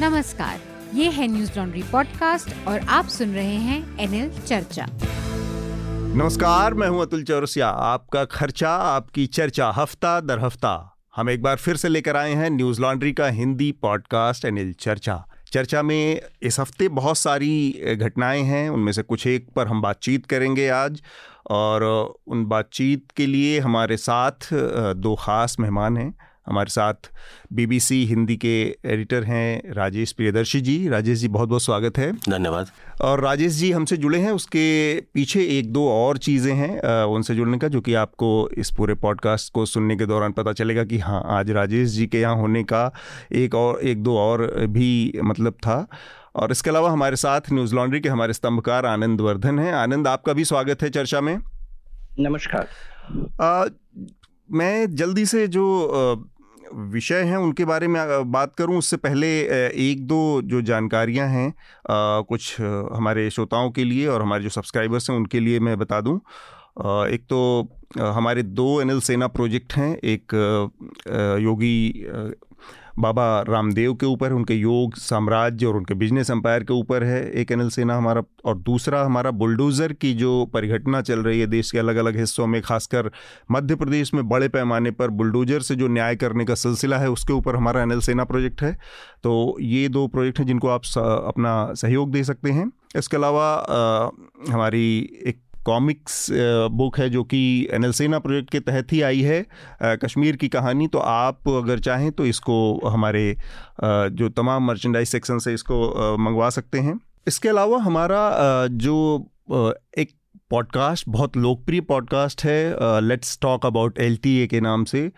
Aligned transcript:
नमस्कार, 0.00 0.58
ये 0.94 1.08
है 1.10 1.26
न्यूज़ 1.26 1.50
लॉन्ड्री 1.56 1.82
पॉडकास्ट 1.82 2.68
और 2.68 2.80
आप 2.88 3.06
सुन 3.06 3.32
रहे 3.34 3.54
हैं 3.54 3.98
एनएल 3.98 4.30
चर्चा। 4.40 4.86
नमस्कार, 6.14 6.74
मैं 6.74 6.88
हूँ 6.88 7.00
अतुल 7.02 7.22
चौरसिया। 7.22 7.68
आपका 7.68 8.24
खर्चा, 8.24 8.70
आपकी 8.70 9.26
चर्चा, 9.26 9.70
हफ़्ता 9.70 10.20
दर 10.20 10.38
हफ़्ता। 10.38 10.96
हम 11.16 11.30
एक 11.30 11.42
बार 11.42 11.56
फिर 11.56 11.76
से 11.76 11.88
लेकर 11.88 12.16
आए 12.16 12.34
हैं 12.34 12.50
न्यूज़ 12.50 12.80
लॉन्ड्री 12.80 13.12
का 13.12 13.26
हिंदी 13.28 13.72
पॉडकास्ट 13.72 14.44
एनएल 14.44 14.72
चर्चा। 14.72 15.24
चर्चा 15.52 15.82
में 15.82 16.20
इस 16.42 16.60
हफ़्ते 16.60 16.88
बहुत 16.88 17.18
सारी 17.18 17.96
घटनाएँ 17.96 18.42
हैं। 18.42 18.68
उनमें 18.70 18.92
से 18.92 19.02
कुछ 19.02 19.26
एक 19.26 19.48
पर 19.56 19.66
हम 19.66 19.82
बातचीत 19.82 20.26
करेंगे 20.26 20.68
आज। 20.68 21.02
और, 21.50 21.82
उन 22.26 22.46
बातचीत 22.46 23.10
के 23.16 23.26
लिए 23.26 23.58
हमारे 23.58 23.96
साथ 23.96 24.48
दो 24.52 25.14
ख़ास 25.14 25.56
मेहमान 25.60 25.96
हैं। 25.96 26.14
हमारे 26.48 26.70
साथ 26.70 27.10
बीबीसी 27.52 28.04
हिंदी 28.06 28.36
के 28.36 28.52
एडिटर 28.84 29.24
हैं 29.24 29.72
राजेश 29.74 30.12
प्रियदर्शी 30.12 30.60
जी। 30.60 30.76
राजेश 30.88 31.18
जी 31.18 31.28
बहुत 31.28 31.48
बहुत 31.48 31.62
स्वागत 31.62 31.98
है। 31.98 32.10
धन्यवाद। 32.12 32.70
और 33.00 33.20
राजेश 33.20 33.52
जी 33.52 33.70
हमसे 33.72 33.96
जुड़े 33.96 34.18
हैं 34.18 34.30
उसके 34.32 34.68
पीछे 35.14 35.42
एक 35.58 35.72
दो 35.72 35.88
और 35.88 36.18
चीज़ें 36.18 36.52
हैं 36.54 37.02
उनसे 37.04 37.34
जुड़ने 37.34 37.58
का 37.58 37.68
जो 37.68 37.80
कि 37.80 37.94
आपको 37.94 38.28
इस 38.58 38.70
पूरे 38.76 38.94
पॉडकास्ट 38.94 39.52
को 39.52 39.64
सुनने 39.66 39.96
के 39.96 40.06
दौरान 40.06 40.32
पता 40.32 40.52
चलेगा 40.52 40.84
कि 40.84 40.98
हाँ 40.98 41.22
आज 41.28 41.50
राजेश 41.50 41.88
जी 41.88 42.06
के 42.06 42.20
यहाँ 42.20 42.36
होने 42.36 42.62
का 42.64 42.92
एक 43.32 43.54
और 43.54 43.80
एक 43.82 44.02
दो 44.02 44.16
और 44.18 44.46
भी 44.68 45.20
मतलब 45.24 45.52
था। 45.52 45.86
और 46.36 46.52
इसके 46.52 46.70
अलावा 46.70 46.90
हमारे 46.90 47.16
साथ 47.16 47.52
न्यूज़ 47.52 47.74
लॉन्ड्री 47.74 48.00
के 48.00 48.08
हमारे 48.08 48.32
स्तंभकार 48.32 48.86
आनंद 48.86 49.20
वर्धन 49.20 49.58
हैं। 49.58 49.72
आनंद 49.72 50.08
आपका 50.08 50.32
भी 50.32 50.44
स्वागत 50.44 50.82
है 50.82 50.90
चर्चा 50.90 51.20
में। 51.20 51.36
नमस्कार। 52.20 52.68
आ, 53.40 53.64
मैं 54.50 54.94
जल्दी 54.94 55.26
से 55.26 55.46
जो 55.48 55.64
विषय 56.74 57.22
हैं 57.22 57.36
उनके 57.36 57.64
बारे 57.64 57.88
में 57.88 58.30
बात 58.32 58.54
करूँ 58.56 58.78
उससे 58.78 58.96
पहले 58.96 59.28
एक 59.90 60.06
दो 60.06 60.20
जो 60.42 60.62
जानकारियाँ 60.62 61.28
हैं 61.28 61.52
कुछ 61.90 62.60
हमारे 62.60 63.28
श्रोताओं 63.30 63.70
के 63.70 63.84
लिए 63.84 64.06
और 64.06 64.22
हमारे 64.22 64.42
जो 64.42 64.48
सब्सक्राइबर्स 64.48 65.10
हैं 65.10 65.16
उनके 65.16 65.40
लिए 65.40 65.60
मैं 65.60 65.78
बता 65.78 66.00
दूँ। 66.00 66.16
एक 67.08 67.24
तो 67.30 67.40
हमारे 67.98 68.42
दो 68.42 68.80
एनएल 68.80 69.00
सेना 69.00 69.26
प्रोजेक्ट 69.28 69.72
हैं, 69.72 69.96
एक 69.96 70.34
योगी 71.42 72.06
बाबा 72.98 73.24
रामदेव 73.48 73.94
के 73.94 74.06
ऊपर, 74.06 74.32
उनके 74.32 74.54
योग, 74.54 74.94
साम्राज्य 74.98 75.66
और 75.66 75.76
उनके 75.76 75.94
बिज़नेस 75.94 76.30
एम्पायर 76.30 76.64
के 76.64 76.72
ऊपर 76.72 77.04
है 77.04 77.20
एक 77.32 77.52
एनएल 77.52 77.68
सेना 77.70 77.96
हमारा। 77.96 78.22
और 78.44 78.56
दूसरा 78.58 79.02
हमारा 79.02 79.30
बुलडोज़र 79.32 79.92
की 79.94 80.12
जो 80.14 80.44
परिघटना 80.54 81.00
चल 81.02 81.20
रही 81.20 81.40
है 81.40 81.46
देश 81.46 81.70
के 81.70 81.78
अलग 81.78 81.96
अलग 81.96 82.16
हिस्सों 82.16 82.46
में, 82.46 82.60
खासकर 82.62 83.10
मध्य 83.50 83.74
प्रदेश 83.74 84.14
में 84.14 84.28
बड़े 84.28 84.48
पैमाने 84.48 84.90
पर 84.90 85.10
बुलडोज़र 85.12 85.60
से 85.60 85.74
जो 85.74 85.88
न्याय 85.88 86.16
करने 86.16 86.44
का 86.44 86.54
सिलसिला 86.56 86.98
है, 86.98 87.10
उसके 87.10 87.32
ऊपर 87.32 87.56
हमारा 87.56 87.82
एनएल 87.82 88.00
सेना 88.00 88.24
प्रोजेक्ट 88.24 88.62
है। 88.62 88.72
तो 89.22 89.56
ये 89.60 89.88
दो 89.88 90.06
प्रोजेक्ट 90.08 90.38
हैं 90.38 90.46
जिनको 90.46 90.68
आप 90.68 90.82
अपना 90.98 91.72
सहयोग 91.74 92.12
दे 92.12 92.24
सकते 92.24 92.50
हैं। 92.50 92.70
इसके 92.96 93.16
अलावा 93.16 93.50
हमारी 94.50 94.88
एक 95.26 95.40
कॉमिक्स 95.64 96.26
बुक 96.72 96.98
है 96.98 97.08
जो 97.10 97.22
कि 97.24 97.40
एनएल 97.72 97.92
सेना 97.92 98.18
प्रोजेक्ट 98.18 98.50
के 98.50 98.60
तहत 98.60 98.92
ही 98.92 99.00
आई 99.02 99.20
है। 99.20 99.44
कश्मीर 99.82 100.36
की 100.36 100.48
कहानी 100.48 100.86
तो 100.86 100.98
आप 100.98 101.48
अगर 101.48 101.78
चाहें 101.78 102.10
तो 102.12 102.26
इसको 102.26 102.88
हमारे 102.88 103.34
जो 103.82 104.28
तमाम 104.28 104.66
मर्चेंडाइज 104.66 105.08
सेक्शन 105.08 105.38
से 105.38 105.54
इसको 105.54 106.16
मंगवा 106.18 106.50
सकते 106.50 106.78
हैं। 106.78 106.98
इसके 107.26 107.48
अलावा 107.48 107.78
हमारा 107.78 108.66
जो 108.68 108.96
एक 109.98 110.12
पॉडकास्ट 110.50 111.04
बहुत 111.08 111.36
लोकप्रिय 111.36 111.80
पॉडकास्ट 111.80 112.44
है 112.44 113.00
लेट्स 113.02 113.38
टॉक 113.42 113.66
अबाउट 113.66 113.98
एलटीए 114.00 114.46
के 114.46 114.60
नाम 114.60 114.84
से। 114.84 115.10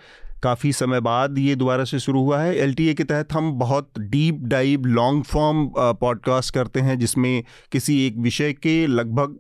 काफ़ी 0.42 0.72
समय 0.72 1.00
बाद 1.00 1.38
ये 1.38 1.54
दोबारा 1.54 1.84
से 1.84 1.98
शुरू 1.98 2.20
हुआ 2.20 2.41
है। 2.41 2.56
एलटीए 2.56 2.94
के 2.94 3.04
तहत 3.04 3.32
हम 3.32 3.52
बहुत 3.58 3.98
deep 4.00 4.38
dive 4.44 4.84
long 4.86 5.25
form 5.25 5.69
podcast 5.77 6.54
करते 6.54 6.80
हैं, 6.80 6.98
जिसमें 6.98 7.44
किसी 7.72 8.06
एक 8.06 8.16
विषय 8.19 8.52
के 8.52 8.86
लगभग 8.86 9.38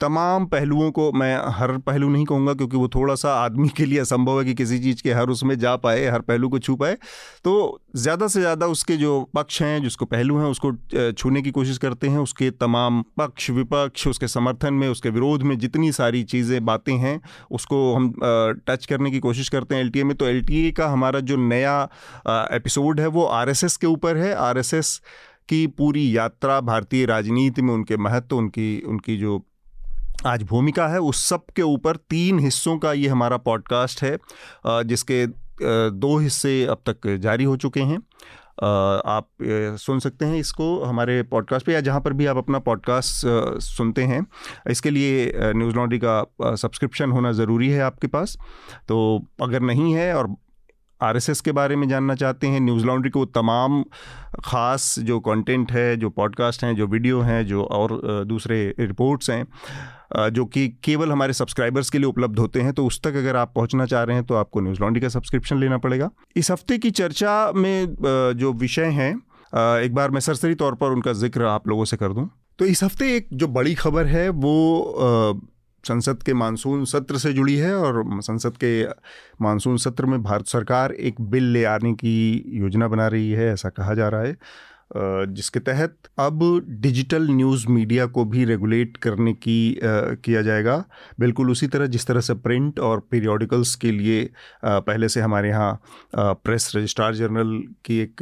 तमाम 0.00 0.46
पहलुओं 0.46 0.90
को 0.90 1.10
मैं 1.12 1.36
हर 1.52 1.76
पहलू 1.78 2.08
नहीं 2.08 2.24
कहूँगा 2.24 2.52
क्योंकि 2.54 2.76
वो 2.76 2.88
थोड़ा 2.88 3.14
सा 3.14 3.34
आदमी 3.34 3.68
के 3.68 3.86
लिए 3.86 3.98
असंभव 3.98 4.38
है 4.38 4.44
कि 4.44 4.54
किसी 4.54 4.78
चीज़ 4.78 5.02
के 5.02 5.12
हर 5.12 5.28
उसमें 5.28 5.58
जा 5.58 5.74
पाए, 5.76 6.06
हर 6.06 6.20
पहलू 6.20 6.48
को 6.48 6.58
छू 6.58 6.76
पाए। 6.76 6.96
तो 7.44 7.80
ज़्यादा 7.96 8.28
से 8.28 8.40
ज़्यादा 8.40 8.66
उसके 8.66 8.96
जो 8.96 9.20
पक्ष 9.34 9.60
हैं, 9.62 9.82
जिसको 9.82 10.04
पहलू 10.06 10.38
हैं, 10.38 10.46
उसको 10.46 11.12
छूने 11.12 11.42
की 11.42 11.50
कोशिश 11.50 11.78
करते 11.78 12.08
हैं। 12.08 12.18
उसके 12.18 12.50
तमाम 12.52 13.02
पक्ष, 13.18 13.50
विपक्ष, 13.50 14.06
उसके 14.08 14.28
समर्थन 14.28 14.74
में, 14.74 14.88
उसके 14.88 15.10
विरोध 15.10 15.42
में 15.42 15.58
जितनी 15.58 15.92
सारी 15.92 16.22
चीज़ें, 16.24 16.64
बातें 16.64 16.94
हैं, 16.96 17.20
उसको 17.50 17.94
हम 17.94 18.12
टच 18.66 18.86
करने 18.86 19.10
की 19.10 19.20
कोशिश 19.20 19.48
करते 19.48 19.74
हैं 19.74 19.82
एल 19.82 20.04
में। 20.04 20.16
तो 20.16 20.28
एल 20.28 20.72
का 20.76 20.88
हमारा 20.88 21.20
जो 21.20 21.36
नया 21.48 21.82
एपिसोड 22.52 23.00
है, 23.00 23.06
वो 23.08 23.24
आर 23.24 23.52
के 23.54 23.86
ऊपर 23.86 24.16
है। 24.16 24.34
आरएसएस 24.40 25.00
की 25.48 25.66
पूरी 25.68 26.16
यात्रा 26.16 26.60
भारतीय 26.62 27.04
राजनीति 27.06 27.62
में 27.62 27.72
उनके 27.74 27.96
महत्व, 27.98 28.36
उनकी 28.36 28.80
उनकी 28.88 29.16
जो 29.16 29.38
आज 30.26 30.42
भूमिका 30.42 30.86
है 30.88 30.98
उस 31.00 31.24
सब 31.24 31.44
के 31.56 31.62
ऊपर 31.62 31.96
तीन 32.10 32.38
हिस्सों 32.38 32.76
का 32.78 32.92
ये 32.92 33.08
हमारा 33.08 33.36
पॉडकास्ट 33.36 34.02
है 34.02 34.16
जिसके 34.84 35.26
दो 35.90 36.16
हिस्से 36.18 36.64
अब 36.64 36.82
तक 36.88 37.16
जारी 37.16 37.44
हो 37.44 37.56
चुके 37.56 37.80
हैं। 37.80 37.96
आप 39.06 39.28
सुन 39.80 39.98
सकते 39.98 40.24
हैं 40.24 40.38
इसको 40.38 40.84
हमारे 40.84 41.22
पॉडकास्ट 41.22 41.66
पे 41.66 41.72
या 41.72 41.80
जहाँ 41.80 42.00
पर 42.00 42.12
भी 42.12 42.26
आप 42.26 42.36
अपना 42.36 42.58
पॉडकास्ट 42.58 43.26
सुनते 43.60 44.02
हैं। 44.02 44.26
इसके 44.70 44.90
लिए 44.90 45.32
न्यूज़ 45.36 45.74
लॉन्ड्री 45.76 45.98
का 46.04 46.24
सब्सक्रिप्शन 46.42 47.10
होना 47.10 47.32
ज़रूरी 47.32 47.70
है 47.70 47.80
आपके 47.82 48.06
पास। 48.06 48.36
तो 48.88 49.26
अगर 49.42 49.60
नहीं 49.62 49.92
है 49.94 50.14
और 50.14 50.34
आरएसएस 51.02 51.40
के 51.40 51.52
बारे 51.52 51.76
में 51.76 51.88
जानना 51.88 52.14
चाहते 52.14 52.46
हैं। 52.46 52.60
न्यूज़ 52.60 52.84
लॉन्ड्री 52.86 53.10
को 53.10 53.24
तमाम 53.26 53.82
ख़ास 54.44 54.94
जो 55.00 55.18
कंटेंट 55.20 55.72
है, 55.72 55.96
जो 55.96 56.10
पॉडकास्ट 56.10 56.64
हैं, 56.64 56.74
जो 56.76 56.86
वीडियो 56.86 57.20
हैं, 57.22 57.44
जो 57.46 57.62
और 57.64 58.00
दूसरे 58.26 58.62
रिपोर्ट्स 58.80 59.30
हैं 59.30 59.44
जो 60.30 60.44
कि 60.44 60.66
केवल 60.84 61.12
हमारे 61.12 61.32
सब्सक्राइबर्स 61.32 61.90
के 61.90 61.98
लिए 61.98 62.06
उपलब्ध 62.06 62.38
होते 62.38 62.60
हैं 62.60 62.72
तो 62.72 62.86
उस 62.86 63.00
तक 63.02 63.16
अगर 63.16 63.36
आप 63.36 63.52
पहुँचना 63.54 63.84
चाह 63.86 64.02
रहे 64.02 64.16
हैं 64.16 64.24
तो 64.26 64.34
आपको 64.34 64.60
न्यूज़ 64.60 64.80
लॉन्ड्री 64.80 65.00
का 65.00 65.08
सब्सक्रिप्शन 65.08 65.58
लेना 65.58 65.78
पड़ेगा। 65.78 66.10
इस 66.36 66.50
हफ़्ते 66.50 66.78
की 66.78 66.90
चर्चा 66.92 67.52
में 67.52 67.96
जो 68.36 68.52
विषय 68.54 68.86
हैं 68.92 69.12
एक 69.82 69.94
बार 69.94 70.10
मैं 70.10 70.20
सरसरी 70.20 70.54
तौर 70.54 70.74
पर 70.74 70.90
उनका 70.90 71.12
ज़िक्र 71.14 71.44
आप 71.46 71.68
लोगों 71.68 71.84
से 71.84 71.96
कर 71.96 72.12
दूँ। 72.12 72.28
तो 72.58 72.64
इस 72.66 72.82
हफ़्ते 72.84 73.14
एक 73.16 73.28
जो 73.32 73.48
बड़ी 73.48 73.74
खबर 73.74 74.06
है, 74.06 74.28
वो 74.28 75.40
संसद 75.84 76.22
के 76.22 76.34
मानसून 76.34 76.84
सत्र 76.84 77.18
से 77.18 77.32
जुड़ी 77.32 77.56
है 77.56 77.74
और 77.74 78.04
संसद 78.22 78.56
के 78.64 78.82
मानसून 79.42 79.76
सत्र 79.76 80.06
में 80.06 80.22
भारत 80.22 80.46
सरकार 80.46 80.92
एक 80.92 81.20
बिल 81.20 81.44
ले 81.52 81.64
आने 81.66 81.92
की 81.94 82.42
योजना 82.54 82.88
बना 82.88 83.06
रही 83.08 83.30
है, 83.30 83.52
ऐसा 83.52 83.68
कहा 83.68 83.94
जा 83.94 84.08
रहा 84.08 84.20
है। 84.20 84.36
जिसके 84.90 85.60
तहत 85.60 85.96
अब 86.18 86.40
डिजिटल 86.80 87.28
न्यूज़ 87.30 87.66
मीडिया 87.68 88.06
को 88.06 88.24
भी 88.24 88.44
रेगुलेट 88.44 88.96
करने 88.96 89.32
की 89.34 89.78
किया 89.84 90.42
जाएगा। 90.42 90.76
बिल्कुल 91.20 91.50
उसी 91.50 91.66
तरह 91.66 91.86
जिस 91.86 92.06
तरह 92.06 92.20
से 92.20 92.34
प्रिंट 92.36 92.80
और 92.80 93.00
पीरियोडिकल्स 93.10 93.74
के 93.74 93.90
लिए 93.90 94.28
पहले 94.64 95.08
से 95.08 95.20
हमारे 95.20 95.48
यहाँ 95.48 95.80
प्रेस 96.16 96.72
रजिस्ट्रार 96.76 97.14
जनरल 97.14 97.62
की 97.84 97.98
एक, 97.98 98.16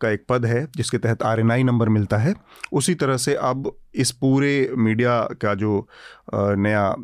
का 0.00 0.10
एक 0.10 0.24
पद 0.28 0.46
है, 0.46 0.66
जिसके 0.76 0.98
तहत 0.98 1.22
आरएनआई 1.22 1.62
नंबर 1.62 1.88
मिलता 1.88 2.18
है। 2.18 2.34
उसी 2.72 2.94
तरह 2.94 3.16
से 3.16 3.34
अब 3.34 3.72
इस 3.94 4.10
पूरे 4.12 4.70
मीडिया 4.78 5.18
का 5.42 5.54
जो 5.54 5.86
नया 6.34 6.94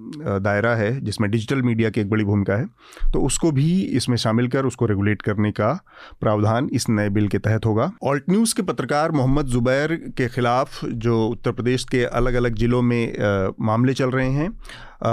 दायरा 0.40 0.74
है, 0.74 1.00
जिसमें 1.00 1.30
डिजिटल 1.30 1.62
मीडिया 1.62 1.90
की 1.90 2.00
एक 2.00 2.10
बड़ी 2.10 2.24
भूमिका 2.24 2.54
है 2.54 2.66
तो 3.12 3.20
उसको 3.22 3.50
भी 3.52 3.70
इसमें 3.92 4.16
शामिल 4.16 4.48
कर, 4.48 4.66
उसको 4.66 4.86
रेगुलेट 4.86 5.22
करने 5.22 5.50
का 5.52 5.72
प्रावधान 6.20 6.68
इस 6.72 6.88
नए 6.88 7.08
बिल 7.10 7.28
के 7.28 7.38
तहत 7.38 7.66
होगा। 7.66 7.90
ऑल्ट 8.04 8.30
न्यूज़ 8.30 8.54
के 8.54 8.62
पत्रकार 8.64 9.12
मोहम्मद 9.12 9.46
जुबैर 9.46 9.94
के 10.16 10.28
खिलाफ 10.28 10.84
जो 10.84 11.26
उत्तर 11.26 11.52
प्रदेश 11.52 11.84
के 11.84 12.04
अलग 12.04 12.34
अलग 12.34 12.56
ज़िलों 12.56 12.82
में 12.82 13.54
मामले 13.62 13.94
चल 13.94 14.10
रहे 14.10 14.30
हैं 14.30 14.50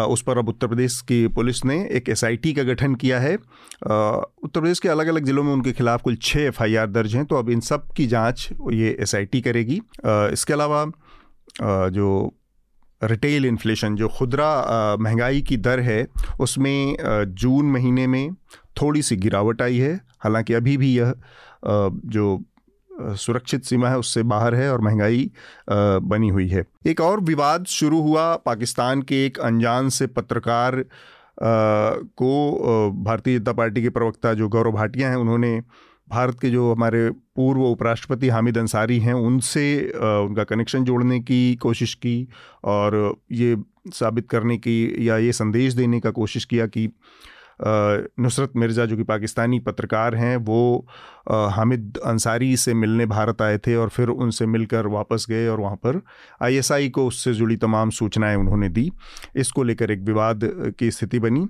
उस 0.06 0.22
पर 0.22 0.38
अब 0.38 0.50
उत्तर 0.50 0.68
प्रदेश 0.68 1.00
की 1.02 1.28
पुलिस 1.30 1.64
ने 1.66 1.76
एक 1.92 2.10
एसआईटी 2.10 2.54
का 2.54 2.64
गठन 2.64 2.94
किया 2.96 3.20
है। 3.20 3.36
उत्तर 3.36 4.60
प्रदेश 4.60 4.80
के 4.80 4.90
अलग 4.90 5.08
अलग 5.08 5.26
ज़िलों 5.26 5.44
में 5.44 5.52
उनके 5.54 5.72
खिलाफ 5.72 6.02
कुल 6.02 6.16
छः 6.22 6.42
एफ़ 6.42 6.64
दर्ज 6.64 7.16
हैं 7.16 7.26
तो 7.26 7.36
अब 7.36 7.50
इन 7.50 7.60
सब 7.62 7.88
की 7.98 8.06
जाँच 8.08 8.50
ये 8.74 8.98
एस 9.02 9.12
करेगी। 9.16 9.82
इसके 10.06 10.54
अलावा 10.54 10.86
जो 11.56 12.34
रिटेल 13.02 13.46
इन्फ्लेशन 13.46 13.96
जो 13.96 14.08
खुदरा 14.10 14.96
महँगाई 15.00 15.42
की 15.42 15.58
दर 15.58 15.80
है, 15.80 16.06
उसमें 16.40 16.96
जून 17.28 17.72
महीने 17.72 18.08
में 18.08 18.34
थोड़ी 18.82 19.02
सी 19.02 19.16
गिरावट 19.18 19.62
आई 19.62 19.78
है। 19.78 19.94
हालाँकि 20.20 20.54
अभी 20.54 20.78
भी 20.78 20.94
यह 20.98 21.14
जो 21.66 22.44
सुरक्षित 23.18 23.64
सीमा 23.64 23.90
है, 23.90 23.98
उससे 23.98 24.24
बाहर 24.24 24.56
है 24.56 24.72
और 24.74 24.82
महँगाई 24.82 25.30
बनी 25.70 26.30
हुई 26.30 26.48
है। 26.48 26.64
एक 26.88 27.02
और 27.02 27.20
विवाद 27.22 27.66
शुरू 27.66 28.02
हुआ 28.02 28.36
पाकिस्तान 28.36 29.02
के 29.02 29.26
एक 29.26 29.40
अनजान 29.40 29.90
से 29.90 30.08
पत्रकार 30.10 30.84
को 31.40 32.92
भारतीय 33.04 33.38
जनता 33.40 33.54
पार्टी 33.54 33.82
के 33.82 33.90
प्रवक्ता 33.90 34.34
जो 34.34 34.50
गौरव 34.50 34.72
भाटिया 34.72 35.10
हैं, 35.10 35.16
उन्होंने 35.16 35.62
भारत 36.10 36.40
के 36.40 36.50
जो 36.50 36.72
हमारे 36.74 37.10
पूर्व 37.36 37.62
उपराष्ट्रपति 37.62 38.30
हामिद 38.30 38.58
अंसारी 38.58 39.00
हैं, 39.00 39.14
उनसे 39.14 39.66
उनका 39.96 40.44
कनेक्शन 40.44 40.84
जोड़ने 40.84 41.20
की 41.20 41.56
कोशिश 41.56 41.94
की 41.96 42.28
और 42.64 43.16
ये 43.32 43.58
साबित 43.94 44.30
करने 44.30 44.58
की 44.58 44.96
या 45.10 45.18
ये 45.18 45.32
संदेश 45.34 45.74
देने 45.74 46.00
का 46.00 46.12
कोशिश 46.12 46.46
किया 46.46 46.68
कि 46.68 46.90
नुसरत 47.62 48.52
मिर्ज़ा 48.56 48.86
जो 48.86 48.96
कि 48.98 49.04
पाकिस्तानी 49.04 49.60
पत्रकार 49.60 50.16
हैं, 50.16 50.38
वो 50.38 50.88
हामिद 51.30 51.98
अंसारी 52.06 52.56
से 52.58 52.74
मिलने 52.74 53.06
भारत 53.06 53.42
आए 53.42 53.58
थे 53.58 53.76
और 53.76 53.90
फिर 53.90 54.10
उनसे 54.10 54.46
मिलकर 54.46 54.88
वापस 54.88 55.26
गए 55.30 55.48
और 55.48 55.60
वहाँ 55.60 55.76
पर 55.76 56.02
आईएसआई 56.42 56.90
को 56.90 57.06
उससे 57.08 57.34
जुड़ी 57.34 57.56
तमाम 57.58 57.90
सूचनाएँ 57.90 58.36
उन्होंने 58.36 58.70
दी। 58.70 58.92
इसको 59.36 59.64
लेकर 59.64 59.92
एक 59.92 60.02
विवाद 60.02 60.40
की 60.80 60.92
स्थिति 60.92 61.20
बनी। 61.20 61.48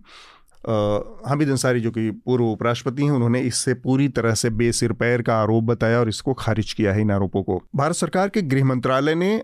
हामिद 0.65 1.49
अंसारी 1.49 1.79
जो 1.79 1.91
कि 1.91 2.09
पूर्व 2.25 2.45
उपराष्ट्रपति 2.45 3.03
हैं, 3.03 3.11
उन्होंने 3.11 3.39
इससे 3.41 3.73
पूरी 3.75 4.07
तरह 4.09 4.33
से 4.33 4.49
बेसिर 4.51 4.93
पैर 4.93 5.21
का 5.21 5.35
आरोप 5.37 5.63
बताया 5.63 5.99
और 5.99 6.09
इसको 6.09 6.33
खारिज 6.33 6.73
किया 6.73 6.93
है 6.93 7.01
इन 7.01 7.11
आरोपों 7.11 7.43
को। 7.43 7.61
भारत 7.75 7.95
सरकार 7.95 8.29
के 8.29 8.41
गृह 8.43 8.65
मंत्रालय 8.65 9.15
ने 9.15 9.41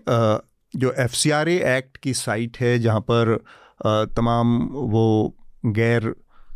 जो 0.74 0.92
एफ़ 0.98 1.28
एक्ट 1.28 1.96
की 1.96 2.14
साइट 2.14 2.56
है, 2.60 2.78
जहाँ 2.78 3.00
पर 3.00 3.38
तमाम 4.16 4.58
वो 4.72 5.34
गैर 5.66 6.14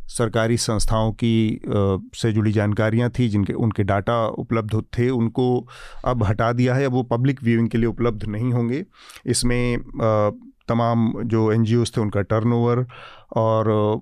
सरकारी 0.08 0.56
संस्थाओं 0.56 1.12
की 1.12 1.60
से 2.14 2.32
जुड़ी 2.32 2.52
जानकारियाँ 2.52 3.10
थी, 3.10 3.28
जिनके, 3.28 3.52
उनके 3.52 3.82
डाटा 3.82 4.26
उपलब्ध 4.28 4.80
थे, 4.98 5.08
उनको 5.10 5.46
अब 6.04 6.22
हटा 6.22 6.52
दिया 6.52 6.74
है। 6.74 6.84
अब 6.86 6.92
वो 6.92 7.02
पब्लिक 7.02 7.42
व्यूइंग 7.44 7.68
के 7.68 7.78
लिए 7.78 7.86
उपलब्ध 7.86 8.24
नहीं 8.24 8.52
होंगे। 8.52 8.84
इसमें 9.26 9.78
तमाम 10.68 11.12
जो 11.24 11.50
एन 11.52 11.64
थे, 11.64 12.00
उनका 12.00 12.22
टर्नओवर 12.22 12.86
और 13.36 14.00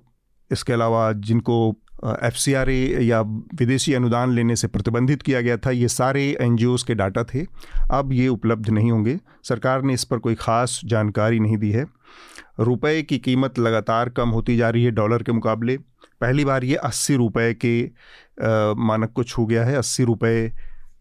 इसके 0.51 0.73
अलावा 0.73 1.11
जिनको 1.11 1.75
एफ़ 2.23 2.49
या 2.49 3.21
विदेशी 3.55 3.93
अनुदान 3.93 4.31
लेने 4.31 4.55
से 4.55 4.67
प्रतिबंधित 4.67 5.21
किया 5.21 5.41
गया 5.41 5.57
था, 5.57 5.71
ये 5.71 5.87
सारे 5.87 6.23
एन 6.41 6.57
के 6.61 6.95
डाटा 6.95 7.23
थे। 7.23 7.45
अब 7.91 8.11
ये 8.13 8.27
उपलब्ध 8.27 8.69
नहीं 8.69 8.91
होंगे। 8.91 9.17
सरकार 9.43 9.81
ने 9.81 9.93
इस 9.93 10.03
पर 10.03 10.17
कोई 10.17 10.35
ख़ास 10.35 10.79
जानकारी 10.85 11.39
नहीं 11.39 11.57
दी 11.57 11.71
है। 11.71 11.85
रुपए 12.59 13.01
की 13.01 13.17
कीमत 13.17 13.59
लगातार 13.59 14.09
कम 14.09 14.29
होती 14.29 14.57
जा 14.57 14.69
रही 14.69 14.83
है 14.83 14.91
डॉलर 14.91 15.23
के 15.23 15.31
मुकाबले। 15.31 15.77
पहली 16.21 16.45
बार 16.45 16.63
ये 16.63 16.75
अस्सी 16.75 17.15
रुपये 17.15 17.53
के 17.65 17.83
मानक 18.81 19.11
को 19.15 19.23
छू 19.23 19.45
गया 19.45 19.63
है। 19.65 19.75
अस्सी 19.75 20.03
रुपये 20.03 20.51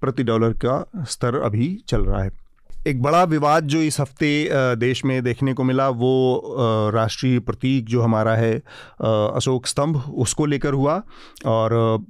प्रति 0.00 0.23
डॉलर 0.25 0.53
का 0.65 1.05
स्तर 1.05 1.41
अभी 1.43 1.77
चल 1.88 2.05
रहा 2.05 2.23
है। 2.23 2.31
एक 2.88 3.02
बड़ा 3.02 3.23
विवाद 3.25 3.67
जो 3.67 3.79
इस 3.79 3.99
हफ़्ते 4.00 4.49
देश 4.76 5.05
में 5.05 5.23
देखने 5.25 5.52
को 5.55 5.64
मिला, 5.64 5.88
वो 5.88 6.90
राष्ट्रीय 6.94 7.38
प्रतीक 7.40 7.88
जो 7.88 8.00
हमारा 8.02 8.34
है 8.37 8.55
अशोक 9.00 9.67
स्तंभ, 9.67 9.96
उसको 9.96 10.46
लेकर 10.46 10.73
हुआ। 10.73 11.02
और 11.46 12.05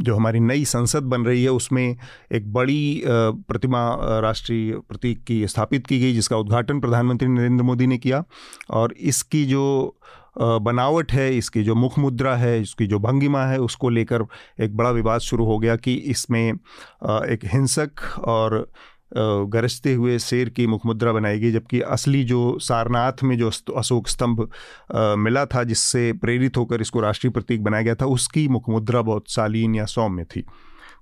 जो 0.00 0.16
हमारी 0.16 0.40
नई 0.40 0.64
संसद 0.64 1.02
बन 1.02 1.24
रही 1.24 1.42
है, 1.44 1.50
उसमें 1.50 1.96
एक 2.32 2.52
बड़ी 2.52 3.02
प्रतिमा 3.06 3.80
राष्ट्रीय 4.20 4.72
प्रतीक 4.88 5.22
की 5.24 5.46
स्थापित 5.46 5.86
की 5.86 6.00
गई, 6.00 6.12
जिसका 6.14 6.36
उद्घाटन 6.36 6.80
प्रधानमंत्री 6.80 7.28
नरेंद्र 7.28 7.64
मोदी 7.64 7.86
ने 7.86 7.98
किया। 7.98 8.22
और 8.70 8.92
इसकी 8.92 9.44
जो 9.44 9.94
बनावट 10.38 11.12
है, 11.12 11.36
इसकी 11.36 11.62
जो 11.64 11.74
मुख 11.74 11.98
मुद्रा 11.98 12.34
है, 12.36 12.60
इसकी 12.62 12.86
जो 12.86 12.98
भंगिमा 12.98 13.44
है, 13.46 13.58
उसको 13.60 13.88
लेकर 13.88 14.26
एक 14.60 14.76
बड़ा 14.76 14.90
विवाद 14.90 15.20
शुरू 15.20 15.44
हो 15.44 15.58
गया 15.58 15.76
कि 15.76 15.94
इसमें 15.94 16.48
एक 16.48 17.40
हिंसक 17.44 18.18
और 18.18 18.66
गरजते 19.16 19.92
हुए 19.94 20.18
शेर 20.18 20.48
की 20.48 20.66
मुखमुद्रा 20.66 21.12
बनाई 21.12 21.38
गई, 21.40 21.52
जबकि 21.52 21.80
असली 21.80 22.22
जो 22.24 22.58
सारनाथ 22.58 23.22
में 23.22 23.36
जो 23.38 23.50
अशोक 23.76 24.08
स्तंभ 24.08 24.48
मिला 25.18 25.44
था, 25.46 25.64
जिससे 25.64 26.12
प्रेरित 26.12 26.56
होकर 26.56 26.80
इसको 26.80 27.00
राष्ट्रीय 27.00 27.30
प्रतीक 27.30 27.62
बनाया 27.64 27.82
गया 27.82 27.94
था, 27.94 28.06
उसकी 28.06 28.48
मुखमुद्रा 28.48 29.02
बहुत 29.02 29.30
शालीन 29.30 29.74
या 29.74 29.84
सौम्य 29.86 30.24
थी। 30.24 30.44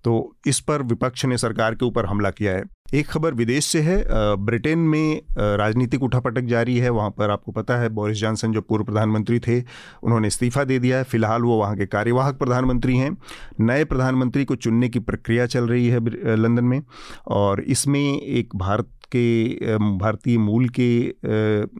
तो 0.04 0.36
इस 0.46 0.60
पर 0.60 0.82
विपक्ष 0.82 1.24
ने 1.24 1.38
सरकार 1.38 1.74
के 1.74 1.84
ऊपर 1.84 2.06
हमला 2.06 2.30
किया 2.30 2.52
है। 2.52 2.64
एक 2.94 3.06
खबर 3.06 3.34
विदेश 3.34 3.64
से 3.64 3.80
है 3.80 3.96
ब्रिटेन 4.38 4.78
में 4.78 5.20
राजनीतिक 5.38 6.02
उठापटक 6.02 6.44
जारी 6.44 6.76
है। 6.78 6.90
वहाँ 6.90 7.10
पर 7.10 7.30
आपको 7.30 7.52
पता 7.52 7.76
है, 7.76 7.88
बोरिस 7.88 8.18
जॉनसन 8.18 8.52
जो 8.52 8.60
पूर्व 8.60 8.84
प्रधानमंत्री 8.84 9.38
थे, 9.38 9.60
उन्होंने 10.02 10.28
इस्तीफा 10.28 10.64
दे 10.64 10.78
दिया 10.78 10.98
है। 10.98 11.04
फ़िलहाल 11.04 11.42
वो 11.42 11.58
वहाँ 11.58 11.76
के 11.76 11.86
कार्यवाहक 11.86 12.38
प्रधानमंत्री 12.38 12.96
हैं। 12.96 13.16
नए 13.60 13.84
प्रधानमंत्री 13.84 14.44
को 14.44 14.56
चुनने 14.56 14.88
की 14.88 14.98
प्रक्रिया 15.00 15.46
चल 15.46 15.68
रही 15.68 15.88
है 15.88 16.36
लंदन 16.36 16.64
में। 16.64 16.80
और 17.28 17.60
इसमें 17.60 18.00
एक 18.20 18.56
भारत 18.56 18.90
के 19.06 19.76
भारतीय 19.78 20.38
मूल 20.38 20.68
के 20.78 20.88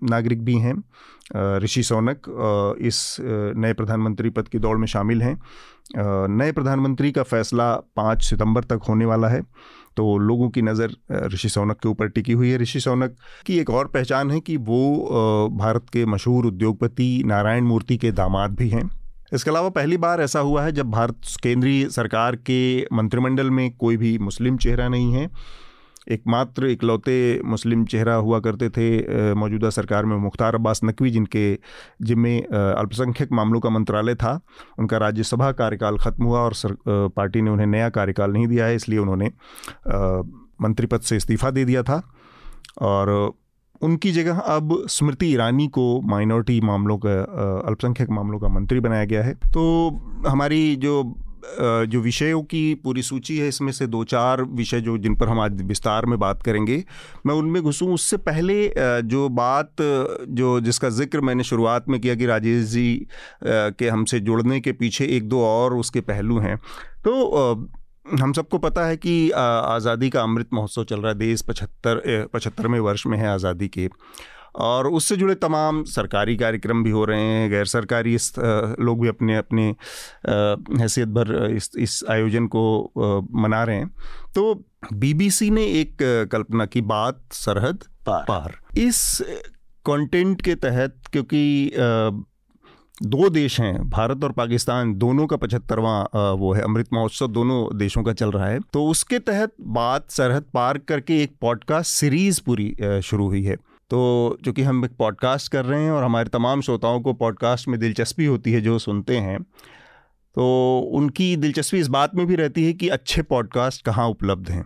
नागरिक 0.07 0.45
भी 0.45 0.59
हैं। 0.59 0.75
ऋषि 1.63 1.83
सौनक 1.83 2.27
इस 2.81 3.17
नए 3.21 3.73
प्रधानमंत्री 3.73 4.31
पद 4.31 4.49
की 4.49 4.59
दौड़ 4.59 4.77
में 4.79 4.87
शामिल 4.87 5.23
हैं। 5.23 5.39
नए 6.29 6.53
प्रधानमंत्री 6.53 7.11
का 7.13 7.23
फैसला 7.23 7.73
पाँच 7.97 8.23
सितंबर 8.25 8.65
तक 8.65 8.81
होने 8.89 9.05
वाला 9.05 9.29
है 9.29 9.43
तो 9.97 10.17
लोगों 10.19 10.49
की 10.51 10.63
नज़र 10.63 10.97
ऋषि 11.33 11.49
सौनक 11.49 11.79
के 11.83 11.89
ऊपर 11.89 12.09
टिकी 12.09 12.33
हुई 12.33 12.51
है। 12.51 12.59
ऋषि 12.59 12.81
सौनक 12.81 13.17
की 13.47 13.59
एक 13.59 13.71
और 13.71 13.87
पहचान 13.89 14.31
है 14.31 14.41
कि 14.41 14.57
वो 14.59 15.51
भारत 15.55 15.87
के 15.93 16.05
मशहूर 16.07 16.47
उद्योगपति 16.47 17.23
नारायण 17.27 17.65
मूर्ति 17.65 17.97
के 17.97 18.13
दामाद 18.13 18.57
भी 18.57 18.69
हैं। 18.69 18.89
इसके 19.33 19.51
अलावा 19.51 19.69
पहली 19.69 19.97
बार 19.97 20.21
ऐसा 20.21 20.41
हुआ 20.41 20.63
है 20.65 20.73
जब 20.73 20.91
भारत 20.91 21.21
केंद्रीय 21.43 21.89
सरकार 21.91 22.37
के 22.37 22.83
मंत्रिमंडल 22.93 23.51
में 23.51 23.71
कोई 23.77 23.97
भी 23.97 24.17
मुस्लिम 24.19 24.57
चेहरा 24.57 24.89
नहीं 24.89 25.13
है। 25.13 25.29
एकमात्र 26.09 26.67
इकलौते 26.67 27.17
मुस्लिम 27.45 27.85
चेहरा 27.85 28.15
हुआ 28.17 28.41
करते 28.41 28.69
थे 28.71 29.35
मौजूदा 29.35 29.71
सरकार 29.71 30.05
में 30.05 30.17
मुख्तार 30.17 30.55
अब्बास 30.55 30.81
नकवी 30.85 31.11
जिनके 31.11 31.47
जिम्मे 32.03 32.39
अल्पसंख्यक 32.41 33.33
मामलों 33.33 33.61
का 33.61 33.71
मंत्रालय 33.71 34.15
था। 34.15 34.39
उनका 34.79 34.99
राज्यसभा 34.99 35.51
कार्यकाल 35.55 35.99
ख़त्म 35.99 36.25
हुआ 36.25 36.41
और 36.41 36.55
सर, 36.55 36.77
पार्टी 36.89 37.43
ने 37.43 37.51
उन्हें 37.51 37.67
नया 37.67 37.89
कार्यकाल 37.91 38.33
नहीं 38.33 38.47
दिया 38.47 38.67
है 38.67 38.75
इसलिए 38.75 38.99
उन्होंने 38.99 39.31
मंत्री 40.61 40.87
पद 40.87 41.01
से 41.01 41.17
इस्तीफ़ा 41.17 41.51
दे 41.51 41.65
दिया 41.65 41.83
था। 41.83 42.03
और 42.83 43.33
उनकी 43.83 44.11
जगह 44.13 44.39
अब 44.41 44.73
स्मृति 44.89 45.27
ईरानी 45.27 45.67
को 45.69 46.01
माइनॉरिटी 46.09 46.61
मामलों 46.61 46.97
का 46.99 47.21
अल्पसंख्यक 47.69 48.11
मामलों 48.11 48.39
का 48.39 48.49
मंत्री 48.49 48.81
बनाया 48.81 49.05
गया 49.05 49.23
है। 49.23 49.35
तो 49.35 49.65
हमारी 50.27 50.77
जो 50.77 51.03
जो 51.87 52.01
विषयों 52.01 52.43
की 52.45 52.75
पूरी 52.75 53.03
सूची 53.03 53.37
है, 53.39 53.49
इसमें 53.49 53.73
से 53.73 53.87
दो 53.87 54.03
चार 54.07 54.43
विषय 54.55 54.81
जो 54.81 54.97
जिन 54.99 55.15
पर 55.17 55.29
हम 55.29 55.41
आज 55.41 55.63
विस्तार 55.63 56.07
में 56.07 56.19
बात 56.19 56.43
करेंगे, 56.43 56.83
मैं 57.27 57.35
उनमें 57.35 57.63
घुसूँ। 57.63 57.93
उससे 57.95 58.17
पहले 58.19 58.73
जो 59.05 59.29
बात, 59.31 59.71
जो 59.81 60.59
जिसका 60.61 60.89
ज़िक्र 60.91 61.21
मैंने 61.21 61.45
शुरुआत 61.45 61.89
में 61.89 62.01
किया 62.01 62.15
कि 62.15 62.27
राजेश 62.27 62.65
जी 62.67 63.07
के 63.45 63.89
हमसे 63.89 64.21
जुड़ने 64.21 64.61
के 64.61 64.73
पीछे 64.75 65.07
एक 65.17 65.29
दो 65.29 65.45
और 65.45 65.75
उसके 65.77 66.01
पहलू 66.03 66.39
हैं। 66.39 66.57
तो 67.05 67.71
हम 68.13 68.33
सबको 68.33 68.59
पता 68.59 68.85
है 68.87 68.97
कि 68.97 69.31
आज़ादी 69.33 70.09
का 70.11 70.23
अमृत 70.23 70.49
महोत्सव 70.55 70.85
चल 70.85 71.01
रहा 71.01 71.13
है, 71.13 71.19
देश 71.19 71.43
पचहत्तर 71.43 72.29
पचहत्तरवें 72.35 72.79
वर्ष 72.81 73.07
में 73.07 73.19
है 73.19 73.29
आज़ादी 73.29 73.69
के। 73.69 73.89
और 74.57 74.87
उससे 74.89 75.17
जुड़े 75.17 75.35
तमाम 75.35 75.83
सरकारी 75.85 76.37
कार्यक्रम 76.37 76.83
भी 76.85 76.91
हो 76.91 77.05
रहे 77.05 77.21
हैं 77.21 77.51
गैर 77.51 77.65
सरकारी 77.65 78.17
लोग 78.81 79.01
भी 79.01 79.09
अपने 79.09 79.37
अपने 79.37 79.67
हैसियत 80.81 81.09
भर 81.09 81.35
इस 81.47 81.71
इस 81.79 82.03
आयोजन 82.11 82.47
को 82.47 82.93
मना 83.43 83.63
रहे 83.65 83.77
हैं। 83.77 83.89
तो 84.35 84.55
बीबीसी 84.93 85.51
ने 85.51 85.65
एक 85.81 85.97
कल्पना 86.33 86.67
की 86.67 86.81
बात 86.81 87.23
सरहद 87.33 87.85
पार, 88.07 88.25
पार। 88.29 88.57
इस 88.79 89.23
कंटेंट 89.87 90.43
के 90.43 90.55
तहत 90.55 90.97
क्योंकि 91.13 91.71
दो 93.03 93.29
देश 93.29 93.61
हैं 93.61 93.89
भारत 93.91 94.25
और 94.25 94.33
पाकिस्तान 94.33 94.95
दोनों 94.95 95.27
का 95.27 95.37
पचहत्तरवां 95.37 96.37
वो 96.39 96.53
है 96.55 96.63
अमृत 96.63 96.87
महोत्सव 96.93 97.27
दोनों 97.29 97.79
देशों 97.79 98.03
का 98.03 98.13
चल 98.13 98.31
रहा 98.31 98.47
है। 98.47 98.61
तो 98.73 98.87
उसके 98.87 99.19
तहत 99.19 99.53
बात 99.61 100.11
सरहद 100.11 100.45
पार 100.55 100.79
करके 100.79 101.23
एक 101.23 101.37
पॉडकास्ट 101.41 101.91
सीरीज़ 101.91 102.41
पूरी 102.47 102.75
शुरू 103.03 103.27
हुई 103.27 103.43
है। 103.43 103.57
तो 103.91 104.39
चूँकि 104.45 104.63
हम 104.63 104.85
एक 104.85 104.91
पॉडकास्ट 104.91 105.53
कर 105.53 105.65
रहे 105.65 105.85
हैं 105.85 105.91
और 105.91 106.05
हमारे 106.05 106.29
तमाम 106.29 106.61
श्रोताओं 106.61 107.01
को 107.01 107.13
पॉडकास्ट 107.13 107.69
में 107.69 107.81
दिलचस्पी 107.81 108.25
होती 108.25 108.53
है 108.53 108.61
जो 108.61 108.79
सुनते 108.79 109.17
हैं 109.17 109.43
तो 110.35 110.79
उनकी 110.95 111.37
दिलचस्पी 111.37 111.79
इस 111.79 111.89
बात 111.89 112.15
में 112.15 112.27
भी 112.27 112.35
रहती 112.35 112.65
है 112.65 112.73
कि 112.73 112.89
अच्छे 112.89 113.23
पॉडकास्ट 113.23 113.85
कहाँ 113.85 114.09
उपलब्ध 114.09 114.51
हैं। 114.51 114.63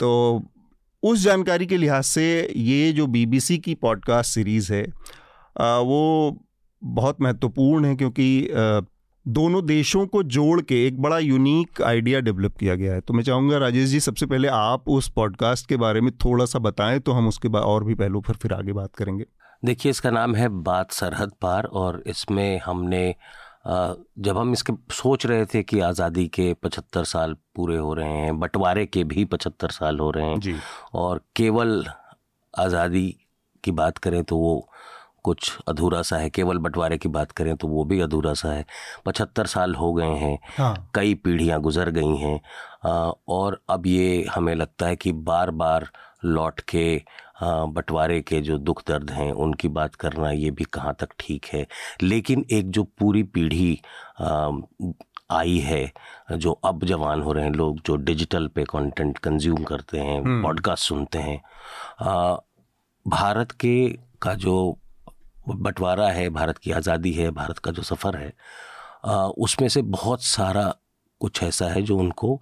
तो 0.00 0.42
उस 1.02 1.18
जानकारी 1.18 1.66
के 1.66 1.76
लिहाज 1.76 2.04
से 2.04 2.52
ये 2.56 2.92
जो 2.92 3.06
बीबीसी 3.06 3.58
की 3.58 3.74
पॉडकास्ट 3.74 4.32
सीरीज़ 4.32 4.72
है 4.72 4.82
वो 5.60 6.38
बहुत 6.84 7.16
महत्वपूर्ण 7.20 7.84
है 7.84 7.96
क्योंकि 7.96 8.50
दोनों 9.26 9.64
देशों 9.66 10.06
को 10.06 10.22
जोड़ 10.22 10.60
के 10.60 10.86
एक 10.86 11.00
बड़ा 11.02 11.18
यूनिक 11.18 11.82
आइडिया 11.82 12.20
डेवलप 12.20 12.56
किया 12.56 12.74
गया 12.74 12.94
है। 12.94 13.00
तो 13.00 13.14
मैं 13.14 13.22
चाहूँगा 13.22 13.58
राजेश 13.58 13.88
जी 13.88 14.00
सबसे 14.00 14.26
पहले 14.26 14.48
आप 14.48 14.88
उस 14.88 15.08
पॉडकास्ट 15.08 15.68
के 15.68 15.76
बारे 15.76 16.00
में 16.00 16.12
थोड़ा 16.16 16.44
सा 16.44 16.58
बताएँ 16.58 16.98
तो 17.00 17.12
हम 17.12 17.28
उसके 17.28 17.48
बाद 17.48 17.62
और 17.62 17.84
भी 17.84 17.94
पहलू 17.94 18.20
पर 18.20 18.34
फिर 18.34 18.52
आगे 18.52 18.72
बात 18.72 18.94
करेंगे। 18.94 19.26
देखिए 19.64 19.90
इसका 19.90 20.10
नाम 20.10 20.34
है 20.34 20.48
बात 20.48 20.90
सरहद 20.90 21.32
पार 21.40 21.64
और 21.64 22.02
इसमें 22.06 22.58
हमने 22.58 23.14
जब 23.66 24.38
हम 24.38 24.52
इसके 24.52 24.72
सोच 24.92 25.26
रहे 25.26 25.44
थे 25.46 25.62
कि 25.62 25.80
आज़ादी 25.80 26.26
के 26.28 26.52
पचहत्तर 26.54 27.04
साल 27.04 27.36
पूरे 27.56 27.76
हो 27.76 27.94
रहे 27.94 28.12
हैं 28.12 28.38
बंटवारे 28.40 28.86
के 28.86 29.04
भी 29.04 29.24
पचहत्तर 29.24 29.70
साल 29.70 29.98
हो 29.98 30.10
रहे 30.10 30.26
हैं 30.26 30.38
जी। 30.40 30.54
और 30.94 31.20
केवल 31.36 31.84
आज़ादी 32.54 33.08
की 33.64 33.70
बात 33.72 33.98
करें 33.98 34.22
तो 34.24 34.36
वो 34.36 34.69
कुछ 35.22 35.56
अधूरा 35.68 36.02
सा 36.02 36.16
है। 36.16 36.30
केवल 36.30 36.58
बंटवारे 36.58 36.98
की 36.98 37.08
बात 37.08 37.32
करें 37.32 37.54
तो 37.56 37.68
वो 37.68 37.84
भी 37.84 38.00
अधूरा 38.00 38.34
सा 38.34 38.52
है। 38.52 38.64
पचहत्तर 39.06 39.46
साल 39.46 39.74
हो 39.74 39.92
गए 39.94 40.14
हैं। 40.16 40.38
हाँ। 40.58 40.90
कई 40.94 41.14
पीढ़ियाँ 41.14 41.60
गुजर 41.60 41.90
गई 41.90 42.16
हैं। 42.16 42.40
और 43.28 43.60
अब 43.70 43.86
ये 43.86 44.24
हमें 44.34 44.54
लगता 44.54 44.86
है 44.86 44.96
कि 44.96 45.12
बार 45.12 45.50
बार 45.62 45.88
लौट 46.24 46.60
के 46.60 47.02
बंटवारे 47.42 48.20
के 48.20 48.40
जो 48.40 48.56
दुख 48.58 48.82
दर्द 48.88 49.10
हैं 49.10 49.30
उनकी 49.32 49.68
बात 49.68 49.94
करना 49.94 50.30
ये 50.30 50.50
भी 50.50 50.64
कहाँ 50.64 50.94
तक 51.00 51.08
ठीक 51.18 51.46
है। 51.52 51.66
लेकिन 52.02 52.44
एक 52.52 52.70
जो 52.70 52.82
पूरी 52.98 53.22
पीढ़ी 53.22 53.80
आई 55.30 55.58
है 55.58 55.92
जो 56.32 56.52
अब 56.64 56.84
जवान 56.84 57.22
हो 57.22 57.32
रहे 57.32 57.44
हैं 57.44 57.52
लोग 57.52 57.80
जो 57.86 57.96
डिजिटल 57.96 58.46
पे 58.48 58.64
कंटेंट 58.64 59.18
कंज्यूम 59.18 59.62
करते 59.64 59.98
हैं 59.98 60.42
पॉडकास्ट 60.42 60.90
हम्म। 60.92 61.00
सुनते 61.00 61.18
हैं 61.18 61.40
आ, 62.00 62.36
भारत 63.06 63.52
के 63.52 63.74
का 64.22 64.34
जो 64.34 64.56
बंटवारा 65.52 66.08
है 66.08 66.28
भारत 66.30 66.58
की 66.58 66.72
आज़ादी 66.72 67.12
है 67.12 67.30
भारत 67.30 67.58
का 67.58 67.70
जो 67.70 67.82
सफ़र 67.82 68.16
है 68.16 68.32
उसमें 69.38 69.68
से 69.68 69.82
बहुत 69.82 70.22
सारा 70.24 70.74
कुछ 71.20 71.42
ऐसा 71.42 71.66
है 71.66 71.82
जो 71.82 71.98
उनको 71.98 72.38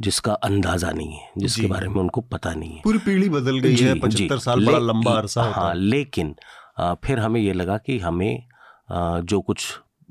जिसका 0.00 0.32
अंदाज़ा 0.32 0.90
नहीं 0.90 1.12
है 1.12 1.28
जिसके 1.38 1.66
बारे 1.66 1.88
में 1.88 1.96
उनको 1.96 2.20
पता 2.20 2.52
नहीं 2.54 2.70
है। 2.70 2.80
पूरी 2.82 2.98
पीढ़ी 2.98 3.28
बदल 3.28 3.58
गई 3.58 3.76
है 3.76 3.98
पचहत्तर 4.00 4.38
साल 4.38 4.66
बड़ा 4.66 4.78
लंबा 4.78 5.12
अरसा 5.12 5.42
हाँ 5.52 5.74
लेकिन 5.74 6.34
आ, 6.80 6.94
फिर 6.94 7.18
हमें 7.18 7.40
ये 7.40 7.52
लगा 7.52 7.78
कि 7.78 7.98
हमें 7.98 8.46
आ, 8.90 9.20
जो 9.20 9.40
कुछ 9.40 9.66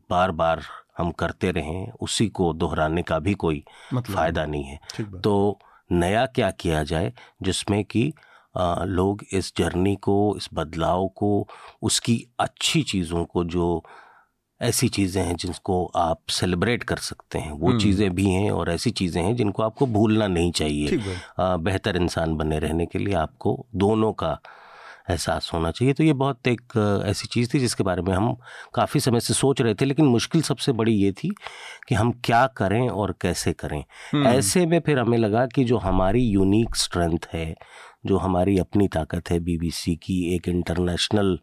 बार 0.09 0.31
बार 0.31 0.61
हम 0.97 1.11
करते 1.11 1.51
रहें 1.51 1.91
उसी 2.01 2.27
को 2.29 2.53
दोहराने 2.53 3.01
का 3.01 3.19
भी 3.19 3.33
कोई 3.33 3.63
मतलब 3.93 4.15
फ़ायदा 4.15 4.45
नहीं 4.45 4.63
है। 4.63 4.79
तो 5.21 5.59
नया 5.91 6.25
क्या 6.25 6.51
किया 6.51 6.83
जाए 6.83 7.13
जिसमें 7.41 7.83
कि 7.85 8.13
लोग 8.55 9.23
इस 9.33 9.53
जर्नी 9.57 9.95
को 10.01 10.15
इस 10.37 10.49
बदलाव 10.53 11.07
को 11.15 11.47
उसकी 11.81 12.25
अच्छी 12.39 12.81
चीज़ों 12.83 13.23
को 13.25 13.43
जो 13.45 13.83
ऐसी 14.61 14.87
चीज़ें 14.89 15.21
हैं 15.21 15.35
जिनको 15.35 15.85
आप 15.95 16.21
सेलिब्रेट 16.31 16.83
कर 16.83 16.97
सकते 17.01 17.39
हैं 17.39 17.51
वो 17.51 17.67
हम्म। 17.67 17.79
चीज़ें 17.79 18.09
भी 18.15 18.25
हैं 18.25 18.51
और 18.51 18.69
ऐसी 18.71 18.91
चीज़ें 18.91 19.21
हैं 19.21 19.35
जिनको 19.35 19.63
आपको 19.63 19.85
भूलना 19.89 20.27
नहीं 20.29 20.51
चाहिए 20.51 20.99
बेहतर 21.39 21.97
इंसान 21.97 22.35
बने 22.35 22.59
रहने 22.59 22.85
के 22.85 22.99
लिए 22.99 23.15
आपको 23.17 23.65
दोनों 23.75 24.11
का 24.13 24.37
एहसास 25.09 25.49
होना 25.53 25.71
चाहिए 25.71 25.93
तो 25.93 26.03
ये 26.03 26.13
बहुत 26.15 26.47
एक 26.47 26.77
ऐसी 27.05 27.27
चीज़ 27.27 27.49
थी 27.53 27.59
जिसके 27.59 27.83
बारे 27.83 28.01
में 28.01 28.13
हम 28.13 28.35
काफ़ी 28.73 28.99
समय 28.99 29.19
से 29.19 29.33
सोच 29.33 29.61
रहे 29.61 29.73
थे 29.73 29.85
लेकिन 29.85 30.05
मुश्किल 30.07 30.41
सबसे 30.41 30.71
बड़ी 30.73 30.93
ये 30.93 31.11
थी 31.13 31.29
कि 31.87 31.95
हम 31.95 32.11
क्या 32.25 32.45
करें 32.57 32.87
और 32.89 33.15
कैसे 33.21 33.53
करें 33.55 33.83
हम्म। 34.11 34.27
ऐसे 34.27 34.65
में 34.65 34.79
फिर 34.79 34.99
हमें 34.99 35.17
लगा 35.17 35.45
कि 35.47 35.63
जो 35.63 35.77
हमारी 35.79 36.21
यूनिक 36.21 36.75
स्ट्रेंथ 36.77 37.27
है 37.33 37.53
जो 38.05 38.17
हमारी 38.17 38.57
अपनी 38.57 38.87
ताकत 38.87 39.29
है 39.31 39.39
बीबीसी 39.39 39.95
की 39.95 40.17
एक 40.35 40.47
इंटरनेशनल 40.47 41.37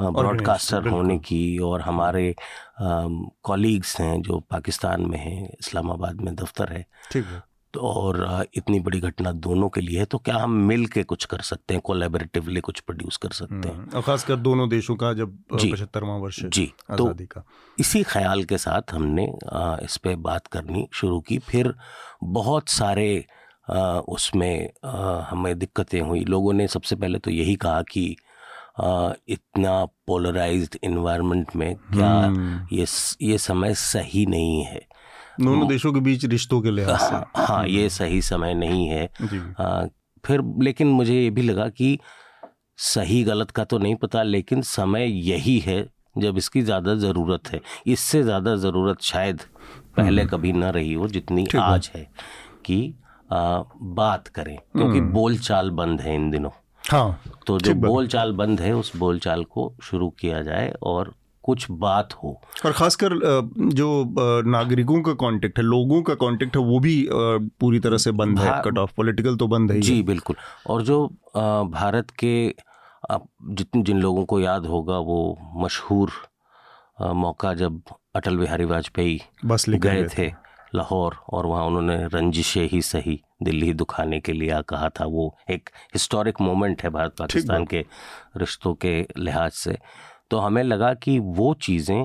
ब्रॉडकास्टर 0.00 0.88
होने 0.88 1.18
की 1.18 1.58
और 1.58 1.80
हमारे 1.80 2.34
कॉलीग्स 2.80 4.00
हैं 4.00 4.20
जो 4.22 4.38
पाकिस्तान 4.50 5.06
में 5.06 5.18
हैं 5.18 5.48
इस्लामाबाद 5.50 6.20
में 6.20 6.34
दफ्तर 6.34 6.72
है। 6.72 6.86
ठीक 7.12 7.24
है। 7.24 7.42
तो 7.74 7.80
और 7.80 8.46
इतनी 8.54 8.78
बड़ी 8.80 9.00
घटना 9.00 9.32
दोनों 9.32 9.68
के 9.68 9.80
लिए 9.80 9.98
है 9.98 10.04
तो 10.04 10.18
क्या 10.18 10.36
हम 10.36 10.52
मिल 10.68 10.86
के 10.86 11.02
कुछ 11.02 11.24
कर 11.24 11.40
सकते 11.40 11.74
हैं 11.74 11.80
कोलेबरेटिवली 11.80 12.60
कुछ 12.60 12.80
प्रोड्यूस 12.80 13.16
कर 13.16 13.30
सकते 13.30 13.68
हैं? 13.68 13.74
हम्म, 13.76 14.00
खासकर 14.00 14.36
दोनों 14.36 14.68
देशों 14.68 14.96
का 14.96 15.12
जब 15.14 15.36
पचहत्तरवा 15.52 16.16
वर्ष 16.16 16.42
जी 16.44 16.66
तो 16.98 17.06
का। 17.22 17.44
इसी 17.78 18.02
ख्याल 18.02 18.42
के 18.44 18.58
साथ 18.58 18.94
हमने 18.94 19.26
इस 19.84 19.96
पर 19.96 20.16
बात 20.20 20.46
करनी 20.46 20.86
शुरू 20.92 21.20
की। 21.20 21.38
फिर 21.38 21.74
बहुत 22.24 22.68
सारे 22.68 23.24
उसमें 24.08 24.70
हमें 25.30 25.58
दिक्कतें 25.58 26.00
हुई। 26.00 26.24
लोगों 26.26 26.52
ने 26.52 26.66
सबसे 26.68 26.96
पहले 26.96 27.18
तो 27.18 27.30
यही 27.30 27.54
कहा 27.56 27.82
कि 27.82 28.04
इतना 28.80 29.84
पोलराइज्ड 30.06 30.76
इन्वायरमेंट 30.84 31.54
में 31.56 31.74
क्या 31.76 32.08
हम्म। 32.08 32.66
ये 32.72 32.86
ये 33.22 33.38
समय 33.38 33.74
सही 33.74 34.24
नहीं 34.26 34.62
है। 34.64 34.80
दोनों 35.40 35.68
देशों 35.68 35.92
के 35.92 36.00
बीच 36.00 36.24
रिश्तों 36.24 36.60
के 36.62 36.70
लिहाज 36.70 36.98
से। 37.00 37.04
हाँ, 37.06 37.30
हाँ 37.36 37.66
ये 37.68 37.88
सही 37.90 38.20
समय 38.22 38.54
नहीं 38.54 38.86
है। 38.88 39.04
आ, 39.60 39.84
फिर 40.24 40.42
लेकिन 40.62 40.86
मुझे 40.88 41.14
ये 41.14 41.30
भी 41.30 41.42
लगा 41.42 41.68
कि 41.68 41.98
सही 42.78 43.22
गलत 43.24 43.50
का 43.50 43.64
तो 43.64 43.78
नहीं 43.78 43.94
पता 43.94 44.22
लेकिन 44.22 44.62
समय 44.62 45.06
यही 45.28 45.58
है 45.58 45.82
जब 46.18 46.38
इसकी 46.38 46.62
ज़्यादा 46.62 46.94
ज़रूरत 46.96 47.48
है। 47.48 47.60
इससे 47.86 48.22
ज़्यादा 48.22 48.54
ज़रूरत 48.56 49.00
शायद 49.02 49.40
पहले 49.96 50.22
हम्म। 50.22 50.30
कभी 50.30 50.52
ना 50.52 50.70
रही 50.70 50.92
हो 50.92 51.08
जितनी 51.08 51.46
आज 51.56 51.90
है 51.94 52.02
कि 52.64 52.94
आ, 53.30 53.62
बात 53.96 54.28
करें 54.28 54.56
क्योंकि 54.56 54.98
हम्म। 54.98 55.12
बोलचाल 55.12 55.70
बंद 55.72 56.00
है 56.00 56.14
इन 56.14 56.30
दिनों। 56.30 56.50
हाँ 56.84 57.20
तो 57.46 57.58
जो 57.60 57.74
बोलचाल 57.76 58.32
बंद 58.32 58.60
है 58.60 58.72
उस 58.74 58.96
बोलचाल 58.96 59.44
को 59.44 59.72
शुरू 59.82 60.08
किया 60.20 60.40
जाए 60.42 60.72
और 60.82 61.12
कुछ 61.44 61.66
बात 61.80 62.12
हो। 62.14 62.30
और 62.66 62.72
ख़ासकर 62.72 63.12
जो 63.74 63.88
नागरिकों 64.46 65.00
का 65.02 65.12
कांटेक्ट 65.20 65.58
है 65.58 65.64
लोगों 65.64 66.00
का 66.02 66.14
कांटेक्ट 66.14 66.56
है 66.56 66.62
वो 66.62 66.78
भी 66.80 66.96
पूरी 67.10 67.80
तरह 67.80 67.96
से 67.96 68.12
बंद 68.12 68.38
है। 68.38 68.60
कट 68.64 68.78
ऑफ़ 68.78 68.92
पॉलिटिकल 68.96 69.36
तो 69.36 69.46
बंद 69.48 69.72
है 69.72 69.80
जी 69.80 70.02
बिल्कुल। 70.02 70.36
और 70.66 70.82
जो 70.82 71.06
भारत 71.36 72.10
के 72.24 72.34
जितने 73.10 73.82
जिन 73.82 74.00
लोगों 74.00 74.24
को 74.24 74.40
याद 74.40 74.66
होगा 74.66 74.98
वो 75.00 75.38
मशहूर 75.56 76.10
मौका 77.16 77.54
जब 77.54 77.80
अटल 78.16 78.36
बिहारी 78.36 78.64
वाजपेयी 78.66 79.20
बस 79.46 79.68
गए 79.68 80.06
थे। 80.08 80.30
लाहौर 80.74 81.16
और 81.28 81.46
वहाँ 81.46 81.64
उन्होंने 81.66 81.96
रंजिशे 82.08 82.64
ही 82.72 82.80
सही 82.82 83.20
दिल्ली 83.42 83.72
दुखाने 83.74 84.20
के 84.20 84.32
लिए 84.32 84.60
कहा 84.68 84.88
था। 84.90 85.04
वो 85.04 85.34
एक 85.50 85.70
हिस्टोरिक 85.94 86.40
मोमेंट 86.40 86.82
है 86.82 86.90
भारत 86.90 87.14
पाकिस्तान 87.18 87.64
के 87.64 87.84
रिश्तों 88.36 88.74
के 88.74 88.94
लिहाज 89.18 89.50
से। 89.52 89.78
तो 90.30 90.38
हमें 90.38 90.62
लगा 90.62 90.92
कि 90.94 91.18
वो 91.18 91.52
चीज़ें 91.62 92.04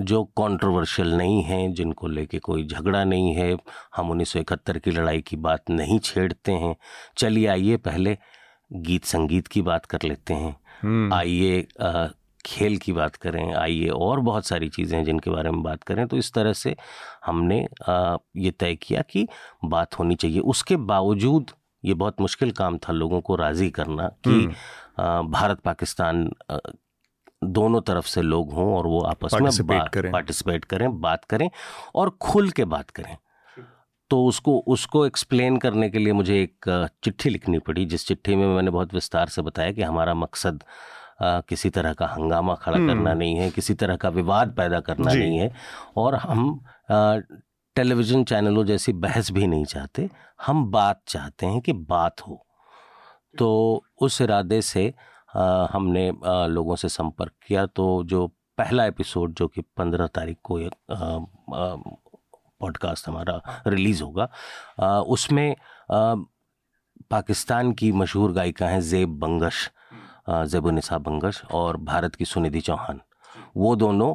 जो 0.00 0.22
कंट्रोवर्शियल 0.38 1.12
नहीं 1.14 1.42
हैं 1.42 1.72
जिनको 1.74 2.08
लेके 2.08 2.38
कोई 2.38 2.66
झगड़ा 2.66 3.02
नहीं 3.04 3.34
है 3.34 3.56
हम 3.96 4.10
उन्नीस 4.10 4.28
सौ 4.28 4.38
इकहत्तर 4.38 4.78
की 4.78 4.90
लड़ाई 4.90 5.20
की 5.20 5.36
बात 5.36 5.70
नहीं 5.70 5.98
छेड़ते 5.98 6.52
हैं। 6.52 6.74
चलिए 7.18 7.46
आइए 7.46 7.76
पहले 7.76 8.16
गीत 8.70 9.04
संगीत 9.04 9.48
की 9.48 9.62
बात 9.62 9.86
कर 9.86 10.02
लेते 10.04 10.34
हैं। 10.34 10.56
हम्म। 10.82 11.14
आइए 11.14 11.66
खेल 12.46 12.76
की 12.76 12.92
बात 12.92 13.16
करें 13.16 13.52
आइए 13.54 13.88
और 13.88 14.20
बहुत 14.20 14.46
सारी 14.46 14.68
चीज़ें 14.68 14.96
हैं 14.98 15.04
जिनके 15.04 15.30
बारे 15.30 15.50
में 15.50 15.62
बात 15.62 15.82
करें 15.82 16.06
तो 16.06 16.16
इस 16.16 16.32
तरह 16.32 16.52
से 16.52 16.74
हमने 17.26 17.58
ये 18.36 18.50
तय 18.50 18.74
किया 18.74 19.02
कि 19.02 19.26
बात 19.64 19.98
होनी 19.98 20.14
चाहिए। 20.14 20.38
उसके 20.40 20.76
बावजूद 20.76 21.50
ये 21.84 21.94
बहुत 21.94 22.20
मुश्किल 22.20 22.50
काम 22.50 22.78
था 22.78 22.92
लोगों 22.92 23.20
को 23.20 23.36
राज़ी 23.36 23.70
करना 23.70 24.08
कि 24.24 24.30
हम्म। 24.30 25.30
भारत 25.30 25.60
पाकिस्तान 25.60 26.30
दोनों 27.44 27.80
तरफ़ 27.80 28.06
से 28.06 28.22
लोग 28.22 28.52
हों 28.52 28.72
और 28.76 28.86
वो 28.86 29.00
आपस 29.00 29.34
में 29.34 29.50
पार्टिसिपेट 30.12 30.64
करें। 30.64 31.00
बात 31.00 31.24
करें 31.24 31.50
और 31.94 32.10
खुल 32.20 32.50
के 32.50 32.64
बात 32.66 32.90
करें। 32.90 33.16
तो 34.10 34.24
उसको 34.26 34.58
उसको 34.66 35.04
एक्सप्लेन 35.06 35.56
करने 35.56 35.88
के 35.90 35.98
लिए 35.98 36.12
मुझे 36.12 36.42
एक 36.42 36.88
चिट्ठी 37.04 37.30
लिखनी 37.30 37.58
पड़ी 37.58 37.84
जिस 37.86 38.06
चिट्ठी 38.06 38.34
में 38.36 38.46
मैंने 38.46 38.70
बहुत 38.70 38.94
विस्तार 38.94 39.28
से 39.28 39.42
बताया 39.42 39.72
कि 39.72 39.82
हमारा 39.82 40.14
मकसद 40.14 40.64
आ, 41.22 41.40
किसी 41.40 41.70
तरह 41.70 41.92
का 41.92 42.06
हंगामा 42.06 42.54
खड़ा 42.54 42.76
हम्म। 42.76 42.88
करना 42.88 43.14
नहीं 43.14 43.36
है 43.36 43.50
किसी 43.50 43.74
तरह 43.74 43.96
का 43.96 44.08
विवाद 44.08 44.54
पैदा 44.56 44.80
करना 44.80 45.12
नहीं 45.12 45.38
है। 45.38 45.52
और 45.96 46.14
हम 46.14 46.60
टेलीविज़न 47.76 48.24
चैनलों 48.24 48.64
जैसी 48.64 48.92
बहस 48.92 49.30
भी 49.30 49.46
नहीं 49.46 49.64
चाहते 49.64 50.08
हम 50.46 50.64
बात 50.70 51.02
चाहते 51.08 51.46
हैं 51.46 51.60
कि 51.60 51.72
बात 51.72 52.20
हो। 52.20 52.46
तो 53.38 53.48
उस 54.02 54.20
इरादे 54.20 54.62
से 54.62 54.92
आ, 55.36 55.66
हमने 55.72 56.08
आ, 56.26 56.46
लोगों 56.46 56.76
से 56.76 56.88
संपर्क 56.88 57.32
किया। 57.46 57.66
तो 57.66 58.02
जो 58.04 58.26
पहला 58.58 58.84
एपिसोड 58.86 59.34
जो 59.34 59.48
कि 59.48 59.60
पंद्रह 59.76 60.06
तारीख 60.06 60.38
को 60.42 60.58
एक 60.58 60.74
पॉडकास्ट 62.60 63.08
हमारा 63.08 63.40
रिलीज़ 63.66 64.02
होगा 64.02 64.28
आ, 64.80 64.98
उसमें 65.00 65.50
आ, 65.90 66.14
पाकिस्तान 67.10 67.72
की 67.72 67.92
मशहूर 67.92 68.32
गायिका 68.32 68.66
हैं 68.66 68.80
जेब 68.80 69.18
बंगश। 69.18 69.70
जेबुनिसा 70.30 70.98
बंगश 70.98 71.42
और 71.52 71.76
भारत 71.76 72.14
की 72.14 72.24
सुनिधि 72.24 72.60
चौहान। 72.60 73.00
वो 73.56 73.74
दोनों 73.76 74.14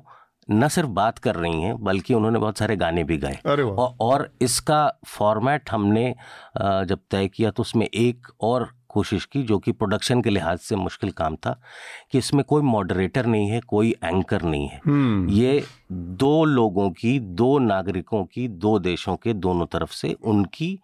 न 0.52 0.68
सिर्फ़ 0.68 0.90
बात 0.90 1.18
कर 1.18 1.36
रही 1.36 1.62
हैं 1.62 1.84
बल्कि 1.84 2.14
उन्होंने 2.14 2.40
बहुत 2.40 2.58
सारे 2.58 2.76
गाने 2.76 3.04
भी 3.04 3.18
गाए। 3.18 3.40
और, 3.46 3.96
और 4.00 4.30
इसका 4.42 5.00
फॉर्मेट 5.08 5.70
हमने 5.72 6.16
जब 6.60 7.00
तय 7.12 7.28
किया 7.28 7.52
तो 7.52 7.62
उसमें 7.62 7.86
एक 7.86 8.28
और 8.42 8.70
कोशिश 8.90 9.26
की 9.26 9.42
जो 9.44 9.58
कि 9.60 9.72
प्रोडक्शन 9.72 10.22
के 10.22 10.30
लिहाज 10.30 10.60
से 10.60 10.76
मुश्किल 10.76 11.12
काम 11.12 11.36
था 11.36 11.60
कि 12.12 12.18
इसमें 12.18 12.44
कोई 12.44 12.62
मॉडरेटर 12.62 13.26
नहीं 13.26 13.50
है 13.50 13.60
कोई 13.60 13.90
एंकर 14.04 14.42
नहीं 14.42 14.68
है। 14.68 14.82
हम्म। 14.86 15.30
ये 15.30 15.64
दो 15.92 16.46
लोगों 16.46 16.90
की 16.92 17.20
दो 17.20 17.60
नागरिकों 17.60 18.24
की 18.26 18.48
दो 18.48 18.80
देशों 18.80 19.16
के 19.16 19.34
दोनों 19.34 19.66
तरफ़ 19.66 19.92
से 19.92 20.16
उनकी 20.24 20.80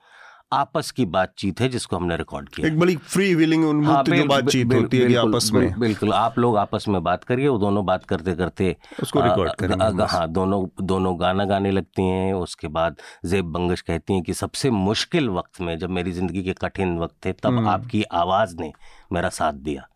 आपस 0.54 0.92
की 0.92 1.06
बातचीत 1.06 1.62
है 1.62 1.68
जिसको 1.70 1.96
हमने 1.96 2.16
रिकॉर्ड 2.18 2.50
किया 2.50 2.68
एक 2.68 2.80
बड़ी 2.80 2.96
फ्री 2.96 3.34
विलिंग 3.36 3.64
हाँ, 3.86 4.04
जो 4.04 4.26
बातचीत 4.26 4.68
बिल, 4.68 4.82
होती 4.82 4.98
है 4.98 5.16
आपस 5.16 5.50
में 5.54 5.80
बिल्कुल 5.80 6.14
आप 6.14 6.40
लोग 6.40 6.58
आपस 6.58 6.86
में 6.88 7.02
बात 7.04 7.24
करिए 7.24 7.48
वो 7.48 7.58
दोनों 7.58 7.86
बात 7.86 8.06
करते 8.06 8.36
करते 8.36 8.76
उसको 9.04 9.22
रिकॉर्ड 9.22 9.52
करेंगे 9.56 10.04
हाँ 10.06 10.28
दोनों 10.32 10.66
दोनों 10.86 11.20
गाना 11.22 11.46
गाने 11.46 11.72
लगती 11.72 12.04
हैं 12.04 12.34
उसके 12.34 12.68
बाद 12.70 12.98
जेब 13.26 13.52
बंगश 13.52 13.82
कहती 13.82 14.14
हैं 14.14 14.24
कि 14.24 14.34
सबसे 14.34 14.70
मुश्किल 14.70 15.30
वक्त 15.30 15.62
में 15.62 15.78
जब 15.78 15.90
मेरी 15.90 16.12
ज़िंदगी 16.12 16.44
के 16.44 16.54
कठिन 16.54 16.98
वक्त 17.00 17.16
थे 17.26 17.34
तब 17.34 17.58
हम्म। 17.58 17.70
आपकी 17.70 18.04
आवाज़ 18.04 18.56
ने 18.60 18.72
मेरा 19.14 19.30
साथ 19.30 19.54
दिया। 19.54 19.88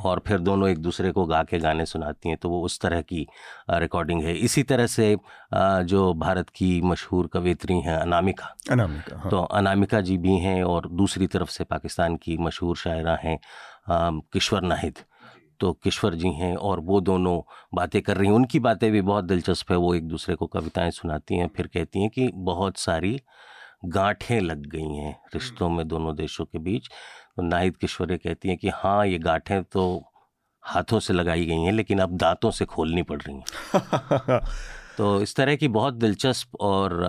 और 0.00 0.22
फिर 0.26 0.38
दोनों 0.38 0.68
एक 0.68 0.78
दूसरे 0.78 1.10
को 1.12 1.24
गा 1.26 1.42
के 1.42 1.58
गाने 1.58 1.86
सुनाती 1.86 2.28
हैं 2.28 2.38
तो 2.38 2.50
वो 2.50 2.60
उस 2.62 2.78
तरह 2.80 3.00
की 3.02 3.26
रिकॉर्डिंग 3.70 4.22
है। 4.22 4.34
इसी 4.36 4.62
तरह 4.62 4.86
से 4.86 5.16
जो 5.84 6.12
भारत 6.14 6.50
की 6.50 6.80
मशहूर 6.82 7.26
कवित्री 7.26 7.80
हैं 7.80 7.96
अनामिका। 7.96 8.54
अनामिका 8.70 9.18
हाँ। 9.18 9.30
तो 9.30 9.38
अनामिका 9.38 10.00
जी 10.00 10.16
भी 10.18 10.36
हैं 10.38 10.62
और 10.64 10.88
दूसरी 10.92 11.26
तरफ़ 11.26 11.50
से 11.50 11.64
पाकिस्तान 11.64 12.16
की 12.16 12.36
मशहूर 12.38 12.76
शायरा 12.76 13.18
हैं 13.22 13.38
किश्वर 13.90 14.62
नाहिद। 14.62 14.98
तो 15.60 15.72
किश्वर 15.74 16.14
जी 16.14 16.28
हैं 16.32 16.54
और 16.56 16.80
वो 16.80 17.00
दोनों 17.00 17.40
बातें 17.74 18.00
कर 18.02 18.16
रही 18.16 18.28
हैं। 18.28 18.34
उनकी 18.34 18.58
बातें 18.60 18.90
भी 18.92 19.00
बहुत 19.02 19.24
दिलचस्प 19.24 19.70
है। 19.70 19.76
वो 19.78 19.94
एक 19.94 20.08
दूसरे 20.08 20.34
को 20.34 20.46
कविताएँ 20.46 20.90
सुनाती 20.90 21.36
हैं 21.36 21.48
फिर 21.56 21.66
कहती 21.66 22.00
हैं 22.00 22.10
कि 22.10 22.30
बहुत 22.34 22.78
सारी 22.78 23.18
गांठें 23.86 24.40
लग 24.40 24.66
गई 24.66 24.94
हैं 24.94 25.16
रिश्तों 25.34 25.68
में 25.70 25.86
दोनों 25.88 26.14
देशों 26.16 26.44
के 26.44 26.58
बीच। 26.58 26.88
नाहिद 27.42 27.76
किशोरे 27.76 28.16
कहती 28.16 28.48
हैं 28.48 28.58
कि 28.58 28.68
हाँ 28.68 29.06
ये 29.06 29.18
गांठें 29.18 29.62
तो 29.62 30.04
हाथों 30.62 31.00
से 31.00 31.12
लगाई 31.12 31.46
गई 31.46 31.58
हैं 31.58 31.72
लेकिन 31.72 31.98
अब 31.98 32.16
दांतों 32.16 32.50
से 32.50 32.64
खोलनी 32.64 33.02
पड़ 33.02 33.20
रही 33.22 33.36
हैं। 33.36 33.44
तो 34.98 35.22
इस 35.22 35.34
तरह 35.34 35.56
की 35.56 35.68
बहुत 35.68 35.94
दिलचस्प 35.94 36.56
और 36.60 37.02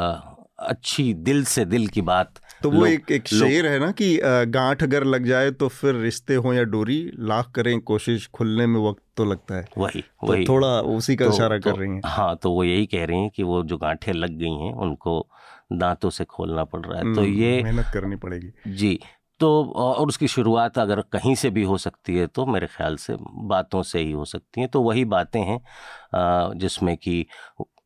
अच्छी 0.60 1.14
दिल 1.14 1.46
से 1.46 1.66
दिल 1.66 1.88
की 1.88 2.02
बात 2.02 2.34
तो 2.64 2.72
वो 2.72 2.86
एक 2.86 3.12
एक 3.12 3.28
शेर 3.28 3.68
है 3.68 3.80
ना 3.80 3.92
कि 3.92 4.20
गांठ 4.26 4.84
अगर 4.84 5.04
लग 5.04 5.26
जाए 5.26 5.52
तो 5.52 5.68
फिर 5.68 5.96
रिश्ते 5.96 6.36
हो 6.36 6.54
या 6.54 6.64
डोरी 6.64 7.12
लाख 7.20 7.52
करें 7.52 7.82
कोशिश 7.82 8.28
खुलने 8.28 8.68
में 8.68 8.90
वक्त 8.90 9.02
तो 9.18 9.26
लगता 9.26 9.56
है। 9.56 9.68
वही 9.78 10.02
तो 10.02 10.28
वही। 10.28 10.46
थोड़ा 10.48 10.68
उसी 10.68 11.16
का 11.16 11.26
तो, 11.26 11.34
इशारा 11.34 11.60
तो, 11.60 11.72
कर 11.72 11.80
रही 11.80 11.90
हैं। 11.90 12.02
हाँ 12.06 12.36
तो 12.36 12.52
वो 12.52 12.64
यही 12.64 12.86
कह 12.86 13.06
रही 13.06 13.20
हैं 13.20 13.30
कि 13.30 13.44
वो 13.44 13.64
जो 13.64 13.78
गांठें 13.78 14.14
लग 14.14 14.30
गई 14.30 14.52
हैं 14.52 14.74
उनको 14.74 15.28
दांतों 15.74 16.10
से 16.10 16.26
खोलना 16.26 16.64
पड़ 16.64 16.82
रहा 16.82 16.98
है। 16.98 17.14
तो 17.16 17.22
हम्म, 17.22 17.34
ये 17.34 17.64
मेहनत 17.64 17.86
करनी 17.94 18.16
पड़ेगी। 18.16 18.74
जी 18.74 19.00
तो 19.40 19.50
और 19.76 20.08
उसकी 20.08 20.28
शुरुआत 20.28 20.78
अगर 20.80 21.02
कहीं 21.12 21.36
से 21.36 21.50
भी 21.50 21.64
हो 21.64 21.78
सकती 21.78 22.16
है 22.18 22.28
तो 22.28 22.46
मेरे 22.46 22.68
ख्याल 22.68 22.96
से 22.96 23.16
बातों 23.48 23.82
से 23.84 24.00
ही 24.00 24.12
हो 24.12 24.26
सकती 24.26 24.62
हैं। 24.62 24.70
तो 24.70 24.82
वही 24.82 25.06
बातें 25.06 25.42
हैं 25.42 25.60
जिसमें 26.58 26.96
कि 26.98 27.26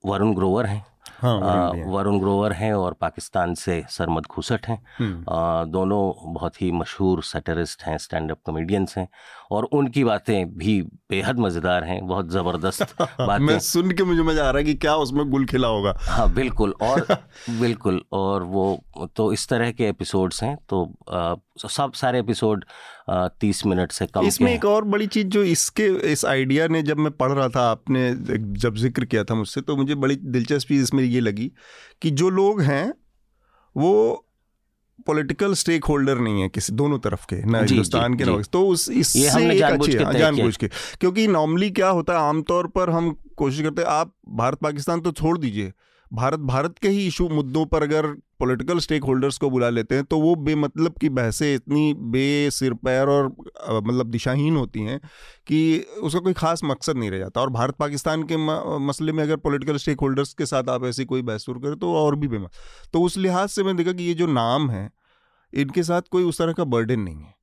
वरुण 0.06 0.34
ग्रोवर 0.36 0.66
हैं। 0.66 0.86
हाँ, 1.22 1.72
वरुण 1.88 2.20
ग्रोवर 2.20 2.54
हैं 2.54 2.74
और 2.74 2.94
पाकिस्तान 2.94 3.54
से 3.54 3.84
सरमद 3.90 4.26
खुसट 4.26 4.68
हैं। 4.68 4.82
हम्म। 5.00 5.72
दोनों 5.72 6.34
बहुत 6.34 6.62
ही 6.62 6.72
मशहूर 6.72 7.24
सटरिस्ट 7.24 7.84
हैं 7.84 7.98
स्टैंड 7.98 8.32
अप 8.32 8.40
कॉमेडियंस 8.46 8.98
हैं। 8.98 9.08
और 9.52 9.64
उनकी 9.64 10.04
बातें 10.04 10.58
भी 10.58 10.82
बेहद 11.10 11.40
मज़ेदार 11.40 11.84
हैं 11.84 12.08
बहुत 12.08 12.30
ज़बरदस्त 12.32 12.96
बातें। 13.02 13.44
मैं 13.46 13.60
सुन 13.60 13.92
के 13.92 14.04
मुझे 14.04 14.22
मज़ा 14.22 14.48
आ 14.48 14.50
रहा 14.50 14.58
है 14.58 14.64
कि 14.64 14.74
क्या 14.76 14.96
उसमें 14.96 15.30
गुल 15.30 15.46
खिला 15.46 15.68
होगा। 15.68 15.94
हाँ 16.02 16.34
बिल्कुल 16.34 16.74
और 16.82 17.06
बिल्कुल 17.50 18.02
और 18.12 18.44
वो 18.44 18.84
तो 19.16 19.32
इस 19.34 19.48
तरह 19.50 19.72
के 19.72 19.88
एपिसोड्स 19.90 20.44
हैं 20.44 20.56
तो 20.70 20.84
आ, 21.12 21.36
सब 21.68 21.92
सारे 21.94 22.20
एपिसोड 22.20 22.66
तीस 23.10 23.66
मिनट 23.66 23.92
से 23.92 24.06
कम 24.06 24.26
इसमें 24.26 24.54
एक 24.54 24.66
और 24.66 24.84
बड़ी 24.84 25.08
चीज़ 25.08 25.28
जो 25.28 25.44
इसके 25.44 25.88
इस 26.12 26.26
आइडिया 26.26 26.68
ने 26.68 26.82
जब 26.82 26.98
मैं 26.98 27.12
पढ़ 27.12 27.32
रहा 27.32 27.50
था 27.50 27.70
आपने 27.72 28.12
जब 28.60 28.76
ज़िक्र 28.76 29.06
किया 29.06 29.24
था 29.24 29.36
मुझसे 29.36 29.62
तो 29.62 29.76
मुझे 29.76 29.96
बड़ी 29.96 30.16
दिलचस्पी 30.16 30.82
इसमें 30.82 31.04
ये 31.04 31.20
लगी 31.20 31.52
कि 32.02 32.12
जो 32.12 32.30
लोग 32.30 32.62
हैं 32.62 32.94
वो 33.78 34.26
पॉलिटिकल 35.08 35.54
स्टेक 35.54 35.86
होल्डर 35.86 36.18
नहीं 36.18 36.42
है 36.42 36.50
किसी 36.50 36.74
दोनों 36.74 37.00
तरफ़ 37.00 37.26
के 37.26 37.36
ना 37.46 37.60
हिंदुस्तान 37.60 38.14
के 38.14 38.24
ना 38.24 38.38
तो 38.54 38.68
उस 38.68 38.90
इससे 38.90 39.20
एक 39.52 39.64
अच्छी 39.64 39.92
जानबूझ 39.92 40.56
के। 40.58 40.68
क्योंकि 41.00 41.28
नॉर्मली 41.28 41.70
क्या 41.72 41.90
होता 41.90 42.14
है 42.14 42.20
आमतौर 42.20 42.68
पर 42.68 42.90
हम 42.90 43.16
कोशिश 43.38 43.62
करते 43.62 43.82
हैं 43.82 43.90
आप 43.90 44.14
भारत 44.30 44.58
पाकिस्तान 44.58 45.02
तो 45.02 45.12
छोड़ 45.12 45.38
दीजिए 45.38 45.72
भारत 46.12 46.40
भारत 46.40 46.78
के 46.78 46.90
ही 46.90 47.06
इशू 47.08 47.28
मुद्दों 47.30 47.66
पर 47.66 47.84
अगर 47.84 48.08
पॉलिटिकल 48.40 48.80
स्टेक 48.80 49.04
होल्डर्स 49.04 49.38
को 49.38 49.50
बुला 49.50 49.70
लेते 49.70 49.96
हैं 49.96 50.04
तो 50.04 50.20
वो 50.20 50.34
बेमतलब 50.36 50.98
की 51.02 51.10
बहसें 51.10 51.54
इतनी 51.56 51.94
बे 52.12 52.50
सिर 52.52 52.74
पैर 52.74 53.08
और 53.08 53.28
मतलब 53.72 54.10
दिशाहीन 54.12 54.56
होती 54.56 54.82
हैं 54.82 55.00
कि 55.48 55.80
उसका 56.02 56.20
कोई 56.20 56.34
खास 56.34 56.62
मकसद 56.64 56.98
नहीं 56.98 57.12
रह 57.12 57.18
जाता। 57.18 57.42
और 57.42 57.50
भारत, 57.50 57.76
पाकिस्तान 57.76 58.24
के 58.24 58.38
मसले 58.80 59.12
में 59.12 59.24
अगर 59.24 59.38
पॉलिटिकल 59.38 59.78
स्टेक 59.78 60.00
होल्डर्स 60.02 60.34
के 60.34 60.46
साथ 60.46 60.70
आप 60.70 60.86
ऐसी 60.86 61.06
कोई 61.06 61.22
बहस 61.22 61.46
शुरू 61.46 61.60
करें 61.60 61.76
तो 61.76 61.94
और 61.96 62.16
भी 62.16 62.28
बेमत। 62.28 62.52
तो 62.94 63.02
उस 63.02 63.18
लिहाज 63.18 63.50
से 63.50 63.64
मैंने 63.64 63.84
देखा 63.84 63.98
कि 63.98 64.04
ये 64.04 64.14
जो 64.14 64.28
नाम 64.28 64.70
है, 64.70 64.90
इनके 65.54 65.84
साथ 65.84 66.02
कोई 66.12 66.24
उस 66.24 66.38
तरह 66.38 66.54
का 66.54 66.64
बर्डन 66.66 67.00
नहीं 67.00 67.16
है। 67.16 67.34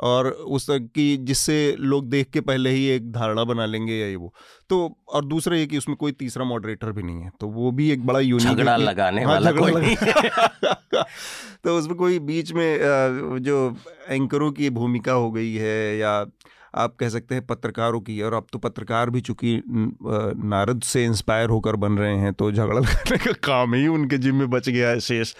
और 0.00 0.26
उस 0.28 0.66
की 0.70 1.16
जिससे 1.16 1.76
लोग 1.78 2.08
देख 2.08 2.30
के 2.30 2.40
पहले 2.40 2.70
ही 2.70 2.86
एक 2.86 3.12
धारणा 3.12 3.44
बना 3.44 3.66
लेंगे 3.66 3.94
या 3.94 4.06
ये 4.06 4.16
वो। 4.16 4.34
तो 4.68 4.98
और 5.08 5.24
दूसरा 5.24 5.56
ये 5.56 5.66
कि 5.66 5.78
उसमें 5.78 5.96
कोई 5.96 6.12
तीसरा 6.12 6.44
मॉडरेटर 6.44 6.92
भी 6.92 7.02
नहीं 7.02 7.22
है 7.22 7.30
तो 7.40 7.48
वो 7.48 7.70
भी 7.70 7.90
एक 7.90 8.06
बड़ा 8.06 8.20
यूनिक 8.20 8.48
झगड़ा 8.48 8.76
लगाने 8.76 9.24
हाँ, 9.24 9.32
वाला 9.32 9.52
कोई 9.52 9.72
नहीं 9.72 9.96
तो 11.64 11.78
उसमें 11.78 11.96
कोई 11.96 12.18
बीच 12.18 12.52
में 12.52 12.78
जो 13.42 13.76
एंकरों 14.08 14.52
की 14.52 14.70
भूमिका 14.70 15.12
हो 15.12 15.30
गई 15.30 15.54
है 15.54 15.96
या 15.96 16.26
आप 16.74 16.94
कह 16.96 17.08
सकते 17.08 17.34
हैं 17.34 17.46
पत्रकारों 17.46 18.00
की 18.00 18.20
और 18.22 18.34
अब 18.34 18.46
तो 18.52 18.58
पत्रकार 18.58 19.10
भी 19.10 19.20
चूँकि 19.20 19.62
नारद 19.66 20.82
से 20.82 21.04
इंस्पायर 21.04 21.50
होकर 21.50 21.76
बन 21.76 21.98
रहे 21.98 22.16
हैं 22.16 22.32
तो 22.32 22.50
झगड़ा 22.52 22.78
लगाने 22.80 23.16
का 23.16 23.32
काम 23.44 23.74
ही 23.74 23.86
उनके 23.88 24.18
जिम 24.18 24.36
में 24.36 24.48
बच 24.50 24.68
गया 24.68 24.88
है 24.88 25.00
शेष। 25.00 25.34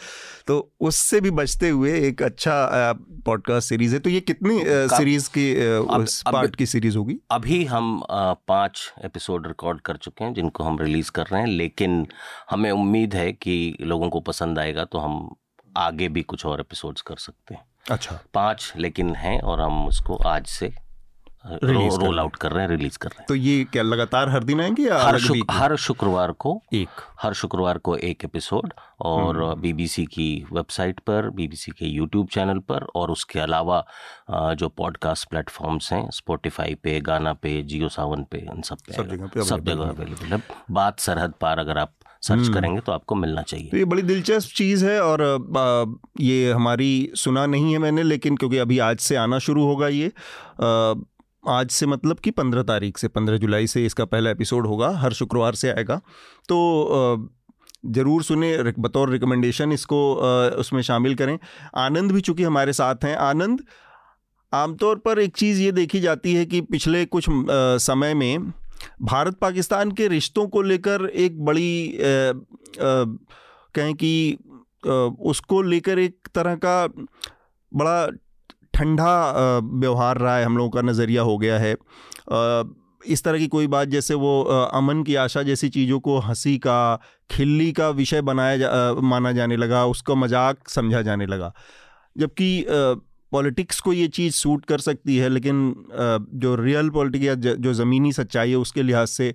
तो 0.46 0.58
उससे 0.80 1.20
भी 1.20 1.30
बचते 1.32 1.68
हुए 1.68 1.98
एक 2.00 2.22
अच्छा 2.22 2.92
पॉडकास्ट 3.26 3.68
सीरीज़ 3.68 3.94
है। 3.94 4.00
तो 4.00 4.10
ये 4.10 4.20
कितनी 4.20 4.60
सीरीज़ 4.64 5.28
की 5.28 5.50
अब, 5.56 6.06
पार्ट 6.32 6.56
की 6.56 6.66
सीरीज़ 6.66 6.98
होगी? 6.98 7.18
अभी 7.30 7.64
हम 7.64 8.00
पाँच 8.10 8.92
एपिसोड 9.04 9.46
रिकॉर्ड 9.46 9.80
कर 9.80 9.96
चुके 9.96 10.24
हैं 10.24 10.32
जिनको 10.34 10.64
हम 10.64 10.78
रिलीज़ 10.78 11.10
कर 11.10 11.26
रहे 11.26 11.40
हैं 11.40 11.48
लेकिन 11.48 12.06
हमें 12.50 12.70
उम्मीद 12.70 13.14
है 13.14 13.32
कि 13.32 13.76
लोगों 13.80 14.10
को 14.10 14.20
पसंद 14.20 14.58
आएगा 14.58 14.84
तो 14.84 14.98
हम 14.98 15.34
आगे 15.76 16.08
भी 16.08 16.22
कुछ 16.22 16.46
और 16.46 16.60
एपिसोड्स 16.60 17.02
कर 17.02 17.16
सकते 17.16 17.54
हैं। 17.54 17.62
अच्छा। 17.90 18.18
पाँच 18.34 18.72
लेकिन 18.76 19.14
हैं 19.14 19.40
और 19.40 19.60
हम 19.60 19.86
उसको 19.86 20.16
आज 20.16 20.46
से 20.46 20.72
रो, 21.46 21.96
रोल 21.96 22.18
आउट 22.20 22.37
कर 22.37 22.52
रहे 22.52 22.62
हैं 22.64 22.70
रिलीज़ 22.70 22.98
कर 22.98 23.09
रहे 23.09 23.20
हैं। 23.20 23.26
तो 23.28 23.35
ये 23.35 23.64
क्या 23.64 23.83
लगातार 23.83 24.28
हर 24.28 24.44
दिन 24.44 24.61
आएँगे 24.61 24.83
या 24.83 24.98
हर 24.98 25.18
शुक, 25.18 25.46
हर 25.50 25.76
शुक्रवार 25.76 26.33
को 26.33 26.61
एक। 26.74 27.00
हर 27.22 27.33
शुक्रवार 27.33 27.78
को 27.78 27.96
एक 27.96 28.24
एपिसोड 28.24 28.72
और 29.00 29.54
बीबीसी 29.54 30.02
हम्म। 30.02 30.12
की 30.14 30.46
वेबसाइट 30.52 31.00
पर 31.00 31.28
बीबीसी 31.30 31.72
के 31.72 31.87
यूट्यूब 31.87 32.28
चैनल 32.28 32.59
पर 32.68 32.87
और 32.94 33.11
उसके 33.11 33.40
अलावा 33.40 33.85
जो 34.30 34.68
पॉडकास्ट 34.68 35.28
प्लेटफॉर्म्स 35.30 35.92
हैं 35.92 36.09
स्पॉटिफाई 36.11 36.74
पे 36.74 36.98
गाना 37.00 37.33
पे 37.33 37.62
जियो 37.62 37.88
सावन 37.88 38.24
पे 38.30 38.38
इन 38.54 38.62
सब 38.62 38.78
पे 38.87 38.92
सब 38.92 39.09
जगह 39.09 39.42
सब 39.42 39.64
जगह 39.64 39.85
अवेलेबल 39.85 40.33
है। 40.33 40.42
बात 40.70 41.00
सरहद 41.00 41.35
पार 41.40 41.59
अगर 41.59 41.78
आप 41.78 41.92
सर्च 42.22 42.40
हम्म। 42.40 42.54
करेंगे 42.54 42.80
तो 42.80 42.92
आपको 42.92 43.14
मिलना 43.14 43.42
चाहिए। 43.42 43.70
तो 43.70 43.76
ये 43.76 43.85
बड़ी 43.85 44.02
दिलचस्प 44.02 44.54
चीज़ 44.57 44.85
है 44.87 45.00
और 45.02 46.00
ये 46.20 46.52
हमारी 46.52 47.11
सुना 47.14 47.46
नहीं 47.46 47.72
है 47.72 47.78
मैंने 47.78 48.02
लेकिन 48.02 48.37
क्योंकि 48.37 48.59
अभी 48.59 48.78
आज 48.78 48.98
से 48.98 49.16
आना 49.16 49.38
शुरू 49.38 49.64
होगा 49.64 49.88
ये 49.88 50.12
आज 51.48 51.70
से 51.70 51.87
मतलब 51.87 52.18
कि 52.18 52.30
पंद्रह 52.30 52.62
तारीख 52.62 52.98
से, 52.98 53.09
पंद्रह 53.09 53.37
जुलाई 53.38 53.66
से 53.66 53.85
इसका 53.87 54.04
पहला 54.04 54.30
एपिसोड 54.30 54.66
होगा, 54.66 54.88
हर 54.98 55.12
शुक्रवार 55.12 55.54
से 55.54 55.70
आएगा। 55.70 56.00
तो 56.48 57.30
ज़रूर 57.87 58.22
सुने 58.22 58.57
बतौर 58.78 59.11
रिकमेंडेशन 59.11 59.72
इसको 59.72 59.98
उसमें 60.59 60.80
शामिल 60.83 61.14
करें। 61.14 61.38
आनंद 61.76 62.12
भी 62.12 62.20
चूँकि 62.20 62.42
हमारे 62.42 62.72
साथ 62.72 63.04
हैं। 63.04 63.16
आनंद, 63.16 63.64
आमतौर 64.52 64.98
पर 64.98 65.18
एक 65.18 65.37
चीज़ 65.37 65.61
ये 65.62 65.72
देखी 65.72 66.00
जाती 66.00 66.35
है 66.35 66.44
कि 66.46 66.61
पिछले 66.62 67.04
कुछ 67.07 67.26
समय 67.28 68.14
में 68.14 68.52
भारत 69.02 69.35
पाकिस्तान 69.35 69.92
के 69.92 70.09
रिश्तों 70.09 70.46
को 70.48 70.62
लेकर 70.62 71.07
एक 71.07 71.44
बड़ी 71.44 71.98
कहें 72.78 73.94
कि 73.94 74.38
उसको 75.30 75.61
लेकर 75.62 75.98
एक 75.98 76.28
तरह 76.35 76.54
का 76.64 76.87
बड़ा 77.72 78.07
ठंडा 78.74 79.60
व्यवहार 79.74 80.18
रहा 80.18 80.37
है 80.37 80.44
हम 80.44 80.56
लोगों 80.56 80.70
का 80.70 80.82
नज़रिया 80.82 81.22
हो 81.22 81.37
गया 81.38 81.58
है। 81.58 81.74
इस 83.06 83.22
तरह 83.24 83.38
की 83.38 83.46
कोई 83.46 83.66
बात 83.66 83.88
जैसे 83.88 84.14
वो 84.16 84.42
अमन 84.74 85.02
की 85.02 85.14
आशा 85.14 85.42
जैसी 85.42 85.68
चीज़ों 85.68 85.98
को 86.00 86.18
हँसी 86.18 86.56
का 86.58 86.98
खिल्ली 87.30 87.70
का 87.72 87.88
विषय 87.92 88.22
बनाया 88.22 88.56
जा, 88.56 88.92
माना 88.94 89.32
जाने 89.32 89.56
लगा 89.56 89.84
उसका 89.87 90.14
मज़ाक 90.14 90.68
समझा 90.68 91.02
जाने 91.02 91.26
लगा। 91.26 91.52
जबकि 92.16 92.66
पॉलिटिक्स 93.32 93.80
को 93.80 93.92
ये 93.92 94.06
चीज़ 94.08 94.34
सूट 94.34 94.64
कर 94.64 94.78
सकती 94.78 95.16
है 95.16 95.28
लेकिन 95.28 95.74
जो 96.34 96.54
रियल 96.54 96.90
पॉलिटिक्स 96.90 97.26
या 97.26 97.34
जो 97.34 97.72
ज़मीनी 97.74 98.12
सच्चाई 98.12 98.50
है 98.50 98.56
उसके 98.56 98.82
लिहाज 98.82 99.08
से 99.08 99.34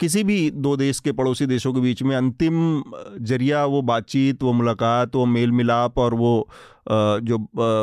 किसी 0.00 0.22
भी 0.24 0.50
दो 0.50 0.76
देश 0.76 0.98
के 1.00 1.12
पड़ोसी 1.12 1.46
देशों 1.46 1.72
के 1.74 1.80
बीच 1.80 2.02
में 2.02 2.14
अंतिम 2.16 2.82
ज़रिया, 3.20 3.64
वो 3.64 3.82
बातचीत, 3.82 4.42
वो 4.42 4.52
मुलाकात, 4.52 5.14
वो 5.16 5.24
मेल 5.26 5.52
मिलाप 5.52 5.98
और 5.98 6.14
वो 6.14 6.48
जो 6.90 7.38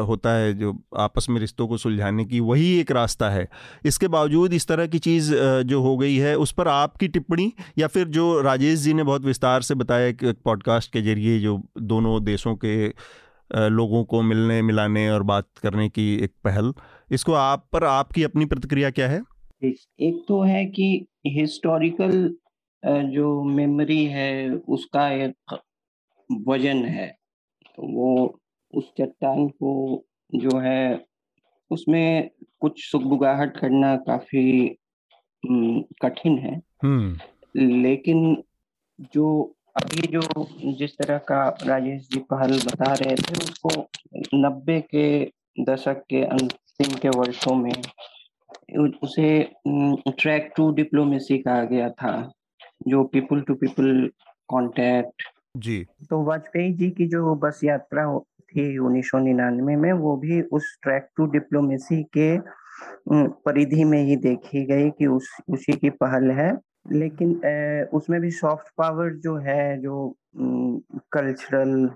होता 0.06 0.34
है, 0.34 0.54
जो 0.54 0.73
आपस 0.97 1.30
में 1.30 1.39
रिश्तों 1.39 1.67
को 1.67 1.78
सुलझाने 1.78 2.25
की, 2.25 2.39
वही 2.39 2.71
एक 2.80 2.91
रास्ता 2.91 3.30
है। 3.30 3.47
इसके 3.86 4.08
बावजूद 4.08 4.54
इस 4.54 4.67
तरह 4.67 4.88
की 4.88 4.99
चीज़ 4.99 5.34
जो 5.65 5.82
हो 5.82 5.95
गई 5.97 6.15
है, 6.15 6.36
उस 6.38 6.51
पर 6.51 6.67
आपकी 6.67 7.08
टिप्पणी 7.08 7.51
या 7.78 7.88
फिर 7.88 8.08
जो 8.08 8.41
राजेश 8.41 8.80
जी 8.80 8.93
ने 8.93 9.04
बहुत 9.04 9.25
विस्तार 9.25 9.62
से 9.62 9.75
बताया 9.75 10.12
कि 10.12 10.32
पॉडकास्ट 10.45 10.91
के 10.93 11.01
ज़रिए 11.01 11.39
जो 11.39 11.62
दोनों 11.84 12.23
देशों 12.23 12.56
के 12.56 12.88
लोगों 13.69 14.04
को 14.04 14.21
मिलने, 14.21 14.62
मिलाने 14.62 15.10
और 15.10 15.23
बात 15.23 15.47
करने 15.63 15.89
की 15.89 16.13
एक 16.15 16.32
पहल, 16.43 16.73
इसको 17.12 17.34
आप 17.34 17.67
पर 17.73 17.84
आपकी 17.84 18.23
अपनी 18.23 18.45
प्रतिक्रिया 18.45 18.89
क्या 18.89 19.08
है? 19.10 19.21
एक 19.63 20.23
तो 20.28 20.41
है 20.43 20.65
कि 20.65 21.06
हिस्टोरिकल 21.28 22.12
जो 22.84 23.44
मेमोरी 23.44 24.04
है 24.06 24.50
उसका 24.50 25.10
एक 25.14 25.58
वज़न 26.30 26.86
है। 26.86 27.08
तो 27.78 27.88
वो 27.94 28.40
उस 28.74 28.92
चट्टान 29.00 29.48
को 29.48 29.72
जो 30.36 30.58
है 30.60 31.06
उसमें 31.72 32.30
कुछ 32.60 32.84
सुगबुगाहट 32.92 33.58
करना 33.58 33.96
काफ़ी 34.08 34.68
कठिन 36.02 36.38
है। 36.38 36.56
लेकिन 37.56 38.44
जो 39.14 39.28
अभी 39.78 40.08
जो 40.08 40.22
जिस 40.80 40.98
तरह 40.98 41.18
का 41.30 41.48
राजेश 41.64 42.08
जी 42.12 42.20
पहल 42.32 42.58
बता 42.60 42.94
रहे 42.94 43.16
थे 43.16 43.34
उसको 43.44 43.70
नब्बे 44.36 44.80
के 44.94 45.06
दशक 45.64 46.04
के 46.10 46.24
अंतिम 46.26 46.98
के 46.98 47.10
वर्षों 47.10 47.56
में 47.56 47.72
उसे 49.04 49.44
ट्रैक 50.08 50.54
टू 50.58 50.72
डिप्लोमेसी 50.72 51.38
कहा 51.38 51.63
गया 51.63 51.89
था 51.89 52.32
जो 52.88 53.04
people 53.04 53.41
to 53.41 53.56
people 53.56 54.10
contact 54.50 55.24
ji. 55.58 55.86
तो 56.10 56.24
वाजपेयी 56.24 56.74
जी 56.74 56.89
की 56.89 57.08
जो 57.08 57.36
बस 57.36 57.60
यात्रा 57.63 58.20
थी 58.20 58.78
उन्नीस 58.78 59.06
सौ 59.06 59.20
निन्यानवे 59.20 59.76
में 59.76 59.94
वो 59.94 60.18
भी 60.18 60.41
उस 60.41 60.80
ट्रैक 60.84 61.10
टू 61.18 61.26
डिप्लोमेसी 61.26 62.04
के 62.18 62.38
परिधि 63.46 63.84
में 63.84 64.04
ही 64.04 64.15
देखी 64.15 64.65
गई 64.65 64.89
कि 64.89 65.06
उस 65.06 65.30
उसी 65.50 65.74
की 65.74 65.89
पहल 65.89 66.32
है। 66.32 66.52
लेकिन 66.91 67.41
ए, 67.46 67.88
उसमें 67.94 68.22
भी 68.22 68.32
सॉफ्ट 68.32 68.68
पावर 68.78 69.13
जो 69.13 69.36
है 69.38 69.82
जो 69.82 70.15
कल्चरल 71.12 71.89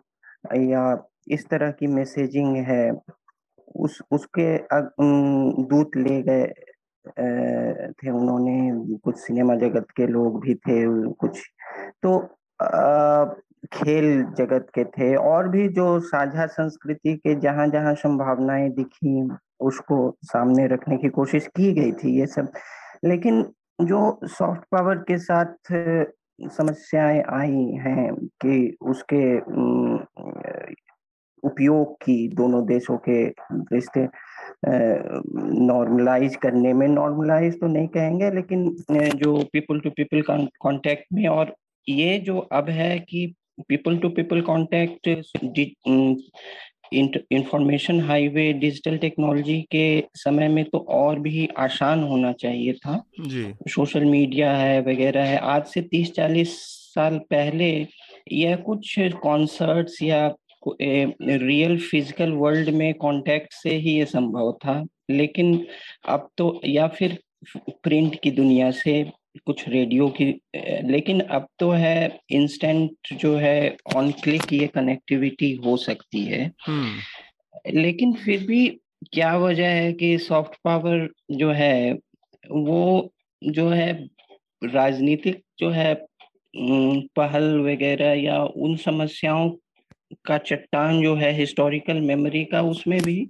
या 0.55 1.11
इस 1.27 1.47
तरह 1.49 1.71
की 1.71 1.87
मैसेजिंग 1.87 2.55
है 2.57 2.91
उस 3.75 4.01
उसके 4.11 4.57
दूत 5.63 5.91
ले 5.95 6.21
गए 6.21 6.53
थे 7.91 8.09
उन्होंने 8.09 8.71
कुछ 8.97 9.17
सिनेमा 9.17 9.55
जगत 9.55 9.85
के 9.95 10.07
लोग 10.07 10.41
भी 10.41 10.55
थे 10.55 11.09
कुछ 11.11 11.39
तो 12.03 12.29
आ, 12.61 13.25
खेल 13.73 14.23
जगत 14.23 14.67
के 14.75 14.83
थे 14.83 15.15
और 15.15 15.47
भी 15.47 15.67
जो 15.67 15.99
साझा 15.99 16.45
संस्कृति 16.45 17.15
के 17.17 17.35
जहाँ 17.35 17.67
जहाँ 17.67 17.95
संभावनाएँ 17.95 18.69
दिखी 18.69 19.29
उसको 19.59 20.17
सामने 20.23 20.67
रखने 20.67 20.97
की 20.97 21.09
कोशिश 21.09 21.47
की 21.47 21.73
गई 21.73 21.91
थी 21.91 22.19
ये 22.19 22.25
सब। 22.25 22.51
लेकिन 23.05 23.53
जो 23.81 24.19
सॉफ्ट 24.23 24.61
पावर 24.61 24.95
के 24.95 25.17
साथ 25.17 25.53
समस्याएँ 26.41 27.23
आई 27.29 27.65
हैं 27.65 28.15
कि 28.15 28.77
उसके 28.81 29.37
उपयोग 31.43 31.95
की 31.95 32.27
दोनों 32.27 32.65
देशों 32.65 32.97
के 33.09 33.23
रिश्ते 33.75 34.07
नॉर्मलाइज 35.65 36.35
करने 36.35 36.73
में 36.73 36.87
नॉर्मलाइज 36.87 37.59
तो 37.59 37.67
नहीं 37.67 37.87
कहेंगे 37.87 38.31
लेकिन 38.31 38.75
जो 38.91 39.43
पीपल 39.53 39.79
टू 39.79 39.89
पीपल 39.89 40.21
कांटेक्ट 40.21 41.05
में 41.13 41.27
और 41.27 41.55
ये 41.89 42.19
जो 42.19 42.37
अब 42.37 42.69
है 42.69 42.99
कि 42.99 43.35
people 43.67 43.97
to 43.97 44.09
people 44.09 44.41
contact 44.41 45.07
information 47.31 47.99
highway 47.99 48.53
digital 48.53 48.97
technology 48.97 49.61
के 49.61 50.03
समय 50.15 50.47
में 50.47 50.63
तो 50.65 50.77
और 50.89 51.19
भी 51.19 51.49
आसान 51.57 52.03
होना 52.03 52.31
चाहिए 52.31 52.73
था। 52.73 53.03
जी। 53.19 53.53
सोशल 53.67 54.05
मीडिया 54.05 54.51
है 54.51 54.81
वगैरह 54.81 55.23
है 55.23 55.37
आज 55.37 55.65
से 55.65 55.81
तीस 55.81 56.11
चालीस 56.11 56.55
साल 56.95 57.17
पहले 57.17 57.87
यह 58.31 58.55
कुछ 58.55 58.95
कॉन्सर्ट्स 58.99 60.01
या 60.03 60.27
रियल 60.63 61.77
फ़िज़िकल 61.81 62.31
वर्ल्ड 62.33 62.69
में 62.69 62.93
कांटेक्ट 62.93 63.53
से 63.53 63.75
ही 63.75 63.91
ये 63.91 64.05
संभव 64.05 64.51
था 64.65 64.83
लेकिन 65.11 65.65
अब 66.07 66.29
तो 66.37 66.59
या 66.65 66.87
फिर 66.89 67.17
प्रिंट 67.83 68.19
की 68.23 68.31
दुनिया 68.31 68.69
से 68.73 69.03
कुछ 69.45 69.67
रेडियो 69.69 70.07
की 70.11 70.25
लेकिन 70.85 71.19
अब 71.21 71.47
तो 71.59 71.69
है 71.71 72.19
इंस्टेंट 72.31 73.13
जो 73.13 73.35
है 73.35 73.77
ऑन 73.95 74.11
क्लिक 74.13 74.53
ये 74.53 74.67
कनेक्टिविटी 74.67 75.53
हो 75.65 75.75
सकती 75.77 76.23
है 76.25 76.45
हम्म। 76.67 77.71
लेकिन 77.73 78.13
फिर 78.15 78.45
भी 78.45 78.67
क्या 79.13 79.35
वजह 79.37 79.67
है 79.67 79.91
कि 79.93 80.17
सॉफ्ट 80.19 80.55
पावर 80.63 81.07
जो 81.31 81.51
है 81.51 81.93
वो 82.43 83.11
जो 83.41 83.67
है 83.69 83.91
राजनीतिक 84.65 85.41
जो 85.59 85.69
है 85.69 85.93
पहल 86.53 87.59
वगैरह 87.61 88.13
या 88.13 88.43
उन 88.57 88.75
समस्याओं 88.77 89.49
का 90.25 90.37
चट्टान 90.37 91.01
जो 91.01 91.15
है 91.15 91.31
हिस्टोरिकल 91.33 92.01
मेमोरी 92.01 92.43
का, 92.45 92.61
उसमें 92.61 93.01
भी 93.01 93.27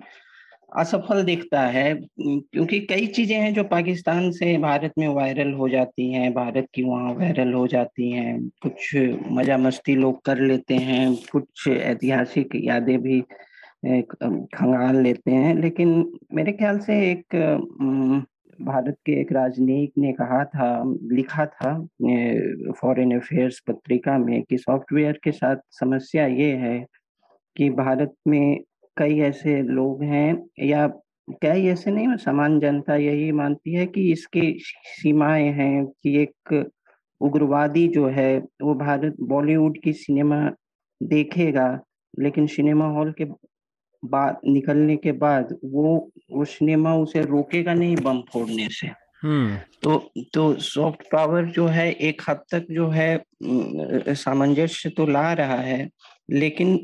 असफल 0.78 1.24
दिखता 1.24 1.62
है। 1.62 1.94
क्योंकि 2.22 2.80
कई 2.80 3.06
चीज़ें 3.08 3.36
हैं 3.38 3.54
जो 3.54 3.64
पाकिस्तान 3.64 4.30
से 4.32 4.58
भारत 4.58 4.94
में 4.98 5.08
वायरल 5.08 5.54
हो 5.54 5.70
जाती 5.70 6.12
हैं, 6.14 6.34
भारत 6.34 6.68
की 6.74 6.84
वहाँ 6.84 7.14
वायरल 7.14 7.54
हो 7.54 7.66
जाती 7.68 8.12
हैं। 8.12 8.40
कुछ 8.62 8.96
मज़ा 9.32 9.58
मस्ती 9.58 9.96
लोग 9.96 10.22
कर 10.26 10.40
लेते 10.40 10.76
हैं, 10.76 11.16
कुछ 11.32 11.68
ऐतिहासिक 11.68 12.50
यादें 12.56 12.98
भी 13.02 13.22
खंगाल 13.86 15.02
लेते 15.04 15.32
हैं। 15.32 15.56
लेकिन 15.56 16.14
मेरे 16.34 16.52
ख्याल 16.52 16.80
से 16.80 17.00
एक 17.12 17.36
भारत 18.62 18.96
के 19.06 19.12
एक 19.22 19.32
राजनयिक 19.32 19.92
ने 19.98 20.12
कहा 20.14 20.44
था, 20.46 20.84
लिखा 21.12 21.46
था 21.46 21.74
फॉरेन 22.82 23.16
अफेयर्स 23.16 23.60
पत्रिका 23.68 24.18
में 24.18 24.42
कि 24.44 24.58
सॉफ्टवेयर 24.58 25.20
के 25.24 25.32
साथ 25.32 25.58
समस्या 25.72 26.26
ये 26.28 26.52
है 26.58 26.78
कि 27.56 27.70
भारत 27.70 28.14
में 28.28 28.60
कई 28.98 29.20
ऐसे 29.20 29.62
लोग 29.62 30.04
हैं 30.04 30.44
या 30.60 30.88
कई 31.44 31.66
ऐसे 31.68 31.92
नहीं, 31.92 32.16
समान 32.18 32.60
जनता 32.60 32.96
यही 32.96 33.32
मानती 33.32 33.74
है 33.74 33.86
कि 33.86 34.12
इसकी 34.12 34.54
सीमाएँ 34.60 35.50
हैं 35.54 35.86
कि 35.86 36.18
एक 36.24 36.70
उग्रवादी 37.22 37.88
जो 37.88 38.08
है 38.08 38.38
वो 38.62 38.74
भारत 38.76 39.16
बॉलीवुड 39.22 39.78
की 39.84 39.94
सिनेमा 39.94 40.50
देखेगा, 41.02 41.80
लेकिन 42.20 42.48
सिनेमा 42.48 42.86
हॉल 42.88 43.12
के 43.12 43.26
बाद 44.04 44.40
निकलने 44.46 44.96
के 44.96 45.12
बाद 45.18 45.58
वो 45.64 46.12
वो 46.32 46.46
सिनेमा 46.46 46.96
उसे 46.96 47.22
रोकेगा 47.22 47.74
नहीं 47.74 47.96
बम 47.96 48.22
फोड़ने 48.34 48.68
से 48.72 48.88
हम्म। 49.24 49.58
तो 49.84 49.98
तो 50.34 50.54
सॉफ्ट 50.60 51.02
पावर 51.12 51.46
जो 51.46 51.66
है 51.68 51.92
एक 51.92 52.22
हद 52.30 52.44
तक 52.52 52.68
जो 52.72 52.88
है 52.90 53.24
सामंजस्य 54.16 54.90
तो 54.90 55.06
ला 55.06 55.32
रहा 55.34 55.56
है 55.56 55.90
लेकिन 56.32 56.78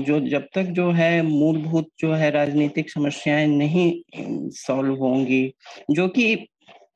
जो 0.00 0.18
जब 0.20 0.46
तक 0.54 0.70
जो 0.72 0.90
है 0.90 1.22
मूलभूत 1.22 1.88
जो 1.98 2.12
है 2.12 2.30
राजनीतिक 2.30 2.90
समस्याएँ 2.90 3.46
नहीं 3.46 3.92
सॉल्व 4.56 4.94
होंगी 4.94 5.46
जो 5.90 6.08
कि 6.08 6.34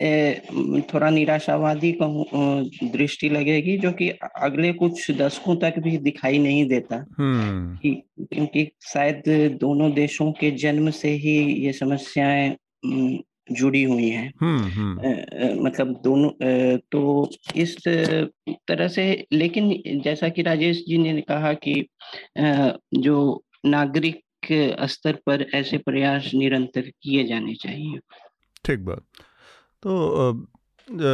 थोड़ा 0.00 1.10
निराशावादी 1.10 1.96
दृष्टि 2.02 3.28
लगेगी 3.28 3.76
जो 3.78 3.92
कि 3.92 4.08
अगले 4.36 4.72
कुछ 4.72 5.10
दशकों 5.10 5.56
तक 5.56 5.78
भी 5.78 5.96
दिखाई 5.98 6.38
नहीं 6.38 6.66
देता 6.68 7.04
हम्म। 7.18 7.76
कि 7.76 7.90
क्योंकि 8.32 8.68
शायद 8.84 9.22
दोनों 9.60 9.92
देशों 9.92 10.30
के 10.32 10.50
जन्म 10.56 10.90
से 10.90 11.10
ही 11.16 11.36
ये 11.64 11.72
समस्याएँ 11.72 12.56
जुड़ी 13.52 13.82
हुई 13.82 14.08
हैं 14.08 14.32
हम्म, 14.40 14.64
हम्म। 14.64 15.64
मतलब 15.64 16.00
दोनों 16.04 16.30
तो 16.92 17.30
इस 17.56 17.76
तरह 17.88 18.88
से 18.88 19.26
लेकिन 19.32 20.00
जैसा 20.04 20.28
कि 20.28 20.42
राजेश 20.42 20.84
जी 20.88 20.98
ने 20.98 21.20
कहा 21.20 21.52
कि 21.66 21.74
जो 22.38 23.44
नागरिक 23.66 24.22
स्तर 24.88 25.18
पर 25.26 25.46
ऐसे 25.54 25.78
प्रयास 25.78 26.30
निरंतर 26.34 26.90
किए 27.02 27.24
जाने 27.24 27.54
चाहिए 27.54 27.98
ठीक 28.64 28.80
बात 28.80 29.25
तो 29.86 30.46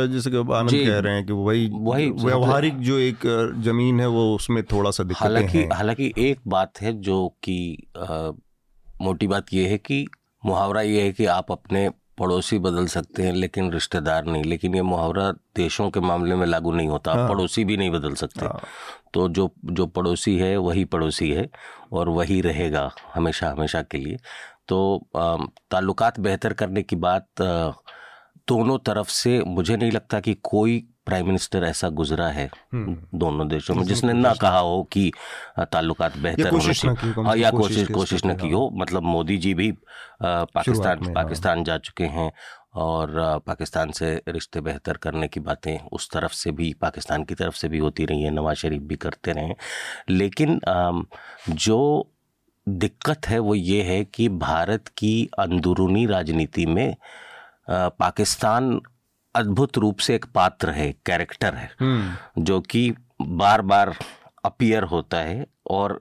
जैसे 0.06 0.30
कि 0.30 0.37
आनंद 0.37 0.70
कह 0.70 0.98
रहे 0.98 1.14
हैं 1.14 1.26
कि 1.26 1.32
वही 1.32 1.68
वही 1.72 2.11
व्यवहारिक 2.11 2.78
जो 2.80 2.98
एक 2.98 3.26
ज़मीन 3.64 4.00
है 4.00 4.06
वो 4.06 4.35
उसमें 4.35 4.62
थोड़ा 4.64 4.90
सा 4.90 5.04
हालाँकि 5.16 5.64
हालाँकि 5.72 6.12
एक 6.18 6.40
बात 6.48 6.80
है 6.80 6.92
जो 7.00 7.26
कि 7.42 7.56
मोटी 9.02 9.26
बात 9.26 9.52
ये 9.52 9.68
है 9.68 9.78
कि 9.78 10.06
मुहावरा 10.46 10.80
ये 10.82 11.02
है 11.02 11.12
कि 11.12 11.26
आप 11.26 11.52
अपने 11.52 11.88
पड़ोसी 12.18 12.58
बदल 12.58 12.87
सकते 12.87 13.22
हैं 13.22 13.32
लेकिन 13.32 13.70
रिश्तेदार 13.72 14.24
नहीं। 14.24 14.44
लेकिन 14.44 14.74
ये 14.74 14.82
मुहावरा 14.82 15.30
देशों 15.56 15.90
के 15.90 16.00
मामले 16.00 16.35
में 16.35 16.46
लागू 16.46 16.72
नहीं 16.72 16.88
होता। 16.88 17.14
हाँ। 17.14 17.28
पड़ोसी 17.28 17.64
भी 17.64 17.76
नहीं 17.76 17.90
बदल 17.90 18.14
सकते। 18.14 18.44
हाँ। 18.44 18.61
तो 19.14 19.28
जो 19.28 19.50
जो 19.64 19.87
पड़ोसी 19.87 20.37
है 20.38 20.56
वही 20.56 20.85
पड़ोसी 20.85 21.30
है 21.30 21.48
और 21.92 22.08
वही 22.08 22.40
रहेगा 22.40 22.90
हमेशा 23.14 23.50
हमेशा 23.50 23.82
के 23.82 23.98
लिए। 23.98 24.16
तो 24.68 25.08
ताल्लुकात 25.16 26.20
बेहतर 26.20 26.52
करने 26.52 26.82
की 26.82 26.96
बात 26.96 27.42
दोनों 28.48 28.78
तरफ़ 28.78 29.09
से 29.11 29.42
मुझे 29.44 29.76
नहीं 29.76 29.90
लगता 29.90 30.20
कि 30.20 30.35
कोई 30.42 30.83
प्राइम 31.07 31.26
मिनिस्टर 31.26 31.64
ऐसा 31.64 31.88
गुजरा 31.90 32.26
है 32.28 32.48
हम्म। 32.74 32.96
दोनों 33.18 33.46
देशों 33.48 33.74
में 33.74 33.83
जिसने 33.85 34.12
ना 34.12 34.33
कहा 34.35 34.59
हो 34.59 34.83
कि 34.92 35.11
ताल्लुकात 35.62 36.16
बेहतर 36.18 36.50
होने 36.50 36.74
चाहिए 36.74 37.22
हाँ, 37.22 37.37
या 37.37 37.50
कोशिश 37.50 37.88
कोशिश 37.90 38.24
न 38.26 38.35
की 38.37 38.50
हो 38.50 38.68
मतलब 38.74 39.02
मोदी 39.05 39.37
जी 39.37 39.55
भी 39.55 39.70
पाकिस्तान 40.22 41.05
हाँ। 41.05 41.14
पाकिस्तान 41.14 41.64
जा 41.64 41.78
चुके 41.78 42.05
हैं 42.09 42.31
और 42.74 43.11
पाकिस्तान 43.46 43.90
से 43.90 44.14
रिश्ते 44.28 44.61
बेहतर 44.61 44.96
करने 44.96 45.28
की 45.28 45.40
बातें 45.40 45.78
उस 45.92 46.09
तरफ़ 46.11 46.33
से 46.33 46.52
भी 46.52 46.72
पाकिस्तान 46.81 47.24
की 47.24 47.35
तरफ़ 47.35 47.55
से 47.55 47.68
भी 47.68 47.78
होती 47.78 48.05
रही 48.05 48.22
हैं 48.22 48.31
नवाज़ 48.31 48.59
शरीफ 48.59 48.83
भी 48.83 48.96
करते 48.96 49.33
रहे 49.33 49.55
लेकिन 50.11 50.61
जो 51.48 51.81
दिक्कत 52.66 53.26
है 53.28 53.38
वो 53.38 53.55
ये 53.55 53.83
है 53.83 54.02
कि 54.05 54.28
भारत 54.40 54.88
की 54.88 55.14
अंदरूनी 55.38 56.07
राजनीति 56.07 56.66
में 56.66 56.94
पाकिस्तान 57.68 58.81
अद्भुत 59.35 59.79
रूप 59.79 59.98
से 59.98 60.14
एक 60.14 60.25
पात्र 60.35 60.70
है 60.70 60.92
कैरेक्टर 61.07 61.55
है 61.55 61.70
हम्म। 61.81 62.42
जो 62.44 62.61
कि 62.61 62.92
बार 63.22 63.62
बार 63.62 63.94
अपियर 64.44 64.83
होता 64.85 65.18
है 65.18 65.46
और 65.70 66.01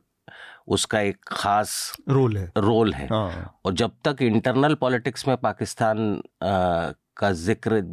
उसका 0.67 0.99
एक 0.99 1.17
खास 1.27 1.71
रोल 2.09 2.37
है 2.37 2.51
रोल 2.57 2.93
है 2.93 3.07
हाँ। 3.07 3.59
और 3.65 3.73
जब 3.73 3.91
तक 4.05 4.21
इंटरनल 4.21 4.75
पॉलिटिक्स 4.75 5.27
में 5.27 5.35
पाकिस्तान 5.37 5.99
आ, 6.43 6.91
का 7.17 7.31
ज़िक्र 7.31 7.83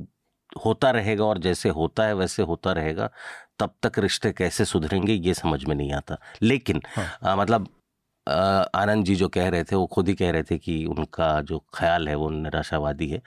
होता 0.65 0.91
रहेगा 0.91 1.25
और 1.25 1.39
जैसे 1.39 1.69
होता 1.69 2.05
है 2.05 2.15
वैसे 2.15 2.43
होता 2.43 2.73
रहेगा 2.73 3.11
तब 3.59 3.75
तक 3.83 3.99
रिश्ते 3.99 4.33
कैसे 4.33 4.65
सुधरेंगे 4.65 5.13
ये 5.13 5.35
समझ 5.35 5.65
में 5.65 5.75
नहीं 5.75 5.93
आता 5.93 6.19
लेकिन 6.43 6.83
हाँ। 6.97 7.07
आ, 7.25 7.37
मतलब 7.37 7.69
आनंद 8.29 9.05
जी 9.05 9.15
जो 9.15 9.29
कह 9.29 9.49
रहे 9.49 9.65
थे 9.65 9.77
वो 9.77 9.87
खुद 9.87 10.09
ही 10.09 10.15
कह 10.15 10.31
रहे 10.31 10.43
थे 10.43 10.59
कि 10.59 10.85
उनका 10.87 11.31
जो 11.43 11.59
ख्याल 11.75 12.09
है 12.09 12.15
वो 12.15 12.29
निराशावादी 12.31 13.09
है। 13.09 13.21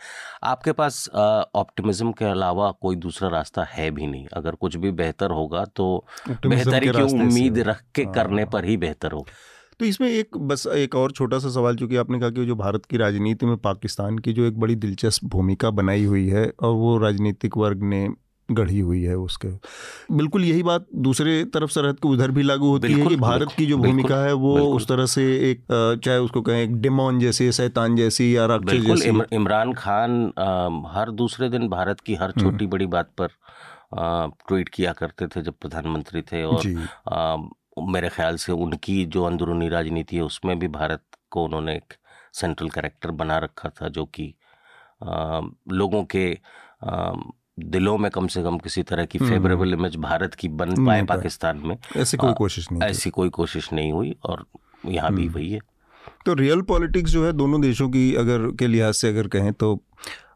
आपके 0.43 0.71
पास 0.71 1.07
ऑप्टिमिज्म 1.09 2.11
के 2.11 2.25
अलावा 2.25 2.71
कोई 2.81 2.95
दूसरा 2.97 3.29
रास्ता 3.29 3.63
है 3.63 3.89
भी 3.91 4.07
नहीं। 4.07 4.27
अगर 4.33 4.55
कुछ 4.55 4.75
भी 4.75 4.91
बेहतर 4.93 5.31
होगा 5.31 5.65
तो 5.75 6.05
बेहतरी 6.29 6.89
की 6.89 7.01
उम्मीद 7.01 7.59
रख 7.59 7.83
के 7.95 8.03
हाँ। 8.03 8.13
करने 8.13 8.45
पर 8.45 8.65
ही 8.65 8.77
बेहतर 8.77 9.11
होगा 9.11 9.33
तो 9.79 9.85
इसमें 9.85 10.07
एक 10.09 10.37
बस 10.37 10.67
एक 10.67 10.95
और 10.95 11.11
छोटा 11.11 11.37
सा 11.39 11.49
सवाल 11.49 11.75
चूँकि 11.75 11.95
आपने 11.95 12.19
कहा 12.19 12.29
कि 12.29 12.45
जो 12.45 12.55
भारत 12.55 12.85
की 12.85 12.97
राजनीति 12.97 13.45
में 13.45 13.57
पाकिस्तान 13.57 14.17
की 14.19 14.33
जो 14.33 14.43
एक 14.45 14.59
बड़ी 14.59 14.75
दिलचस्प 14.75 15.25
भूमिका 15.25 15.69
बनाई 15.71 16.03
हुई 16.05 16.27
है 16.27 16.51
और 16.59 16.73
वो 16.75 16.97
राजनीतिक 16.97 17.57
वर्ग 17.57 17.83
ने 17.83 18.07
गढ़ी 18.53 18.79
हुई 18.79 19.01
है 19.03 19.15
उसके। 19.17 19.47
बिल्कुल 20.15 20.43
यही 20.45 20.63
बात 20.63 20.85
दूसरे 20.99 21.43
तरफ़ 21.53 21.71
सरहद 21.71 21.95
के 21.95 22.07
उधर 22.07 22.31
भी 22.31 22.43
लागू 22.43 22.69
होती 22.69 22.93
है 22.93 23.07
कि 23.07 23.15
भारत 23.15 23.51
की 23.57 23.65
जो 23.65 23.77
भूमिका 23.77 24.23
है 24.23 24.33
वो 24.43 24.57
उस 24.67 24.87
तरह 24.87 25.05
से 25.05 25.23
एक 25.51 25.63
चाहे 26.05 26.17
उसको 26.19 26.41
कहें 26.41 26.61
एक 26.61 26.75
डिमोन 26.81 27.19
जैसे 27.19 27.51
शैतान 27.51 27.95
जैसी 27.95 28.35
या 28.37 28.45
राक्षस 28.45 28.85
जैसी। 28.85 29.35
इमरान 29.35 29.73
खान 29.73 30.21
हर 30.93 31.11
दूसरे 31.11 31.49
दिन 31.49 31.67
भारत 31.69 31.99
की 31.99 32.15
हर 32.15 32.29
हम्म। 32.29 32.41
छोटी 32.41 32.67
बड़ी 32.67 32.85
बात 32.87 33.11
पर 33.17 33.29
ट्वीट 34.47 34.69
किया 34.69 34.91
करते 34.93 35.27
थे 35.27 35.41
जब 35.41 35.53
प्रधानमंत्री 35.61 36.21
थे 36.21 36.43
और 36.43 37.49
मेरे 37.89 38.09
ख्याल 38.09 38.35
से 38.35 38.51
उनकी 38.51 39.03
जो 39.05 39.23
अंदरूनी 39.23 39.69
राजनीति 39.69 40.15
है 40.15 40.21
उसमें 40.21 40.57
भी 40.59 40.67
भारत 40.67 41.03
को 41.31 41.43
उन्होंने 41.45 41.75
एक 41.75 41.93
सेंट्रल 42.33 42.69
करेक्टर 42.69 43.11
बना 43.11 43.37
रखा 43.37 43.69
था 43.69 43.87
जो 43.87 44.05
कि 44.05 44.33
लोगों 45.03 46.03
के 46.05 46.25
दिलों 47.63 47.97
में 47.97 48.11
कम 48.11 48.27
से 48.27 48.43
कम 48.43 48.57
किसी 48.57 48.83
तरह 48.83 49.05
की 49.05 49.19
फेवरेबल 49.19 49.73
इमेज 49.73 49.95
भारत 49.95 50.33
की 50.33 50.47
बन 50.47 50.85
पाए 50.85 51.03
पाकिस्तान 51.03 51.57
में। 51.57 51.77
ऐसी 51.97 52.17
कोई 52.17 52.33
कोशिश 52.33 52.71
नहीं 52.71 52.81
ऐसी 52.81 53.09
कोई 53.09 53.29
कोशिश 53.29 53.73
नहीं 53.73 53.91
हुई 53.91 54.15
और 54.23 54.45
यहाँ 54.85 55.13
भी 55.13 55.25
हम्म। 55.25 55.35
वही 55.35 55.51
है। 55.51 55.59
तो 56.25 56.33
रियल 56.33 56.61
पॉलिटिक्स 56.61 57.11
जो 57.11 57.25
है 57.25 57.33
दोनों 57.33 57.61
देशों 57.61 57.89
की 57.89 58.15
अगर 58.15 58.51
के 58.51 58.67
लिहाज 58.67 58.93
से 58.93 59.09
अगर 59.09 59.27
कहें 59.27 59.53
तो 59.53 59.75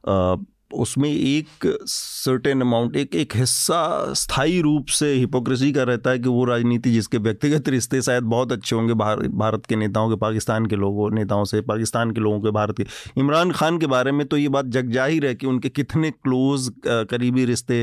आ, 0.08 0.36
उसमें 0.76 1.10
एक 1.10 1.66
सर्टेन 1.88 2.62
अमाउंट 2.62 2.96
एक 2.96 3.16
एक 3.16 3.36
हिस्सा 3.36 4.14
स्थायी 4.16 4.60
रूप 4.62 4.88
से 4.90 5.12
हिपोक्रेसी 5.14 5.72
का 5.74 5.84
रहता 5.84 6.10
है 6.10 6.20
कि 6.20 6.30
वो 6.30 6.44
राजनीति 6.46 6.92
जिसके 6.92 7.18
व्यक्तिगत 7.20 7.70
रिश्ते 7.70 8.02
शायद 8.02 8.24
बहुत 8.26 8.52
अच्छे 8.52 8.76
होंगे 8.76 8.94
भारत 8.94 9.66
के 9.66 9.76
नेताओं 9.76 10.10
के 10.10 10.16
पाकिस्तान 10.18 10.66
के 10.66 10.76
लोगों 10.76 11.10
नेताओं 11.12 11.44
से 11.46 11.62
पाकिस्तान 11.64 12.12
के 12.12 12.22
लोगों 12.22 12.40
के 12.42 12.52
भारत 12.52 12.78
के। 12.78 12.86
इमरान 13.20 13.52
खान 13.52 13.78
के 13.80 13.88
बारे 13.88 14.12
में 14.12 14.26
तो 14.28 14.38
ये 14.38 14.50
बात 14.50 14.66
जग 14.68 14.92
ज़ाहिर 14.94 15.26
है 15.26 15.34
कि 15.36 15.48
उनके 15.48 15.70
कितने 15.72 16.12
क्लोज 16.12 16.70
करीबी 16.88 17.46
रिश्ते 17.46 17.80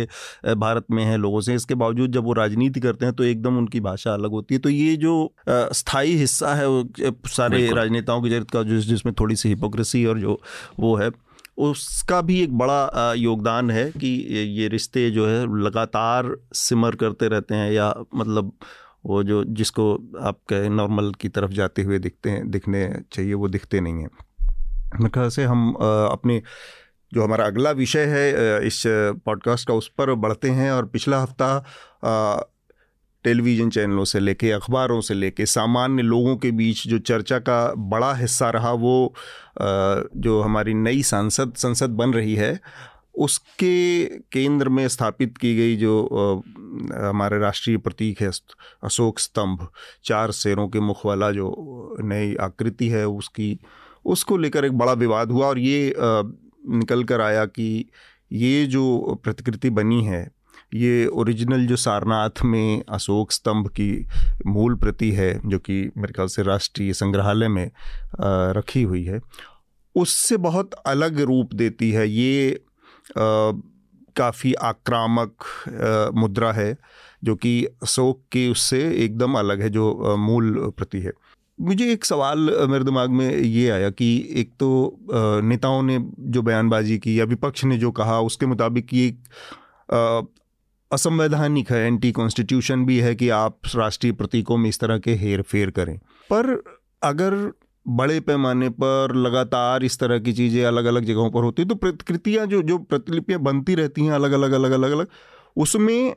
भारत 0.57 0.87
में 0.90 1.02
हैं 1.05 1.18
लोगों 1.18 1.40
से। 1.40 1.55
इसके 1.55 1.74
बावजूद 1.76 2.12
जब 2.12 2.24
वो 2.24 2.33
राजनीति 2.35 2.81
करते 2.81 3.07
हैं 3.07 3.14
तो 3.14 3.24
एकदम 3.24 3.59
उनकी 3.59 3.81
भाषा 3.81 4.14
अलग 4.14 4.31
होती 4.31 4.55
है। 4.55 4.61
तो 4.61 4.68
ये 4.68 4.96
जो 4.96 5.14
स्थायी 5.48 6.16
हिस्सा 6.16 6.55
है 6.55 6.66
सारे 7.31 7.68
राजनेताओं 7.74 8.22
के 8.22 8.31
चरित्र 8.31 8.59
का 8.59 8.62
जिसमें 8.62 9.14
थोड़ी 9.20 9.37
सी 9.37 9.48
हिपोक्रेसी 9.48 10.05
और 10.07 10.18
जो 10.20 10.40
वो 10.81 10.94
है 10.96 11.11
उसका 11.58 12.20
भी 12.20 12.42
एक 12.42 12.58
बड़ा 12.58 13.12
योगदान 13.12 13.70
है 13.70 13.90
कि 13.90 14.08
ये 14.60 14.68
रिश्ते 14.68 15.10
जो 15.10 15.26
है 15.26 15.62
लगातार 15.62 16.36
सिमर 16.52 16.94
करते 16.94 17.28
रहते 17.28 17.54
हैं 17.54 17.72
या 17.72 17.94
मतलब 18.14 18.52
वो 19.06 19.22
जो, 19.22 19.44
जिसको 19.44 19.94
आप 20.20 20.38
कहें 20.48 20.70
नॉर्मल 20.70 21.12
की 21.20 21.28
तरफ़ 21.28 21.50
जाते 21.50 21.82
हुए 21.82 21.98
दिखते 21.98 22.30
हैं, 22.30 22.50
दिखने 22.50 23.02
चाहिए, 23.12 23.34
वो 23.34 23.48
दिखते 23.48 23.80
नहीं 23.80 23.94
हैं। 23.94 24.10
मेरे 25.00 25.08
ख्याल 25.08 25.28
से 25.28 25.44
हम 25.44 25.72
अपने 26.10 26.42
जो 27.14 27.24
हमारा 27.24 27.46
अगला 27.46 27.70
विषय 27.70 28.04
है 28.04 28.66
इस 28.66 28.82
पॉडकास्ट 29.26 29.68
का 29.68 29.74
उस 29.74 29.88
पर 29.88 30.14
बढ़ते 30.14 30.50
हैं 30.50 30.70
और 30.72 30.86
पिछला 30.86 31.20
हफ़्ता 31.20 31.58
टेलीविज़न 33.24 33.70
चैनलों 33.70 34.04
से 34.04 34.20
लेके 34.20 34.50
अखबारों 34.52 35.00
से 35.00 35.14
लेके 35.14 35.46
सामान्य 35.46 36.02
लोगों 36.02 36.37
के 36.37 36.50
बीच 36.50 36.87
जो 36.88 36.98
चर्चा 36.98 37.38
का 37.38 37.74
बड़ा 37.76 38.12
हिस्सा 38.14 38.50
रहा 38.50 38.72
वो 38.72 39.14
जो 39.61 40.40
हमारी 40.40 40.74
नई 40.74 41.02
सांसद, 41.02 41.52
संसद 41.56 41.90
बन 41.90 42.12
रही 42.12 42.35
है, 42.35 42.58
उसके 43.14 44.04
केंद्र 44.32 44.68
में 44.68 44.87
स्थापित 44.88 45.37
की 45.38 45.54
गई 45.56 45.76
जो 45.76 46.42
हमारे 46.92 47.38
राष्ट्रीय 47.38 47.76
प्रतीक 47.78 48.20
है 48.20 48.30
अशोक 48.85 49.18
स्तंभ, 49.18 49.66
चार 50.04 50.30
शेरों 50.32 50.68
के 50.68 50.80
मुख 50.80 51.04
वाला 51.06 51.30
जो 51.30 51.96
नई 52.02 52.35
आकृति 52.40 52.88
है 52.88 53.06
उसकी, 53.06 53.58
उसको 54.04 54.37
लेकर 54.37 54.64
एक 54.64 54.78
बड़ा 54.78 54.92
विवाद 54.92 55.30
हुआ 55.30 55.46
और 55.46 55.58
ये 55.58 55.94
निकल 55.98 57.04
कर 57.04 57.20
आया 57.20 57.44
कि 57.46 57.85
ये 58.32 58.64
जो 58.66 59.20
प्रतिकृति 59.24 59.70
बनी 59.70 60.04
है 60.04 60.28
ये 60.74 61.06
ओरिजिनल 61.06 61.66
जो 61.66 61.76
सारनाथ 61.76 62.42
में 62.44 62.82
अशोक 62.88 63.32
स्तंभ 63.32 63.68
की 63.70 64.06
मूल 64.46 64.74
प्रति 64.74 65.11
है, 65.11 65.40
जो 65.46 65.58
कि 65.58 65.80
मेरे 65.96 66.12
ख्याल 66.12 66.28
से 66.28 66.42
राष्ट्रीय 66.42 66.92
संग्रहालय 66.92 67.48
में 67.48 67.70
रखी 68.56 68.82
हुई 68.82 69.04
है, 69.04 69.20
उससे 69.94 70.37
बहुत 70.38 70.74
अलग 70.87 71.20
रूप 71.20 71.54
देती 71.54 71.90
है। 71.90 72.08
ये 72.08 72.64
काफ़ी 74.16 74.52
आक्रामक 74.54 75.44
मुद्रा 76.14 76.52
है, 76.52 76.76
जो 77.24 77.35
कि 77.37 77.64
अशोक 77.82 78.22
की 78.32 78.48
उससे 78.50 78.80
एकदम 79.04 79.35
अलग 79.38 79.62
है, 79.62 79.68
जो 79.70 80.16
मूल 80.18 80.72
प्रति 80.76 81.00
है। 81.00 81.12
मुझे 81.58 81.92
एक 81.92 82.04
सवाल 82.04 82.38
मेरे 82.70 82.85
दिमाग 82.85 83.11
में 83.11 83.37
ये 83.37 83.68
आया 83.70 83.90
कि 83.90 84.06
एक 84.37 84.50
तो 84.61 84.98
नेताओं 85.44 85.82
ने 85.82 85.98
जो 86.20 86.42
बयानबाजी 86.42 86.98
की 86.98 87.18
या 87.20 87.24
विपक्ष 87.24 87.64
ने 87.64 87.78
जो 87.78 87.90
कहा, 87.92 88.20
उसके 88.20 88.46
मुताबिक 88.46 88.94
ये 88.94 89.08
असंवैधानिक 90.92 91.70
है 91.72 91.78
एंटी 91.87 92.12
कॉन्स्टिट्यूशन 92.12 92.85
भी 92.87 92.98
है 92.98 93.14
कि 93.14 93.28
आप 93.31 93.59
राष्ट्रीय 93.76 94.12
प्रतीकों 94.12 94.57
में 94.57 94.68
इस 94.68 94.81
तरह 94.81 94.98
के 94.98 95.14
हेर 95.14 95.42
फेर 95.42 95.70
करें। 95.70 95.98
पर 96.31 96.62
अगर 97.02 97.35
बड़े 97.87 98.18
पैमाने 98.20 98.68
पर 98.83 99.14
लगातार 99.16 99.85
इस 99.85 99.98
तरह 99.98 100.18
की 100.18 100.33
चीज़ें 100.33 100.64
अलग 100.64 100.85
अलग 100.85 101.05
जगहों 101.05 101.31
पर 101.31 101.44
होती 101.44 101.64
तो 101.64 101.74
प्रतिकृतियाँ 101.76 102.46
जो 102.46 102.62
जो 102.62 102.78
प्रतिलिपियाँ 102.78 103.40
बनती 103.40 103.74
रहती 103.74 104.05
हैं 104.05 104.12
अलग 104.12 104.33
अलग 104.33 104.52
अलग 104.52 104.70
अलग 104.72 104.90
अलग 104.90 105.07
उसमें 105.57 106.14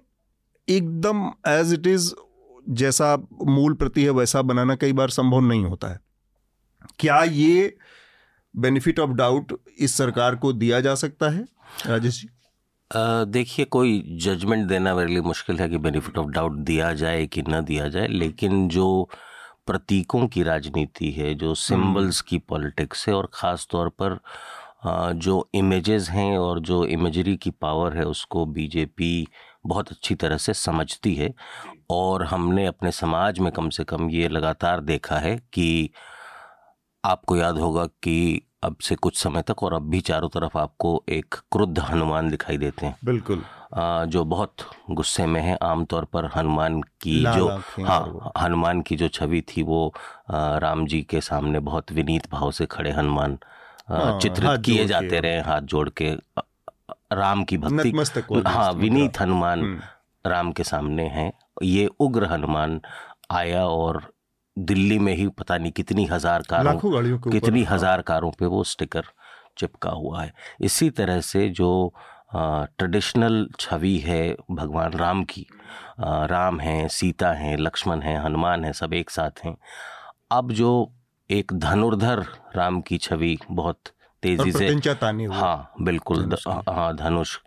एकदम 0.68 1.26
एज 1.48 1.74
इट 1.74 1.88
इज़ 1.88 2.14
जैसा 2.68 3.16
मूल 3.46 3.74
प्रति 3.74 4.04
है, 4.04 4.10
वैसा 4.10 4.42
बनाना 4.42 4.76
कई 4.76 4.94
बार 4.94 5.10
संभव 5.10 5.40
नहीं 5.40 5.66
होता 5.66 5.88
है। 5.88 6.00
क्या 7.00 7.24
ये 7.24 7.76
बेनिफिट 8.56 9.00
ऑफ़ 9.00 9.12
डाउट 9.12 9.54
इस 9.80 9.98
सरकार 9.98 10.36
को 10.36 10.54
दिया 10.54 10.80
जा 10.80 10.96
सकता 10.96 11.30
है, 11.30 11.46
राजेश 11.88 12.22
जी? 12.22 12.30
देखिए 12.92 13.66
कोई 13.68 14.02
जजमेंट 14.22 14.68
देना 14.68 14.94
मेरे 14.96 15.10
लिए 15.10 15.22
मुश्किल 15.24 15.60
है 15.60 15.70
कि 15.70 15.78
बेनिफिट 15.80 16.18
ऑफ़ 16.18 16.28
डाउट 16.28 16.58
दिया 16.64 16.92
जाए 16.96 17.26
कि 17.28 17.42
ना 17.42 17.62
दिया 17.62 17.88
जाए 17.88 18.08
लेकिन 18.08 18.68
जो 18.70 18.88
प्रतीकों 19.68 20.28
की 20.28 20.44
राजनीति 20.44 21.12
है 21.12 21.34
जो 21.36 21.54
सिंबल्स 21.56 22.20
हम्म। 22.20 22.30
की 22.30 22.38
पॉलिटिक्स 22.48 23.08
है 23.10 23.16
और 23.16 23.30
ख़ास 23.34 23.68
तौर 23.72 23.90
पर 23.92 24.20
जो 25.18 25.48
इमेजेस 25.56 26.10
हैं 26.10 26.38
और 26.38 26.60
जो 26.62 26.86
इमेजरी 26.88 27.36
की 27.38 27.52
पावर 27.52 27.96
है 27.98 28.04
उसको 28.06 28.46
बीजेपी 28.48 29.28
बहुत 29.66 29.92
अच्छी 29.92 30.16
तरह 30.16 30.38
से 30.38 30.54
समझती 30.54 31.14
है 31.16 31.34
और 31.92 32.24
हमने 32.24 32.66
अपने 32.66 32.92
समाज 32.92 33.40
में 33.40 33.52
कम 33.52 33.70
से 33.70 33.84
कम 33.84 34.10
ये 34.10 34.28
लगातार 34.30 34.82
देखा 34.84 35.18
है 35.18 35.36
कि 35.54 35.90
आपको 37.04 37.38
याद 37.38 37.58
होगा 37.58 37.86
कि 37.86 38.45
अब 38.64 38.76
से 38.82 38.96
कुछ 38.96 39.18
समय 39.18 39.42
तक 39.42 39.64
और 39.64 39.74
अब 39.74 39.90
भी 39.90 40.00
चारों 40.02 40.30
तरफ़ 40.30 40.58
आपको 40.58 41.04
एक 41.10 41.36
क्रुद्ध 41.52 41.80
हनुमान 41.80 42.30
दिखाई 42.30 42.58
देते 42.58 42.86
हैं। 42.86 42.96
बिल्कुल। 43.06 43.44
आ, 43.74 44.06
जो 44.06 44.24
बहुत 44.26 44.56
गुस्से 44.92 45.26
में 45.26 45.42
है 45.42 45.58
आमतौर 45.64 46.06
पर 46.14 46.30
हनुमान 46.36 46.82
की 47.02 47.20
जो 47.24 47.48
हाँ 47.88 48.32
हनुमान 48.38 48.82
की 48.82 48.96
जो 48.96 49.08
छवि 49.08 49.42
थी 49.42 49.64
वो 49.64 49.94
आ, 50.32 50.58
राम 50.58 50.86
जी 50.88 51.02
के 51.10 51.22
सामने 51.22 51.60
बहुत 51.60 51.92
विनीत 51.92 52.30
भाव 52.32 52.52
से 52.52 52.66
खड़े 52.66 52.92
हनुमान 52.92 53.38
हाँ, 53.90 54.20
चित्रित 54.20 54.62
किए 54.66 54.86
जाते 54.88 55.20
रहे 55.20 55.40
हाथ 55.42 55.62
जोड़ 55.62 55.90
के 56.02 56.14
राम 57.14 57.44
की 57.44 57.58
भक्ति। 57.58 57.92
हाँ 58.48 58.72
विनीत 58.74 59.20
हनुमान 59.22 59.60
हम्म। 59.62 60.30
राम 60.30 60.52
के 60.52 60.64
सामने 60.64 61.04
हैं। 61.04 61.32
ये 61.64 61.90
उग्र 62.00 62.26
हनुमान 62.26 62.82
आया 63.32 63.66
और 63.66 64.02
दिल्ली 64.58 65.00
में 65.00 65.14
ही 65.16 65.28
पता 65.30 65.58
नहीं 65.58 65.72
कितनी 65.72 66.06
हज़ार 66.06 66.42
कारों 66.50 66.64
कितनी 67.32 67.64
हाँ। 67.64 67.76
हज़ार 67.76 68.02
कारों 68.02 68.32
पे 68.32 68.46
वो 68.46 68.64
स्टिकर 68.64 69.06
चिपका 69.58 69.90
हुआ 69.92 70.22
है। 70.24 70.34
इसी 70.62 70.90
तरह 70.90 71.22
से 71.22 71.48
जो 71.50 71.94
ट्रेडिशनल 72.36 73.48
छवि 73.60 73.98
है 73.98 74.36
भगवान 74.52 74.94
राम 74.94 75.24
की 75.24 75.46
आ, 76.00 76.26
राम 76.26 76.60
हैं 76.60 76.88
सीता 76.90 77.32
हैं 77.34 77.58
लक्ष्मण 77.58 78.02
हैं 78.02 78.18
हनुमान 78.20 78.64
हैं 78.66 78.72
सब 78.74 78.94
एक 78.94 79.10
साथ 79.10 79.46
हैं। 79.46 79.56
अब 80.32 80.52
जो 80.52 80.72
एक 81.30 81.54
धनुर्धर 81.54 82.26
राम 82.56 82.82
की 82.82 82.98
छवि 82.98 83.38
बहुत 83.52 83.92
तेज़ी 84.24 84.52
से 84.52 84.66
हाँ 85.34 85.72
बिल्कुल। 85.82 86.24
हाँ 86.70 86.96
धनुष 86.96 87.38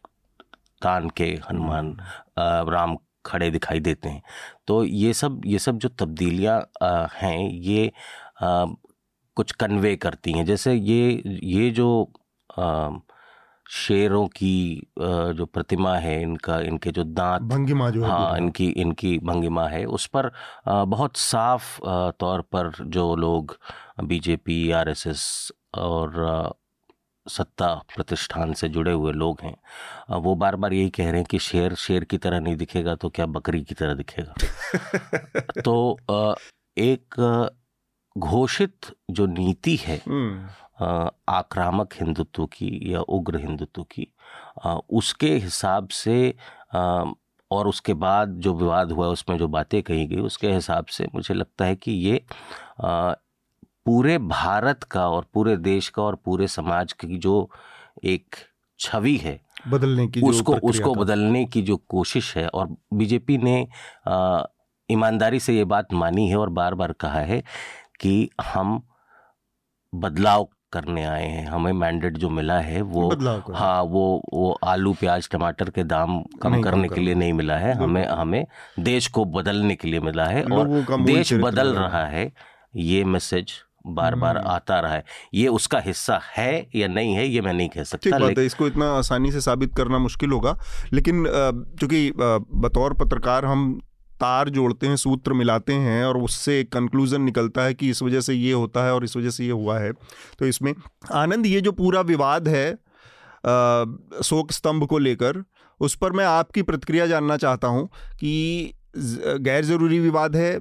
तान 0.82 1.08
के 1.10 1.24
हनुमान 1.50 1.96
राम 2.38 2.96
खड़े 3.26 3.50
दिखाई 3.50 3.80
देते 3.80 4.08
हैं। 4.08 4.22
तो 4.68 4.82
ये 4.84 5.12
सब 5.14 5.42
ये 5.46 5.58
सब 5.58 5.78
जो 5.78 5.88
तब्दीलियाँ 5.88 6.60
हैं 7.14 7.38
ये 7.50 7.92
आ, 8.42 8.66
कुछ 9.36 9.52
कन्वे 9.52 9.94
करती 9.96 10.32
हैं। 10.32 10.44
जैसे 10.46 10.74
ये 10.74 11.22
ये 11.44 11.70
जो 11.70 11.88
आ, 12.58 12.90
शेरों 13.70 14.26
की 14.28 14.52
जो 15.36 15.46
प्रतिमा 15.46 15.96
है 15.96 16.20
इनका 16.22 16.60
इनके 16.60 16.90
जो 16.90 17.04
दांत 17.04 17.42
भंगिमा 17.42 17.90
जो 17.90 18.02
है 18.02 18.08
हाँ 18.10 18.36
इनकी 18.38 18.68
इनकी 18.82 19.18
भंगिमा 19.18 19.66
है 19.68 19.84
उस 19.84 20.06
पर 20.06 20.30
बहुत 20.68 21.16
साफ़ 21.16 21.78
तौर 22.20 22.40
पर 22.52 22.70
जो 22.86 23.14
लोग 23.16 23.56
बीजेपी 24.04 24.70
आरएसएस 24.70 25.26
और 25.74 26.16
सत्ता 27.28 27.74
प्रतिष्ठान 27.94 28.52
से 28.52 28.68
जुड़े 28.68 28.92
हुए 28.92 29.12
लोग 29.14 29.40
हैं 29.42 30.18
वो 30.18 30.34
बार 30.34 30.56
बार 30.56 30.72
यही 30.72 30.90
कह 30.90 31.04
रहे 31.04 31.16
हैं 31.16 31.24
कि 31.24 31.38
शेर 31.40 31.74
शेर 31.76 32.04
की 32.04 32.18
तरह 32.18 32.40
नहीं 32.40 32.56
दिखेगा 32.56 32.94
तो 32.94 33.08
क्या 33.10 33.26
बकरी 33.28 33.62
की 33.62 33.74
तरह 33.74 33.94
दिखेगा 33.94 35.60
तो 35.60 35.96
एक 36.76 37.20
घोषित 38.16 38.94
जो 39.10 39.26
नीति 39.28 39.76
है 39.76 40.00
हम्म। 40.06 40.48
आक्रामक 41.30 41.94
हिंदुत्व 41.94 42.46
की 42.46 42.70
या 42.84 43.00
उग्र 43.10 43.38
हिंदुत्व 43.38 43.82
की 43.90 44.06
उसके 44.92 45.34
हिसाब 45.36 45.88
से 45.94 46.34
और 47.50 47.68
उसके 47.68 47.94
बाद 47.96 48.34
जो 48.38 48.54
विवाद 48.54 48.92
हुआ 48.92 49.06
उसमें 49.08 49.36
जो 49.38 49.48
बातें 49.48 49.82
कही 49.82 50.06
गई 50.06 50.20
उसके 50.22 50.52
हिसाब 50.52 50.86
से 50.88 51.06
मुझे 51.14 51.34
लगता 51.34 51.64
है 51.64 51.76
कि 51.76 51.92
ये 51.92 52.24
पूरे 53.88 54.18
भारत 54.18 54.82
का 54.82 55.08
और 55.08 55.26
पूरे 55.34 55.56
देश 55.56 55.88
का 55.88 56.02
और 56.02 56.14
पूरे 56.14 56.46
समाज 56.48 56.92
की 56.92 57.16
जो 57.16 57.50
एक 58.04 58.36
छवि 58.78 59.16
है 59.16 59.40
बदलने 59.68 60.06
की 60.06 60.20
उसको 60.20 60.54
उसको 60.62 60.94
बदलने 60.94 61.44
की 61.44 61.62
जो 61.62 61.76
कोशिश 61.88 62.36
है 62.36 62.46
और 62.48 62.68
बीजेपी 62.94 63.38
ने 63.38 63.56
ईमानदारी 64.90 65.40
से 65.40 65.54
ये 65.54 65.64
बात 65.64 65.92
मानी 65.92 66.28
है 66.28 66.36
और 66.36 66.48
बार 66.50 66.74
बार 66.74 66.92
कहा 66.92 67.20
है 67.20 67.42
कि 68.00 68.12
हम 68.44 68.82
बदलाव 69.92 70.48
करने 70.72 71.04
आए 71.04 71.26
हैं। 71.26 71.46
हमें 71.46 71.72
मैंडेट 71.72 72.16
जो 72.16 72.30
मिला 72.30 72.58
है 72.60 72.80
वो 72.82 73.08
हाँ 73.54 73.82
वो 73.82 74.04
वो 74.34 74.50
आलू 74.64 74.92
प्याज 74.92 75.28
टमाटर 75.32 75.70
के 75.70 75.84
दाम 75.84 76.20
कम 76.42 76.60
करने 76.62 76.88
के 76.88 77.00
लिए 77.00 77.14
नहीं 77.14 77.32
मिला 77.32 77.56
है। 77.56 77.72
हमें 77.72 78.04
हमें 78.06 78.46
देश 78.80 79.06
को 79.08 79.24
बदलने 79.36 79.76
के 79.76 79.88
लिए 79.88 80.00
मिला 80.00 80.26
है 80.26 80.42
और 80.44 80.68
देश 81.02 81.32
बदल 81.34 81.74
रहा 81.74 82.04
है। 82.06 82.32
ये 82.76 83.04
मैसेज 83.04 83.52
बार 83.84 84.14
बार 84.14 84.36
हम्म। 84.38 84.48
आता 84.48 84.78
रहा 84.80 84.92
है। 84.92 85.04
ये 85.34 85.48
उसका 85.48 85.78
हिस्सा 85.80 86.20
है 86.26 86.66
या 86.76 86.88
नहीं 86.88 87.14
है 87.14 87.26
ये 87.26 87.40
मैं 87.40 87.52
नहीं 87.52 87.68
कह 87.68 87.82
सकता 87.84 88.10
ठीक 88.10 88.20
बात 88.20 88.38
है 88.38 88.46
इसको 88.46 88.66
इतना 88.66 88.90
आसानी 88.92 89.32
से 89.32 89.40
साबित 89.40 89.74
करना 89.76 89.98
मुश्किल 89.98 90.30
होगा। 90.30 90.56
लेकिन 90.92 91.24
चूँकि 91.80 92.10
बतौर 92.16 92.94
पत्रकार 92.94 93.44
हम 93.44 93.78
तार 94.20 94.48
जोड़ते 94.48 94.86
हैं 94.86 94.96
सूत्र 94.96 95.32
मिलाते 95.32 95.72
हैं 95.72 96.04
और 96.04 96.16
उससे 96.18 96.58
एक 96.60 96.72
कंक्लूजन 96.72 97.22
निकलता 97.22 97.64
है 97.64 97.74
कि 97.74 97.90
इस 97.90 98.02
वजह 98.02 98.20
से 98.20 98.34
ये 98.34 98.52
होता 98.52 98.84
है 98.84 98.94
और 98.94 99.04
इस 99.04 99.16
वजह 99.16 99.30
से 99.30 99.44
ये 99.44 99.50
हुआ 99.50 99.78
है। 99.78 99.92
तो 100.38 100.46
इसमें 100.46 100.74
आनंद 101.14 101.46
ये 101.46 101.60
जो 101.60 101.72
पूरा 101.72 102.00
विवाद 102.00 102.48
है 102.48 102.70
शोक 104.24 104.52
स्तंभ 104.52 104.86
को 104.86 104.98
लेकर 104.98 105.42
उस 105.80 105.94
पर 105.94 106.12
मैं 106.12 106.24
आपकी 106.24 106.62
प्रतिक्रिया 106.62 107.06
जानना 107.06 107.36
चाहता 107.36 107.68
हूँ 107.68 107.86
कि 108.20 108.72
गैर 108.96 109.64
ज़रूरी 109.64 109.98
विवाद 110.00 110.36
है 110.36 110.58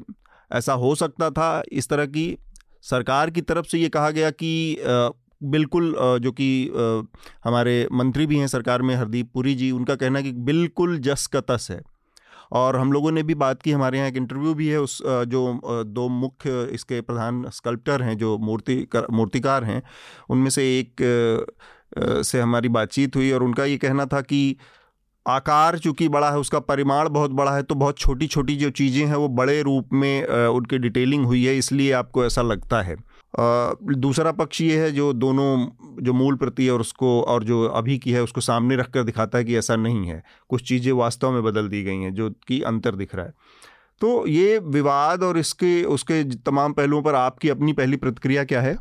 ऐसा 0.52 0.74
हो 0.74 0.94
सकता 0.96 1.30
था 1.30 1.64
इस 1.72 1.90
तरह 1.90 2.06
की 2.06 2.38
सरकार 2.84 3.30
की 3.30 3.42
तरफ़ 3.44 3.66
से 3.66 3.78
ये 3.78 3.90
कहा 3.90 4.10
गया 4.12 4.30
कि 4.32 4.78
बिल्कुल 5.44 5.96
जो 6.22 6.32
कि 6.32 6.48
हमारे 7.44 7.88
मंत्री 7.94 8.26
भी 8.28 8.38
हैं 8.38 8.48
सरकार 8.48 8.82
में, 8.82 8.96
हरदीप 8.96 9.30
पुरी 9.34 9.54
जी, 9.56 9.72
उनका 9.72 9.96
कहना 9.96 10.22
कि 10.22 10.32
बिल्कुल 10.32 10.98
जस 11.00 11.28
का 11.28 11.42
तस 11.42 11.68
है। 11.72 11.82
और 12.52 12.76
हम 12.76 12.92
लोगों 12.92 13.12
ने 13.12 13.24
भी 13.24 13.36
बात 13.36 13.62
की, 13.62 13.72
हमारे 13.72 13.98
यहाँ 13.98 14.10
एक 14.10 14.18
इंटरव्यू 14.18 14.54
भी 14.54 14.68
है 14.68 14.80
उस 14.82 15.02
जो 15.04 15.84
दो 15.86 16.08
मुख्य 16.10 16.64
इसके 16.74 17.02
प्रधान 17.02 17.44
स्कल्प्टर 17.50 18.02
हैं, 18.02 18.18
जो 18.18 18.38
मूर्ति 18.38 18.88
मूर्तिकार 19.12 19.64
हैं, 19.64 19.82
उनमें 20.30 20.50
से 20.50 20.64
एक 20.80 21.04
से 22.24 22.40
हमारी 22.40 22.70
बातचीत 22.70 23.16
हुई 23.16 23.32
और 23.32 23.44
उनका 23.44 23.66
ये 23.66 23.78
कहना 23.78 24.06
था 24.06 24.22
कि 24.22 24.58
आकार 25.28 25.78
चूँकि 25.80 26.08
बड़ा 26.10 26.30
है, 26.32 26.38
उसका 26.40 26.60
परिमाण 26.62 27.10
बहुत 27.10 27.32
बड़ा 27.32 27.56
है 27.56 27.64
तो 27.64 27.76
बहुत 27.76 27.98
छोटी 28.00 28.28
छोटी 28.28 28.56
जो 28.56 28.70
चीज़ें 28.72 29.06
हैं, 29.06 29.16
वो 29.16 29.28
बड़े 29.30 29.62
रूप 29.62 29.94
में 29.94 30.26
उनकी 30.26 30.78
डिटेलिंग 30.78 31.26
हुई 31.26 31.44
है, 31.46 31.58
इसलिए 31.58 31.92
आपको 31.94 32.26
ऐसा 32.26 32.42
लगता 32.42 32.82
है। 32.82 32.96
दूसरा 33.98 34.32
पक्ष 34.32 34.62
ये 34.62 34.78
है 34.80 34.92
जो 34.92 35.12
दोनों, 35.14 35.68
जो 36.04 36.14
मूल 36.14 36.36
प्रति 36.36 36.68
और 36.70 36.82
उसको, 36.82 37.22
और 37.22 37.44
जो 37.44 37.64
अभी 37.66 37.98
की 37.98 38.12
है, 38.12 38.24
उसको 38.24 38.42
सामने 38.42 38.76
रख 38.76 38.90
कर 38.90 39.04
दिखाता 39.04 39.38
है 39.38 39.44
कि 39.44 39.58
ऐसा 39.58 39.76
नहीं 39.76 40.06
है। 40.06 40.22
कुछ 40.50 40.68
चीज़ें 40.70 40.92
वास्तव 40.94 41.32
में 41.32 41.44
बदल 41.44 41.68
दी 41.68 41.84
गई 41.84 41.98
हैं, 41.98 42.14
जो 42.14 42.30
कि 42.48 42.62
अंतर 42.64 42.96
दिख 42.96 43.16
रहा 43.16 43.26
है। 43.26 43.34
तो 44.02 44.28
ये 44.28 44.58
विवाद 44.60 45.24
और 45.24 45.38
इसके, 45.38 45.84
उसके 45.86 46.24
तमाम 46.36 46.74
पहलुओं 46.74 47.02
पर 47.02 47.16
आपकी 47.16 47.50
अपनी 47.50 47.74
पहली 47.74 47.98
प्रतिक्रिया 47.98 48.44
क्या 48.44 48.62
है? 48.62 48.78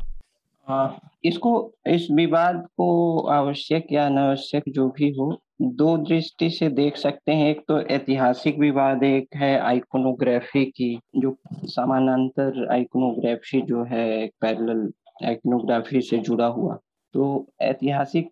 इसको, 1.25 1.73
इस 1.87 2.07
विवाद 2.11 2.65
को 2.77 3.19
आवश्यक 3.31 3.87
या 3.91 4.05
अनावश्यक 4.05 4.63
जो 4.67 4.87
भी 4.89 5.09
हो 5.09 5.29
दो 5.59 5.95
दृष्टि 5.97 6.49
से 6.49 6.69
देख 6.69 6.97
सकते 6.97 7.31
हैं। 7.31 7.49
एक 7.49 7.61
तो 7.67 7.79
ऐतिहासिक 7.81 8.57
विवाद 8.59 9.03
एक 9.03 9.35
है 9.35 9.57
आइकोनोग्राफी 9.59 10.65
की, 10.65 10.99
जो 11.15 11.35
समानांतर 11.65 12.67
आइकोनोग्राफी 12.71 13.61
जो 13.61 13.83
है 13.83 14.27
पैरेलल 14.41 14.91
आइकोनोग्राफी 15.25 16.01
से 16.01 16.17
जुड़ा 16.17 16.45
हुआ। 16.47 16.77
तो 17.13 17.47
ऐतिहासिक 17.61 18.29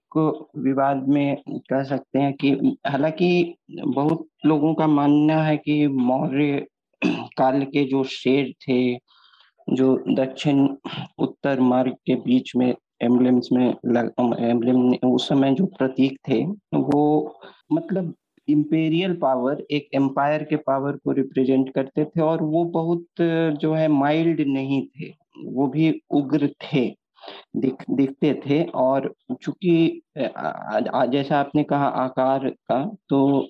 विवाद 0.57 1.07
में 1.07 1.35
कह 1.49 1.83
सकते 1.83 2.19
हैं 2.19 2.33
कि 2.33 2.51
हालाँकि 2.87 3.55
बहुत 3.85 4.27
लोगों 4.45 4.73
का 4.73 4.87
मानना 4.87 5.41
है 5.43 5.57
कि 5.57 5.87
मौर्य 5.87 6.65
काल 7.37 7.61
के 7.63 7.83
जो 7.85 8.03
शेर 8.03 8.53
थे, 8.61 8.95
जो 9.67 9.95
दक्षिण 10.09 10.67
उत्तर 11.19 11.59
मार्ग 11.59 11.93
के 12.05 12.15
बीच 12.15 12.55
में 12.55 12.73
एम्बलेम्स 13.01 13.49
में 13.51 13.75
लग 13.85 14.11
एम्बलेम 14.39 14.93
उस 15.11 15.27
समय 15.27 15.53
जो 15.53 15.65
प्रतीक 15.65 16.19
थे 16.27 16.45
वो 16.73 17.35
मतलब 17.73 18.13
इम्पेरियल 18.47 19.13
पावर 19.13 19.63
एक 19.71 19.89
एम्पायर 19.93 20.43
के 20.43 20.55
पावर 20.55 20.91
को 20.91 21.11
रिप्रेजेंट 21.11 21.73
करते 21.73 22.05
थे 22.05 22.21
और 22.21 22.43
वो 22.43 22.63
बहुत 22.63 23.05
जो 23.61 23.73
है 23.73 23.87
माइल्ड 23.87 24.41
नहीं 24.47 24.87
थे 24.87 25.13
वो 25.45 25.67
भी 25.67 26.01
उग्र 26.09 26.47
थे 26.47 26.95
दिख 27.55 27.83
दिखते 27.89 28.41
थे 28.45 28.63
और 28.63 29.13
चूँकि 29.41 30.01
जैसा 31.09 31.39
आपने 31.39 31.63
कहा 31.63 31.87
आकार 31.87 32.49
का 32.49 32.95
तो 33.09 33.49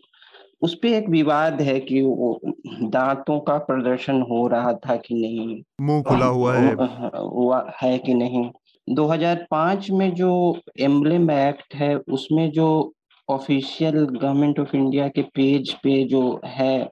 उस 0.61 0.79
पे 0.81 0.97
एक 0.97 1.09
विवाद 1.09 1.61
है 1.61 1.79
कि 1.79 2.01
वो 2.01 2.39
दांतों 2.83 3.39
का 3.39 3.57
प्रदर्शन 3.57 4.21
हो 4.21 4.47
रहा 4.47 4.73
था 4.73 4.95
कि 4.95 5.15
नहीं। 5.15 5.63
मुँह 5.81 6.03
खुला 6.03 6.25
हुआ 6.25 6.55
है। 6.55 6.75
हुआ 7.15 7.73
है 7.81 7.97
कि 7.97 8.13
नहीं। 8.13 8.51
2005 8.89 9.89
में 9.89 10.13
जो 10.13 10.59
एम्बलेम 10.79 11.31
एक्ट 11.31 11.75
है 11.75 11.95
उसमें 11.95 12.51
जो 12.51 12.93
ऑफिशियल 13.29 14.05
गवर्नमेंट 14.05 14.59
ऑफ़ 14.59 14.75
इंडिया 14.75 15.07
के 15.07 15.21
पेज 15.21 15.73
पे 15.73 16.03
जो 16.03 16.41
है 16.45 16.89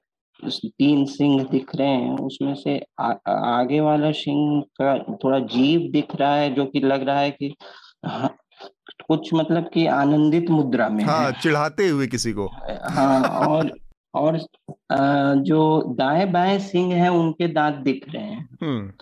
तीन 0.64 1.04
सिंह 1.04 1.44
दिख 1.44 1.76
रहे 1.76 1.88
हैं 1.88 2.18
उसमें 2.18 2.54
से 2.54 2.82
आ, 3.00 3.12
आगे 3.28 3.80
वाला 3.80 4.12
सिंह 4.12 4.62
का 4.82 4.98
थोड़ा 4.98 5.38
जीव 5.38 5.90
दिख 5.92 6.16
रहा 6.16 6.36
है 6.36 6.54
जो 6.54 6.64
कि 6.64 6.80
लग 6.80 7.02
रहा 7.02 7.20
है 7.20 7.30
कि 7.30 7.54
हाँ, 8.06 8.36
कुछ 9.08 9.34
मतलब 9.34 9.70
कि 9.74 9.86
आनंदित 9.86 10.50
मुद्रा 10.50 10.88
में 10.88 11.04
हाँ 11.04 11.32
चिढ़ाते 11.32 11.88
हुए 11.88 12.06
किसी 12.06 12.32
को। 12.32 12.46
हाँ 12.90 13.22
और 13.48 13.78
और 14.14 14.36
आ, 14.92 15.34
जो 15.34 15.82
दाएँ 15.88 16.26
बाएँ 16.26 16.58
सिंह 16.58 16.94
है 16.94 17.08
उनके 17.08 17.48
दांत 17.48 17.74
दिख 17.74 18.06
रहे 18.08 18.22
हैं। 18.22 18.48
हम्म। 18.62 18.92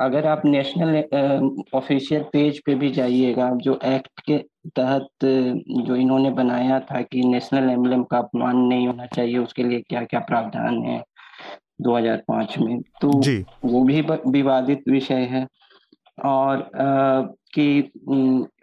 अगर 0.00 0.26
आप 0.26 0.42
नेशनल 0.44 0.96
ऑफिशियल 1.74 2.22
पेज 2.22 2.60
पे 2.66 2.74
भी 2.74 2.90
जाइएगा 2.90 3.50
जो 3.56 3.78
एक्ट 3.84 4.20
के 4.20 4.38
तहत 4.76 5.08
जो 5.86 5.96
इन्होंने 5.96 6.30
बनाया 6.30 6.80
था 6.80 7.00
कि 7.02 7.20
नेशनल 7.24 7.70
एम्बलम 7.70 8.02
का 8.02 8.18
अपमान 8.18 8.56
नहीं 8.56 8.86
होना 8.86 9.06
चाहिए 9.06 9.38
उसके 9.38 9.62
लिए 9.62 9.80
क्या 9.80 10.02
क्या 10.04 10.20
प्रावधान 10.20 10.82
है 10.82 11.02
2005 11.82 12.58
में 12.58 12.80
तो। 13.00 13.08
वो 13.64 13.82
भी 13.84 14.00
विवादित 14.26 14.82
विषय 14.88 15.28
है 15.30 15.46
और 16.24 16.56
आ, 16.58 17.20
कि 17.54 17.90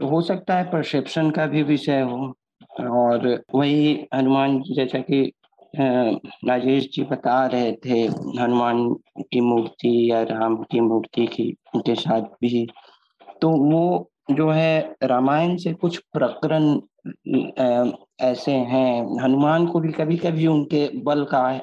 हो 0.04 0.22
सकता 0.22 0.56
है 0.56 0.64
परसेप्शन 0.64 1.30
का 1.30 1.46
भी 1.46 1.64
विषय 1.64 2.02
हो 2.02 2.34
और 2.80 3.44
वही 3.56 4.08
हनुमान 4.14 4.62
जैसा 4.76 5.00
कि 5.00 5.32
राजेश 6.46 6.90
जी 6.94 7.04
बता 7.04 7.46
रहे 7.46 7.72
थे 7.72 8.02
हनुमान 8.42 8.94
की 9.20 9.42
मूर्ति 9.42 10.12
या 10.12 10.24
राम 10.24 10.56
की 10.56 10.80
मूर्ति 10.80 11.28
की 11.28 11.58
के 11.76 11.96
साथ 11.96 12.22
भी। 12.22 12.68
तो 13.42 13.50
वो 13.50 14.12
जो 14.32 14.50
है 14.50 14.96
रामायण 15.04 15.58
से 15.58 15.74
कुछ 15.74 15.98
प्रकरण 15.98 16.80
ऐसे 18.22 18.52
हैं। 18.52 19.24
हनुमान 19.24 19.68
को 19.68 19.80
भी 19.80 19.92
कभी 19.92 20.18
कभी 20.18 20.48
उनके 20.48 20.98
बल 20.98 21.24
का 21.24 21.60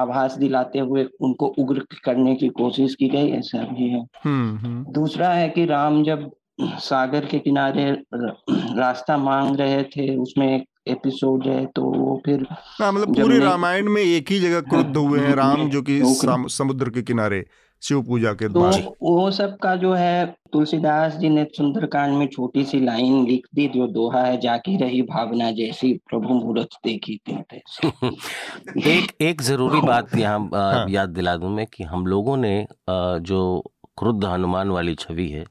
आभास 0.00 0.36
दिलाते 0.38 0.78
हुए 0.78 1.06
उनको 1.20 1.46
उग्र 1.46 1.86
करने 2.04 2.34
की 2.34 2.48
कोशिश 2.48 2.94
की 2.94 3.08
गई 3.08 3.30
ऐसा 3.30 3.58
भी 3.58 3.88
है। 3.88 4.06
हम्म, 4.24 4.56
हम्म। 4.56 4.92
दूसरा 4.92 5.28
है 5.28 5.48
कि 5.48 5.64
राम 5.64 6.04
जब 6.04 6.30
सागर 6.60 7.24
के 7.24 7.38
किनारे 7.38 8.02
रास्ता 8.54 9.16
मांग 9.16 9.56
रहे 9.56 9.82
थे 9.82 10.16
उसमें 10.16 10.56
एक 10.56 10.68
एपिसोड 10.86 11.46
है 11.46 11.64
तो 11.66 11.82
वो 11.82 12.20
फिर 12.26 12.46
हाँ 12.52 12.92
मतलब 12.92 13.14
पूरे 13.16 13.38
रामायण 13.38 13.88
में 13.88 14.02
एक 14.02 14.30
ही 14.30 14.40
जगह 14.40 14.60
क्रुद्ध 14.62 14.96
हुए 14.96 15.20
हैं 15.20 15.34
राम 15.34 15.68
जो 15.70 15.82
कि 15.82 16.00
समुद्र 16.50 16.90
के 16.90 17.02
किनारे 17.02 17.44
शिव 17.82 18.02
पूजा 18.02 18.32
के 18.32 18.48
तो 18.48 18.60
वो 19.02 19.30
सब 19.30 19.56
का 19.56 19.74
जो 19.76 19.92
है 19.92 20.24
तुलसीदास 20.52 21.16
जी 21.16 21.28
ने 21.28 21.44
सुंदरकांड 21.56 22.12
में 22.14 22.26
छोटी 22.26 22.64
सी 22.64 22.80
लाइन 22.80 23.24
लिख 23.26 23.46
दी 23.54 23.66
जो 23.68 23.86
दोहा 23.86 24.22
है 24.24 24.38
जाकी 24.40 24.76
रही 24.76 25.02
भावना 25.02 25.50
जैसी 25.50 25.92
प्रभु 26.10 26.28
मुहूर्त 26.28 26.78
देखी 26.84 27.16
थी 27.18 27.34
एक 28.86 29.12
एक 29.20 29.42
ज़रूरी 29.42 29.80
बात 29.80 30.16
यहाँ 30.16 30.38
हाँ। 30.54 30.86
याद 30.90 31.10
दिला 31.10 31.36
दूँ 31.36 31.50
मैं 31.50 31.66
कि 31.66 31.84
हम 31.84 32.06
लोगों 32.06 32.36
ने 32.36 32.54
जो 32.90 33.42
क्रुद्ध 33.98 34.24
हनुमान 34.24 34.70
वाली 34.70 34.94
छवि 34.94 35.28
है 35.28 35.44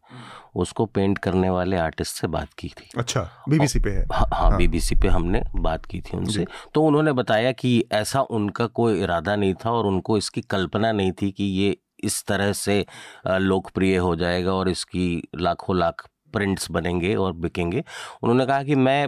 उसको 0.55 0.85
पेंट 0.85 1.17
करने 1.17 1.49
वाले 1.49 1.77
आर्टिस्ट 1.77 2.15
से 2.15 2.27
बात 2.27 2.53
की 2.53 2.67
थी। 2.69 2.89
अच्छा 2.97 3.21
बीबीसी 3.49 3.79
पे 3.79 3.89
है। 3.89 4.05
हाँ, 4.13 4.27
हाँ, 4.33 4.49
हाँ। 4.49 4.57
बीबीसी 4.57 4.95
पे 4.95 5.07
हमने 5.07 5.41
बात 5.55 5.85
की 5.85 6.01
थी 6.01 6.17
उनसे। 6.17 6.45
तो 6.73 6.83
उन्होंने 6.83 7.11
बताया 7.11 7.51
कि 7.51 7.83
ऐसा 7.91 8.21
उनका 8.21 8.67
कोई 8.67 9.01
इरादा 9.01 9.35
नहीं 9.35 9.53
था 9.53 9.71
और 9.71 9.85
उनको 9.85 10.17
इसकी 10.17 10.41
कल्पना 10.41 10.91
नहीं 10.91 11.11
थी 11.11 11.31
कि 11.31 11.43
ये 11.43 11.77
इस 12.03 12.23
तरह 12.25 12.53
से 12.53 12.85
लोकप्रिय 13.27 13.97
हो 13.97 14.15
जाएगा 14.15 14.53
और 14.53 14.69
इसकी 14.69 15.29
लाखों 15.35 15.77
लाख 15.77 16.07
प्रिंट्स 16.33 16.71
बनेंगे 16.71 17.15
और 17.15 17.33
बिकेंगे। 17.33 17.83
उन्होंने 18.23 18.45
कहा 18.45 18.63
कि 18.63 18.75
मैं 18.75 19.07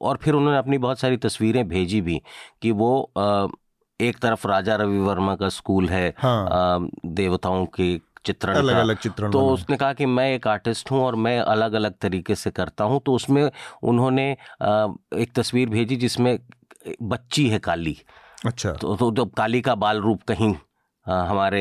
और 0.00 0.16
फिर 0.16 0.34
उन्होंने 0.34 0.58
अपनी 0.58 0.78
बहुत 0.78 0.98
सारी 0.98 1.16
तस्वीरें 1.16 1.68
भेजी 1.68 2.00
भी 2.00 2.20
कि 2.62 2.70
वो 2.70 3.12
एक 4.00 4.18
तरफ़ 4.22 4.46
राजा 4.48 4.76
रवि 4.76 4.98
वर्मा 4.98 5.34
का 5.34 5.48
स्कूल 5.48 5.88
है 5.88 6.14
हाँ। 6.18 6.88
देवताओं 7.06 7.66
के 7.66 7.96
चित्रण 8.26 8.54
अलग 8.54 8.74
का। 8.74 8.80
अलग 8.80 8.96
चित्रण 8.98 9.30
तो 9.30 9.46
उसने 9.48 9.76
कहा 9.76 9.92
कि 9.92 10.06
मैं 10.08 10.28
एक 10.34 10.46
आर्टिस्ट 10.48 10.90
हूँ 10.90 11.00
और 11.02 11.16
मैं 11.16 11.38
अलग 11.40 11.72
अलग 11.74 11.94
तरीके 12.02 12.34
से 12.34 12.50
करता 12.50 12.84
हूँ। 12.84 13.00
तो 13.06 13.14
उसमें 13.14 13.50
उन्होंने 13.84 14.30
एक 14.30 15.32
तस्वीर 15.34 15.68
भेजी 15.68 15.96
जिसमें 15.96 16.38
बच्ची 17.04 17.48
है 17.48 17.58
काली। 17.60 17.96
अच्छा। 18.44 18.72
तो, 18.72 18.96
तो 18.96 19.10
जब 19.12 19.30
काली 19.32 19.60
का 19.60 19.74
बाल 19.76 20.00
रूप 20.00 20.22
कहीं 20.22 20.54
आ, 21.06 21.22
हमारे 21.24 21.60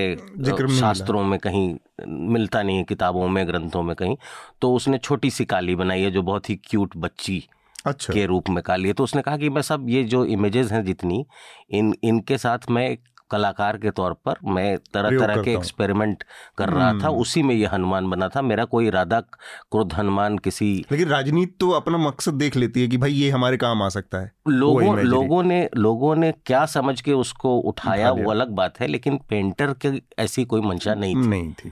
शास्त्रों 0.72 1.24
में 1.24 1.38
कहीं 1.40 1.76
मिलता 2.08 2.62
नहीं 2.64 2.78
है 2.78 2.84
किताबों 2.84 3.28
में 3.28 3.48
ग्रंथों 3.48 3.82
में 3.84 3.96
कहीं 3.96 4.16
तो 4.62 4.74
उसने 4.74 4.98
छोटी 4.98 5.30
सी 5.32 5.46
काली 5.46 5.76
बनाई 5.76 6.02
है 6.02 6.12
जो 6.12 6.22
बहुत 6.22 6.50
ही 6.50 6.56
क्यूट 6.64 6.96
बच्ची 6.98 7.44
अच्छा। 7.86 8.14
के 8.14 8.26
रूप 8.26 8.50
में 8.50 8.62
काली 8.64 8.88
है। 8.88 8.94
तो 8.94 9.04
उसने 9.04 9.22
कहा 9.22 9.38
कि 9.38 9.50
मैं 9.50 9.62
सब 9.62 9.86
ये 9.90 10.04
जो 10.06 10.24
इमेजेस 10.28 10.72
हैं 10.72 10.84
जितनी 10.86 11.26
इन 11.72 11.94
इनके 12.04 12.38
साथ 12.38 12.70
मैं 12.70 12.88
कलाकार 13.32 13.78
के 13.78 13.92
तौर 13.92 14.14
पर 14.26 14.36
मैं 14.46 14.78
तरह 14.94 15.18
तरह 15.20 15.42
के 15.44 15.54
एक्सपेरिमेंट 15.54 16.24
कर 16.58 16.70
रहा 16.70 16.90
था 16.90 17.08
हम्म। 17.08 17.20
उसी 17.20 17.44
में 17.44 17.54
ये 17.56 17.66
हनुमान 17.68 18.10
बना 18.10 18.28
था। 18.30 18.42
मेरा 18.44 18.66
कोई 18.66 18.88
इरादा 18.88 19.20
क्रोध 19.22 19.94
हनुमान 19.94 20.38
किसी 20.40 20.68
लेकिन 20.92 21.08
राजनीति 21.10 21.56
तो 21.60 21.70
अपना 21.72 21.98
मकसद 21.98 22.34
देख 22.36 22.56
लेती 22.56 22.82
है 22.82 22.88
कि 22.88 22.98
भाई 22.98 23.12
ये 23.14 23.30
हमारे 23.30 23.58
काम 23.58 23.84
आ 23.84 23.90
सकता 23.90 24.22
है। 24.22 24.32
लोगों 24.50 24.98
लोगों 25.00 25.44
ने 25.44 25.68
लोगों 25.78 26.16
ने 26.16 26.32
क्या 26.46 26.66
समझ 26.72 27.00
के 27.02 27.14
उसको 27.16 27.58
उठाया 27.70 28.12
वो 28.14 28.30
अलग 28.32 28.50
बात 28.56 28.80
है 28.80 28.88
लेकिन 28.88 29.20
पेंटर 29.30 29.74
की 29.86 30.02
ऐसी 30.20 30.46
कोई 30.46 30.62
मंशा 30.62 30.94
नहीं 30.96 31.16
थी। 31.16 31.28
नहीं 31.28 31.52
थी। 31.54 31.72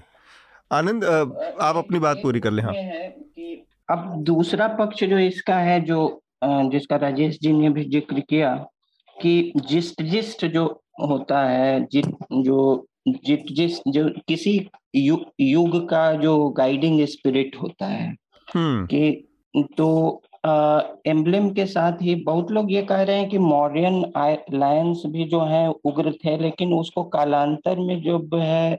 आनंद 0.72 1.06
आप 1.06 1.76
अपनी 1.76 2.00
बात 2.00 2.20
पूरी 2.24 2.40
कर 2.40 2.52
ले 2.52 2.62
हाँ। 2.62 2.74
अब 3.90 4.14
दूसरा 4.24 4.68
पक्ष 4.76 5.04
जो 5.04 5.18
इसका 5.20 5.56
है 5.56 5.80
जो 5.86 5.98
जिसका 6.44 6.96
राजेश 6.98 7.38
जी 7.42 7.52
ने 7.54 7.70
भी 7.70 7.84
ज़िक्र 7.90 8.20
किया 8.20 8.54
कि 9.18 9.54
जिस्ट 9.68 10.02
जिस्ट 10.04 10.46
जो 10.46 10.64
होता 10.98 11.44
है 11.44 11.86
जित 11.86 12.06
जो 12.34 12.86
जित 13.08 13.46
जिस 13.52 13.80
जो 13.88 14.10
किसी 14.28 14.58
यु, 14.96 15.18
युग 15.40 15.88
का 15.90 16.12
जो 16.14 16.50
गाइडिंग 16.50 17.06
स्पिरिट 17.06 17.56
होता 17.62 17.86
है 17.86 18.14
हम्म। 18.48 18.86
कि 18.86 19.64
तो 19.78 20.22
एम्बलम 20.46 21.50
के 21.50 21.66
साथ 21.66 22.02
ही 22.02 22.16
बहुत 22.24 22.52
लोग 22.52 22.72
ये 22.72 22.82
कह 22.82 23.02
रहे 23.02 23.18
हैं 23.18 23.30
कि 23.30 23.38
मॉरियन 23.38 24.02
लायंस 24.54 25.04
भी 25.06 25.26
जो 25.26 25.42
है 25.42 25.68
उग्र 25.86 26.12
थे 26.16 26.38
लेकिन 26.38 26.74
उसको 26.74 27.04
कालांतर 27.10 27.80
में 27.80 28.02
जब 28.02 28.36
है 28.36 28.78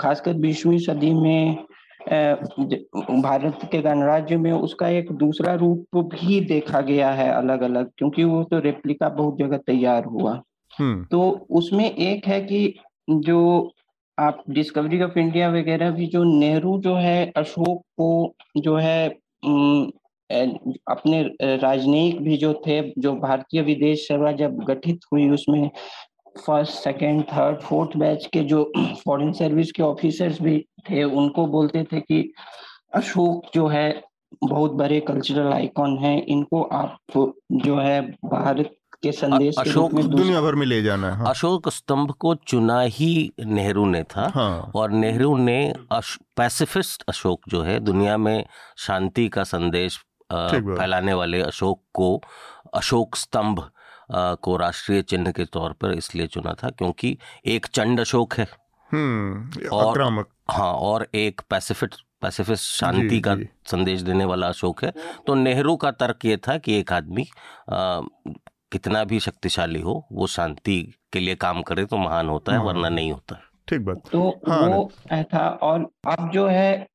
खासकर 0.00 0.34
बीसवीं 0.36 0.78
सदी 0.78 1.12
में 1.12 1.66
भारत 2.08 3.68
के 3.70 3.80
गणराज्य 3.82 4.36
में 4.36 4.52
उसका 4.52 4.88
एक 4.88 5.10
दूसरा 5.12 5.54
रूप 5.54 5.96
भी 6.14 6.40
देखा 6.40 6.80
गया 6.80 7.10
है 7.10 7.30
अलग 7.32 7.62
अलग 7.62 7.90
क्योंकि 7.98 8.24
वो 8.24 8.42
तो 8.44 8.58
रेप्लिका 8.58 9.08
बहुत 9.08 9.38
जगह 9.38 9.56
तैयार 9.66 10.04
हुआ 10.04 10.40
हम्म। 10.78 11.04
तो 11.10 11.20
उसमें 11.50 11.90
एक 11.90 12.26
है 12.26 12.40
कि 12.42 12.74
जो 13.10 13.38
आप 14.18 14.42
डिस्कवरी 14.50 15.00
ऑफ़ 15.02 15.18
इंडिया 15.18 15.48
वगैरह 15.50 15.90
भी 15.90 16.06
जो 16.06 16.22
नेहरू 16.24 16.78
जो 16.82 16.94
है, 16.96 17.32
अशोक 17.36 17.82
को 17.98 18.34
जो 18.56 18.76
है 18.76 19.08
अपने 20.88 21.22
राजनयिक 21.56 22.20
भी 22.22 22.36
जो 22.36 22.52
थे, 22.66 22.80
जो 22.98 23.12
भारतीय 23.16 23.62
विदेश 23.62 24.06
सेवा 24.08 24.32
जब 24.32 24.56
गठित 24.68 25.00
हुई 25.12 25.28
उसमें 25.30 25.70
first 26.38 26.72
second 26.74 27.22
third 27.32 27.60
fourth 27.60 27.96
batch 27.96 28.26
के 28.32 28.40
जो 28.44 28.62
फॉरेन 29.04 29.32
सर्विस 29.32 29.72
के 29.72 29.82
ऑफिसर्स 29.82 30.40
भी 30.42 30.58
थे, 30.90 31.02
उनको 31.04 31.46
बोलते 31.46 31.84
थे 31.92 32.00
कि 32.00 32.30
अशोक 32.94 33.50
जो 33.54 33.66
है, 33.68 34.02
बहुत 34.44 34.72
बड़े 34.72 35.00
कल्चरल 35.00 35.52
आइकॉन 35.52 35.96
हैं 35.98 36.22
इनको 36.26 36.62
आप 36.74 36.98
जो 37.52 37.76
है, 37.78 38.00
भारत 38.24 38.74
के 39.02 39.12
संदेश 39.12 39.54
अशोक 39.58 39.92
में 39.92 40.08
दुनिया 40.08 40.40
भर 40.40 40.54
में 40.54 40.66
ले 40.66 40.82
जाना 40.82 41.10
है 41.10 41.16
हाँ। 41.16 41.30
अशोक 41.30 41.68
स्तंभ 41.68 42.10
को 42.10 42.34
चुना 42.34 42.80
ही 42.80 43.32
नेहरू 43.40 43.84
ने 43.86 44.02
था। 44.04 44.30
हाँ। 44.34 44.72
और 44.74 44.90
नेहरू 44.90 45.36
ने 45.36 45.74
अश, 45.92 46.18
पैसिफिस्ट 46.36 47.04
अशोक 47.08 47.48
जो 47.48 47.62
है 47.62 47.78
दुनिया 47.80 48.16
में 48.16 48.44
शांति 48.78 49.28
का 49.28 49.44
संदेश 49.44 49.98
फैलाने 50.32 51.12
वाले 51.14 51.42
अशोक 51.42 51.82
को 51.94 52.20
अशोक 52.74 53.16
स्तंभ 53.16 53.68
को 54.12 54.56
राष्ट्रीय 54.56 55.02
चिन्ह 55.02 55.30
के 55.32 55.44
तौर 55.44 55.72
पर 55.72 55.92
इसलिए 55.92 56.26
चुना 56.26 56.54
था 56.62 56.68
क्योंकि 56.68 57.16
एक 57.46 57.66
चंड 57.66 58.00
अशोक 58.00 58.34
है। 58.34 58.46
हम्म, 58.90 59.68
और 59.68 60.24
हाँ 60.50 60.72
और 60.72 61.06
एक 61.14 61.40
पैसिफिक 61.50 61.94
पैसिफिस्ट 62.22 62.64
शांति 62.64 63.20
का 63.20 63.36
संदेश 63.66 64.00
देने 64.00 64.24
वाला 64.24 64.48
अशोक 64.48 64.84
है। 64.84 64.92
तो 65.26 65.34
नेहरू 65.34 65.76
का 65.76 65.90
तर्क 65.90 66.24
ये 66.24 66.36
था 66.36 66.56
कि 66.58 66.78
एक 66.78 66.92
आदमी 66.92 67.26
कितना 68.72 69.02
भी 69.04 69.20
शक्तिशाली 69.20 69.80
हो 69.80 70.04
वो 70.12 70.26
शांति 70.26 70.80
के 71.12 71.20
लिए 71.20 71.34
काम 71.36 71.62
करे 71.62 71.84
तो 71.84 71.96
महान 71.96 72.28
होता 72.28 72.52
है 72.52 72.58
हाँ। 72.58 72.66
वरना 72.66 72.88
नहीं 72.88 73.12
होता 73.12 73.40
ठीक 73.68 73.84
बात 73.84 74.02
तो 74.12 74.28
हाँ, 74.48 74.68
वो 74.68 74.90
था 75.24 75.48
और 75.62 75.88
अब 76.08 76.30
जो 76.30 76.46
है 76.46 76.86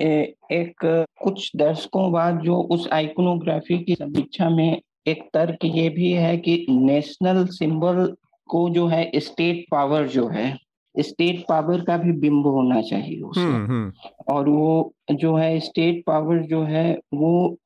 ए, 0.00 0.34
एक 0.52 0.84
कुछ 1.22 1.50
दशकों 1.56 2.10
बाद 2.12 2.40
जो 2.40 2.56
उस 2.72 2.88
आइकोनोग्राफी 2.92 3.78
की 3.78 3.94
समीक्षा 3.94 4.48
में 4.50 4.80
एक 5.06 5.28
तर्क 5.34 5.64
ये 5.64 5.88
भी 5.88 6.10
है 6.12 6.36
कि 6.36 6.64
नेशनल 6.68 7.46
सिंबल 7.46 8.06
को 8.48 8.68
जो 8.70 8.86
है 8.86 9.10
स्टेट 9.16 9.64
पावर 9.70 10.06
जो 10.08 10.28
है 10.28 10.56
स्टेट 10.94 11.44
पावर 11.48 11.80
का 11.80 11.96
भी 11.96 12.12
बिंब 12.12 12.46
होना 12.46 12.80
चाहिए 12.80 13.20
उसमें 13.20 13.44
हम्म, 13.44 13.66
हम्म। 13.66 14.34
और 14.34 14.48
वो 14.48 14.92
जो 15.12 15.34
है 15.36 15.58
स्टेट 15.60 16.02
पावर 16.06 16.42
जो 16.42 16.62
है 16.62 16.90
वो 17.14 17.56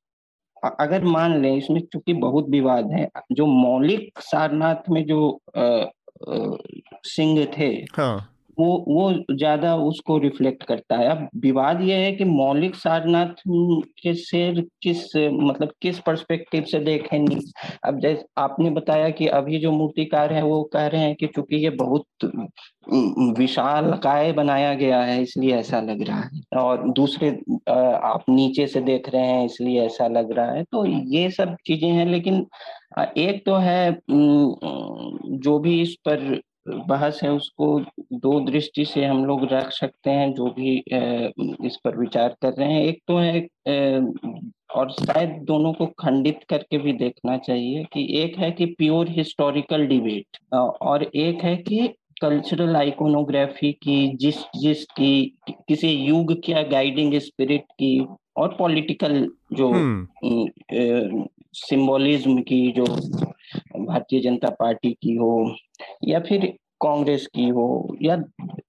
अगर 0.64 1.04
मान 1.04 1.40
लें 1.42 1.56
इसमें 1.56 1.80
चूँकि 1.92 2.12
बहुत 2.14 2.48
विवाद 2.48 2.90
है, 2.92 3.08
जो 3.32 3.46
मौलिक 3.46 4.18
सारनाथ 4.18 4.90
में 4.90 5.04
जो 5.06 5.40
सिंह 7.06 7.44
थे 7.58 7.68
हाँ. 7.96 8.26
वो 8.60 8.84
वो 8.88 9.12
ज़्यादा 9.32 9.74
उसको 9.78 10.16
रिफ्लेक्ट 10.18 10.62
करता 10.64 10.96
है। 10.96 11.06
अब 11.08 11.28
विवाद 11.42 11.80
ये 11.82 11.94
है 11.96 12.12
कि 12.12 12.24
मौलिक 12.26 12.74
सारनाथ 12.76 13.42
के 13.48 14.14
शेर 14.16 14.60
किस 14.82 15.04
मतलब 15.16 15.72
किस 15.82 15.98
पर्सपेक्टिव 16.00 16.64
से 16.64 16.78
देखेंगे? 16.80 17.36
अब 17.84 18.00
जैसे, 18.00 18.24
आपने 18.38 18.70
बताया 18.72 19.08
कि 19.10 19.26
अभी 19.28 19.58
जो 19.58 19.72
मूर्तिकार 19.72 20.32
है 20.32 20.42
वो 20.44 20.62
कह 20.72 20.86
रहे 20.86 21.00
हैं 21.00 21.14
कि 21.16 21.26
चूँकि 21.28 21.56
ये 21.56 21.70
बहुत 21.76 22.04
विशाल 23.38 23.92
काय 24.02 24.32
बनाया 24.32 24.72
गया 24.74 25.00
है, 25.02 25.20
इसलिए 25.22 25.54
ऐसा 25.56 25.80
लग 25.82 26.02
रहा 26.02 26.20
है। 26.20 26.40
और 26.58 26.88
दूसरे 26.92 27.28
आप 27.70 28.24
नीचे 28.30 28.66
से 28.66 28.80
देख 28.82 29.08
रहे 29.08 29.26
हैं, 29.26 29.44
इसलिए 29.44 29.84
ऐसा 29.86 30.06
लग 30.08 30.32
रहा 30.32 30.52
है। 30.52 30.62
तो 30.64 30.84
ये 30.86 31.30
सब 31.32 31.56
चीज़ें 31.66 31.88
हैं, 31.90 32.06
लेकिन 32.06 32.46
एक 33.18 33.42
तो 33.46 33.54
है 33.56 33.98
जो 34.06 35.58
भी 35.58 35.80
इस 35.82 35.94
पर 36.08 36.40
बहस 36.66 37.20
है 37.22 37.30
उसको 37.32 37.68
दो 38.14 38.38
दृष्टि 38.40 38.84
से 38.84 39.04
हम 39.04 39.24
लोग 39.24 39.44
रख 39.52 39.70
सकते 39.72 40.10
हैं 40.10 40.32
जो 40.34 40.50
भी 40.50 40.76
इस 41.66 41.78
पर 41.84 41.96
विचार 41.98 42.34
कर 42.42 42.52
रहे 42.52 42.72
हैं 42.72 42.82
एक 42.82 43.00
तो 43.08 43.16
है 43.18 43.48
और 44.70 44.90
शायद 44.92 45.30
दोनों 45.44 45.72
को 45.72 45.86
खंडित 46.00 46.40
करके 46.48 46.78
भी 46.78 46.92
देखना 46.94 47.36
चाहिए 47.38 47.84
कि 47.92 48.06
एक 48.18 48.36
है 48.38 48.50
कि 48.50 48.66
प्योर 48.78 49.08
हिस्टोरिकल 49.08 49.86
डिबेट 49.86 50.38
और 50.54 51.02
एक 51.04 51.42
है 51.44 51.56
कि 51.58 51.88
कल्चरल 52.22 52.76
आइकोनोग्राफी 52.76 53.72
की 53.82 54.16
जिस 54.16 54.42
जिस 54.56 54.84
की 54.92 55.12
किसी 55.68 55.88
युग 55.88 56.32
क्या 56.44 56.62
गाइडिंग 56.70 57.18
स्पिरिट 57.20 57.64
की 57.72 57.98
और 58.36 58.54
पॉलिटिकल 58.58 59.26
जो 59.52 59.72
सिंबोलिज्म 61.58 62.30
हम्म। 62.30 62.42
की 62.42 62.72
जो 62.72 62.84
भारतीय 63.86 64.20
जनता 64.20 64.48
पार्टी 64.50 64.92
की 64.92 65.14
हो 65.14 65.54
या 66.04 66.20
फिर 66.20 66.46
कांग्रेस 66.82 67.26
की 67.26 67.48
हो 67.48 67.96
या 68.02 68.22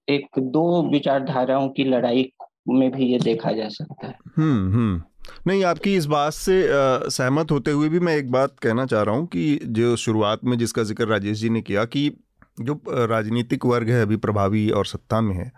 एक 0.08 0.38
दो 0.38 0.90
विचारधाराओं 0.90 1.68
की 1.68 1.84
लड़ाई 1.84 2.32
में 2.68 2.90
भी 2.90 3.06
ये 3.06 3.18
देखा 3.18 3.52
जा 3.52 3.68
सकता 3.68 4.06
है। 4.06 4.14
हम्म 4.36 4.72
हम्म। 4.72 5.02
नहीं, 5.46 5.64
आपकी 5.64 5.94
इस 5.96 6.06
बात 6.06 6.32
से 6.32 6.62
सहमत 7.10 7.50
होते 7.50 7.70
हुए 7.70 7.88
भी 7.88 8.00
मैं 8.00 8.16
एक 8.16 8.30
बात 8.30 8.58
कहना 8.62 8.86
चाह 8.86 9.02
रहा 9.02 9.14
हूँ 9.14 9.26
कि 9.26 9.58
जो 9.64 9.96
शुरुआत 9.96 10.44
में 10.44 10.58
जिसका 10.58 10.82
ज़िक्र 10.82 11.06
राजेश 11.06 11.38
जी 11.38 11.50
ने 11.50 11.62
किया 11.62 11.84
कि 11.84 12.10
जो 12.60 12.80
राजनीतिक 12.88 13.66
वर्ग 13.66 13.90
है, 13.90 14.02
अभी 14.02 14.16
प्रभावी 14.16 14.68
और 14.70 14.86
सत्ता 14.86 15.20
में 15.20 15.34
है, 15.36 15.52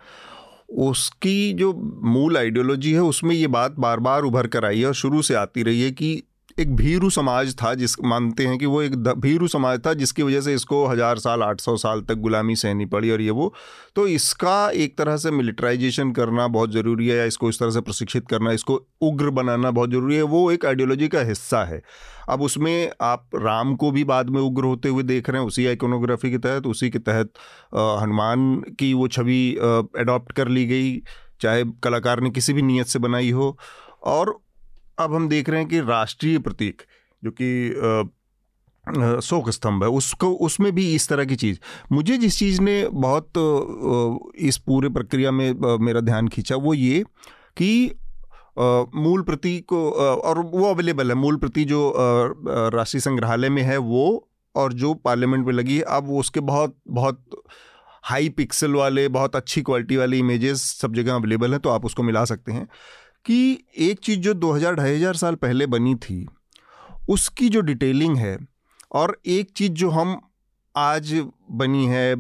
उसकी 0.71 1.53
जो 1.53 1.73
मूल 2.05 2.37
आइडियोलॉजी 2.37 2.93
है, 2.93 3.01
उसमें 3.01 3.35
ये 3.35 3.47
बात 3.47 3.75
बार 3.79 4.01
बार 4.01 4.23
उभर 4.23 4.47
कर 4.47 4.65
आई 4.65 4.81
है 4.81 4.87
और 4.87 4.95
शुरू 4.95 5.23
से 5.23 5.35
आती 5.35 5.63
रही 5.63 5.83
है 5.83 5.91
कि 5.91 6.23
एक 6.59 6.75
भीरू 6.77 7.09
समाज 7.11 7.55
था 7.57 7.73
जिस, 7.75 7.95
मानते 8.03 8.47
हैं 8.47 8.59
कि 8.59 8.67
वो 8.67 8.81
एक 8.83 8.97
भीरू 8.97 9.47
समाज 9.49 9.81
था 9.87 9.95
जिसकी 9.95 10.23
वजह 10.23 10.41
से 10.41 10.55
इसको 10.55 10.85
हज़ार 10.87 11.19
साल, 11.19 11.43
आठ 11.43 11.61
सौ 11.61 11.77
साल 11.77 12.01
तक 12.01 12.15
गुलामी 12.17 12.57
सहनी 12.57 12.87
पड़ी 12.87 13.11
और 13.11 13.21
ये 13.21 13.31
वो 13.31 13.53
तो 13.97 14.07
इसका 14.09 14.71
एक 14.73 14.97
तरह 14.99 15.17
से 15.17 15.31
मिलिट्राइजेशन 15.31 16.13
करना 16.13 16.47
बहुत 16.49 16.73
ज़रूरी 16.73 17.09
है 17.09 17.17
या 17.17 17.25
इसको 17.25 17.49
इस 17.49 17.59
तरह 17.59 17.71
से 17.71 17.81
प्रशिक्षित 17.81 18.29
करना, 18.29 18.53
इसको 18.53 18.81
उग्र 19.03 19.31
बनाना 19.31 19.71
बहुत 19.71 19.91
ज़रूरी 19.91 20.17
है, 20.17 20.23
वो 20.23 20.51
एक 20.53 20.67
आइडियोलॉजी 20.67 21.09
का 21.09 21.21
हिस्सा 21.23 21.65
है। 21.65 21.83
अब 22.29 22.43
उसमें 22.43 22.91
आप 23.03 23.29
राम 23.37 23.75
को 23.77 23.91
भी 23.91 24.05
बाद 24.05 24.31
में 24.31 24.41
उग्र 24.41 24.65
होते 24.65 24.89
हुए 24.89 25.03
देख 25.03 25.31
रहे 25.31 25.41
हैं, 25.41 25.47
उसी 25.49 25.67
आइकोनोग्राफी 25.67 26.31
के 26.31 26.39
तहत, 26.39 26.67
उसी 26.67 26.91
के 26.91 26.99
तहत 27.01 27.33
हनुमान 27.75 28.63
की 28.79 28.93
वो 28.95 29.09
छवि 29.09 29.43
एडॉप्ट 30.01 30.33
कर 30.33 30.49
ली 30.49 30.67
गई, 30.67 30.97
चाहे 31.41 31.65
कलाकार 31.83 32.21
ने 32.21 32.31
किसी 32.31 32.53
भी 32.53 32.63
नीयत 32.63 32.87
से 32.87 32.99
बनाई 32.99 33.31
हो, 33.31 33.57
और 34.05 34.37
अब 34.99 35.15
हम 35.15 35.29
देख 35.29 35.49
रहे 35.49 35.61
हैं 35.61 35.69
कि 35.69 35.81
राष्ट्रीय 35.81 36.39
प्रतीक, 36.39 36.83
जो 37.23 37.31
कि 37.41 37.51
शोक 39.23 39.49
स्तंभ 39.51 39.83
है, 39.83 39.89
उसको, 39.91 40.33
उसमें 40.47 40.71
भी 40.75 40.95
इस 40.95 41.09
तरह 41.09 41.25
की 41.25 41.37
चीज़। 41.37 41.59
मुझे 41.93 42.17
जिस 42.19 42.39
चीज़ 42.39 42.61
ने 42.63 42.87
बहुत 42.89 43.33
इस 44.39 44.59
पूरे 44.59 44.89
प्रक्रिया 44.89 45.31
में 45.31 45.79
मेरा 45.81 46.01
ध्यान 46.01 46.29
खींचा, 46.29 46.57
वो 46.57 46.75
ये 46.75 47.05
कि 47.57 47.71
मूल 48.97 49.23
प्रतीक 49.23 49.73
और 49.73 50.39
वो 50.47 50.65
अवेलेबल 50.65 51.09
है। 51.09 51.15
मूल 51.15 51.37
प्रति 51.37 51.65
जो 51.65 51.93
राष्ट्रीय 51.97 53.01
संग्रहालय 53.01 53.49
में 53.49 53.63
है, 53.63 53.77
वो 53.79 54.29
और 54.55 54.73
जो 54.73 54.93
पार्लियामेंट 54.95 55.47
में 55.47 55.53
लगी 55.53 55.77
है, 55.77 55.83
अब 55.83 56.09
वो 56.09 56.21
उसके 56.21 56.41
बहुत 56.43 56.77
बहुत 56.89 57.43
हाई 58.05 58.29
पिक्सल 58.29 58.75
वाले, 58.75 59.09
बहुत 59.09 59.37
अच्छी 59.37 59.63
क्वालिटी 59.63 59.97
वाले 59.97 60.19
इमेजेस 60.19 60.63
सब 60.81 60.95
जगह 60.95 61.15
अवेलेबल 61.15 61.53
हैं 61.53 61.61
तो 61.61 61.71
आप 61.71 61.85
उसको 61.85 62.03
मिला 62.03 62.25
सकते 62.25 62.53
हैं। 62.53 62.69
कि 63.27 63.65
एक 63.81 63.99
चीज़ 63.99 64.21
जो 64.21 64.35
2000 64.37 64.75
ढाई 64.75 64.95
हज़ार 64.95 65.17
साल 65.17 65.35
पहले 65.37 65.67
बनी 65.67 65.95
थी, 65.97 66.27
उसकी 67.09 67.49
जो 67.49 67.61
डिटेलिंग 67.63 68.17
है 68.17 68.37
और 68.93 69.17
एक 69.27 69.51
चीज़ 69.57 69.73
जो 69.73 69.91
हम 69.91 70.21
आज 70.75 71.13
बनी 71.53 71.87
है, 71.87 72.15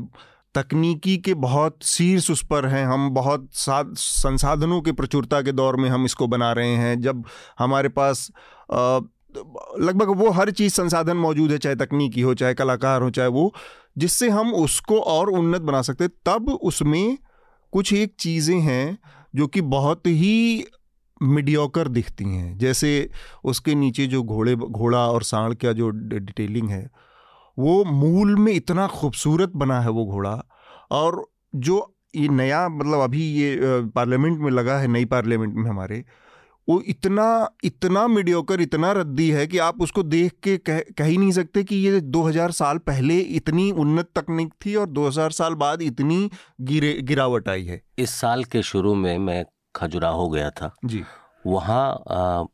तकनीकी 0.54 1.16
के 1.18 1.34
बहुत 1.36 1.78
शीर्ष 1.84 2.30
उस 2.30 2.44
पर 2.46 2.66
हैं, 2.66 2.84
हम 2.86 3.08
बहुत 3.10 3.48
संसाधनों 3.52 4.80
के 4.82 4.92
प्रचुरता 4.92 5.40
के 5.42 5.52
दौर 5.52 5.76
में 5.76 5.88
हम 5.90 6.04
इसको 6.04 6.26
बना 6.26 6.52
रहे 6.52 6.74
हैं, 6.76 7.00
जब 7.00 7.24
हमारे 7.58 7.88
पास 7.90 8.30
लगभग 8.72 10.08
वो 10.16 10.30
हर 10.30 10.50
चीज़ 10.52 10.72
संसाधन 10.72 11.16
मौजूद 11.16 11.52
है, 11.52 11.58
चाहे 11.58 11.76
तकनीकी 11.76 12.20
हो, 12.20 12.34
चाहे 12.34 12.54
कलाकार 12.54 13.02
हो, 13.02 13.10
चाहे 13.10 13.28
वो, 13.28 13.52
जिससे 13.98 14.28
हम 14.30 14.52
उसको 14.54 14.98
और 15.00 15.30
उन्नत 15.30 15.62
बना 15.62 15.82
सकते 15.82 16.08
तब 16.26 16.48
उसमें 16.52 17.18
कुछ 17.72 17.92
एक 17.92 18.14
चीज़ें 18.20 18.58
हैं, 18.60 18.98
जो 19.34 19.46
कि 19.46 19.60
बहुत 19.60 20.06
ही 20.06 20.64
मीडियोकर 21.20 21.88
दिखती 21.88 22.24
हैं। 22.24 22.56
जैसे 22.58 23.10
उसके 23.44 23.74
नीचे 23.74 24.06
जो 24.06 24.22
घोड़े, 24.22 24.54
घोड़ा 24.56 25.06
और 25.08 25.22
सांड 25.22 25.54
का 25.54 25.72
जो 25.72 25.88
डिटेलिंग 25.90 26.70
है, 26.70 26.88
वो 27.56 27.84
मूल 27.84 28.34
में 28.36 28.52
इतना 28.52 28.86
खूबसूरत 28.86 29.52
बना 29.56 29.80
है 29.80 29.90
वो 29.90 30.04
घोड़ा 30.06 30.42
और 30.90 31.24
जो 31.56 31.94
ये 32.16 32.28
नया 32.28 32.68
मतलब 32.68 33.00
अभी 33.00 33.22
ये 33.32 33.56
पार्लियामेंट 33.88 34.38
में 34.40 34.50
लगा 34.50 34.78
है, 34.78 34.88
नई 34.88 35.04
पार्लियामेंट 35.04 35.54
में 35.54 35.70
हमारे, 35.70 36.04
वो 36.68 36.80
इतना 36.80 37.26
इतना 37.64 38.06
मीडियोकर 38.08 38.60
इतना 38.60 38.92
रद्दी 38.92 39.30
है 39.30 39.46
कि 39.46 39.58
आप 39.58 39.80
उसको 39.82 40.02
देख 40.02 40.32
के 40.42 40.56
कह 40.58 40.80
कह 40.98 41.04
ही 41.04 41.16
नहीं 41.16 41.32
सकते 41.32 41.64
कि 41.64 41.76
ये 41.76 42.00
2000 42.00 42.50
साल 42.50 42.78
पहले 42.78 43.18
इतनी 43.38 43.70
उन्नत 43.72 44.08
तकनीक 44.16 44.52
थी 44.66 44.74
और 44.74 44.86
2000 44.88 45.30
साल 45.30 45.54
बाद 45.54 45.82
इतनी 45.82 46.30
गिरे, 46.60 46.92
गिरावट 47.02 47.48
आई 47.48 47.64
है। 47.64 47.80
इस 47.98 48.10
साल 48.10 48.44
के 48.44 48.62
शुरू 48.62 48.94
में 48.94 49.18
मैं 49.18 49.44
खजुराहो 49.76 50.28
गया 50.28 50.50
था। 50.50 50.74
जी। 50.84 51.02
वहाँ 51.46 52.48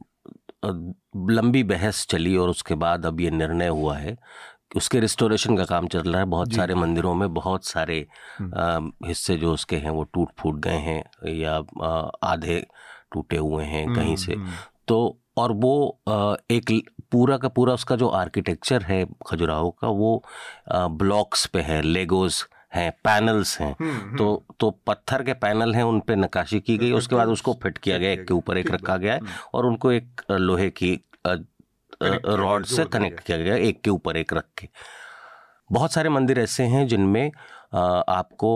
लंबी 1.30 1.62
बहस 1.62 2.06
चली 2.10 2.36
और 2.36 2.48
उसके 2.48 2.74
बाद 2.74 3.06
अब 3.06 3.20
ये 3.20 3.30
निर्णय 3.30 3.68
हुआ 3.68 3.96
है। 3.96 4.16
उसके 4.76 5.00
रिस्टोरेशन 5.00 5.56
का 5.56 5.64
काम 5.64 5.86
चल 5.88 6.02
रहा 6.02 6.18
है। 6.18 6.24
बहुत 6.24 6.52
सारे 6.52 6.74
मंदिरों 6.74 7.14
में 7.14 7.32
बहुत 7.34 7.64
सारे 7.64 8.06
हम्म। 8.38 8.92
हिस्से 9.06 9.36
जो 9.36 9.52
उसके 9.52 9.76
हैं 9.76 9.90
वो 9.90 10.02
टूट 10.04 10.28
फूट 10.38 10.60
गए 10.60 10.78
हैं 10.78 11.32
या 11.32 11.56
आधे 12.22 12.66
टूटे 13.12 13.36
हुए 13.36 13.64
हैं 13.64 13.84
हम्म, 13.84 13.96
कहीं 13.96 14.16
से। 14.16 14.34
हम्म। 14.34 14.50
तो 14.88 15.18
और 15.36 15.52
वो 15.52 16.00
एक 16.50 16.70
पूरा 17.12 17.36
का 17.36 17.48
पूरा 17.48 17.74
उसका 17.74 17.96
जो 17.96 18.08
आर्किटेक्चर 18.08 18.82
है 18.82 19.04
खजुराहो 19.26 19.70
का 19.70 19.88
वो 19.88 20.22
ब्लॉक्स 20.72 21.46
पे 21.46 21.60
है 21.60 21.80
लेगोज़ 21.82 22.42
हैं 22.72 22.90
पैनल्स 23.04 23.58
हैं 23.60 23.74
हम्म, 23.80 23.90
हम्म। 23.90 24.16
तो 24.16 24.44
तो 24.60 24.70
पत्थर 24.86 25.22
के 25.22 25.32
पैनल 25.34 25.74
हैं 25.74 25.82
उन 25.82 26.00
पे 26.00 26.16
नकाशी 26.16 26.60
की 26.60 26.76
गई 26.78 26.92
उसके 26.92 27.16
बाद 27.16 27.28
उसको 27.28 27.52
फिट 27.62 27.78
किया 27.78 27.98
गया 27.98 28.10
एक 28.10 28.26
के 28.28 28.34
ऊपर 28.34 28.58
एक 28.58 28.70
रखा 28.70 28.96
गया 28.96 29.14
है 29.14 29.20
हम्म। 29.20 29.30
और 29.54 29.66
उनको 29.66 29.92
एक 29.92 30.22
लोहे 30.30 30.70
की 30.70 30.98
रॉड 32.02 32.64
से 32.64 32.84
कनेक्ट 32.84 33.20
किया 33.20 33.38
गया 33.38 33.56
एक 33.56 33.80
के 33.80 33.90
ऊपर 33.90 34.16
एक 34.16 34.32
रख 34.32 34.44
के 34.58 34.68
बहुत 35.70 35.92
सारे 35.92 36.08
मंदिर 36.08 36.38
ऐसे 36.40 36.64
हैं 36.64 36.86
जिनमें 36.88 37.30
आपको 37.74 38.52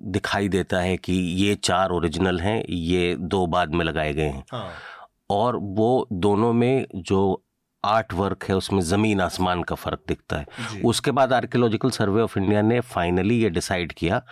दिखाई 0.00 0.48
देता 0.48 0.80
है 0.80 0.96
कि 0.96 1.12
ये 1.12 1.54
चार 1.54 1.90
ओरिजिनल 1.90 2.40
हैं 2.40 2.62
ये 2.68 3.14
दो 3.16 3.46
बाद 3.46 3.74
में 3.74 3.84
लगाए 3.84 4.12
गए 4.12 4.28
हैं 4.28 4.44
हाँ। 4.52 4.68
और 5.30 5.56
वो 5.56 6.06
दोनों 6.12 6.52
में 6.52 6.86
जो 6.94 7.42
आर्ट 7.84 8.12
वर्क 8.12 8.44
है 8.44 8.56
उसमें 8.56 8.80
ज़मीन 8.80 9.20
आसमान 9.20 9.62
का 9.62 9.74
फ़र्क 9.74 10.00
दिखता 10.08 10.36
है। 10.36 10.46
उसके 10.84 11.10
बाद 11.10 11.32
आर्कियोलॉजिकल 11.32 11.90
सर्वे 11.90 12.22
ऑफ़ 12.22 12.38
इंडिया 12.38 12.62
ने 12.62 12.80
फाइनली 12.80 13.42
ये 13.42 13.50
डिसाइड 13.50 13.92
किया 13.92 14.22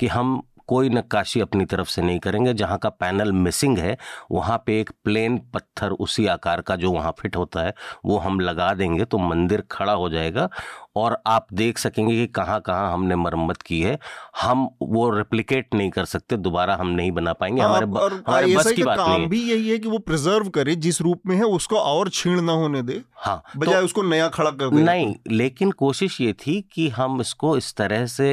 कि 0.00 0.06
हम 0.06 0.42
कोई 0.68 0.88
नक्काशी 0.88 1.40
अपनी 1.40 1.64
तरफ़ 1.64 1.88
से 1.88 2.02
नहीं 2.02 2.18
करेंगे। 2.18 2.54
जहाँ 2.54 2.78
का 2.78 2.88
पैनल 2.90 3.32
मिसिंग 3.34 3.78
है 3.78 3.96
वहाँ 4.30 4.62
पे 4.66 4.80
एक 4.80 4.90
प्लेन 5.04 5.38
पत्थर 5.54 5.90
उसी 5.98 6.26
आकार 6.26 6.60
का 6.60 6.76
जो 6.76 6.90
वहाँ 6.92 7.14
फिट 7.20 7.36
होता 7.36 7.62
है 7.62 7.74
वो 8.04 8.18
हम 8.18 8.40
लगा 8.40 8.72
देंगे 8.74 9.04
तो 9.04 9.18
मंदिर 9.20 9.62
खड़ा 9.70 9.92
हो 9.92 10.08
जाएगा। 10.10 10.48
और 10.96 11.16
आप 11.26 11.46
देख 11.52 11.78
सकेंगे 11.78 12.14
कि 12.14 12.26
कहाँ 12.26 12.60
कहाँ 12.60 12.92
हमने 12.92 13.16
मरम्मत 13.16 13.62
की 13.62 13.80
है। 13.80 13.98
हम 14.40 14.68
वो 14.82 15.08
रिप्लिकेट 15.10 15.74
नहीं 15.74 15.90
कर 15.90 16.04
सकते 16.04 16.36
दोबारा 16.38 16.76
हम 16.76 16.88
नहीं 16.90 17.12
बना 17.12 17.32
पाएँगे। 17.32 17.62
हमारे 17.62 17.86
हमारे 17.86 18.54
बस 18.56 18.72
की 18.72 18.82
बात 18.82 18.98
नहीं 18.98 19.26
भी 19.26 19.42
यही 19.42 19.68
है 19.70 19.78
कि 19.78 19.88
वो 19.88 19.98
प्रिजर्व 20.00 20.48
करे 20.48 20.74
जिस 20.78 21.00
रूप 21.00 21.22
में 21.26 21.36
है 21.36 21.44
उसको 21.44 21.76
और 21.76 22.08
छीण 22.10 22.40
ना 22.40 22.52
होने 22.54 22.82
दे 22.82 23.02
हाँ 23.16 23.42
बजाय 23.56 23.74
तो, 23.74 23.84
उसको 23.84 24.02
नया 24.02 24.28
खड़ा 24.28 24.50
कर 24.50 24.70
दे। 24.70 24.82
नहीं 24.82 25.14
लेकिन 25.30 25.70
कोशिश 25.70 26.20
ये 26.20 26.32
थी 26.38 26.60
कि 26.72 26.88
हम 26.88 27.20
इसको 27.20 27.56
इस 27.56 27.74
तरह 27.74 28.06
से 28.08 28.28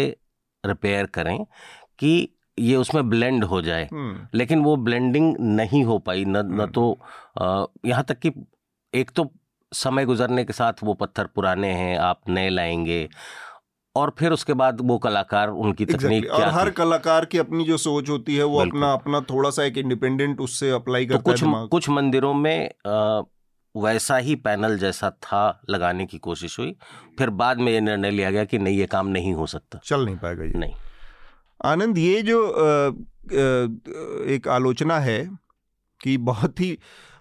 रिपेयर 0.64 1.06
करें 1.06 1.46
कि 2.00 2.30
ये 2.60 2.76
उसमें 2.76 3.10
ब्लेंड 3.10 3.44
हो 3.44 3.62
जाए। 3.62 3.90
हम्म। 3.92 4.28
लेकिन 4.34 4.60
वो 4.60 4.76
ब्लेंडिंग 4.76 5.36
नहीं 5.40 5.84
हो 5.84 6.00
पाई 6.00 6.26
न 6.26 6.38
न 6.38 6.38
हम्म। 6.38 6.66
तो 6.66 7.00
यहाँ 7.86 8.04
तक 8.04 8.20
कि 8.20 8.32
एक 8.96 9.12
तो 9.12 9.32
समय 9.74 10.06
गुजरने 10.06 10.44
के 10.44 10.54
साथ 10.54 10.74
वो 10.84 10.94
पत्थर 10.94 11.26
पुराने 11.26 11.68
हैं 11.68 11.98
आप 11.98 12.22
नए 12.30 12.50
लाएँगे 12.50 13.10
और 13.96 14.16
फिर 14.20 14.32
उसके 14.32 14.54
बाद 14.54 14.78
वो 14.82 14.98
कलाकार 14.98 15.50
उनकी 15.50 15.86
तकनीक 15.86 16.24
exactly. 16.24 16.48
और 16.48 16.54
हर 16.54 16.70
कलाकार 16.70 17.26
की 17.26 17.38
अपनी 17.38 17.64
जो 17.64 17.78
सोच 17.78 18.10
होती 18.10 18.36
है 18.36 18.44
वो 18.44 18.60
अपना 18.60 18.94
अपना 18.94 19.22
थोड़ा 19.22 19.50
सा 19.50 19.64
एक 19.64 19.78
इंडिपेंडेंट 19.78 20.40
उससे 20.40 20.70
अप्लाई 20.70 21.06
तो 21.06 21.18
करता 21.18 21.32
तो 21.32 21.32
कुछ 21.32 21.44
है 21.44 21.68
कुछ 21.68 21.90
मंदिरों 21.90 22.34
में 22.34 22.72
आ, 22.88 23.22
वैसा 23.78 24.18
ही 24.18 24.36
पैनल 24.36 24.78
जैसा 24.78 25.10
था 25.10 25.62
लगाने 25.70 26.06
की 26.06 26.18
कोशिश 26.18 26.60
हुई। 26.60 26.76
फिर 27.18 27.30
बाद 27.30 27.58
में 27.58 27.72
ये 27.72 27.82
निर्णय 27.82 28.12
लिया 28.12 28.32
गया 28.32 28.46
कि 28.46 28.58
नहीं 28.58 28.78
ये 28.78 28.86
काम 28.86 29.08
नहीं 29.08 29.34
हो 29.34 29.46
सकता। 29.46 29.80
चल 29.84 30.06
नहीं 30.06 30.16
पाएगा 30.16 30.44
ये। 30.44 30.52
नहीं। 30.52 30.74
आनंद 31.64 31.98
ये 31.98 32.22
जो 32.22 32.48
एक 34.26 34.48
आलोचना 34.48 35.00
है 35.00 35.30
कि 36.02 36.18
बहुत 36.18 36.60
ही 36.60 36.78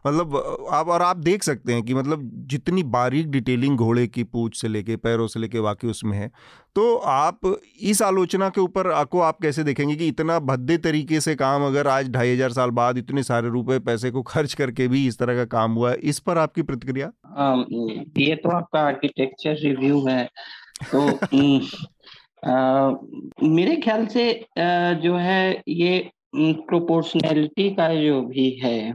मतलब 0.06 0.36
आप 0.72 0.88
और 0.88 1.02
आप 1.02 1.16
देख 1.16 1.42
सकते 1.42 1.72
हैं 1.72 1.82
कि 1.82 1.94
मतलब 1.94 2.30
जितनी 2.46 2.82
बारीक 2.82 3.30
डिटेलिंग 3.30 3.76
घोड़े 3.76 4.06
की 4.06 4.24
पूछ 4.24 4.60
से 4.60 4.68
लेके 4.68 4.96
पैरों 4.96 5.26
से 5.26 5.40
लेके 5.40 5.58
वाकई 5.58 5.88
उसमें 5.88 6.18
है 6.18 6.28
तो 6.74 6.96
आप 6.96 7.40
इस 7.80 8.02
आलोचना 8.02 8.48
के 8.48 8.60
ऊपर 8.60 8.90
आपको 8.90 9.20
आप 9.20 9.38
कैसे 9.42 9.64
देखेंगे 9.64 9.96
कि 9.96 10.08
इतना 10.08 10.38
भद्दे 10.38 10.78
तरीके 10.78 11.20
से 11.20 11.34
काम 11.34 11.62
अगर 11.62 11.86
आज 11.86 12.10
ढाई 12.10 12.34
हज़ार 12.34 12.52
साल 12.52 12.70
बाद 12.70 12.98
इतने 12.98 13.22
सारे 13.22 13.48
रुपए 13.48 13.78
पैसे 13.78 14.10
को 14.10 14.22
खर्च 14.22 14.54
करके 14.54 14.88
भी 14.88 15.06
इस 15.06 15.18
तरह 15.18 15.36
का 15.36 15.44
काम 15.44 15.72
हुआ 15.72 15.90
है 15.90 15.96
इस 15.96 16.18
पर 16.18 16.38
आपकी 16.38 16.62
प्रतिक्रिया? 16.62 17.10
ये 18.18 18.34
तो 18.34 18.50
आपका 18.50 18.80
आर्किटेक्चर 18.80 19.54
रिव्यू 19.54 20.06
है 20.06 20.30
तो 20.94 21.18
मेरे 22.46 23.76
ख्याल 23.76 24.06
से 24.06 24.30
आ, 24.58 24.92
जो 24.92 25.14
है 25.16 25.62
ये 25.68 26.10
प्रोपोर्शनैलिटी 26.36 27.70
का 27.70 27.94
जो 27.94 28.20
भी 28.22 28.50
है। 28.64 28.94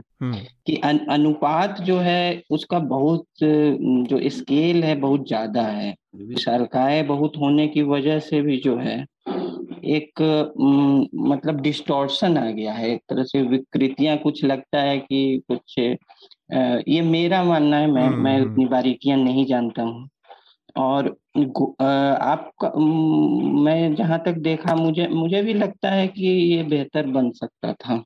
कि 0.66 0.76
अन, 0.76 0.98
अनुपात 0.98 1.80
जो 1.80 1.98
है 1.98 2.42
उसका 2.50 2.78
बहुत 2.78 3.24
जो 3.42 4.30
स्केल 4.30 4.84
है 4.84 4.94
बहुत 4.94 5.26
ज़्यादा 5.28 5.62
है। 5.62 5.94
विशालकाय 6.16 7.02
बहुत 7.02 7.36
होने 7.36 7.66
की 7.68 7.82
वजह 7.82 8.18
से 8.18 8.40
भी 8.42 8.56
जो 8.56 8.76
है 8.76 8.98
एक 9.86 10.22
मतलब 11.14 11.60
डिस्टॉर्शन 11.60 12.38
आ 12.38 12.50
गया 12.50 12.72
है। 12.72 12.90
एक 12.90 13.00
तरह 13.08 13.22
से 13.22 13.42
विकृतियाँ 13.42 14.16
कुछ 14.18 14.44
लगता 14.44 14.80
है 14.80 14.98
कि 14.98 15.42
कुछ 15.48 15.78
ये 15.78 17.00
मेरा 17.02 17.42
मानना 17.44 17.76
है 17.76 17.86
मैं 17.86 18.08
मैं 18.10 18.40
उतनी 18.40 18.66
बारीकियाँ 18.66 19.18
नहीं 19.18 19.46
जानता 19.46 19.82
हूँ। 19.82 20.08
और 20.76 21.08
आपका 22.22 22.72
मैं 23.62 23.94
जहाँ 23.94 24.18
तक 24.26 24.38
देखा 24.38 24.74
मुझे 24.74 25.06
मुझे 25.08 25.42
भी 25.42 25.54
लगता 25.54 25.90
है 25.90 26.06
कि 26.08 26.26
ये 26.26 26.62
बेहतर 26.64 27.06
बन 27.06 27.30
सकता 27.30 27.72
था। 27.72 28.02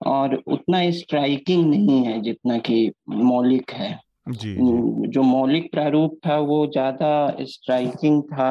और 0.00 0.34
उतना 0.46 0.78
स्ट्राइकिंग 0.90 1.64
नहीं 1.70 2.02
है 2.04 2.20
जितना 2.20 2.58
कि 2.58 2.90
मौलिक 3.08 3.70
है। 3.70 3.98
जी, 4.28 4.54
जी। 4.54 5.08
जो 5.08 5.22
मौलिक 5.22 5.70
प्रारूप 5.72 6.18
था 6.26 6.38
वो 6.40 6.66
ज़्यादा 6.66 7.36
स्ट्राइकिंग 7.42 8.22
था। 8.22 8.50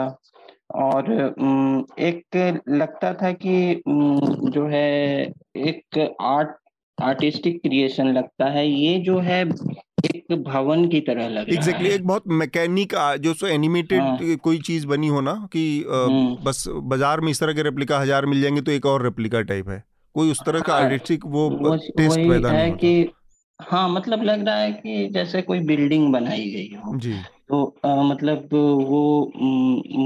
और 0.76 1.12
एक 2.00 2.38
लगता 2.70 3.14
था 3.14 3.32
कि 3.32 3.82
जो 3.88 4.68
है 4.68 5.22
एक 5.66 5.98
आर्ट 6.22 6.56
आर्टिस्टिक 6.98 7.62
क्रिएशन 7.62 8.08
लगता 8.08 8.46
है। 8.46 8.68
ये 8.68 8.98
जो 9.00 9.18
है 9.20 9.44
एक 10.06 10.34
भवन 10.44 10.88
की 10.88 11.00
तरह 11.02 11.28
लग 11.30 11.50
रहा 11.50 11.56
exactly, 11.56 11.88
है। 11.88 11.96
एक 11.96 12.06
बहुत 12.08 12.24
मैकेनिक 12.30 12.96
जो 13.20 13.34
सो 13.34 13.48
एनिमेटेड 13.48 14.02
हाँ, 14.02 14.36
कोई 14.38 14.60
चीज़ 14.60 14.88
बनी 14.88 15.08
हो 15.08 15.22
ना 15.22 15.34
कि 15.54 15.64
हम्म। 15.90 16.36
बस 16.44 16.64
बाज़ार 16.68 17.22
में 17.22 17.32
इस 17.32 17.40
तरह 17.40 17.54
के 17.54 17.64
रेप्लिका 17.64 18.00
हज़ार 18.00 18.26
मिल 18.26 18.42
जाएँगे 18.42 18.62
तो 18.62 18.72
एक 18.72 18.86
और 18.86 19.04
रेप्लिका 19.04 19.42
टाइप 19.42 19.70
है। 19.70 19.84
कोई 20.16 20.32
उस 20.32 20.42
तरह 20.46 20.60
का 20.60 20.74
आर्टिस्टिक 20.74 21.26
हाँ, 21.26 21.32
वो, 21.32 21.50
वो 21.50 21.76
टेस्ट 21.76 22.20
पैदा 22.20 22.52
नहीं 22.52 22.64
होता। 22.64 22.78
कि 22.78 23.12
हाँ 23.60 23.88
मतलब 23.90 24.24
लग 24.24 24.46
रहा 24.46 24.56
है 24.56 24.72
कि 24.72 25.08
जैसे 25.14 25.42
कोई 25.42 25.60
बिल्डिंग 25.60 26.12
बनाई 26.14 26.50
गई 26.52 26.76
हो। 26.76 26.98
जी। 26.98 27.14
तो 27.52 27.64
आ, 27.86 27.96
मतलब 28.04 28.50
वो 28.90 29.32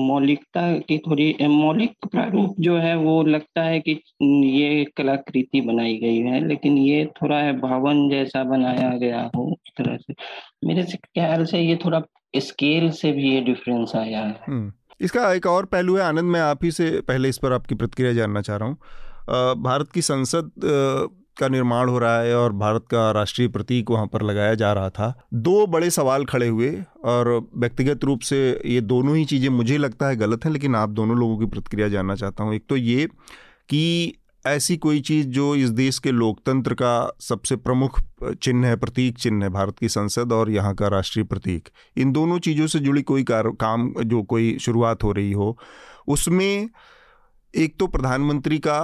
मौलिकता 0.08 0.62
की 0.80 0.98
थोड़ी 0.98 1.48
मौलिक 1.48 2.08
प्रारूप 2.12 2.56
जो 2.60 2.78
है 2.78 2.96
वो 2.98 3.22
लगता 3.24 3.64
है 3.64 3.80
कि 3.80 3.92
ये 4.22 4.86
कलाकृति 4.98 5.62
बनाई 5.62 5.98
गई 5.98 6.18
है 6.20 6.48
लेकिन 6.48 6.78
ये 6.78 7.06
थोड़ा 7.22 7.38
है 7.38 7.54
भवन 7.60 8.10
जैसा 8.10 8.44
बनाया 8.44 8.90
गया 8.98 9.30
हो 9.36 9.44
उस 9.52 9.72
तरह 9.78 9.98
से। 9.98 10.14
मेरे 10.68 10.84
से 10.84 10.98
ख्याल 10.98 11.46
से 11.46 11.60
ये 11.60 11.76
थोड़ा 11.86 12.02
स्केल 12.38 12.90
से 12.92 13.12
भी 13.12 13.34
ये 13.34 13.42
डिफरेंस 13.42 13.92
आया 13.96 14.22
है। 14.22 14.72
इसका 15.02 15.32
एक 15.34 15.46
और 15.46 15.66
पहलू 15.66 15.96
है 15.96 16.04
आनंद 16.04 16.32
मैं 16.32 16.42
आप 16.42 16.64
ही 16.64 16.72
से 16.72 16.90
पहले 17.02 17.30
इस 17.30 17.38
पर 17.38 17.54
आपकी 17.54 17.76
प्रतिक्रिया 17.76 18.14
जानना 18.14 18.42
चाह 18.42 18.58
रहा 18.58 18.68
हूँ। 18.68 18.78
भारत 19.64 19.92
की 19.92 20.02
संसद 20.02 20.52
का 21.38 21.48
निर्माण 21.48 21.90
हो 21.90 22.00
रहा 22.00 22.20
है 22.20 22.36
और 22.38 22.54
भारत 22.54 22.86
का 22.92 23.10
राष्ट्रीय 23.12 23.48
प्रतीक 23.48 23.92
वहाँ 23.92 24.08
पर 24.08 24.22
लगाया 24.22 24.54
जा 24.56 24.72
रहा 24.74 24.90
था। 24.90 25.14
दो 25.34 25.66
बड़े 25.68 25.90
सवाल 25.90 26.26
खड़े 26.26 26.48
हुए 26.48 26.72
और 27.06 27.30
व्यक्तिगत 27.56 28.04
रूप 28.04 28.22
से 28.22 28.38
ये 28.66 28.82
दोनों 28.84 29.16
ही 29.18 29.26
चीज़ें 29.26 29.50
मुझे 29.52 29.78
लगता 29.78 30.08
है 30.08 30.16
गलत 30.16 30.46
हैं, 30.46 30.52
लेकिन 30.52 30.76
आप 30.76 30.90
दोनों 30.92 31.18
लोगों 31.18 31.38
की 31.38 31.46
प्रतिक्रिया 31.46 31.88
जानना 31.88 32.16
चाहता 32.16 32.44
हूँ। 32.44 32.54
एक 32.56 32.66
तो 32.70 32.78
ये 32.78 33.08
कि 33.70 34.14
ऐसी 34.46 34.76
कोई 34.78 35.00
चीज़ 35.02 35.28
जो 35.28 35.56
इस 35.56 35.70
देश 35.70 35.98
के 36.00 36.12
लोकतंत्र 36.12 36.74
का 36.74 37.12
सबसे 37.20 37.56
प्रमुख 37.56 38.00
चिन्ह 38.24 38.68
है, 38.68 38.76
प्रतीक 38.76 39.18
चिन्ह 39.18 39.44
है, 39.44 39.50
भारत 39.50 39.80
की 39.80 39.90
संसद 39.90 40.34
और 40.34 40.50
यहाँ 40.52 40.74
का 40.76 40.88
राष्ट्रीय 40.88 41.26
प्रतीक, 41.26 41.70
इन 41.98 42.12
दोनों 42.12 42.38
चीज़ों 42.40 42.68
से 42.68 42.80
जुड़ी 42.80 43.02
कोई 43.02 43.24
कार, 43.24 43.50
काम 43.52 43.94
जो 44.04 44.22
कोई 44.24 44.58
शुरुआत 44.60 45.04
हो 45.04 45.12
रही 45.12 45.32
हो, 45.32 45.58
उसमें 46.08 46.70
एक 47.54 47.76
तो 47.80 47.88
प्रधानमंत्री 47.88 48.58
का 48.58 48.78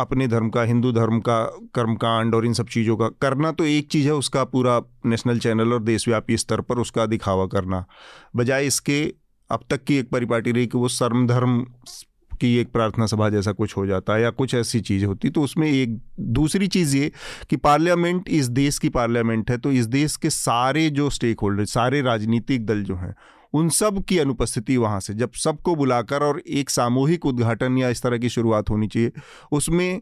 अपने 0.00 0.26
धर्म 0.28 0.48
का, 0.48 0.62
हिंदू 0.62 0.92
धर्म 0.92 1.20
का, 1.20 1.42
कर्मकांड 1.74 2.34
और 2.34 2.46
इन 2.46 2.52
सब 2.52 2.68
चीज़ों 2.68 2.96
का 2.96 3.08
करना 3.22 3.52
तो 3.52 3.64
एक 3.64 3.88
चीज़ 3.88 4.06
है, 4.06 4.14
उसका 4.14 4.44
पूरा 4.44 4.80
नेशनल 5.06 5.38
चैनल 5.38 5.72
और 5.72 5.82
देशव्यापी 5.82 6.36
स्तर 6.36 6.60
पर 6.60 6.78
उसका 6.78 7.06
दिखावा 7.06 7.46
करना। 7.46 7.84
बजाय 8.36 8.66
इसके, 8.66 9.02
अब 9.50 9.64
तक 9.70 9.84
की 9.84 9.96
एक 9.96 10.10
परिपाटी 10.10 10.52
रही 10.52 10.66
कि 10.66 10.78
वो 10.78 10.88
सर्म 10.88 11.26
धर्म 11.26 11.64
की 12.40 12.54
एक 12.56 12.70
प्रार्थना 12.72 13.06
सभा 13.06 13.28
जैसा 13.28 13.52
कुछ 13.52 13.76
हो 13.76 13.86
जाता 13.86 14.14
है 14.14 14.22
या 14.22 14.30
कुछ 14.30 14.54
ऐसी 14.54 14.80
चीज़ 14.80 15.04
होती 15.04 15.30
तो 15.30 15.42
उसमें 15.42 15.66
एक 15.70 15.98
दूसरी 16.20 16.66
चीज़ 16.68 16.96
ये 16.96 17.10
कि 17.50 17.56
पार्लियामेंट 17.56 18.28
इस 18.28 18.46
देश 18.48 18.78
की 18.78 18.88
पार्लियामेंट 18.88 19.50
है 19.50 19.58
तो 19.58 19.72
इस 19.72 19.86
देश 19.86 20.16
के 20.16 20.30
सारे 20.30 20.88
जो 20.90 21.10
स्टेक 21.10 21.40
होल्डर 21.40 21.64
सारे 21.64 22.00
राजनीतिक 22.02 22.64
दल 22.66 22.82
जो 22.82 22.96
हैं 22.96 23.14
उन 23.52 23.68
सब 23.70 24.02
की 24.04 24.18
अनुपस्थिति 24.18 24.76
वहाँ 24.76 25.00
से, 25.00 25.14
जब 25.14 25.32
सबको 25.34 25.74
बुलाकर 25.76 26.22
और 26.22 26.40
एक 26.40 26.70
सामूहिक 26.70 27.26
उद्घाटन 27.26 27.78
या 27.78 27.88
इस 27.88 28.02
तरह 28.02 28.18
की 28.18 28.28
शुरुआत 28.28 28.70
होनी 28.70 28.88
चाहिए, 28.88 29.12
उसमें 29.52 30.00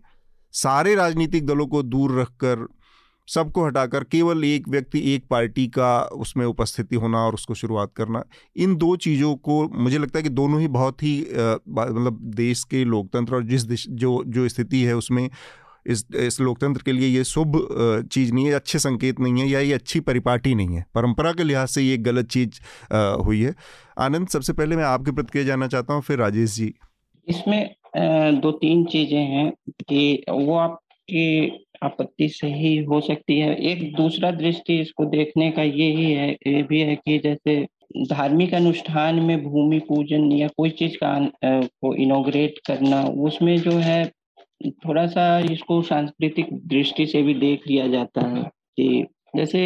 सारे 0.55 0.95
राजनीतिक 0.95 1.47
दलों 1.47 1.67
को 1.67 1.83
दूर 1.83 2.21
रखकर, 2.21 2.67
सबको 3.29 3.65
हटाकर, 3.67 4.05
केवल 4.05 4.45
एक 4.45 4.69
व्यक्ति, 4.69 5.01
एक 5.15 5.25
पार्टी 5.31 5.67
का 5.69 5.99
उसमें 6.17 6.45
उपस्थिति 6.47 6.97
होना 6.97 7.19
और 7.19 7.35
उसको 7.35 7.55
शुरुआत 7.55 7.93
करना, 7.97 8.23
इन 8.57 8.77
दो 8.77 8.95
चीज़ों 8.97 9.35
को 9.37 9.63
मुझे 9.69 9.99
लगता 9.99 10.19
है 10.19 10.23
कि 10.23 10.29
दोनों 10.31 10.61
ही 10.61 10.69
बहुत 10.69 11.03
ही 11.03 11.21
मतलब 11.71 12.21
देश 12.37 12.65
के 12.65 12.85
लोकतंत्र 12.85 13.35
और 13.35 13.45
जिस 13.45 13.89
जो 13.89 14.23
जो 14.27 14.49
स्थिति 14.49 14.83
है 14.83 14.97
उसमें 14.97 15.29
इस 15.87 16.05
इस 16.17 16.41
लोकतंत्र 16.41 16.83
के 16.83 16.93
लिए 16.93 17.09
ये 17.09 17.25
शुभ 17.25 17.57
चीज़ 18.13 18.33
नहीं 18.35 18.47
है 18.47 18.53
अच्छे 18.55 18.79
संकेत 18.79 19.21
नहीं 19.21 19.41
है, 19.41 19.49
या 19.49 19.61
ये 19.61 19.73
अच्छी 19.73 20.01
परिपाटी 20.03 20.55
नहीं 20.55 20.77
है। 20.77 20.85
परंपरा 20.95 21.33
के 21.33 21.45
लिहाज 21.45 21.69
से 21.69 21.83
ये 21.83 21.97
गलत 21.99 22.29
चीज़ 22.29 22.61
हुई 23.25 23.41
है। 23.41 23.55
आनंद, 23.99 24.29
सबसे 24.29 24.53
पहले 24.53 24.77
मैं 24.77 24.85
आपकी 24.87 25.11
प्रतिक्रिया 25.13 25.47
जानना 25.47 25.67
चाहता 25.69 25.95
हूँ, 25.95 26.03
फिर 26.03 26.19
राजेश 26.19 26.55
जी। 26.55 26.73
इसमें 27.27 27.75
दो 28.41 28.51
तीन 28.55 28.85
चीज़ें 28.87 29.21
हैं 29.21 29.51
कि 29.83 30.25
वो 30.31 30.57
आपकी 30.57 31.67
आपत्ति 31.83 32.29
सही 32.31 32.77
हो 32.85 33.01
सकती 33.01 33.39
है। 33.39 33.55
एक 33.63 33.95
दूसरा 33.97 34.31
दृष्टि 34.33 34.79
इसको 34.81 35.05
देखने 35.07 35.51
का 35.51 35.63
ये 35.63 35.91
ही 35.97 36.13
है, 36.13 36.31
ये 36.31 36.63
भी 36.63 36.81
है 36.81 36.95
कि 36.97 37.19
जैसे 37.19 37.67
धार्मिक 38.05 38.55
अनुष्ठान 38.55 39.21
में 39.21 39.43
भूमि 39.43 39.79
पूजन 39.89 40.31
या 40.33 40.49
कोई 40.57 40.71
चीज़ 40.73 40.97
का 41.03 41.19
को 41.45 41.95
इनोग्रेट 41.97 42.59
करना, 42.67 43.03
उसमें 43.03 43.57
जो 43.61 43.73
है 43.73 44.05
थोड़ा 44.61 45.07
सा 45.07 45.39
इसको 45.53 45.81
सांस्कृतिक 45.83 46.47
दृष्टि 46.69 47.07
से 47.07 47.23
भी 47.23 47.35
देख 47.35 47.67
लिया 47.69 47.87
जाता 47.87 48.27
है 48.29 48.43
कि 48.43 49.05
जैसे 49.37 49.61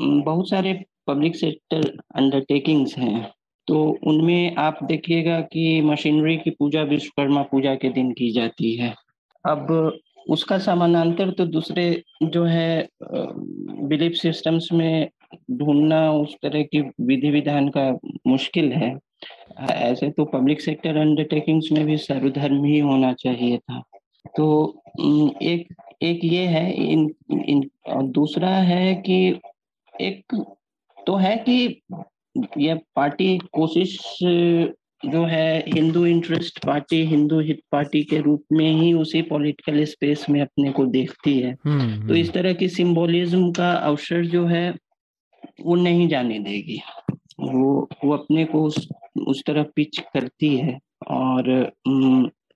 बहुत 0.00 0.48
सारे 0.50 0.72
पब्लिक 1.06 1.36
सेक्टर 1.36 1.90
अंडरटेकिंग्स 2.16 2.96
हैं। 2.98 3.30
तो 3.68 3.82
उनमें 4.06 4.56
आप 4.56 4.78
देखिएगा 4.84 5.40
कि 5.42 5.80
मशीनरी 5.82 6.36
की 6.36 6.50
पूजा 6.50 6.82
विश्वकर्मा 6.82 7.42
पूजा 7.42 7.74
के 7.74 7.88
दिन 7.88 8.10
की 8.12 8.30
जाती 8.30 8.74
है। 8.76 8.94
अब 9.44 10.00
उसका 10.26 10.58
समानांतर 10.58 11.30
तो 11.30 11.46
दूसरे 11.46 12.02
जो 12.22 12.44
है 12.44 12.88
बिलीफ 13.02 14.12
सिस्टम्स 14.12 14.68
में 14.72 15.08
ढूंढना 15.50 16.10
उस 16.12 16.34
तरह 16.42 16.62
की 16.62 16.80
विधि 16.80 17.30
विधान 17.30 17.68
का 17.68 17.90
मुश्किल 18.26 18.72
है। 18.72 18.96
ऐसे 19.70 20.10
तो 20.10 20.24
पब्लिक 20.24 20.60
सेक्टर 20.60 20.96
अंडरटेकिंग्स 20.96 21.72
में 21.72 21.84
भी 21.86 21.96
सर्वधर्म 21.98 22.64
ही 22.64 22.78
होना 22.78 23.12
चाहिए 23.12 23.58
था। 23.58 23.82
तो 24.36 24.76
एक 25.42 25.74
एक 26.02 26.20
ये 26.24 26.46
है 26.46 26.72
इन 26.72 27.14
इन 27.30 27.70
दूसरा 28.02 28.50
है 28.50 28.94
कि 28.94 29.40
एक 30.00 30.44
तो 31.06 31.16
है 31.16 31.36
कि 31.36 31.82
ये 32.58 32.74
पार्टी 32.74 33.38
कोशिश 33.38 34.18
जो 35.06 35.24
है 35.24 35.64
हिंदू 35.68 36.06
इंटरेस्ट 36.06 36.66
पार्टी 36.66 37.04
हिंदू 37.04 37.40
हित 37.40 37.60
पार्टी 37.72 38.02
के 38.02 38.18
रूप 38.18 38.44
में 38.52 38.72
ही 38.72 38.92
उसी 38.92 39.22
पॉलिटिकल 39.22 39.84
स्पेस 39.84 40.30
में 40.30 40.40
अपने 40.40 40.72
को 40.72 40.84
देखती 40.84 41.40
है। 41.40 41.56
हम्म, 41.64 42.08
तो 42.08 42.14
इस 42.14 42.26
हम्म। 42.26 42.34
तरह 42.34 42.52
की 42.52 42.68
सिंबोलिज्म 42.68 43.52
का 43.52 43.72
अवसर 43.72 44.24
जो 44.26 44.46
है 44.46 44.74
वो 45.60 45.74
नहीं 45.74 46.08
जाने 46.08 46.38
देगी। 46.38 46.80
वो 47.40 47.88
वो 48.04 48.12
अपने 48.12 48.44
को 48.44 48.62
उस 48.62 48.88
उस 49.26 49.42
तरह 49.46 49.66
पिच 49.76 49.98
करती 49.98 50.56
है। 50.56 50.78
और 51.10 51.72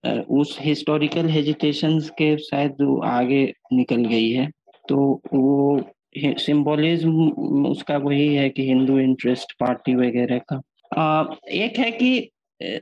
उस 0.06 0.56
हिस्टोरिकल 0.60 1.28
हेजिटेशन 1.28 1.98
के 2.18 2.36
शायद 2.38 3.00
आगे 3.04 3.44
निकल 3.72 4.04
गई 4.04 4.30
है। 4.30 4.50
तो 4.88 4.96
वो 5.34 5.82
सिंबोलिज्म 6.18 7.28
उसका 7.66 7.96
वही 7.96 8.34
है 8.34 8.48
कि 8.48 8.66
हिंदू 8.66 8.98
इंटरेस्ट 8.98 9.52
पार्टी 9.60 9.94
वगैरह 9.94 10.40
का। 10.52 10.60
आ, 10.96 11.24
एक 11.48 11.78
है 11.78 11.90
कि 11.90 12.30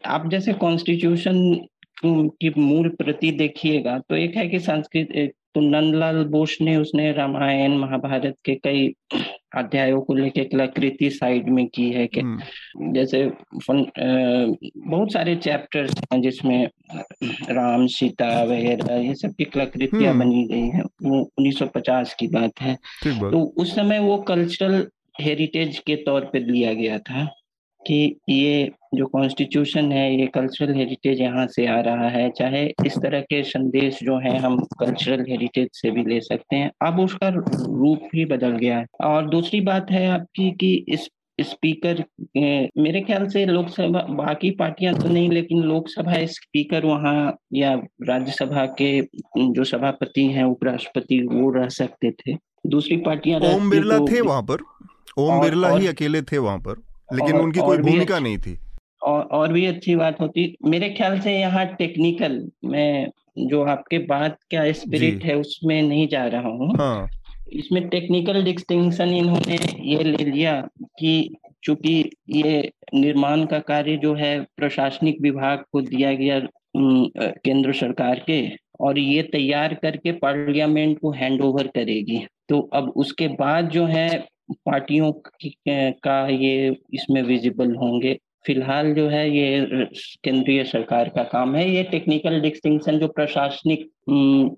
आप 0.07 0.29
जैसे 0.31 0.53
कॉन्स्टिट्यूशन 0.53 1.67
की 2.05 2.53
मूल 2.59 2.89
प्रति 2.89 3.31
देखिएगा 3.31 3.99
तो 3.99 4.17
एक 4.17 4.37
है 4.37 4.49
कि 4.49 4.59
संस्कृत 4.59 5.33
तो 5.55 5.61
नंदलाल 5.61 6.25
बोस 6.25 6.57
ने 6.61 6.77
उसने 6.77 7.13
रामायण 7.13 7.77
महाभारत 7.79 8.35
के 8.45 8.55
कई 8.55 8.89
अध्यायों 9.55 10.01
को 10.01 10.15
लेके 10.15 10.45
कलाकृति 10.45 11.11
साइड 11.11 11.49
में 11.49 11.67
की 11.67 11.91
है 11.91 12.07
कि 12.07 12.21
हम्म। 12.21 12.93
जैसे 12.93 13.29
फन, 13.59 13.79
आ, 13.79 14.71
बहुत 14.89 15.13
सारे 15.13 15.35
चैप्टर्स 15.37 15.95
हैं 16.13 16.21
जिसमें 16.23 16.69
राम 17.51 17.87
सीता 17.87 18.31
वगैरह 18.43 18.95
ये 18.97 19.15
सब 19.15 19.35
की 19.35 19.45
कलाकृतियाँ 19.45 20.13
हम्म। 20.13 20.25
बनी 20.25 20.45
गई 20.45 20.69
हैं 20.69 20.85
वो 21.03 21.21
1950 21.41 22.15
की 22.15 22.27
बात 22.29 22.61
है 22.61 22.75
तो 23.05 23.45
उस 23.59 23.75
समय 23.75 23.99
वो 23.99 24.17
कल्चरल 24.29 24.87
हेरिटेज 25.21 25.79
के 25.79 25.97
तौर 25.97 26.25
पर 26.25 26.47
लिया 26.47 26.73
गया 26.73 26.99
था 27.01 27.29
कि 27.87 28.17
ये 28.29 28.71
जो 28.95 29.07
कॉन्स्टिट्यूशन 29.07 29.91
है 29.93 30.05
ये 30.15 30.27
कल्चरल 30.27 30.75
हेरिटेज 30.75 31.21
यहाँ 31.21 31.47
से 31.47 31.67
आ 31.67 31.79
रहा 31.81 32.09
है। 32.09 32.29
चाहे 32.31 32.65
इस 32.87 32.99
तरह 32.99 33.21
के 33.21 33.43
संदेश 33.45 33.99
जो 34.03 34.19
है 34.19 34.37
हम 34.39 34.59
कल्चरल 34.81 35.25
हेरिटेज 35.29 35.69
से 35.73 35.91
भी 35.91 36.05
ले 36.05 36.21
सकते 36.21 36.57
हैं। 36.57 36.71
अब 36.83 37.01
उसका 37.01 37.29
रूप 37.29 38.09
ही 38.15 38.25
बदल 38.25 38.57
गया 38.59 38.79
है। 38.79 38.87
और 39.05 39.29
दूसरी 39.31 39.61
बात 39.63 39.91
है 39.91 40.07
आपकी 40.11 40.51
कि 40.61 40.75
इस 40.89 41.09
स्पीकर 41.39 42.03
मेरे 42.37 43.01
ख्याल 43.01 43.27
से 43.29 43.45
लोकसभा 43.47 44.01
बाकी 44.15 44.51
पार्टियाँ 44.57 44.95
तो 44.95 45.09
नहीं 45.09 45.31
लेकिन 45.31 45.63
लोकसभा 45.63 46.25
स्पीकर 46.27 46.85
वहाँ 46.87 47.37
या 47.55 47.75
राज्यसभा 48.09 48.65
के 48.81 49.01
जो 49.39 49.65
सभापति 49.65 50.27
हैं 50.29 50.45
उपराष्ट्रपति 50.45 51.21
वो 51.23 51.51
रह 51.51 51.69
सकते 51.71 52.11
थे। 52.13 52.37
दूसरी 52.67 52.97
पार्टियाँ 52.99 53.41
ओम 53.55 53.71
बिरला 53.71 53.99
तो, 53.99 54.07
थे 54.09 54.21
वहाँ 54.21 54.43
पर। 54.43 54.63
ओम 55.19 55.41
बिरला 55.41 55.69
ही 55.69 55.87
अकेले 55.87 56.23
थे 56.23 56.39
वहाँ 56.39 56.59
पर। 56.59 56.83
लेकिन 57.13 57.37
और, 57.37 57.43
उनकी 57.43 57.61
कोई 57.61 57.79
भूमिका 57.79 58.19
नहीं 58.19 58.39
थी। 58.39 58.59
और 59.03 59.23
और 59.33 59.53
भी 59.53 59.65
अच्छी 59.67 59.95
बात 59.97 60.21
होती। 60.21 60.55
मेरे 60.67 60.89
ख्याल 60.91 61.19
से 61.21 61.33
यहाँ 61.33 61.65
टेक्निकल 61.77 62.41
मैं 62.65 63.09
जो 63.49 63.63
आपके 63.65 63.99
बात 64.07 64.39
का 64.55 64.71
स्पिरिट 64.73 65.25
है 65.25 65.35
उसमें 65.37 65.81
नहीं 65.83 66.07
जा 66.09 66.25
रहा 66.27 66.49
हूँ। 66.49 66.71
हाँ। 66.79 67.09
इसमें 67.53 67.89
टेक्निकल 67.89 68.43
डिस्टिंक्शन 68.45 69.09
इन्होंने 69.09 69.59
ये 69.85 70.03
ले 70.05 70.25
लिया 70.25 70.61
कि 70.99 71.35
चूँकि 71.65 72.11
ये 72.31 72.71
निर्माण 72.95 73.45
का 73.47 73.59
कार्य 73.59 73.97
जो 73.97 74.15
है 74.15 74.41
प्रशासनिक 74.57 75.21
विभाग 75.23 75.65
को 75.73 75.81
दिया 75.81 76.13
गया 76.15 76.41
केंद्र 76.77 77.73
सरकार 77.73 78.23
के 78.27 78.41
और 78.81 78.99
ये 78.99 79.23
तैयार 79.23 79.75
करके 79.75 80.13
पार्लियामेंट 80.13 80.99
को 81.01 81.11
हैंड 81.13 81.43
ओवर 81.43 81.67
करेगी। 81.67 82.27
तो 82.49 82.61
अब 82.75 82.93
उसके 82.97 83.29
बाद 83.35 83.69
जो 83.69 83.85
है 83.87 84.09
पार्टियों 84.51 85.13
का 86.05 86.29
ये 86.29 86.77
इसमें 86.95 87.23
विजिबल 87.23 87.75
होंगे। 87.75 88.19
फ़िलहाल 88.47 88.95
जो 88.95 89.09
है 89.09 89.31
ये 89.31 89.67
केंद्रीय 90.25 90.65
सरकार 90.65 91.09
का 91.09 91.23
काम 91.23 91.55
है। 91.57 91.71
ये 91.71 91.83
टेक्निकल 91.83 92.41
डिस्टिंक्शन 92.41 92.99
जो 92.99 93.09
प्रशासनिक 93.09 93.91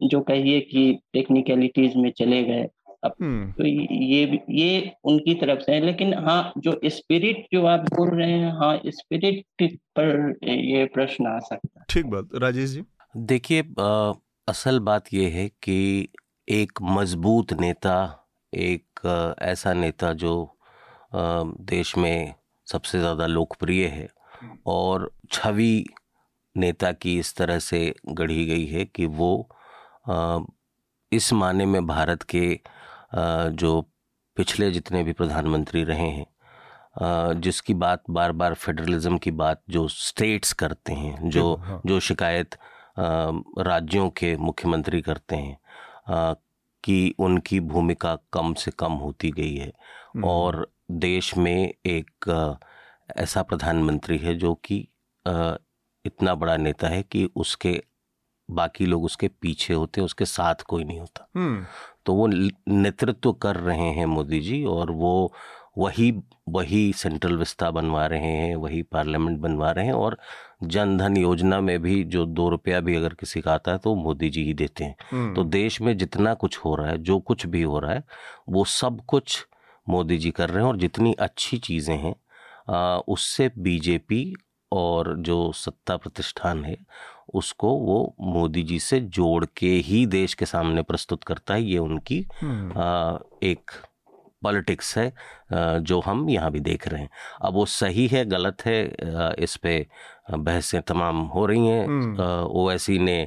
जो 0.09 0.20
कहिए 0.20 0.61
कि 0.61 0.99
टेक्निकलिटीज 1.12 1.97
में 1.97 2.11
चले 2.11 2.43
गए। 2.45 2.68
अब 3.05 3.14
हम्म। 3.22 3.53
तो 3.53 3.66
ये 3.66 4.41
ये 4.51 4.93
उनकी 5.05 5.35
तरफ़ 5.35 5.61
से 5.61 5.72
है। 5.72 5.80
लेकिन 5.80 6.14
हाँ 6.14 6.53
जो 6.59 6.80
स्पिरिट 6.85 7.47
जो 7.53 7.66
आप 7.66 7.80
बोल 7.80 8.11
रहे 8.11 8.30
हैं 8.30 8.53
हाँ 8.53 8.80
स्पिरिट 8.87 9.45
पर 9.99 10.39
ये 10.49 10.85
प्रश्न 10.85 11.26
आ 11.26 11.39
सकता 11.39 11.80
है। 11.80 11.87
ठीक 11.91 12.07
बात। 12.07 12.28
राजेश 12.35 12.70
जी? 12.70 12.82
देखिए 13.16 13.62
असल 14.49 14.78
बात 14.78 15.05
ये 15.14 15.28
है 15.28 15.49
कि 15.49 16.09
एक 16.49 16.72
मज़बूत 16.82 17.53
नेता 17.53 18.24
एक 18.55 19.34
ऐसा 19.42 19.72
नेता 19.72 20.12
जो 20.12 20.34
देश 21.14 21.96
में 21.98 22.34
सबसे 22.66 22.98
ज़्यादा 22.98 23.26
लोकप्रिय 23.26 23.86
है 23.86 24.09
और 24.66 25.11
छवि 25.32 25.84
नेता 26.57 26.92
की 26.92 27.18
इस 27.18 27.34
तरह 27.36 27.59
से 27.59 27.94
गढ़ी 28.09 28.44
गई 28.46 28.66
है 28.66 28.84
कि 28.84 29.07
वो 29.07 29.48
इस 31.12 31.32
माने 31.32 31.66
में 31.66 31.86
भारत 31.86 32.22
के 32.34 32.61
जो 33.55 33.80
पिछले 34.36 34.70
जितने 34.70 35.02
भी 35.02 35.12
प्रधानमंत्री 35.12 35.84
रहे 35.84 36.09
हैं 36.11 37.40
जिसकी 37.40 37.74
बात 37.74 38.02
बार 38.11 38.32
बार 38.32 38.55
फेडरलिज्म 38.55 39.18
की 39.18 39.30
बात 39.30 39.62
जो 39.70 39.86
स्टेट्स 39.88 40.52
करते 40.52 40.92
हैं 40.92 41.30
जो 41.30 41.55
हाँ। 41.55 41.80
जो 41.86 42.00
शिकायत 42.00 42.55
राज्यों 42.98 44.09
के 44.11 44.36
मुख्यमंत्री 44.36 45.00
करते 45.02 45.36
हैं 45.36 46.34
कि 46.85 47.14
उनकी 47.18 47.61
भूमिका 47.61 48.14
कम 48.32 48.55
से 48.55 48.70
कम 48.70 48.93
होती 48.99 49.30
गई 49.30 49.55
है 49.55 49.68
हम्म। 49.68 50.24
और 50.24 50.66
देश 50.91 51.37
में 51.37 51.72
एक 51.87 52.28
ऐसा 53.16 53.43
प्रधानमंत्री 53.43 54.18
है 54.18 54.35
जो 54.35 54.55
कि 54.64 54.76
इतना 56.05 56.35
बड़ा 56.35 56.57
नेता 56.57 56.89
है 56.89 57.03
कि 57.03 57.28
उसके 57.37 57.80
बाकी 58.49 58.87
लोग 58.87 59.05
उसके 59.05 59.28
पीछे 59.41 59.74
होते 59.74 60.01
हैं 60.01 60.05
उसके 60.05 60.24
साथ 60.24 60.62
कोई 60.62 60.85
नहीं 60.85 60.99
होता 61.01 61.28
हम्म। 61.37 61.64
तो 62.07 62.14
वो 62.14 62.26
नेतृत्व 62.26 63.32
कर 63.32 63.57
रहे 63.57 63.91
हैं 63.91 64.07
मोदी 64.07 64.41
जी 64.41 64.62
और 64.64 64.91
वो 64.91 65.32
वही 65.77 66.11
वही 66.49 66.93
सेंट्रल 66.93 67.37
विस्ता 67.37 67.70
बनवा 67.70 68.07
रहे 68.07 68.31
हैं 68.33 68.55
वही 68.57 68.83
पार्लियामेंट 68.89 69.39
बनवा 69.39 69.70
रहे 69.70 69.87
हैं 69.87 69.93
और 69.95 70.16
जन 70.64 70.97
धन 70.99 71.16
योजना 71.16 71.61
में 71.61 71.79
भी 71.83 72.03
जो 72.07 72.25
दो 72.27 72.49
रुपया 72.49 72.81
भी 72.81 72.97
अगर 72.97 73.14
किसी 73.14 73.41
का 73.41 73.53
आता 73.53 73.72
है 73.72 73.79
तो 73.79 73.95
मोदी 73.95 74.31
जी 74.31 74.45
ही 74.45 74.55
देते 74.55 74.85
हैं 74.85 74.97
हम्म। 75.11 75.35
तो 75.35 75.45
देश 75.45 75.81
में 75.81 75.97
जितना 75.99 76.35
कुछ 76.37 76.59
हो 76.59 76.75
रहा 76.75 76.89
है 76.89 76.99
जो 77.01 77.18
कुछ 77.20 77.47
भी 77.47 77.62
हो 77.62 77.79
रहा 77.79 77.93
है 77.93 78.03
वो 78.49 78.64
सब 78.72 79.01
कुछ 79.07 79.45
मोदी 79.87 80.18
जी 80.18 80.31
कर 80.31 80.51
रहे 80.51 80.62
हैं 80.62 80.68
और 80.68 80.77
जितनी 80.77 81.12
अच्छी 81.20 81.59
चीज़ें 81.59 81.97
हैं 81.97 82.14
उससे 83.09 83.51
बीजेपी 83.59 84.35
और 84.72 85.14
जो 85.18 85.37
सत्ता 85.55 85.97
प्रतिष्ठान 85.97 86.64
है 86.64 86.77
उसको 87.35 87.68
वो 87.79 88.14
मोदी 88.22 88.62
जी 88.62 88.79
से 88.81 89.01
जोड़ 89.11 89.45
के 89.57 89.70
ही 89.83 90.05
देश 90.09 90.35
के 90.35 90.47
सामने 90.47 90.83
प्रस्तुत 90.83 91.25
करता 91.25 91.55
है 91.55 91.62
ये 91.62 91.79
उनकी 91.79 92.25
हम्म। 92.35 92.79
आ, 92.79 93.18
एक 93.43 93.70
पॉलिटिक्स 94.45 94.97
है 94.99 95.12
जो 95.82 96.01
हम 96.01 96.28
यहाँ 96.30 96.51
भी 96.51 96.61
देख 96.62 96.88
रहे 96.88 97.01
हैं 97.01 97.11
अब 97.42 97.55
वो 97.55 97.64
सही 97.68 98.07
है 98.07 98.24
गलत 98.26 98.64
है 98.66 98.80
इस 99.38 99.57
पे 99.57 99.74
बहसें 100.30 100.80
तमाम 100.82 101.20
हो 101.28 101.47
रही 101.47 101.66
हैं 101.66 101.86
हम्म। 101.86 102.28
ओवैसी 102.55 102.99
ने 103.01 103.20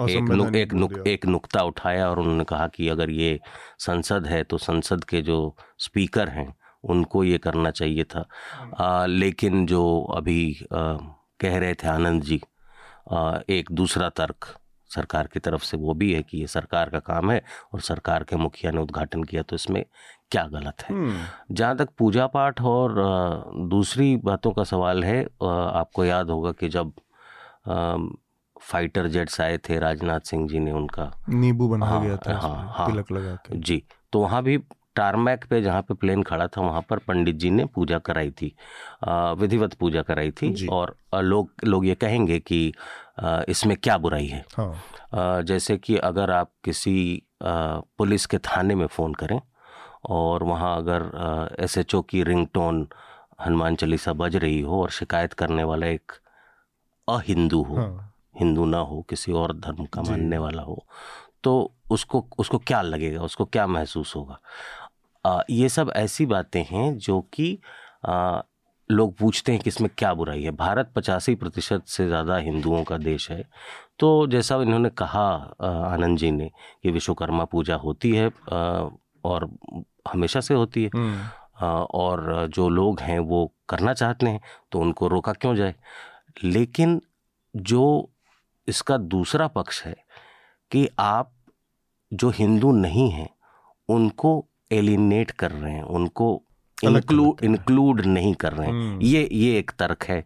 एक 0.00 0.28
नुक, 0.30 0.54
एक 0.56 0.72
नुक, 0.74 0.92
एक 1.06 1.24
नुक्ता 1.26 1.62
उठाया 1.62 2.08
और 2.10 2.18
उन्होंने 2.18 2.44
कहा 2.44 2.66
कि 2.68 2.88
अगर 2.88 3.10
ये 3.10 3.38
संसद 3.78 4.26
है 4.26 4.42
तो 4.44 4.58
संसद 4.58 5.04
के 5.04 5.22
जो 5.22 5.38
स्पीकर 5.78 6.28
हैं 6.28 6.52
उनको 6.84 7.22
ये 7.24 7.38
करना 7.38 7.70
चाहिए 7.72 8.04
था 8.04 8.24
हम्म। 8.52 8.74
आ, 8.76 9.06
लेकिन 9.06 9.66
जो 9.66 9.82
अभी 10.16 10.66
आ, 10.72 10.82
कह 11.40 11.58
रहे 11.58 11.74
थे 11.74 11.88
आनंद 11.88 12.22
जी 12.22 12.40
आ, 13.12 13.38
एक 13.48 13.72
दूसरा 13.72 14.08
तर्क 14.16 14.54
सरकार 14.94 15.28
की 15.32 15.40
तरफ़ 15.40 15.62
से 15.64 15.76
वो 15.76 15.94
भी 15.94 16.12
है 16.12 16.22
कि 16.22 16.38
ये 16.38 16.46
सरकार 16.46 16.90
का 16.90 16.98
काम 17.08 17.30
है 17.30 17.42
और 17.74 17.80
सरकार 17.80 18.24
के 18.24 18.36
मुखिया 18.36 18.72
ने 18.72 18.80
उद्घाटन 18.80 19.24
किया 19.24 19.42
तो 19.42 19.56
इसमें 19.56 19.84
क्या 20.30 20.42
गलत 20.52 20.82
है? 20.82 20.94
हम्म। 20.96 21.54
जहाँ 21.54 21.76
तक 21.76 21.88
पूजा 21.98 22.26
पाठ 22.26 22.60
और 22.62 22.94
दूसरी 23.68 24.16
बातों 24.24 24.52
का 24.52 24.64
सवाल 24.64 25.04
है 25.04 25.22
आपको 25.42 26.04
याद 26.04 26.30
होगा 26.30 26.52
कि 26.52 26.68
जब 26.68 26.92
फाइटर 28.62 29.06
जेट्स 29.08 29.40
आए 29.40 29.58
थे 29.68 29.78
राजनाथ 29.78 30.20
सिंह 30.20 30.48
जी 30.48 30.58
ने 30.58 30.72
उनका 30.72 31.12
नींबू 31.28 31.68
बनाया 31.68 31.92
हाँ, 31.92 32.04
गया 32.04 32.16
था 32.16 32.38
हाँ, 32.38 32.72
हाँ, 32.76 32.86
तिलक 32.86 33.12
लगा 33.12 33.34
के। 33.46 33.58
जी 33.58 33.82
तो 34.12 34.20
वहाँ 34.20 34.42
भी 34.42 34.58
टारमैक 34.96 35.44
पे 35.50 35.60
जहाँ 35.62 35.82
पे 35.82 35.94
प्लेन 35.94 36.22
खड़ा 36.22 36.46
था 36.46 36.60
वहाँ 36.60 36.80
पर 36.90 36.98
पंडित 36.98 37.36
जी 37.36 37.50
ने 37.50 37.64
पूजा 37.64 37.98
कराई 37.98 38.30
थी। 38.30 38.54
विधिवत 39.38 39.74
पूजा 39.74 40.02
कराई 40.02 40.30
थी 40.30 40.66
और 40.66 40.96
लोग 41.14 41.50
लोग 41.64 41.86
ये 41.86 41.94
कहेंगे 41.94 42.38
कि 42.40 42.72
इसमें 43.48 43.76
क्या 43.76 43.96
बुराई 43.98 44.26
है 44.26 44.44
हाँ। 44.56 45.42
जैसे 45.42 45.76
कि 45.78 45.96
अगर 45.96 46.30
आप 46.30 46.50
किसी 46.64 47.22
पुलिस 47.42 48.26
के 48.26 48.38
थाने 48.38 48.74
में 48.74 48.86
फ़ोन 48.86 49.14
करें 49.14 49.40
और 50.08 50.42
वहाँ 50.42 50.76
अगर 50.76 51.56
एस 51.60 51.78
एच 51.78 51.94
ओ 51.94 52.02
की 52.02 52.22
रिंग 52.22 52.46
टोन 52.54 52.86
हनुमान 53.46 53.76
चालीसा 53.76 54.12
बज 54.12 54.36
रही 54.36 54.60
हो 54.60 54.80
और 54.82 54.90
शिकायत 54.90 55.32
करने 55.32 55.64
वाला 55.64 55.86
एक 55.86 56.12
अहिंदू 57.08 57.62
हो 57.62 57.76
हाँ। 57.76 58.14
हिंदू 58.38 58.64
ना 58.64 58.78
हो 58.78 59.00
किसी 59.10 59.32
और 59.32 59.52
धर्म 59.58 59.84
का 59.84 60.02
मानने 60.02 60.38
वाला 60.38 60.62
हो 60.62 60.84
तो 61.44 61.52
उसको 61.90 62.24
उसको 62.38 62.58
क्या 62.58 62.80
लगेगा 62.82 63.22
उसको 63.22 63.44
क्या 63.44 63.66
महसूस 63.66 64.14
होगा 64.16 64.38
आ, 65.24 65.40
ये 65.50 65.68
सब 65.68 65.92
ऐसी 65.96 66.26
बातें 66.26 66.64
हैं 66.64 66.96
जो 66.98 67.20
कि 67.32 67.58
लोग 68.90 69.16
पूछते 69.16 69.52
हैं 69.52 69.60
कि 69.60 69.68
इसमें 69.68 69.90
क्या 69.98 70.12
बुराई 70.14 70.42
है। 70.42 70.50
भारत 70.50 70.92
पचासी 70.96 71.34
प्रतिशत 71.34 71.84
से 71.86 72.06
ज़्यादा 72.06 72.36
हिंदुओं 72.38 72.82
का 72.84 72.96
देश 72.98 73.30
है। 73.30 73.42
तो 73.98 74.26
जैसा 74.26 74.56
इन्होंने 74.62 74.90
कहा 74.98 75.28
आनंद 75.62 76.18
जी 76.18 76.30
ने 76.30 76.50
कि 76.82 76.90
विश्वकर्मा 76.90 77.44
पूजा 77.44 77.74
होती 77.76 78.10
है 78.12 78.30
और 79.24 79.48
हमेशा 80.12 80.40
से 80.40 80.54
होती 80.54 80.82
है। 80.84 80.90
हम्म। 80.94 81.28
और 81.60 82.46
जो 82.54 82.68
लोग 82.68 83.00
हैं 83.00 83.18
वो 83.20 83.50
करना 83.68 83.94
चाहते 83.94 84.26
हैं 84.26 84.40
तो 84.72 84.80
उनको 84.80 85.08
रोका 85.08 85.32
क्यों 85.32 85.54
जाए? 85.56 85.74
लेकिन 86.44 87.00
जो 87.54 88.10
इसका 88.68 88.96
दूसरा 88.96 89.46
पक्ष 89.48 89.82
है 89.84 89.96
कि 90.70 90.88
आप 90.98 91.32
जो 92.12 92.30
हिंदू 92.30 92.72
नहीं 92.72 93.10
हैं 93.10 93.28
उनको 93.88 94.44
एलिनेट 94.72 95.30
कर 95.30 95.50
रहे 95.50 95.72
हैं 95.72 95.82
उनको 95.82 96.30
इंक्लूड 96.84 97.44
इंक्लूड 97.44 98.00
नहीं 98.00 98.34
कर 98.34 98.52
रहे 98.52 98.66
हैं। 98.66 98.74
हम्म। 98.74 99.02
ये 99.02 99.28
ये 99.32 99.58
एक 99.58 99.70
तर्क 99.78 100.04
है 100.04 100.24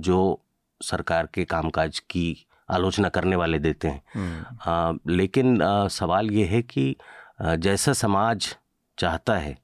जो 0.00 0.40
सरकार 0.80 1.28
के 1.34 1.44
कामकाज 1.44 1.98
की 1.98 2.46
आलोचना 2.70 3.08
करने 3.08 3.36
वाले 3.36 3.58
देते 3.58 3.88
हैं। 3.88 4.02
हम्म। 4.14 5.12
लेकिन 5.12 5.58
सवाल 5.90 6.30
ये 6.30 6.44
है 6.44 6.62
कि 6.62 6.94
जैसा 7.42 7.92
समाज 7.92 8.54
चाहता 8.98 9.34
है 9.36 9.56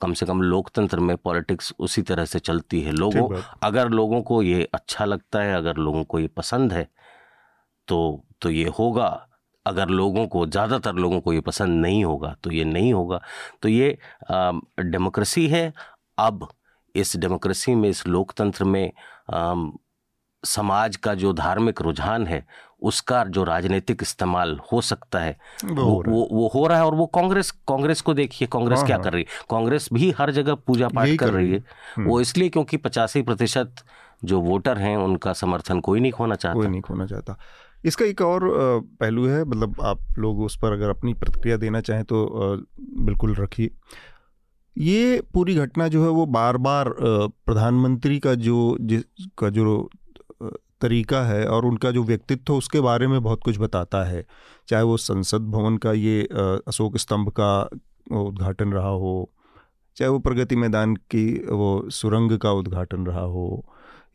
कम 0.00 0.12
से 0.12 0.26
कम 0.26 0.40
लोकतंत्र 0.42 1.00
में 1.00 1.16
पॉलिटिक्स 1.16 1.72
उसी 1.78 2.02
तरह 2.02 2.24
से 2.24 2.38
चलती 2.38 2.80
है। 2.80 2.92
लोगों 2.92 3.40
अगर 3.62 3.88
लोगों 3.88 4.22
को 4.22 4.42
ये 4.42 4.68
अच्छा 4.74 5.04
लगता 5.04 5.42
है 5.42 5.54
अगर 5.54 5.76
लोगों 5.76 6.04
को 6.04 6.18
ये 6.18 6.26
पसंद 6.26 6.72
है 6.72 6.88
तो 7.88 7.98
तो 8.42 8.50
ये 8.50 8.68
होगा। 8.78 9.26
अगर 9.66 9.88
लोगों 9.88 10.26
को 10.26 10.46
ज़्यादातर 10.46 10.94
लोगों 10.94 11.20
को 11.20 11.32
ये 11.32 11.40
पसंद 11.40 11.80
नहीं 11.82 12.04
होगा 12.04 12.34
तो 12.44 12.50
ये 12.52 12.64
नहीं 12.64 12.92
होगा। 12.92 13.20
तो 13.62 13.68
ये 13.68 13.96
डेमोक्रेसी 14.32 15.46
है। 15.48 15.72
अब 16.18 16.48
इस 16.94 17.16
डेमोक्रेसी 17.16 17.74
में 17.74 17.88
इस 17.88 18.06
लोकतंत्र 18.06 18.64
में 18.64 18.90
आ, 19.30 19.54
समाज 20.44 20.96
का 20.96 21.14
जो 21.14 21.32
धार्मिक 21.32 21.80
रुझान 21.82 22.26
है 22.26 22.44
उसका 22.82 23.22
जो 23.26 23.42
राजनीतिक 23.44 24.02
इस्तेमाल 24.02 24.58
हो 24.72 24.80
सकता 24.80 25.18
है 25.18 25.36
वो 25.64 25.84
वो, 25.84 26.02
वो, 26.06 26.28
वो 26.32 26.48
हो 26.54 26.66
रहा 26.66 26.78
है 26.78 26.84
और 26.84 26.94
वो 26.94 27.06
कांग्रेस 27.06 27.50
कांग्रेस 27.68 28.00
को 28.00 28.14
देखिए 28.14 28.48
कांग्रेस 28.52 28.78
हाँ, 28.78 28.86
क्या 28.86 28.96
हाँ। 28.96 29.04
कर 29.04 29.12
रही 29.12 29.22
है? 29.22 29.44
कांग्रेस 29.50 29.88
भी 29.92 30.10
हर 30.18 30.30
जगह 30.30 30.54
पूजा 30.54 30.88
पाठ 30.88 31.16
कर 31.18 31.30
रही 31.30 31.50
है। 31.52 31.58
हम्म। 31.96 32.06
वो 32.08 32.20
इसलिए 32.20 32.48
क्योंकि 32.48 32.76
पचासी 32.76 33.22
प्रतिशत 33.22 33.84
जो 34.24 34.40
वोटर 34.40 34.78
हैं 34.78 34.96
उनका 34.96 35.32
समर्थन 35.32 35.80
कोई 35.80 36.00
नहीं 36.00 36.12
खोना 36.12 36.34
चाहता। 36.34 36.58
कोई 36.58 36.68
नहीं 36.68 36.80
खोना 36.80 37.06
चाहता। 37.06 37.36
इसका 37.84 38.04
एक 38.04 38.20
और 38.20 38.48
पहलू 39.00 39.26
है 39.26 39.44
मतलब 39.44 39.80
आप 39.82 40.18
लोग 40.18 40.40
उस 40.42 40.58
पर 40.58 40.72
अगर 40.72 40.90
अपनी 40.90 41.14
प्रतिक्रिया 41.14 41.56
देना 41.56 41.80
चाहें 41.80 42.04
तो 42.04 42.26
बिल्कुल 43.00 43.34
रखिए। 43.34 43.70
ये 44.76 45.20
पूरी 45.34 45.54
घटना 45.54 45.88
जो 45.88 46.02
है 46.04 46.10
वो 46.10 46.26
बार 46.28 46.56
बार 46.56 46.92
प्रधानमंत्री 47.00 48.18
का 48.18 48.34
जो 48.36 48.76
जिस, 48.80 49.02
का 49.38 49.48
जो 49.50 49.88
तरीका 50.80 51.22
है 51.22 51.46
और 51.46 51.64
उनका 51.66 51.90
जो 51.90 52.02
व्यक्तित्व 52.04 52.54
उसके 52.54 52.80
बारे 52.80 53.06
में 53.06 53.22
बहुत 53.22 53.42
कुछ 53.44 53.58
बताता 53.58 54.02
है। 54.04 54.24
चाहे 54.68 54.82
वो 54.82 54.96
संसद 54.96 55.50
भवन 55.50 55.76
का 55.76 55.92
ये 55.92 56.22
अशोक 56.32 56.96
स्तंभ 56.96 57.28
का 57.40 57.60
उद्घाटन 58.18 58.72
रहा 58.72 58.88
हो, 58.88 59.30
चाहे 59.96 60.08
वो 60.08 60.18
प्रगति 60.18 60.56
मैदान 60.56 60.94
की 61.10 61.26
वो 61.46 61.90
सुरंग 61.90 62.38
का 62.38 62.52
उद्घाटन 62.52 63.06
रहा 63.06 63.20
हो, 63.20 63.64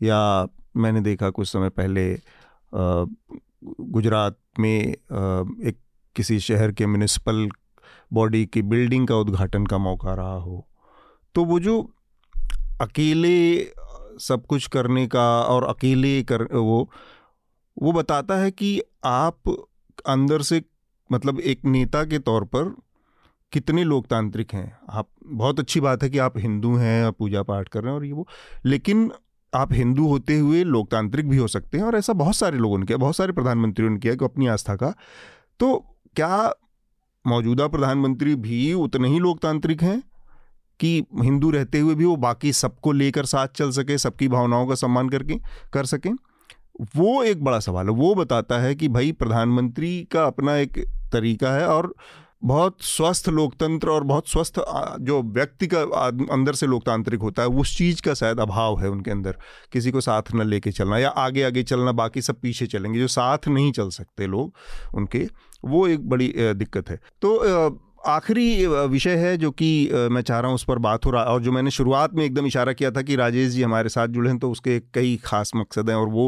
या 0.03 0.47
मैंने 0.78 1.01
देखा 1.01 1.30
कुछ 1.30 1.47
समय 1.47 1.70
पहले 1.72 2.13
गुजरात 3.82 4.38
में 4.59 4.80
एक 4.80 5.78
किसी 6.16 6.39
शहर 6.39 6.72
के 6.72 6.86
म्यूनिसिपल 6.86 7.49
बॉडी 8.13 8.45
की 8.45 8.61
बिल्डिंग 8.61 9.07
का 9.07 9.16
उद्घाटन 9.16 9.66
का 9.66 9.78
मौका 9.78 10.13
रहा 10.13 10.36
हो। 10.36 10.68
तो 11.36 11.45
वो 11.45 11.59
जो 11.59 11.82
अकेले, 12.82 13.59
सब 14.20 14.45
कुछ 14.45 14.68
करने 14.68 15.07
का 15.07 15.41
और 15.41 15.63
अकेले 15.63 16.24
कर, 16.24 16.43
वो 16.43 16.89
वो 17.82 17.91
बताता 17.91 18.36
है 18.36 18.51
कि 18.51 18.82
आप 19.05 19.38
अंदर 20.05 20.41
से 20.41 20.63
मतलब 21.11 21.39
एक 21.39 21.66
नेता 21.66 22.03
के 22.03 22.20
तौर 22.20 22.43
पर 22.45 22.76
कितने 23.51 23.84
लोकतांत्रिक 23.84 24.53
हैं। 24.53 24.78
आप, 24.89 25.07
बहुत 25.24 25.59
अच्छी 25.59 25.80
बात 25.80 26.03
है 26.03 26.09
कि 26.09 26.18
आप 26.18 26.38
हिंदू 26.38 26.76
हैं, 26.76 27.05
आप 27.05 27.18
पूजा 27.18 27.43
पाठ 27.43 27.70
कर 27.70 27.82
रहे 27.82 27.91
हैं 27.91 27.99
और 27.99 28.05
ये 28.05 28.11
वो, 28.11 28.28
लेकिन 28.66 29.11
आप 29.55 29.73
हिंदू 29.73 30.07
होते 30.07 30.39
हुए 30.39 30.63
लोकतांत्रिक 30.63 31.29
भी 31.29 31.37
हो 31.37 31.47
सकते 31.47 31.77
हैं 31.77 31.85
और 31.85 31.95
ऐसा 31.95 32.13
बहुत 32.13 32.35
सारे 32.35 32.57
लोगों 32.57 32.77
ने 32.77 32.85
किया, 32.85 32.97
बहुत 32.97 33.15
सारे 33.15 33.31
प्रधानमंत्रियों 33.31 33.91
ने 33.91 33.99
किया 33.99 34.15
कि 34.15 34.25
अपनी 34.25 34.47
आस्था 34.47 34.75
का। 34.75 34.93
तो 35.59 35.85
क्या 36.15 36.53
मौजूदा 37.27 37.67
प्रधानमंत्री 37.67 38.35
भी 38.35 38.73
उतने 38.73 39.07
ही 39.07 39.19
लोकतांत्रिक 39.19 39.83
हैं 39.83 40.03
कि 40.79 41.05
हिंदू 41.21 41.51
रहते 41.51 41.79
हुए 41.79 41.95
भी 41.95 42.05
वो 42.05 42.15
बाकी 42.15 42.53
सबको 42.53 42.91
लेकर 42.91 43.25
साथ 43.25 43.47
चल 43.47 43.71
सके, 43.71 43.97
सबकी 43.97 44.27
भावनाओं 44.27 44.67
का 44.67 44.75
सम्मान 44.75 45.09
करके, 45.09 45.39
कर 45.73 45.85
सकें? 45.85 46.15
वो 46.95 47.23
एक 47.23 47.43
बड़ा 47.43 47.59
सवाल 47.59 47.85
है। 47.85 47.91
वो 47.91 48.15
बताता 48.15 48.59
है 48.59 48.75
कि 48.75 48.87
भाई, 48.87 49.11
प्रधानमंत्री 49.11 50.07
का 50.11 50.25
अपना 50.25 50.55
एक 50.55 50.85
तरीका 51.11 51.51
है 51.51 51.67
और 51.67 51.95
बहुत 52.45 52.81
स्वस्थ 52.81 53.29
लोकतंत्र 53.29 53.89
और 53.89 54.03
बहुत 54.03 54.29
स्वस्थ 54.29 54.59
जो 55.01 55.21
व्यक्ति 55.23 55.67
का 55.67 55.81
अंदर 56.33 56.53
से 56.53 56.67
लोकतांत्रिक 56.67 57.21
होता 57.21 57.41
है, 57.41 57.47
उस 57.49 57.77
चीज़ 57.77 58.01
का 58.01 58.13
शायद 58.13 58.39
अभाव 58.39 58.79
है 58.81 58.89
उनके 58.89 59.11
अंदर। 59.11 59.37
किसी 59.73 59.91
को 59.91 60.01
साथ 60.01 60.35
न 60.35 60.47
लेके 60.47 60.71
चलना 60.71 60.97
या 60.97 61.09
आगे 61.09 61.43
आगे 61.43 61.63
चलना, 61.63 61.91
बाकी 61.93 62.21
सब 62.21 62.39
पीछे 62.41 62.67
चलेंगे। 62.67 62.99
जो 62.99 63.07
साथ 63.07 63.47
नहीं 63.47 63.71
चल 63.71 63.89
सकते 63.91 64.27
लोग, 64.27 64.53
उनके, 64.95 65.27
वो 65.65 65.87
एक 65.87 66.09
बड़ी 66.09 66.33
दिक्कत 66.37 66.89
है। 66.89 66.99
तो 67.21 67.81
आखिरी 68.07 68.65
विषय 68.67 69.15
है 69.15 69.35
जो 69.37 69.49
कि 69.51 69.67
मैं 70.11 70.21
चाह 70.21 70.39
रहा 70.39 70.47
हूँ 70.47 70.55
उस 70.55 70.63
पर 70.63 70.77
बात 70.79 71.05
हो 71.05 71.11
रहा 71.11 71.23
और 71.23 71.41
जो 71.41 71.51
मैंने 71.51 71.71
शुरुआत 71.71 72.13
में 72.13 72.23
एकदम 72.25 72.45
इशारा 72.45 72.73
किया 72.73 72.91
था 72.91 73.01
कि 73.01 73.15
राजेश 73.15 73.49
जी 73.51 73.61
हमारे 73.61 73.89
साथ 73.89 74.07
जुड़े 74.07 74.29
हैं 74.29 74.37
तो 74.39 74.51
उसके 74.51 74.79
कई 74.93 75.15
खास 75.23 75.51
मकसद 75.55 75.89
हैं 75.89 75.97
और 75.97 76.09
वो 76.09 76.27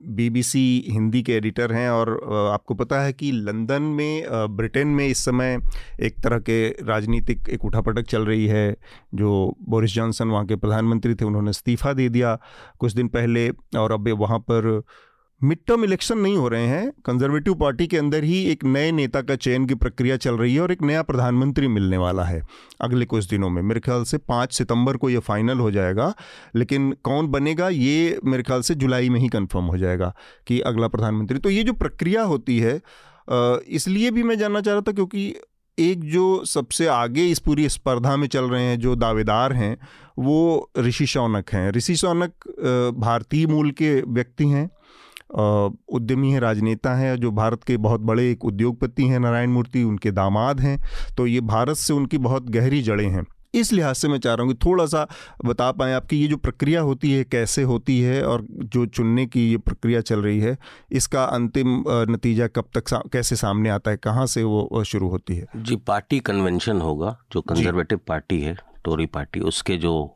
बीबीसी 0.00 0.60
हिंदी 0.88 1.22
के 1.22 1.32
एडिटर 1.32 1.72
हैं 1.72 1.88
और 1.90 2.10
आपको 2.52 2.74
पता 2.74 3.00
है 3.02 3.12
कि 3.12 3.30
लंदन 3.32 3.82
में 3.82 4.26
ब्रिटेन 4.56 4.88
में 4.88 5.06
इस 5.06 5.24
समय 5.24 5.58
एक 6.00 6.20
तरह 6.20 6.38
के 6.38 6.68
राजनीतिक 6.84 7.48
एक 7.48 7.64
उठापटक 7.64 8.06
चल 8.08 8.26
रही 8.26 8.46
है, 8.46 8.76
जो 9.14 9.56
बोरिस 9.68 9.94
जॉनसन 9.94 10.28
वहाँ 10.28 10.46
के 10.46 10.56
प्रधानमंत्री 10.56 11.14
थे, 11.14 11.24
उन्होंने 11.24 11.50
इस्तीफ़ा 11.50 11.92
दे 11.92 12.08
दिया 12.08 12.38
कुछ 12.78 12.92
दिन 12.92 13.08
पहले 13.08 13.48
और 13.78 13.92
अब 13.92 14.08
वहाँ 14.18 14.38
पर 14.50 14.82
मिड 15.40 15.58
टर्म 15.66 15.84
इलेक्शन 15.84 16.18
नहीं 16.18 16.36
हो 16.36 16.48
रहे 16.48 16.66
हैं। 16.66 16.90
कंजर्वेटिव 17.06 17.54
पार्टी 17.54 17.86
के 17.86 17.96
अंदर 17.96 18.24
ही 18.24 18.42
एक 18.44 18.64
नए 18.64 18.90
नेता 18.92 19.20
का 19.22 19.34
चयन 19.36 19.66
की 19.66 19.74
प्रक्रिया 19.74 20.16
चल 20.16 20.36
रही 20.36 20.54
है 20.54 20.60
और 20.60 20.72
एक 20.72 20.82
नया 20.82 21.02
प्रधानमंत्री 21.02 21.68
मिलने 21.68 21.96
वाला 21.96 22.24
है 22.24 22.40
अगले 22.80 23.04
कुछ 23.04 23.28
दिनों 23.28 23.50
में। 23.50 23.60
मेरे 23.62 23.80
ख्याल 23.80 24.04
से 24.04 24.18
पाँच 24.18 24.52
सितंबर 24.52 24.96
को 24.96 25.10
ये 25.10 25.18
फाइनल 25.18 25.58
हो 25.58 25.70
जाएगा, 25.70 26.12
लेकिन 26.56 26.90
कौन 27.04 27.26
बनेगा 27.28 27.68
ये 27.68 28.18
मेरे 28.24 28.42
ख्याल 28.42 28.60
से 28.60 28.74
जुलाई 28.74 29.08
में 29.08 29.20
ही 29.20 29.28
कंफर्म 29.28 29.64
हो 29.64 29.78
जाएगा 29.78 30.12
कि 30.46 30.60
अगला 30.62 30.88
प्रधानमंत्री। 30.88 31.38
तो 31.38 31.50
ये 31.50 31.62
जो 31.64 31.72
प्रक्रिया 31.74 32.22
होती 32.24 32.58
है 32.58 32.80
इसलिए 33.68 34.10
भी 34.10 34.22
मैं 34.22 34.38
जानना 34.38 34.60
चाह 34.60 34.74
रहा 34.74 34.82
था 34.82 34.92
क्योंकि 34.92 35.34
एक 35.78 36.04
जो 36.04 36.44
सबसे 36.46 36.86
आगे 36.88 37.26
इस 37.26 37.38
पूरी 37.38 37.68
स्पर्धा 37.68 38.16
में 38.16 38.26
चल 38.28 38.44
रहे 38.44 38.62
हैं, 38.62 38.78
जो 38.78 38.94
दावेदार 38.96 39.52
हैं, 39.52 39.76
वो 40.18 40.70
ऋषि 40.78 41.06
शौनक 41.06 41.50
हैं। 41.50 41.70
ऋषि 41.72 41.96
शौनक 41.96 42.94
भारतीय 42.98 43.46
मूल 43.46 43.70
के 43.72 43.92
व्यक्ति 44.02 44.48
हैं। 44.48 44.68
उद्यमी 45.30 46.30
हैं 46.30 46.40
राजनेता 46.40 46.94
हैं 46.94 47.16
जो 47.16 47.30
भारत 47.30 47.64
के 47.64 47.76
बहुत 47.76 48.00
बड़े 48.00 48.30
एक 48.30 48.44
उद्योगपति 48.44 49.06
हैं 49.06 49.18
नारायण 49.18 49.50
मूर्ति 49.50 49.82
उनके 49.82 50.10
दामाद 50.10 50.60
हैं 50.60 50.78
तो 51.16 51.26
ये 51.26 51.40
भारत 51.40 51.76
से 51.76 51.92
उनकी 51.92 52.18
बहुत 52.18 52.50
गहरी 52.50 52.82
जड़ें 52.82 53.08
हैं। 53.08 53.26
इस 53.54 53.72
लिहाज 53.72 53.94
से 53.96 54.08
मैं 54.08 54.18
चाह 54.18 54.34
रहा 54.34 54.46
हूँ 54.46 54.52
कि 54.52 54.58
थोड़ा 54.66 54.86
सा 54.86 55.06
बता 55.44 55.72
पाएँ 55.72 55.94
आपकी 55.94 56.20
ये 56.20 56.26
जो 56.28 56.36
प्रक्रिया 56.36 56.80
होती 56.80 57.12
है 57.12 57.24
कैसे 57.24 57.62
होती 57.62 58.00
है 58.00 58.22
और 58.26 58.46
जो 58.50 58.86
चुनने 58.86 59.26
की 59.26 59.50
ये 59.50 59.56
प्रक्रिया 59.56 60.00
चल 60.00 60.22
रही 60.22 60.40
है 60.40 60.56
इसका 60.92 61.24
अंतिम 61.24 61.84
नतीजा 61.88 62.46
कब 62.46 62.64
तक 62.74 62.88
सा, 62.88 63.02
कैसे 63.12 63.36
सामने 63.36 63.68
आता 63.68 63.90
है 63.90 63.96
कहाँ 63.96 64.26
से 64.26 64.42
वो 64.42 64.84
शुरू 64.84 65.08
होती 65.08 65.36
है? 65.36 65.46
जी 65.56 65.76
पार्टी 65.76 66.20
कन्वेंशन 66.20 66.80
होगा 66.80 67.16
जो 67.32 67.40
कंजर्वेटिव 67.40 68.00
पार्टी 68.08 68.40
है 68.40 68.56
टोरी 68.84 69.06
पार्टी 69.06 69.40
उसके 69.40 69.76
जो 69.76 70.14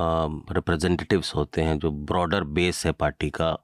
रिप्रेजेंटेटिव्स 0.00 1.34
होते 1.34 1.62
हैं 1.62 1.78
जो 1.78 1.90
ब्रॉडर 1.90 2.44
बेस 2.44 2.86
है 2.86 2.92
पार्टी 2.92 3.30
का 3.30 3.58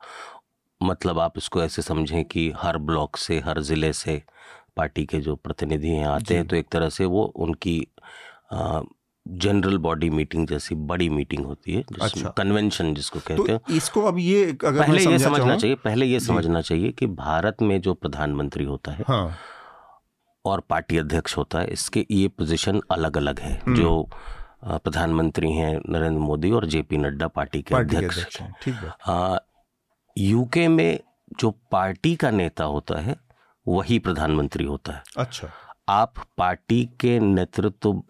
मतलब 0.81 1.18
आप 1.18 1.39
इसको 1.39 1.62
ऐसे 1.62 1.83
समझें 1.83 2.24
कि 2.24 2.53
हर 2.57 2.78
ब्लॉक 2.78 3.16
से 3.16 3.39
हर 3.39 3.61
ज़िले 3.61 3.93
से 3.93 4.22
पार्टी 4.76 5.05
के 5.07 5.18
जो 5.20 5.35
प्रतिनिधि 5.37 5.89
हैं 5.89 6.07
आते 6.07 6.35
हैं 6.35 6.47
तो 6.47 6.57
एक 6.57 6.68
तरह 6.72 6.89
से 6.89 7.05
वो 7.05 7.22
उनकी 7.22 7.87
जनरल 9.26 9.76
बॉडी 9.78 10.09
मीटिंग 10.11 10.47
जैसी 10.49 10.74
बड़ी 10.74 11.09
मीटिंग 11.09 11.45
होती 11.47 11.74
है 11.74 11.85
अच्छा। 12.03 12.28
कन्वेंशन 12.28 12.95
जिसको 12.95 13.18
तो 13.18 13.24
कहते 13.26 13.47
तो 13.47 13.53
हैं। 13.53 13.76
इसको 13.76 14.03
अब 14.03 14.18
ये 14.18 14.45
अगर 14.45 14.81
पहले 14.81 15.03
ये 15.03 15.18
समझना 15.18 15.57
चाहिए 15.57 15.76
पहले 15.76 16.07
ये 16.07 16.20
समझना 16.20 16.61
चाहिए 16.61 16.93
कि 16.93 17.07
भारत 17.07 17.62
में 17.62 17.81
जो 17.81 17.95
प्रधानमंत्री 17.95 18.64
होता 18.64 18.93
है 18.93 19.05
हाँ। 19.09 19.37
और 20.45 20.61
पार्टी 20.61 20.99
अध्यक्ष 20.99 21.37
होता 21.37 21.59
है 21.59 21.66
इसके 21.66 22.07
ये 22.11 22.28
पोजीशन 22.28 22.81
अलग 22.91 23.16
अलग 23.16 23.41
है। 23.41 23.55
हम्म। 23.66 23.76
जो 23.76 24.09
प्रधानमंत्री 24.64 25.53
हैं 25.53 25.74
नरेंद्र 25.89 26.20
मोदी 26.20 26.51
और 26.51 26.66
जेपी 26.66 26.97
नड्डा 26.99 27.28
पार्टी 27.28 27.62
के 27.62 27.74
अध्यक्ष। 27.74 28.39
यूके 30.20 30.66
में 30.68 31.00
जो 31.40 31.50
पार्टी 31.72 32.14
का 32.16 32.30
नेता 32.30 32.64
होता 32.64 33.00
है 33.00 33.16
वही 33.66 33.98
प्रधानमंत्री 33.98 34.64
होता 34.64 34.92
है। 34.92 35.02
अच्छा। 35.18 35.48
आप 35.88 36.14
पार्टी 36.38 36.84
के 37.00 37.18
नेतृत्व 37.20 37.74
तो 37.82 38.02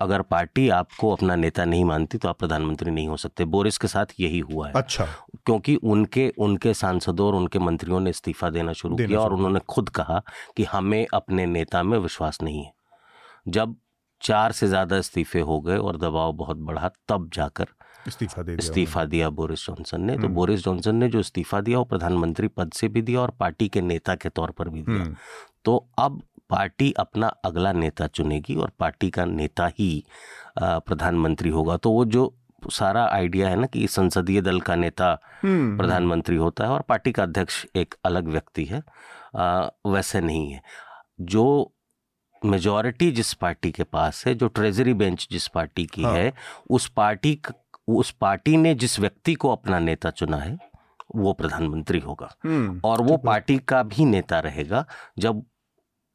अगर 0.00 0.22
पार्टी 0.22 0.68
आपको 0.68 1.10
अपना 1.12 1.36
नेता 1.36 1.64
नहीं 1.64 1.84
मानती 1.84 2.18
तो 2.18 2.28
आप 2.28 2.38
प्रधानमंत्री 2.38 2.90
नहीं 2.90 3.08
हो 3.08 3.16
सकते। 3.16 3.44
बोरिस 3.44 3.78
के 3.78 3.88
साथ 3.88 4.06
यही 4.20 4.38
हुआ 4.40 4.66
है। 4.68 4.72
अच्छा। 4.72 5.06
क्योंकि 5.46 5.74
उनके 5.74 6.28
उनके 6.38 6.74
सांसदों 6.74 7.26
और 7.26 7.34
उनके 7.34 7.58
मंत्रियों 7.58 8.00
ने 8.00 8.10
इस्तीफा 8.10 8.50
देना 8.50 8.72
शुरू 8.72 8.96
किया 8.96 9.20
और 9.20 9.32
उन्होंने 9.34 9.60
खुद 9.68 9.88
कहा 9.88 10.22
कि 10.56 10.64
हमें 10.64 11.06
अपने 11.14 11.46
नेता 11.46 11.82
में 11.82 11.98
विश्वास 11.98 12.38
नहीं 12.42 12.64
है। 12.64 12.72
जब 13.48 13.74
चार 14.20 14.52
से 14.52 14.66
ज़्यादा 14.66 14.96
इस्तीफे 14.96 15.40
हो 15.40 15.60
गए 15.60 15.76
और 15.76 15.96
दबाव 15.96 16.32
बहुत 16.34 16.56
बढ़ा 16.60 16.90
तब 17.08 17.30
जाकर 17.34 17.66
इस्तीफा 18.08 18.42
दे 18.42 18.54
इस्तीफा 18.54 19.04
दिया 19.04 19.28
बोरिस 19.30 19.66
जॉनसन 19.66 20.00
ने 20.00 20.16
तो 20.16 20.22
हम्म। 20.22 20.34
बोरिस 20.34 20.64
जॉनसन 20.64 20.96
ने 20.96 21.08
जो 21.08 21.20
इस्तीफा 21.20 21.60
दिया 21.60 21.78
वो 21.78 21.84
प्रधानमंत्री 21.84 22.48
पद 22.48 22.72
से 22.72 22.88
भी 22.88 23.02
दिया 23.02 23.20
और 23.20 23.30
पार्टी 23.40 23.68
के 23.68 23.80
नेता 23.82 24.14
के 24.14 24.28
तौर 24.30 24.50
पर 24.50 24.68
भी 24.68 24.82
दिया 24.82 25.02
हम्म। 25.02 25.16
तो 25.64 25.76
अब 25.98 26.22
पार्टी 26.50 26.92
अपना 26.98 27.26
अगला 27.44 27.72
नेता 27.72 28.06
चुनेगी 28.08 28.54
और 28.56 28.70
पार्टी 28.78 29.10
का 29.10 29.24
नेता 29.24 29.70
ही 29.78 29.90
प्रधानमंत्री 30.58 31.50
होगा 31.50 31.76
तो 31.76 31.90
वो 31.90 32.04
जो 32.06 32.32
सारा 32.62 33.04
आइडिया 33.06 33.48
है 33.48 33.56
ना 33.56 33.66
कि 33.66 33.86
संसदीय 33.88 34.40
दल 34.40 34.60
का 34.60 34.74
नेता 34.76 35.18
हम्म। 35.42 35.76
प्रधानमंत्री 35.78 36.36
होता 36.36 36.64
है 36.64 36.70
और 36.70 36.82
पार्टी 36.88 37.12
का 37.12 37.22
अध्यक्ष 37.22 37.64
एक 37.76 37.94
अलग 38.04 38.28
व्यक्ति 38.28 38.64
है 38.64 38.82
आ, 39.36 39.68
वैसे 39.86 40.20
नहीं 40.20 40.52
है 40.52 40.62
जो 41.20 41.44
मेजॉरिटी 42.42 43.10
जिस 43.10 43.32
पार्टी 43.34 43.70
के 43.70 43.82
पास 43.84 44.24
है 44.26 44.34
जो 44.34 44.48
ट्रेजरी 44.48 44.94
बेंच 44.94 45.26
जिस 45.30 45.46
पार्टी 45.48 45.84
की 45.86 46.02
हाँ। 46.02 46.12
है 46.12 46.32
उस 46.70 46.88
पार्टी 46.88 47.34
उस 47.88 48.10
पार्टी 48.10 48.56
ने 48.56 48.74
जिस 48.74 48.98
व्यक्ति 49.00 49.34
को 49.34 49.52
अपना 49.52 49.78
नेता 49.78 50.10
चुना 50.10 50.36
है 50.36 50.58
वो 51.16 51.32
प्रधानमंत्री 51.32 51.98
होगा। 51.98 52.34
हम्म, 52.44 52.80
और 52.84 53.02
वो 53.02 53.16
पार्टी 53.16 53.58
का 53.58 53.82
भी 53.82 54.04
नेता 54.04 54.38
रहेगा 54.40 54.84
जब 55.18 55.44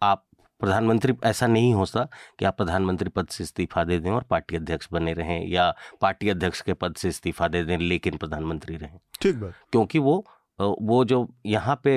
आप 0.02 0.26
प्रधानमंत्री 0.62 1.14
ऐसा 1.24 1.48
नहीं 1.48 1.74
होता 1.74 2.08
कि 2.40 2.46
आप 2.46 2.58
प्रधानमंत्री 2.58 3.10
पद 3.10 3.28
से 3.28 3.44
इस्तीफा 3.44 3.84
दे 3.84 3.98
दें 4.00 4.10
और 4.12 4.24
पार्टी 4.24 4.56
अध्यक्ष 4.56 4.88
बने 4.92 5.14
रहें 5.14 5.48
या 5.48 5.74
पार्टी 6.02 6.30
अध्यक्ष 6.30 6.62
के 6.62 6.74
पद 6.74 6.96
से 6.96 7.10
इस्तीफा 7.10 7.48
दे 7.48 7.64
दें 7.64 7.78
लेकिन 7.78 8.18
प्रधानमंत्री 8.18 8.78
रहें। 8.78 9.00
ठीक 9.22 9.40
बात। 9.40 9.54
क्योंकि 9.72 10.00
वो 10.00 10.26
वो 10.60 11.04
जो 11.06 11.28
यहाँ 11.46 11.80
पे 11.84 11.96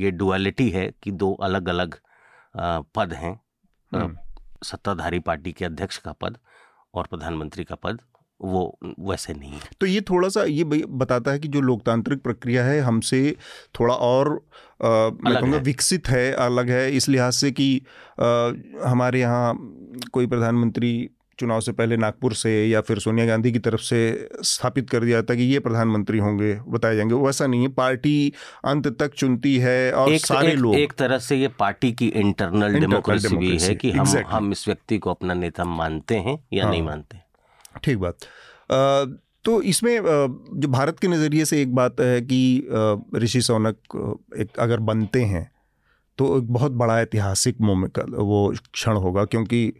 ये 0.00 0.10
डुअलिटी 0.10 0.68
है 0.70 0.90
कि 1.02 1.10
दो 1.12 1.32
अलग 1.34 1.68
अलग 1.68 1.94
पद 2.94 3.12
हैं 3.12 3.40
हम्म। 3.92 4.18
सत्ताधारी 4.64 5.18
पार्टी 5.20 5.52
के 5.52 5.64
अध्यक्ष 5.64 5.96
का 5.96 6.12
पद 6.12 6.38
और 6.94 7.06
प्रधानमंत्री 7.06 7.64
का 7.64 7.74
पद। 7.74 8.00
वो 8.40 8.78
वैसे 9.00 9.34
नहीं 9.34 9.52
है। 9.52 9.60
तो 9.80 9.86
ये 9.86 10.00
थोड़ा 10.00 10.28
सा 10.28 10.44
ये 10.44 10.64
बताता 10.88 11.30
है 11.30 11.38
कि 11.38 11.48
जो 11.48 11.60
लोकतांत्रिक 11.60 12.22
प्रक्रिया 12.22 12.64
है 12.64 12.80
हमसे 12.80 13.36
थोड़ा 13.80 13.94
और 13.94 14.46
आ, 14.84 14.88
मैं 14.88 15.40
कहूँगा 15.40 15.58
विकसित 15.58 16.08
है 16.08 16.32
अलग 16.32 16.70
है 16.70 16.92
इस 16.92 17.08
लिहाज 17.08 17.32
से 17.32 17.50
कि 17.50 17.82
आ, 18.20 18.52
हमारे 18.90 19.20
यहाँ 19.20 19.74
कोई 20.12 20.26
प्रधानमंत्री 20.26 21.10
चुनाव 21.38 21.60
से 21.60 21.72
पहले 21.72 21.96
नागपुर 21.96 22.32
से 22.32 22.66
या 22.66 22.80
फिर 22.80 22.98
सोनिया 22.98 23.26
गांधी 23.26 23.52
की 23.52 23.58
तरफ़ 23.58 23.80
से 23.80 24.28
स्थापित 24.42 24.90
कर 24.90 25.04
दिया 25.04 25.22
था 25.22 25.34
कि 25.34 25.42
ये 25.42 25.58
प्रधानमंत्री 25.58 26.18
होंगे 26.18 26.60
बताए 26.68 26.96
जाएँगे। 26.96 27.14
वैसा 27.14 27.46
नहीं 27.46 27.62
है 27.62 27.68
पार्टी 27.68 28.32
अंत 28.64 28.88
तक 28.88 29.14
चुनती 29.14 29.56
है 29.58 29.92
और 29.92 30.12
एक, 30.12 30.26
सारे 30.26 30.48
एक, 30.48 30.58
लोग। 30.58 30.74
एक 30.74 30.92
तरह 30.92 31.18
से 31.18 31.36
ये 31.36 31.48
पार्टी 31.48 31.92
की 31.92 32.08
इंटरनल 32.08 32.80
डेमोक्रेसी 32.80 33.36
भी 33.36 33.58
है 33.58 33.74
कि 33.74 33.90
हम 33.90 34.04
exactly. 34.04 34.30
हम 34.30 34.52
इस 34.52 34.68
व्यक्ति 34.68 34.98
को 34.98 35.10
अपना 35.10 35.34
नेता 35.34 35.64
मानते 35.64 36.16
हैं 36.16 36.44
या 36.52 36.64
हाँ, 36.64 36.72
नहीं 36.72 36.82
मानते। 36.82 37.27
ठीक 37.84 37.98
बात। 37.98 38.26
तो 39.44 39.60
इसमें 39.62 40.00
जो 40.00 40.68
भारत 40.68 40.98
के 40.98 41.08
नज़रिए 41.08 41.44
से 41.44 41.60
एक 41.62 41.74
बात 41.74 42.00
है 42.00 42.20
कि 42.22 42.40
ऋषि 43.16 43.40
सौनक 43.42 43.76
एक 44.38 44.58
अगर 44.58 44.80
बनते 44.80 45.22
हैं 45.24 45.50
तो 46.18 46.36
एक 46.38 46.52
बहुत 46.52 46.72
बड़ा 46.72 47.00
ऐतिहासिक 47.00 47.60
मोमेंट 47.60 47.98
वो 48.10 48.52
क्षण 48.72 48.96
होगा 48.96 49.24
क्योंकि 49.24 49.72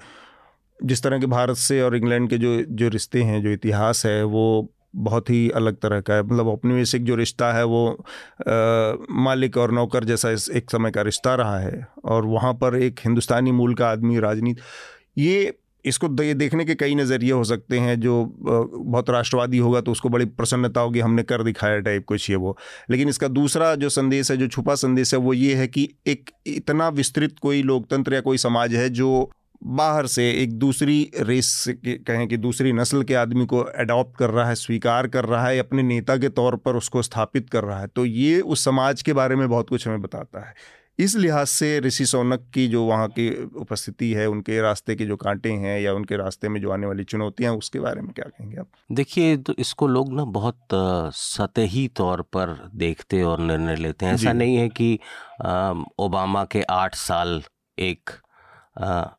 जिस 0.81 1.03
तरह 1.03 1.19
के 1.19 1.27
भारत 1.27 1.57
से 1.57 1.81
और 1.83 1.97
इंग्लैंड 1.97 2.29
के 2.31 2.39
जो 2.39 2.57
जो 2.63 2.89
रिश्ते 2.89 3.23
हैं 3.23 3.43
जो 3.43 3.51
इतिहास 3.51 4.05
है 4.07 4.23
वो 4.25 4.73
बहुत 4.97 5.31
ही 5.31 5.49
अलग 5.51 5.77
तरह 5.77 6.01
का 6.01 6.15
है। 6.15 6.23
मतलब 6.23 6.49
औपनिवेशिक 6.49 7.05
जो 7.05 7.15
रिश्ता 7.15 7.53
है 7.53 7.65
वो 7.65 7.87
आ, 7.91 8.95
मालिक 9.25 9.57
और 9.57 9.73
नौकर 9.73 10.05
जैसा 10.05 10.31
इस 10.31 10.49
एक 10.51 10.71
समय 10.71 10.91
का 10.91 11.03
रिश्ता 11.03 11.35
रहा 11.35 11.59
है 11.59 11.87
और 12.05 12.27
वहाँ 12.27 12.53
पर 12.55 12.77
एक 12.77 13.01
हिंदुस्तानी 13.05 13.53
मूल 13.53 13.75
का 13.75 13.89
आदमी 13.89 14.19
राजनीति 14.19 15.23
ये 15.23 15.59
इसको 15.85 16.09
देखने 16.09 16.65
के 16.65 16.75
कई 16.75 16.95
नज़रिए 16.95 17.33
हो 17.33 17.45
सकते 17.45 17.79
हैं 17.79 17.99
जो 18.01 18.25
बहुत 18.37 19.11
राष्ट्रवादी 19.11 19.59
होगा 19.59 19.81
तो 19.81 19.93
उसको 19.93 20.09
बड़ी 20.09 20.25
प्रसन्नता 20.25 20.81
होगी, 20.81 21.01
हमने 21.01 21.23
कर 21.23 21.43
दिखाया 21.43 21.79
टाइप 21.81 22.05
कुछ 22.07 22.29
ये 22.31 22.37
वो। 22.37 22.57
लेकिन 22.91 23.09
इसका 23.09 23.29
दूसरा 23.29 23.75
जो 23.75 23.89
संदेश 23.89 24.31
है, 24.31 24.37
जो 24.37 24.49
छुपा 24.49 24.75
संदेश 24.75 25.15
है, 25.15 25.21
वो 25.21 25.33
ये 25.35 25.55
है 25.55 25.67
कि 25.69 25.89
एक 26.07 26.31
इतना 26.47 26.89
विस्तृत 26.91 27.37
कोई 27.43 27.63
लोकतंत्र 27.63 28.15
या 28.15 28.21
कोई 28.21 28.39
समाज 28.39 28.75
है 28.75 28.89
जो 28.91 29.31
बाहर 29.65 30.07
से 30.07 30.31
एक 30.33 30.53
दूसरी 30.53 31.11
रेस 31.21 31.65
कहें 31.79 32.27
कि 32.29 32.37
दूसरी 32.37 32.73
नस्ल 32.73 33.03
के 33.03 33.15
आदमी 33.15 33.47
को 33.47 33.59
अडॉप्ट 33.59 34.17
कर 34.19 34.31
रहा 34.31 34.49
है, 34.49 34.55
स्वीकार 34.55 35.07
कर 35.07 35.25
रहा 35.25 35.47
है, 35.47 35.59
अपने 35.59 35.83
नेता 35.83 36.17
के 36.17 36.29
तौर 36.29 36.57
पर 36.57 36.77
उसको 36.77 37.03
स्थापित 37.03 37.49
कर 37.51 37.65
रहा 37.65 37.81
है। 37.81 37.87
तो 37.87 38.05
ये 38.05 38.41
उस 38.41 38.65
समाज 38.65 39.03
के 39.03 39.13
बारे 39.13 39.37
में 39.37 39.49
बहुत 39.49 39.69
कुछ 39.69 39.87
हमें 39.89 40.03
बताता 40.03 40.47
है। 40.47 40.55
इस 40.99 41.15
लिहाज 41.17 41.47
से 41.47 41.79
ऋषि 41.81 42.07
सौनक 42.07 42.47
की 42.55 42.67
जो 42.69 42.85
वहाँ 42.85 43.09
की 43.09 43.29
उपस्थिति 43.57 44.13
है 44.13 44.27
उनके 44.27 44.61
रास्ते 44.61 44.95
के 44.97 45.05
जो 45.05 45.17
कांटे 45.17 45.53
हैं 45.55 45.79
या 45.81 45.93
उनके 45.95 46.17
रास्ते 46.17 46.49
में 46.49 46.61
जो 46.61 46.71
आने 46.71 46.87
वाली 46.87 47.05
चुनौतियाँ 47.05 47.55
उसके 47.55 47.81
बारे 47.81 48.01
में 48.01 48.11
क्या 48.13 48.29
कहेंगे 48.29 48.57
आप? 48.57 48.67
देखिए 48.93 49.37
तो 49.37 49.55
इसको 49.59 49.87
लोग 49.87 50.13
ना 50.13 50.25
बहुत 50.25 50.75
सतही 51.15 51.87
तौर 51.89 52.23
पर 52.23 52.71
देखते 52.75 53.23
और 53.23 53.41
निर्णय 53.41 53.77
लेते 53.77 54.07
हैं। 54.07 54.15
ऐसा 54.15 54.33
नहीं 54.33 54.57
है 54.57 54.69
कि 54.69 54.99
ओबामा 55.99 56.45
के 56.45 56.63
आठ 56.63 56.95
साल 56.95 57.43
एक 57.79 58.11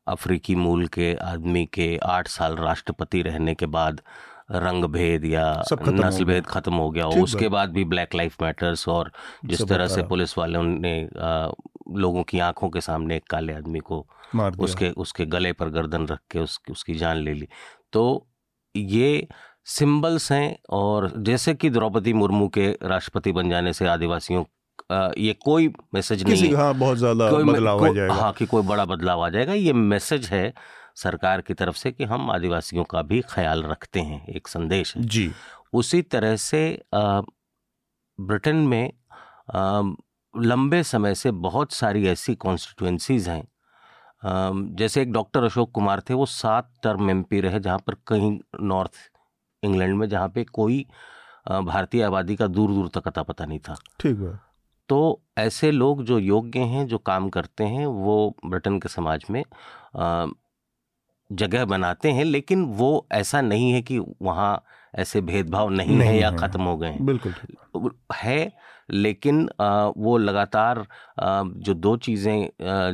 अफ्रीकी 0.08 0.56
मूल 0.56 0.88
के 0.88 1.14
आदमी 1.24 1.66
के 1.66 1.96
आठ 1.98 2.28
साल 2.28 2.56
राष्ट्रपति 2.56 3.22
रहने 3.22 3.56
के 3.56 3.66
बाद 3.66 4.02
रंग 4.52 4.86
भेद 4.92 5.26
या 5.26 5.44
नस्ल 5.74 6.26
भेद 6.26 6.46
खत्म 6.46 6.74
हो 6.74 6.90
गया। 6.92 7.08
उसके 7.24 7.48
बाद 7.50 7.72
भी 7.72 7.84
ब्लैक 7.86 8.16
लाइफ 8.16 8.42
मैटर्स 8.42 8.88
और 8.90 9.12
जिस 9.46 9.62
तरह 9.64 9.88
से 9.88 10.04
पुलिस 10.06 10.38
वालों 10.38 10.64
ने 10.64 10.96
लोगों 11.98 12.24
की 12.24 12.40
आँखों 12.42 12.70
के 12.70 12.82
सामने 12.82 13.16
एक 13.16 13.28
काले 13.30 13.54
आदमी 13.54 13.80
को 13.82 14.06
उसके 14.60 14.90
उसके 14.98 15.26
गले 15.28 15.52
पर 15.54 15.70
गर्दन 15.72 16.08
रख 16.08 16.20
के 16.32 16.40
उस, 16.40 16.60
उसकी 16.72 16.96
जान 16.96 17.18
ले 17.18 17.34
ली। 17.34 17.48
तो 17.94 18.28
ये 18.76 19.28
सिंबल्स 19.68 20.32
हैं 20.32 20.58
और 20.70 21.12
जैसे 21.20 21.54
कि 21.54 21.70
द्रौपदी 21.70 22.14
मुर्मू 22.14 22.48
के 22.48 22.68
राष्ट्रपति 22.84 23.32
बन 23.32 23.50
जाने 23.50 23.74
से 23.74 23.88
आदिवासियों 23.88 24.44
ये 25.18 25.34
कोई 25.44 25.68
मैसेज 25.94 26.24
नहीं 26.24 26.54
हाँ 26.56 26.74
बहुत 26.76 26.98
ज़्यादा 26.98 27.30
बदलाव 27.32 27.86
आ 27.86 27.92
जाएगा। 27.94 28.14
हाँ 28.14 28.32
कि 28.34 28.46
कोई 28.46 28.64
बड़ा 28.64 28.86
बदलाव 28.86 29.24
आ 29.24 29.30
जाएगा। 29.30 29.54
ये 29.54 29.74
मैसेज 29.74 30.28
है 30.28 30.54
सरकार 30.96 31.42
की 31.42 31.54
तरफ़ 31.54 31.76
से 31.76 31.92
कि 31.92 32.04
हम 32.04 32.30
आदिवासियों 32.32 32.84
का 32.84 33.02
भी 33.02 33.22
ख्याल 33.30 33.64
रखते 33.64 34.00
हैं 34.02 34.26
एक 34.28 34.48
संदेश 34.48 34.96
है। 34.98 35.04
जी। 35.04 35.32
उसी 35.74 36.02
तरह 36.02 36.36
से 36.36 36.62
ब्रिटेन 36.96 38.56
में 38.56 38.92
आ, 39.56 39.82
लंबे 40.34 40.82
समय 40.84 41.16
से 41.16 41.32
बहुत 41.44 41.72
सारी 41.74 42.08
ऐसी 42.08 42.36
कॉन्स्टिट्यूंसीज 42.36 43.30
हैं। 43.30 43.48
जैसे 44.76 45.02
एक 45.02 45.12
डॉक्टर 45.12 45.44
अशोक 45.44 45.72
कुमार 45.72 46.02
थे 46.10 46.14
वो 46.14 46.26
सात 46.26 46.72
टर्म 46.84 47.10
एमपी 47.10 47.40
रहे 47.42 47.60
जहाँ 47.60 47.78
पर 47.78 47.96
कहीं 48.08 48.40
नॉर्थ 48.62 48.92
इंग्लैंड 49.64 49.96
में 49.96 50.08
जहाँ 50.10 50.30
पे 50.30 50.44
कोई 50.44 50.86
भारतीय 51.48 52.04
आबादी 52.04 52.36
का 52.36 52.48
दूर 52.48 52.72
दूर 52.72 52.90
तक 52.96 53.08
अता 53.08 53.24
पता 53.24 53.46
नहीं 53.46 53.60
था। 53.60 53.76
ठीक 54.00 54.20
है 54.20 54.38
तो 54.90 55.22
ऐसे 55.38 55.72
लोग 55.72 56.04
जो 56.04 56.18
योग्य 56.20 56.60
हैं 56.60 56.86
जो 56.88 56.98
काम 56.98 57.30
करते 57.30 57.64
हैं 57.64 57.86
वो 57.86 58.36
ब्रिटेन 58.46 58.80
के 58.80 58.90
समाज 58.90 59.26
में 59.30 59.44
जगह 61.30 61.66
बनाते 61.66 62.12
हैं 62.12 62.24
लेकिन 62.26 62.64
वो 62.76 63.08
ऐसा 63.12 63.42
नहीं 63.42 63.72
है 63.72 63.82
कि 63.82 64.00
वहाँ 64.22 64.64
ऐसे 64.96 65.22
भेदभाव 65.22 65.70
नहीं, 65.70 65.96
नहीं 65.98 66.10
है। 66.10 66.20
या 66.20 66.30
ख़त्म 66.32 66.62
हो 66.62 66.78
गए 66.78 66.88
हैं। 66.88 67.06
बिल्कुल। 67.06 67.92
है 68.16 68.52
लेकिन 68.92 69.50
वो 69.98 70.18
लगातार 70.18 70.86
जो 71.20 71.74
दो 71.74 71.96
चीज़ें 71.98 72.50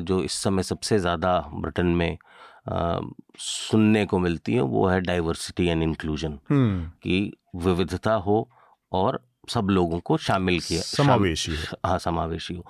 जो 0.06 0.22
इस 0.24 0.34
समय 0.34 0.64
सबसे 0.64 1.00
ज़्यादा 1.00 1.38
ब्रिटेन 1.54 1.86
में 1.96 2.18
सुनने 3.40 4.06
को 4.06 4.20
मिलती 4.20 4.54
हैं 4.54 4.62
वो 4.62 4.88
है 4.88 5.00
डाइवर्सिटी 5.02 5.68
एंड 5.68 5.84
इंक्लूजन 5.84 6.38
कि 6.52 7.32
विविधता 7.56 8.14
हो 8.14 8.48
और 8.92 9.20
सब 9.50 9.68
लोगों 9.70 10.00
को 10.00 10.18
शामिल 10.18 10.60
किया 10.60 10.82
समावेशी 10.82 11.56
हाँ 11.86 11.98
समावेशी 12.00 12.54
हो। 12.56 12.66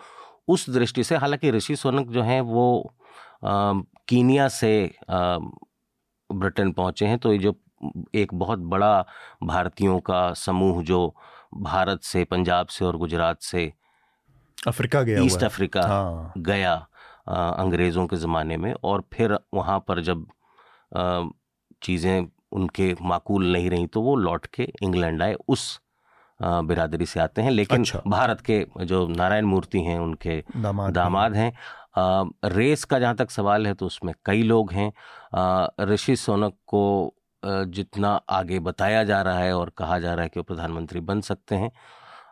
उस 0.48 0.70
दृष्टि 0.70 1.04
से 1.04 1.16
हालाँकि 1.16 1.52
ऋषि 1.52 1.76
सोनक 1.76 2.08
जो 2.08 2.22
हैं 2.22 2.40
वो 2.42 2.66
कीनिया 4.08 4.48
से 4.48 4.74
ब्रिटेन 6.30 6.72
पहुँचे 6.72 7.06
हैं 7.06 7.18
तो 7.18 7.32
ये 7.34 7.38
जो 7.40 7.56
एक 8.16 8.34
बहुत 8.34 8.60
बड़ा 8.60 9.06
भारतीयों 9.44 10.00
का 10.00 10.32
समूह 10.34 10.84
जो 10.84 11.16
भारत 11.58 12.02
से 12.04 12.24
पंजाब 12.24 12.68
से 12.68 12.86
और 12.86 12.98
गुजरात 12.98 13.42
से 13.42 13.72
अफ्रीका 14.68 15.02
गया 15.02 15.24
ईस्ट 15.24 15.44
अफ्रीका 15.44 15.82
हाँ। 15.82 16.34
गया 16.38 16.74
अंग्रेज़ों 17.28 18.06
के 18.08 18.16
ज़माने 18.16 18.58
में 18.58 18.74
और 18.84 19.04
फिर 19.14 19.38
वहाँ 19.54 19.80
पर 19.88 20.02
जब 20.02 20.26
चीज़ें 21.84 22.28
उनके 22.52 22.94
माकूल 23.02 23.52
नहीं 23.52 23.70
रही 23.70 23.88
तो 23.88 24.02
वो 24.02 24.16
लौट 24.16 24.46
के 24.46 24.64
इंग्लैंड 24.84 25.22
आए 25.24 25.36
उस 25.48 25.82
बिरादरी 26.40 27.06
से 27.06 27.20
आते 27.20 27.42
हैं 27.42 27.52
लेकिन 27.52 27.80
अच्छा। 27.80 28.02
भारत 28.08 28.42
के 28.50 28.66
जो 28.86 29.08
नारायण 29.08 29.46
मूर्ति 29.46 29.82
हैं 29.82 30.00
उनके 30.00 30.44
दामाद, 30.58 30.94
दामाद 30.94 31.36
हैं। 31.36 31.52
रेस 32.46 32.84
का 32.84 33.00
जहाँ 33.00 33.16
तक 33.16 33.30
सवाल 33.32 33.68
है 33.68 33.74
तो 33.74 33.86
उसमें 33.86 34.14
कई 34.26 34.44
लोग 34.44 34.72
हैं। 34.74 34.92
ऋषि 35.86 36.16
सोनक 36.16 36.58
को 36.68 37.14
जितना 37.44 38.10
आगे 38.30 38.60
बताया 38.60 39.04
जा 39.04 39.22
रहा 39.22 39.40
है 39.40 39.54
और 39.58 39.72
कहा 39.78 40.00
जा 40.00 40.14
रहा 40.14 40.24
है 40.24 40.30
कि 40.30 40.40
वो 40.40 40.44
प्रधानमंत्री 40.44 41.00
बन 41.00 41.22
सकते 41.22 41.56
हैं 41.56 41.72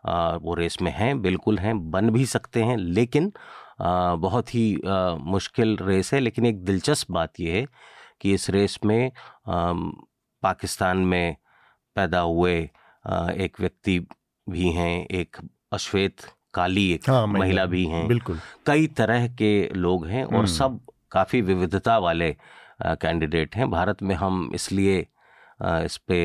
आ, 0.08 0.36
वो 0.36 0.54
रेस 0.56 0.78
में 0.82 0.92
हैं 0.92 1.22
बिल्कुल 1.22 1.58
हैं 1.60 1.92
बन 1.92 2.10
भी 2.10 2.26
सकते 2.26 2.64
हैं 2.64 2.78
लेकिन 2.78 3.32
आ, 3.82 4.16
बहुत 4.16 4.54
ही 4.56 4.76
आ, 4.88 5.16
मुश्किल 5.16 5.78
रेस 5.82 6.14
है। 6.14 6.20
लेकिन 6.20 6.46
एक 6.46 6.64
दिलचस्प 6.66 7.12
बात 7.12 7.40
यह 7.40 7.54
है 7.54 7.66
कि 8.22 8.34
इस 8.34 8.50
रेस 8.50 8.80
में 8.86 9.08
आ, 9.08 9.74
पाकिस्तान 10.44 10.98
में 10.98 11.36
पैदा 11.96 12.20
हुए 12.20 12.70
एक 13.06 13.60
व्यक्ति 13.60 14.00
भी 14.48 14.72
हैं 14.72 15.06
एक 15.08 15.38
अश्वेत 15.74 16.22
काली 16.54 16.92
एक 16.92 17.10
हाँ, 17.10 17.26
महिला 17.28 17.66
भी 17.66 17.86
हैं 17.86 18.08
बिल्कुल 18.08 18.40
कई 18.66 18.88
तरह 18.88 19.28
के 19.28 19.70
लोग 19.70 20.06
हैं 20.08 20.24
और 20.24 20.36
हम्म। 20.36 20.46
सब 20.46 20.80
काफ़ी 21.12 21.42
विविधता 21.42 21.98
वाले 21.98 22.36
कैंडिडेट 22.82 23.56
हैं 23.56 23.70
भारत 23.70 24.04
में 24.04 24.16
हम 24.16 24.50
इसलिए 24.56 25.00
इस 25.62 25.98
पे 26.08 26.20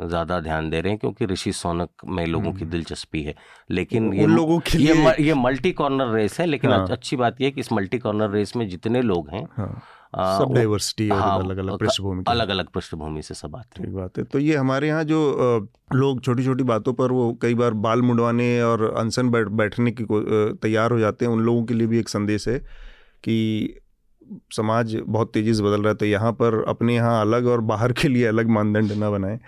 ज़्यादा 0.00 0.40
ध्यान 0.40 0.68
दे 0.70 0.80
रहे 0.80 0.92
हैं 0.92 0.98
क्योंकि 0.98 1.26
ऋषि 1.26 1.52
सोनक 1.52 2.04
में 2.06 2.24
लोगों 2.26 2.52
की 2.52 2.60
हम्म। 2.60 2.70
दिलचस्पी 2.70 3.22
है 3.22 3.34
लेकिन 3.70 4.12
ये 4.14 4.26
लोगों 4.26 4.58
के 4.60 4.78
ये, 4.78 5.14
ये 5.20 5.34
मल्टी 5.34 5.72
कॉर्नर 5.72 6.12
रेस 6.14 6.40
है 6.40 6.46
लेकिन 6.46 6.70
हाँ। 6.70 6.86
अच्छी 6.88 7.16
बात 7.16 7.40
यह 7.40 7.46
है 7.46 7.50
कि 7.50 7.60
इस 7.60 7.72
मल्टी 7.72 7.98
कॉर्नर 7.98 8.30
रेस 8.30 8.56
में 8.56 8.68
जितने 8.68 9.02
लोग 9.02 9.30
हैं 9.30 9.46
हाँ। 9.56 9.82
सब 10.12 10.52
डाइवर्सिटी 10.54 11.08
हाँ, 11.08 11.38
अलग 11.38 11.58
अलग 11.58 11.78
पृष्ठभूमि 11.78 12.22
अलग 12.28 12.48
अलग 12.48 12.68
पृष्ठभूमि 12.68 13.22
से 13.22 13.34
सब 13.34 13.56
आते 13.56 13.82
हैं। 13.82 13.92
बात 13.94 14.18
है। 14.18 14.24
तो 14.24 14.38
ये 14.38 14.56
हमारे 14.56 14.88
यहाँ 14.88 15.04
जो 15.04 15.68
लोग 15.94 16.22
छोटी 16.24 16.44
छोटी 16.44 16.64
बातों 16.64 16.92
पर 16.92 17.12
वो 17.12 17.32
कई 17.42 17.54
बार 17.54 17.74
बाल 17.84 18.02
मुंडवाने 18.02 18.50
और 18.62 18.82
अनसन 18.90 19.30
बैठ 19.30 19.48
बैठने 19.60 19.90
की 19.90 20.06
तैयार 20.62 20.92
हो 20.92 20.98
जाते 20.98 21.24
हैं। 21.24 21.32
उन 21.32 21.40
लोगों 21.40 21.64
के 21.64 21.74
लिए 21.74 21.86
भी 21.86 21.98
एक 21.98 22.08
संदेश 22.08 22.48
है 22.48 22.58
कि 23.24 23.76
समाज 24.54 24.94
बहुत 25.06 25.32
तेज़ी 25.34 25.54
से 25.54 25.62
बदल 25.62 25.82
रहा 25.82 25.88
है 25.88 25.94
तो 25.94 26.06
यहाँ 26.06 26.32
पर 26.32 26.62
अपने 26.68 26.94
यहाँ 26.94 27.20
अलग 27.20 27.46
और 27.46 27.60
बाहर 27.70 27.92
के 27.92 28.08
लिए 28.08 28.26
अलग 28.26 28.48
मानदंड 28.48 28.92
न 28.92 29.10
बनाए। 29.10 29.38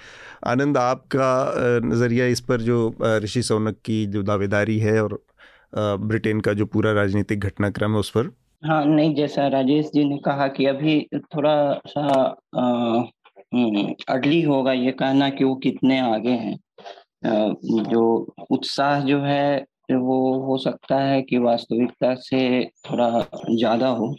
आनंद 0.47 0.77
आपका 0.77 1.81
नज़रिया 1.85 2.27
इस 2.27 2.41
पर 2.41 2.61
जो 2.61 2.95
ऋषि 3.25 3.43
सौनक 3.43 3.77
की 3.85 4.05
जो 4.07 4.23
दावेदारी 4.23 4.79
है 4.79 5.03
और 5.03 5.19
ब्रिटेन 5.75 6.41
का 6.41 6.53
जो 6.53 6.67
पूरा 6.67 6.93
राजनीतिक 6.93 7.41
घटनाक्रम 7.41 7.93
है 7.93 7.99
उस 7.99 8.11
पर 8.11 8.31
हाँ 8.63 8.85
नहीं 8.87 9.15
जैसा 9.15 9.47
राजेश 9.49 9.91
जी 9.95 10.05
ने 10.05 10.17
कहा 10.19 10.47
कि 10.49 10.67
अभी 10.67 11.01
थोड़ा 11.35 11.81
सा 11.87 12.07
अर्ली 14.09 14.41
होगा 14.43 14.73
ये 14.73 14.93
कहना 14.93 15.29
कि 15.31 15.45
वो 15.45 15.55
कितने 15.55 15.99
आगे 16.01 16.31
हैं। 16.31 16.57
जो 17.85 18.05
उत्साह 18.51 19.01
जो 19.01 19.21
है 19.21 19.65
वो 19.93 20.19
हो 20.41 20.57
सकता 20.59 20.99
है 21.01 21.21
कि 21.23 21.39
वास्तविकता 21.39 22.15
से 22.15 22.65
थोड़ा 22.91 23.09
ज़्यादा 23.51 23.89
हो। 23.89 24.15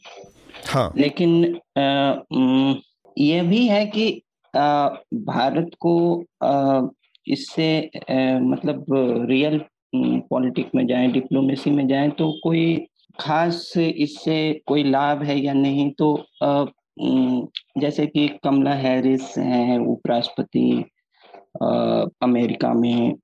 हाँ। 0.69 0.91
लेकिन 0.97 1.59
आ, 1.77 2.15
ये 3.17 3.41
भी 3.41 3.67
है 3.67 3.85
कि 3.85 4.21
आ, 4.53 4.87
भारत 5.13 5.69
को 5.79 6.23
इससे 7.27 7.89
मतलब 8.41 8.85
रियल 9.29 9.61
पॉलिटिक 9.95 10.69
में 10.75 10.85
जाए 10.87 11.07
डिप्लोमेसी 11.07 11.71
में 11.71 11.87
जाए 11.87 12.09
तो 12.09 12.31
कोई 12.43 12.75
खास 13.19 13.73
इससे 13.77 14.37
कोई 14.67 14.83
लाभ 14.83 15.23
है 15.23 15.39
या 15.39 15.53
नहीं? 15.53 15.91
तो 15.91 16.25
जैसे 17.79 18.05
कि 18.07 18.27
कमला 18.43 18.73
हैरिस 18.73 19.37
हैं, 19.37 19.77
उपराष्ट्रपति 19.79 20.83
अमेरिका 22.23 22.73
में, 22.73 23.15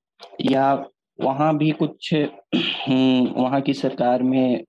या 0.42 0.74
वहाँ 1.20 1.56
भी 1.58 1.72
कुछ 1.82 2.14
वहाँ 2.14 3.62
की 3.62 3.74
सरकार 3.74 4.24
में 4.24 4.64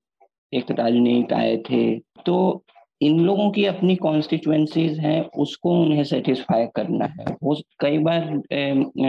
एक 0.53 0.71
राजनीतिक 0.71 1.33
आए 1.33 1.57
थे 1.71 1.99
तो 2.27 2.37
इन 3.01 3.21
लोगों 3.21 3.51
की 3.51 3.65
अपनी 3.65 3.95
कॉन्स्टिट्यूएंसीज 3.97 4.99
हैं 4.99 5.21
उसको 5.39 5.73
उन्हें 5.83 6.03
सेटिस्फाई 6.05 6.67
करना 6.77 7.05
है 7.11 7.37
वो 7.43 7.55
कई 7.81 7.99
बार 7.99 8.43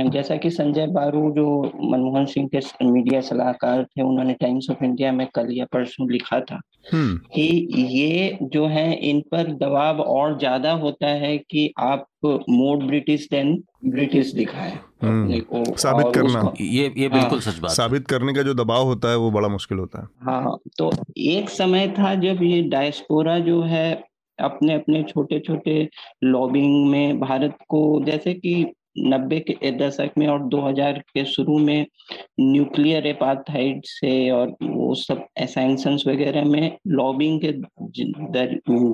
जैसा 0.09 0.35
कि 0.35 0.49
संजय 0.49 0.87
बारू 0.87 1.31
जो 1.31 1.47
मनमोहन 1.83 2.25
सिंह 2.25 2.49
के 2.55 2.85
मीडिया 2.85 3.21
सलाहकार 3.21 3.83
थे 3.83 4.01
उन्होंने 4.01 4.33
टाइम्स 4.33 4.69
ऑफ़ 4.69 4.83
इंडिया 4.83 5.11
में 5.11 5.27
कल 5.35 5.51
या 5.51 5.65
परसों 5.65 6.09
लिखा 6.11 6.39
था 6.41 6.59
हम्म। 6.93 7.17
कि 7.35 7.67
ये 7.89 8.37
जो 8.43 8.65
है 8.67 8.93
इन 9.09 9.21
पर 9.31 9.51
दबाव 9.57 9.99
और 10.01 10.37
ज़्यादा 10.39 10.71
होता 10.77 11.07
है 11.17 11.37
कि 11.37 11.71
आप 11.79 12.05
मोर 12.25 12.83
ब्रिटिश 12.83 13.27
देन 13.31 13.63
ब्रिटिश 13.85 14.31
दिखाए। 14.33 14.79
साबित 15.03 16.13
करना। 16.15 16.53
ये 16.61 16.93
ये 16.97 17.09
बिल्कुल 17.09 17.39
हाँ, 17.39 17.39
सच 17.39 17.59
बात 17.59 17.71
साबित 17.71 18.07
करने 18.07 18.33
का 18.33 18.41
जो 18.41 18.53
दबाव 18.53 18.85
होता 18.85 19.09
है 19.09 19.17
वो 19.17 19.31
बड़ा 19.31 19.47
मुश्किल 19.47 19.77
होता 19.77 20.01
है। 20.01 20.07
हाँ 20.23 20.57
तो 20.77 20.91
एक 21.17 21.49
समय 21.49 21.87
था 21.87 22.15
जब 22.15 22.43
ये 22.43 22.61
डायस्पोरा 22.61 23.39
जो 23.39 23.61
है 23.61 24.03
अपने 24.39 24.73
अपने 24.73 25.03
छोटे 25.03 25.39
छोटे 25.39 25.89
लॉबिंग 26.23 26.89
में 26.89 27.19
भारत 27.19 27.57
को 27.69 28.03
जैसे 28.05 28.33
कि 28.33 28.65
नब्बे 28.99 29.39
के 29.39 29.71
दशक 29.71 30.11
में 30.17 30.27
और 30.27 30.43
2000 30.43 30.99
के 30.99 31.25
शुरू 31.25 31.57
में 31.57 31.85
न्यूक्लियर 32.39 33.07
एपाथाइड 33.07 33.81
से 33.85 34.29
और 34.29 34.55
वो 34.63 34.95
सब 34.95 35.25
एसेंशंस 35.37 36.03
वगैरह 36.07 36.45
में 36.45 36.77
लॉबिंग 36.87 37.41
के 37.45 37.51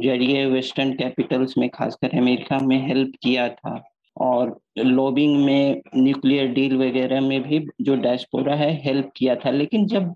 ज़रिए 0.07 0.45
वेस्टर्न 0.45 0.93
कैपिटल्स 0.93 1.57
में, 1.57 1.69
खासकर 1.69 2.17
अमेरिका 2.17 2.59
में 2.59 2.87
हेल्प 2.87 3.11
किया 3.23 3.49
था। 3.49 3.83
और 4.17 4.59
लॉबिंग 4.77 5.45
में 5.45 5.81
न्यूक्लियर 5.95 6.47
डील 6.47 6.77
वगैरह 6.77 7.21
में 7.21 7.41
भी 7.41 7.67
जो 7.81 7.95
डैशपोरा 7.95 8.55
है 8.55 8.81
हेल्प 8.83 9.11
किया 9.15 9.35
था। 9.35 9.49
लेकिन 9.49 9.85
जब 9.85 10.13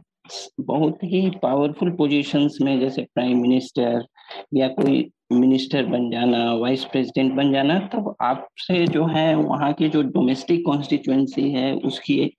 बहुत 0.59 1.03
ही 1.03 1.29
पावरफुल 1.29 1.91
पोजीशंस 1.91 2.57
में, 2.61 2.79
जैसे 2.79 3.01
प्राइम 3.01 3.41
मिनिस्टर 3.41 4.05
या 4.53 4.67
कोई 4.67 5.09
मिनिस्टर 5.31 5.85
बन 5.85 6.09
जाना, 6.11 6.53
वाइस 6.53 6.83
प्रेसिडेंट 6.83 7.33
बन 7.33 7.53
जाना, 7.53 7.79
तब 7.79 8.15
आपसे 8.21 8.87
जो 8.87 9.05
है 9.05 9.35
वहाँ 9.35 9.73
की 9.73 9.89
जो 9.89 10.01
डोमेस्टिक 10.01 10.65
कॉन्स्टिट्यूएंसी 10.65 11.51
है, 11.51 11.75
उसकी 11.75 12.37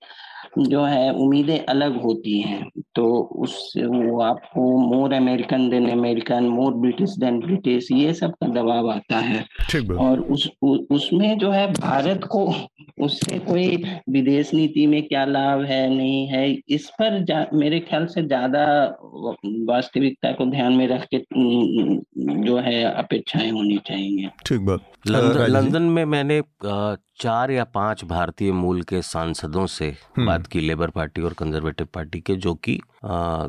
जो 0.59 0.83
है 0.83 1.11
उम्मीदें 1.13 1.59
अलग 1.59 2.01
होती 2.01 2.39
हैं 2.41 2.69
तो 2.95 3.05
उस 3.37 3.73
वो 3.77 4.19
आपको 4.21 4.65
more 4.79 5.13
American 5.13 5.69
than 5.69 5.89
American 5.89 6.43
more 6.49 6.73
British 6.73 7.15
than 7.19 7.39
British 7.39 7.87
ये 7.91 8.13
सब 8.13 8.33
का 8.33 8.47
दबाव 8.51 8.89
आता 8.91 9.17
है। 9.19 9.43
और 9.99 10.19
उस 10.19 10.49
उ, 10.63 10.75
उसमें 10.91 11.37
जो 11.37 11.51
है 11.51 11.65
भारत 11.73 12.23
को 12.31 12.45
उससे 13.01 13.39
कोई 13.39 13.83
विदेश 14.09 14.53
नीति 14.53 14.85
में 14.87 15.01
क्या 15.07 15.25
लाभ 15.25 15.63
है 15.63 15.87
नहीं 15.89 16.25
है 16.27 16.49
इस 16.69 16.89
पर 17.01 17.49
मेरे 17.53 17.79
ख्याल 17.81 18.05
से 18.05 18.23
ज़्यादा 18.23 18.63
वास्तविकता 19.67 20.31
को 20.31 20.45
ध्यान 20.45 20.73
में 20.73 20.87
रख 20.87 21.07
के 21.13 21.23
जो 22.43 22.57
है 22.59 22.83
अपेक्षाएँ 22.85 23.49
होनी 23.51 23.77
चाहिए। 23.87 24.29
ठीक 24.45 24.59
बात। 24.61 24.92
लंदन, 25.07 25.39
लंदन 25.39 25.81
में 25.81 26.03
मैंने 26.05 26.41
चार 27.21 27.51
या 27.51 27.63
पाँच 27.63 28.03
भारतीय 28.05 28.51
मूल 28.51 28.81
के 28.81 29.01
सांसदों 29.01 29.65
से 29.67 29.87
हम्म। 29.87 30.25
बात 30.27 30.47
की 30.47 30.59
लेबर 30.59 30.89
पार्टी 30.89 31.21
और 31.21 31.33
कंजर्वेटिव 31.33 31.87
पार्टी 31.93 32.19
के 32.21 32.35
जो 32.35 32.53
कि 32.55 32.79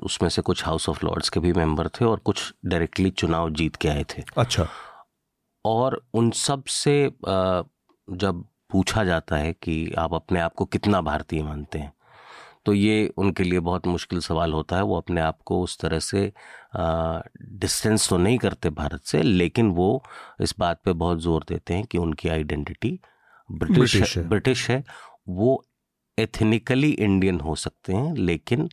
उसमें 0.07 0.29
से 0.29 0.43
कुछ 0.43 0.65
हाउस 0.67 0.89
ऑफ़ 0.89 1.05
लॉर्ड्स 1.07 1.29
के 1.29 1.41
भी 1.41 1.53
मेंबर 1.53 1.89
थे 1.89 2.05
और 2.05 2.19
कुछ 2.19 2.53
डायरेक्टली 2.67 3.11
चुनाव 3.11 3.51
जीत 3.51 3.77
के 3.77 3.89
आए 3.89 4.05
थे। 4.05 4.23
अच्छा। 4.39 4.67
और 5.65 6.01
उन 6.15 6.31
सबसे 6.31 7.13
जब 8.09 8.45
पूछा 8.71 9.05
जाता 9.05 9.37
है 9.37 9.53
कि 9.53 9.95
आप 9.99 10.15
अपने 10.15 10.41
आप 10.41 10.55
को 10.55 10.65
कितना 10.65 11.01
भारतीय 11.01 11.43
मानते 11.43 11.79
हैं 11.79 11.93
तो 12.67 12.75
ये 12.75 13.07
उनके 13.19 13.45
लिए 13.45 13.61
बहुत 13.61 13.87
मुश्किल 13.87 14.21
सवाल 14.21 14.53
होता 14.53 14.77
है। 14.77 14.83
वो 14.83 14.97
अपने 14.97 15.21
आप 15.21 15.39
को 15.45 15.61
उस 15.63 15.79
तरह 15.79 15.99
से 15.99 16.33
डिस्टेंस 16.77 18.09
तो 18.09 18.17
नहीं 18.19 18.39
करते 18.39 18.71
भारत 18.73 19.03
से 19.05 19.23
लेकिन 19.23 19.71
वो 19.71 20.03
इस 20.41 20.55
बात 20.59 20.81
पे 20.85 20.93
बहुत 20.95 21.21
ज़ोर 21.23 21.45
देते 21.49 21.75
हैं 21.75 21.85
कि 21.85 21.99
उनकी 21.99 22.29
आइडेंटिटी 22.29 22.99
ब्रिटिश 23.51 23.95
ब्रिटिश 23.95 24.17
है, 24.17 24.29
ब्रिटिश 24.29 24.69
है। 24.71 24.83
वो 25.29 25.65
एथनिकली 26.19 26.91
इंडियन 26.91 27.41
हो 27.41 27.55
सकते 27.55 27.93
हैं 27.93 28.15
लेकिन 28.17 28.69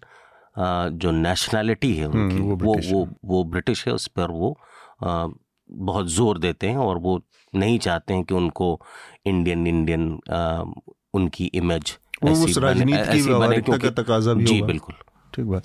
आ, 0.56 0.88
जो 0.88 1.12
नेशनैलिटी 1.12 1.94
है 1.96 2.08
उनकी 2.08 2.36
हम्म, 2.36 2.54
वो 2.54 2.74
वो 2.76 2.82
वो, 2.92 3.08
वो 3.26 3.44
ब्रिटिश 3.44 3.88
है 3.88 3.94
उस 3.94 4.08
पर 4.08 4.32
वो 4.32 4.58
आ, 5.04 5.28
बहुत 5.70 6.08
ज़ोर 6.08 6.38
देते 6.39 6.70
हैं 6.70 6.78
और 6.78 6.98
वो 6.98 7.22
नहीं 7.54 7.78
चाहते 7.80 8.14
हैं 8.14 8.24
कि 8.24 8.34
उनको 8.34 8.80
इंडियन 9.26 9.68
इंडियन 9.68 10.20
आ, 10.32 10.64
उनकी 11.14 11.46
इमेज 11.46 11.98
उस 12.24 12.57
राजनीति 12.57 13.11
की 13.11 13.22
व्यवहारिकता 13.22 13.78
का 13.78 13.89
तकाजा 14.01 14.34
भी 14.34 14.45
जी 14.45 14.61
बिल्कुल। 14.61 14.95
ठीक 15.34 15.45
बात। 15.45 15.63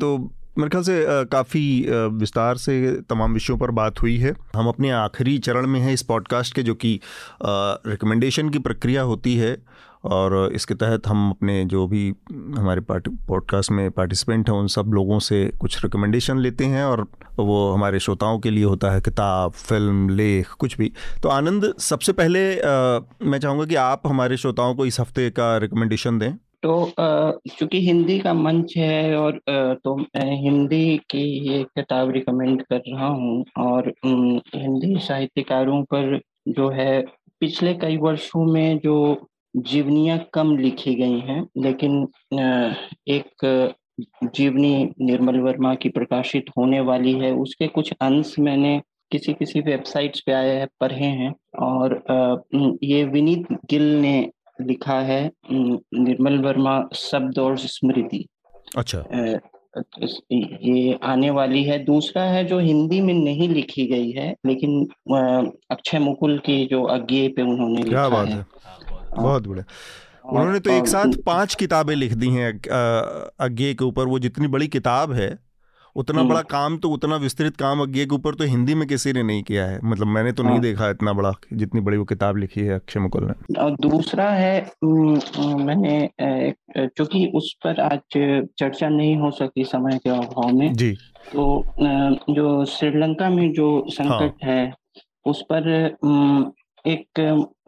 तो 0.00 0.16
मेरे 0.58 0.68
ख्याल 0.70 0.84
से 0.84 1.04
काफ़ी 1.26 1.64
विस्तार 2.12 2.56
से 2.56 2.74
तमाम 3.10 3.32
विषयों 3.34 3.56
पर 3.58 3.70
बात 3.72 4.02
हुई 4.02 4.16
है। 4.18 4.34
हम 4.56 4.68
अपने 4.68 4.90
आखिरी 4.92 5.38
चरण 5.38 5.66
में 5.66 5.78
हैं 5.80 5.92
इस 5.92 6.02
पॉडकास्ट 6.02 6.54
के 6.54 6.62
जो 6.62 6.74
कि 6.76 6.98
रिकमेंडेशन 7.42 8.48
की 8.48 8.58
प्रक्रिया 8.60 9.02
होती 9.02 9.36
है। 9.36 9.56
और 10.04 10.52
इसके 10.52 10.74
तहत 10.74 11.06
हम 11.06 11.30
अपने 11.30 11.64
जो 11.64 11.86
भी 11.86 12.08
हमारे 12.28 12.80
पॉडकास्ट 12.90 13.70
में 13.70 13.90
पार्टिसिपेंट 13.90 14.50
हैं 14.50 14.56
उन 14.56 14.66
सब 14.66 14.90
लोगों 14.94 15.18
से 15.18 15.44
कुछ 15.60 15.82
रिकमेंडेशन 15.84 16.38
लेते 16.38 16.64
हैं 16.64 16.84
और 16.84 17.06
वो 17.38 17.72
हमारे 17.72 17.98
श्रोताओं 18.00 18.38
के 18.38 18.50
लिए 18.50 18.64
होता 18.64 18.90
है 18.90 19.00
किताब 19.00 19.52
फ़िल्म 19.52 20.08
लेख 20.08 20.50
कुछ 20.50 20.76
भी। 20.78 20.92
तो 21.22 21.28
आनंद 21.28 21.72
सबसे 21.78 22.12
पहले 22.12 22.60
आ, 22.60 23.00
मैं 23.22 23.38
चाहूँगा 23.38 23.64
कि 23.64 23.74
आप 23.74 24.02
हमारे 24.06 24.36
श्रोताओं 24.36 24.74
को 24.74 24.86
इस 24.86 25.00
हफ़्ते 25.00 25.30
का 25.30 25.56
रिकमेंडेशन 25.56 26.18
दें। 26.18 26.32
तो 26.62 26.92
चूँकि 27.58 27.80
हिंदी 27.86 28.18
का 28.18 28.32
मंच 28.34 28.74
है 28.76 29.16
और 29.16 29.40
तो 29.84 29.96
हिंदी 30.16 30.96
की 31.10 31.24
ये 31.48 31.62
किताब 31.64 32.10
रिकमेंड 32.10 32.62
कर 32.62 32.80
रहा 32.88 33.06
हूँ 33.06 33.44
और 33.58 33.92
हिंदी 34.04 34.96
साहित्यकारों 34.98 35.82
पर 35.84 36.20
जो 36.48 36.68
है 36.70 37.00
पिछले 37.40 37.74
कई 37.74 37.96
वर्षों 37.96 38.44
में 38.52 38.78
जो 38.78 38.96
जीवनियाँ 39.56 40.18
कम 40.34 40.56
लिखी 40.56 40.94
गई 40.94 41.18
हैं 41.20 41.46
लेकिन 41.58 42.08
एक 43.08 43.74
जीवनी 44.24 44.74
निर्मल 45.00 45.38
वर्मा 45.40 45.74
की 45.74 45.88
प्रकाशित 45.88 46.46
होने 46.58 46.80
वाली 46.80 47.12
है। 47.12 47.32
उसके 47.32 47.66
कुछ 47.66 47.92
अंश 48.00 48.34
मैंने 48.38 48.80
किसी 49.12 49.32
किसी 49.32 49.60
वेबसाइट्स 49.60 50.20
पे 50.20 50.32
आए 50.32 50.56
हैं 50.56 50.68
पढ़े 50.80 50.96
हैं 50.96 51.34
और 51.62 52.44
ये 52.82 53.04
विनीत 53.04 53.52
गिल 53.70 53.82
ने 54.00 54.30
लिखा 54.60 55.00
है 55.00 55.30
निर्मल 55.50 56.38
वर्मा 56.38 56.82
शब्द 56.94 57.38
और 57.38 57.56
स्मृति। 57.58 58.26
अच्छा। 58.76 59.04
ये 60.32 60.98
आने 61.02 61.30
वाली 61.30 61.62
है। 61.64 61.78
दूसरा 61.84 62.22
है 62.22 62.44
जो 62.44 62.58
हिंदी 62.58 63.00
में 63.00 63.14
नहीं 63.14 63.48
लिखी 63.48 63.86
गई 63.86 64.10
है 64.10 64.34
लेकिन 64.46 64.84
अक्षय 65.70 65.98
मुकुल 65.98 66.38
की 66.38 66.64
जो 66.66 66.82
अज्ञे 66.82 67.28
पे 67.28 67.42
उन्होंने 67.42 67.82
लिखा 67.82 68.06
है, 68.16 68.26
है। 68.26 68.44
बहुत 69.16 69.46
बढ़िया। 69.48 69.64
उन्होंने 70.30 70.60
तो 70.60 70.70
एक 70.70 70.86
साथ 70.88 71.16
पाँच 71.26 71.54
किताबें 71.54 71.94
लिख 71.96 72.12
दी 72.14 72.28
हैं 72.30 72.52
अज्ञे 73.40 73.74
के 73.74 73.84
ऊपर। 73.84 74.06
वो 74.06 74.18
जितनी 74.18 74.46
बड़ी 74.48 74.68
किताब 74.68 75.12
है 75.12 75.36
उतना 75.96 76.22
बड़ा 76.22 76.40
काम 76.42 76.76
तो 76.76 76.88
उतना 76.90 77.16
विस्तृत 77.16 77.56
काम 77.56 77.80
अज्ञे 77.82 78.04
के 78.06 78.14
ऊपर 78.14 78.34
तो 78.34 78.44
हिंदी 78.44 78.74
में 78.74 78.86
किसी 78.88 79.12
ने 79.12 79.22
नहीं 79.22 79.42
किया 79.42 79.66
है। 79.66 79.78
मतलब 79.84 80.06
मैंने 80.06 80.32
तो 80.32 80.42
नहीं 80.42 80.52
हाँ। 80.52 80.60
देखा 80.60 80.88
इतना 80.90 81.12
बड़ा 81.12 81.32
जितनी 81.52 81.80
बड़ी 81.80 81.96
वो 81.96 82.04
किताब 82.04 82.36
लिखी 82.36 82.60
है 82.60 82.74
अक्षय 82.74 83.00
मुकुल 83.00 83.26
ने। 83.26 83.60
और 83.60 83.76
दूसरा 83.80 84.28
है 84.30 84.70
मैंने 84.84 86.10
क्योंकि 86.20 87.26
उस 87.34 87.52
पर 87.64 87.80
आज 87.80 88.00
चर्चा 88.58 88.88
नहीं 88.88 89.16
हो 89.16 89.30
सकी 89.32 89.64
समय 89.64 89.98
के 89.98 90.10
अभाव 90.10 90.54
में 90.56 90.72
जी। 90.74 90.92
तो 91.32 91.64
जो 92.30 92.64
श्रीलंका 92.68 93.28
में 93.30 93.52
जो 93.52 93.68
संकट 93.90 94.44
हाँ। 94.44 94.50
है 94.50 94.72
उस 95.26 95.44
पर 95.52 95.68
एक 96.84 97.20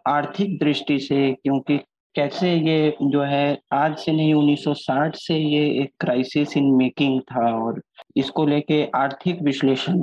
आर्थिक 0.08 0.58
दृष्टि 0.58 0.98
से, 0.98 1.32
क्योंकि 1.32 1.78
कैसे 2.14 2.52
ये 2.54 2.96
जो 3.02 3.22
है, 3.22 3.58
आज 3.72 3.96
से 3.98 4.12
नहीं 4.12 4.34
1960 4.34 5.16
से 5.16 5.34
ये 5.36 5.64
एक 5.82 5.90
क्राइसिस 6.00 6.56
इन 6.56 6.70
मेकिंग 6.76 7.20
था 7.22 7.50
और 7.56 7.80
इसको 8.16 8.44
लेके 8.46 8.82
आर्थिक 8.96 9.42
विश्लेषण 9.42 9.98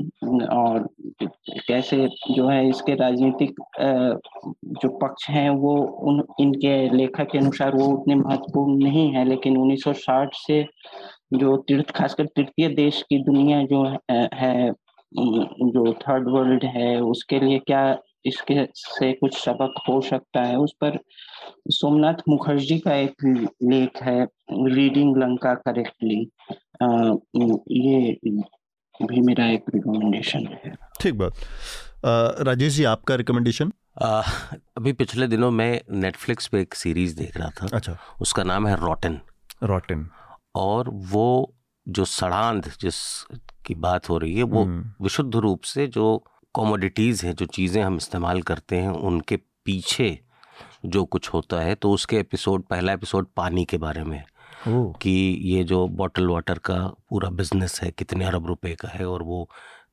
और 0.54 0.88
कैसे 1.68 2.08
जो 2.32 2.48
है 2.48 2.68
इसके 2.70 2.96
राजनीतिक 2.96 3.56
जो 4.82 4.90
पक्ष 5.00 5.30
हैं, 5.30 5.50
वो 5.50 5.76
उन, 5.76 6.24
इनके 6.40 6.76
लेखक 6.98 7.32
के 7.32 7.38
अनुसार 7.38 7.76
वो 7.76 7.88
उतने 7.88 8.16
महत्वपूर्ण 8.16 8.84
नहीं 8.84 9.10
है, 9.14 9.26
लेकिन 9.26 9.58
1960 9.58 10.34
से 10.38 10.64
जो 11.34 11.58
तीर्थ, 11.68 11.92
खासकर 11.92 12.26
तृतीय 12.26 12.70
देश 12.76 13.02
की 13.10 13.24
दुनिया 13.24 13.64
जो 13.66 13.84
है 14.36 14.72
जो 15.12 15.92
थर्ड 16.02 16.30
वर्ल्ड 16.30 16.64
है, 16.66 17.00
उसके 17.02 17.40
लिए 17.40 17.60
क्या 17.60 17.86
इसके 18.26 18.66
से 18.76 19.12
कुछ 19.14 19.38
सबक 19.38 19.74
हो 19.88 20.00
सकता 20.02 20.42
है। 20.42 20.58
उस 20.58 20.74
पर 20.82 21.00
सोमनाथ 21.72 22.22
मुखर्जी 22.30 22.78
का 22.80 22.96
एक 22.96 23.24
लेख 23.64 24.02
है 24.04 24.24
रीडिंग 24.52 25.18
लंका 25.18 25.54
करेक्टली 25.68 26.20
ये 27.80 28.12
भी 29.02 29.22
मेरा 29.22 29.50
एक 29.52 29.66
रिकमेंडेशन 29.76 30.48
है। 30.56 30.74
ठीक 31.02 31.16
बात। 31.16 31.34
राजेश 32.48 32.74
जी 32.74 32.84
आपका 32.84 33.16
रिकमेंडेशन 33.16 33.72
अभी 34.78 34.94
पिछले 34.94 35.28
दिनों 35.28 35.50
मैं 35.52 35.82
नेटफ्लिक्स 35.92 36.48
पे 36.48 36.62
एक 36.62 36.76
सीरीज़ 36.76 37.16
देख 37.18 37.38
रहा 37.38 37.50
था। 37.52 37.68
अच्छा। 37.74 37.98
उसका 38.22 38.44
नाम 38.44 38.68
है 38.68 38.76
रॉटन 38.80 39.20
रॉटन 39.64 40.08
और 40.56 40.90
वो 41.12 41.54
जो 41.88 42.06
सड़ांध 42.06 42.70
जिस 42.82 42.96
की 43.66 43.76
बात 43.78 44.10
हो 44.10 44.18
रही 44.18 44.36
है 44.38 44.44
वो 44.44 44.64
हम्म। 44.64 45.04
विशुद्ध 45.04 45.36
रूप 45.36 45.62
से 45.64 45.88
जो 45.88 46.24
कॉमोडिटीज़ 46.54 47.26
हैं 47.26 47.36
जो 47.36 47.46
चीज़ें 47.46 47.84
हम 47.84 47.96
इस्तेमाल 47.96 48.42
करते 48.42 48.78
हैं 48.78 48.90
उनके 48.90 49.38
पीछे 49.38 50.20
जो 50.86 51.06
कुछ 51.06 51.30
होता 51.30 51.62
है 51.62 51.76
तो 51.76 51.92
उसके 51.92 52.18
एपिसोड 52.18 52.64
पहला 52.64 52.94
एपिसोड 52.94 53.28
पानी 53.36 53.66
के 53.66 53.78
बारे 53.78 54.04
में 54.04 54.24
कि 54.68 55.42
ये 55.44 55.64
जो 55.64 55.88
बॉटल 55.88 56.28
वाटर 56.28 56.58
का 56.58 56.96
पूरा 57.10 57.30
बिज़नेस 57.30 57.82
है 57.84 57.92
कितने 57.92 58.26
अरब 58.26 58.46
रुपए 58.46 58.76
का 58.76 58.88
है 58.88 59.08
और 59.08 59.24
वो 59.24 59.50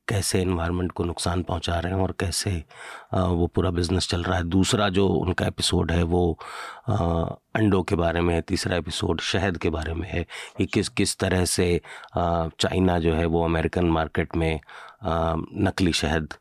कैसे 0.07 0.41
इन्वायरमेंट 0.41 0.91
को 0.91 1.03
नुकसान 1.03 1.43
पहुँचा 1.43 1.79
रहे 1.79 1.93
हैं 1.93 1.99
और 1.99 2.15
कैसे 2.19 2.63
वो 3.13 3.47
पूरा 3.47 3.71
बिज़नेस 3.71 4.09
चल 4.09 4.23
रहा 4.23 4.37
है। 4.37 4.43
दूसरा 4.43 4.89
जो 4.89 5.07
उनका 5.07 5.45
एपिसोड 5.45 5.91
है 5.91 6.03
वो 6.03 6.39
अंडों 7.55 7.83
के 7.83 7.95
बारे 7.95 8.21
में 8.21 8.35
है 8.35 8.41
तीसरा 8.41 8.77
एपिसोड 8.77 9.21
शहद 9.21 9.57
के 9.57 9.69
बारे 9.69 9.93
में 9.93 10.09
है 10.11 10.25
कि 10.57 10.65
किस 10.65 10.89
किस 10.89 11.17
तरह 11.17 11.45
से 11.45 11.81
चाइना 12.59 12.99
जो 12.99 13.13
है 13.13 13.25
वो 13.25 13.45
अमेरिकन 13.45 13.85
मार्केट 13.85 14.35
में 14.35 14.59
नकली 15.57 15.93
शहद 15.93 16.33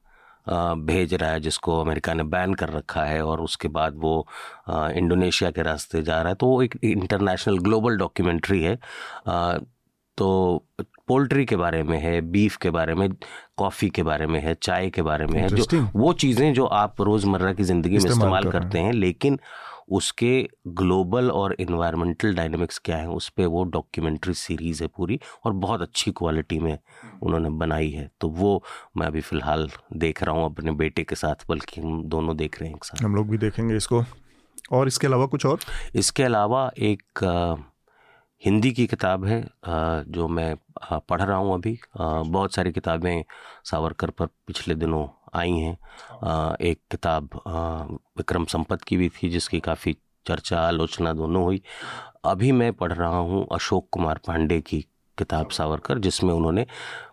भेज 0.50 1.14
रहा 1.14 1.30
है 1.30 1.40
जिसको 1.40 1.80
अमेरिका 1.80 2.14
ने 2.14 2.22
बैन 2.26 2.54
कर 2.54 2.68
रखा 2.68 3.04
है 3.04 3.22
और 3.24 3.40
उसके 3.40 3.68
बाद 3.70 3.96
वो 3.96 4.26
इंडोनेशिया 4.70 5.50
के 5.50 5.62
रास्ते 5.62 6.02
जा 6.02 6.20
रहा 6.20 6.28
है। 6.28 6.34
तो 6.34 6.46
वो 6.46 6.62
एक 6.62 6.78
इंटरनेशनल 6.84 7.58
ग्लोबल 7.58 7.96
डॉक्यूमेंट्री 7.98 8.62
है। 8.62 8.78
तो 10.18 10.64
पोल्ट्री 11.08 11.44
के 11.44 11.56
बारे 11.56 11.82
में 11.82 11.98
है 11.98 12.20
बीफ 12.20 12.56
के 12.56 12.70
बारे 12.70 12.94
में 12.94 13.08
कॉफ़ी 13.58 13.88
के 13.90 14.02
बारे 14.02 14.26
में 14.26 14.40
है 14.40 14.54
चाय 14.54 14.90
के 14.90 15.02
बारे 15.02 15.26
में 15.26 15.40
है। 15.40 15.48
जो 15.48 15.64
वो 15.94 16.12
चीज़ें 16.14 16.52
जो 16.54 16.66
आप 16.66 17.00
रोज़मर्रा 17.00 17.52
की 17.52 17.64
ज़िंदगी 17.64 17.98
में 17.98 18.04
इस्तेमाल 18.04 18.50
करते 18.50 18.78
हैं 18.78 18.92
लेकिन 18.92 19.38
उसके 19.90 20.48
ग्लोबल 20.68 21.30
और 21.30 21.54
इन्वायरमेंटल 21.60 22.34
डायनेमिक्स 22.34 22.78
क्या 22.78 22.96
है 22.96 23.08
उस 23.10 23.28
पर 23.28 23.46
वो 23.46 23.64
डॉक्यूमेंट्री 23.70 24.34
सीरीज़ 24.34 24.82
है 24.82 24.88
पूरी 24.96 25.18
और 25.44 25.52
बहुत 25.54 25.82
अच्छी 25.82 26.10
क्वालिटी 26.12 26.58
में 26.58 26.78
उन्होंने 27.22 27.50
बनाई 27.58 27.90
है। 27.90 28.10
तो 28.20 28.28
वो 28.30 28.62
मैं 28.96 29.06
अभी 29.06 29.20
फ़िलहाल 29.20 29.68
देख 29.94 30.22
रहा 30.22 30.34
हूँ 30.34 30.44
अपने 30.44 30.72
बेटे 30.74 31.04
के 31.04 31.14
साथ 31.14 31.44
बल्कि 31.48 31.80
हम 31.80 32.02
दोनों 32.04 32.36
देख 32.36 32.60
रहे 32.60 32.68
हैं 32.68 32.76
एक 32.76 32.84
साथ। 32.84 33.04
हम 33.04 33.14
लोग 33.14 33.28
भी 33.30 33.38
देखेंगे 33.38 33.76
इसको। 33.76 34.04
और 34.72 34.88
इसके 34.88 35.06
अलावा 35.06 35.26
कुछ 35.26 35.46
और? 35.46 35.58
इसके 35.94 36.22
अलावा 36.22 36.70
एक 36.78 37.24
हिंदी 38.42 38.70
की 38.72 38.86
किताब 38.86 39.24
है 39.24 39.40
जो 40.08 40.26
मैं 40.28 40.54
पढ़ 40.82 41.20
रहा 41.22 41.36
हूँ 41.36 41.54
अभी। 41.54 41.78
बहुत 41.96 42.54
सारी 42.54 42.72
किताबें 42.72 43.22
सावरकर 43.64 44.10
पर 44.10 44.26
पिछले 44.46 44.74
दिनों 44.74 45.06
आई 45.34 45.52
हैं। 45.52 46.56
एक 46.62 46.80
किताब 46.90 47.28
विक्रम 48.18 48.44
संपत 48.44 48.82
की 48.82 48.96
भी 48.96 49.08
थी 49.08 49.30
जिसकी 49.30 49.60
काफ़ी 49.60 49.96
चर्चा 50.26 50.60
आलोचना 50.60 51.12
दोनों 51.12 51.44
हुई। 51.44 51.62
अभी 52.24 52.52
मैं 52.52 52.72
पढ़ 52.72 52.92
रहा 52.92 53.16
हूँ 53.16 53.46
अशोक 53.52 53.88
कुमार 53.92 54.20
पांडे 54.26 54.60
की 54.60 54.80
किताब 55.18 55.50
सावरकर 55.50 55.98
जिसमें 55.98 56.32
उन्होंने 56.34 56.66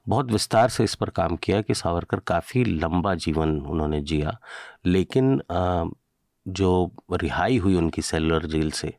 बहुत 0.08 0.32
विस्तार 0.32 0.70
से 0.70 0.84
इस 0.84 0.96
पर 0.96 1.10
काम 1.10 1.36
किया 1.36 1.62
कि 1.62 1.74
सावरकर 1.74 2.20
काफ़ी 2.28 2.64
लंबा 2.64 3.14
जीवन 3.16 3.60
उन्होंने 3.62 4.02
जिया। 4.02 4.38
लेकिन 4.86 5.42
जो 6.48 6.92
रिहाई 7.14 7.58
हुई 7.58 7.76
उनकी 7.76 8.02
सेलुलर 8.02 8.46
जेल 8.46 8.72
से 8.72 8.94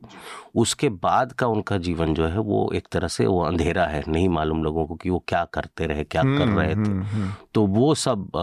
उसके 0.57 0.89
बाद 0.89 1.33
का 1.33 1.47
उनका 1.47 1.77
जीवन 1.79 2.15
जो 2.15 2.27
है 2.27 2.39
वो 2.39 2.71
एक 2.75 2.89
तरह 2.93 3.09
से 3.09 3.27
वो 3.27 3.41
अंधेरा 3.43 3.85
है। 3.87 4.03
नहीं 4.09 4.29
मालूम 4.29 4.63
लोगों 4.65 4.87
को 4.87 4.95
कि 4.95 5.11
वो 5.11 5.23
क्या 5.29 5.45
करते 5.45 5.87
रहे 5.87 6.05
क्या 6.05 6.23
कर 6.23 6.43
हम्म, 6.43 6.59
रहे 6.59 6.69
थे। 6.69 6.73
हम्म, 6.73 7.03
हम्म। 7.03 7.33
तो 7.55 7.67
वो 7.67 7.95
सब 7.95 8.37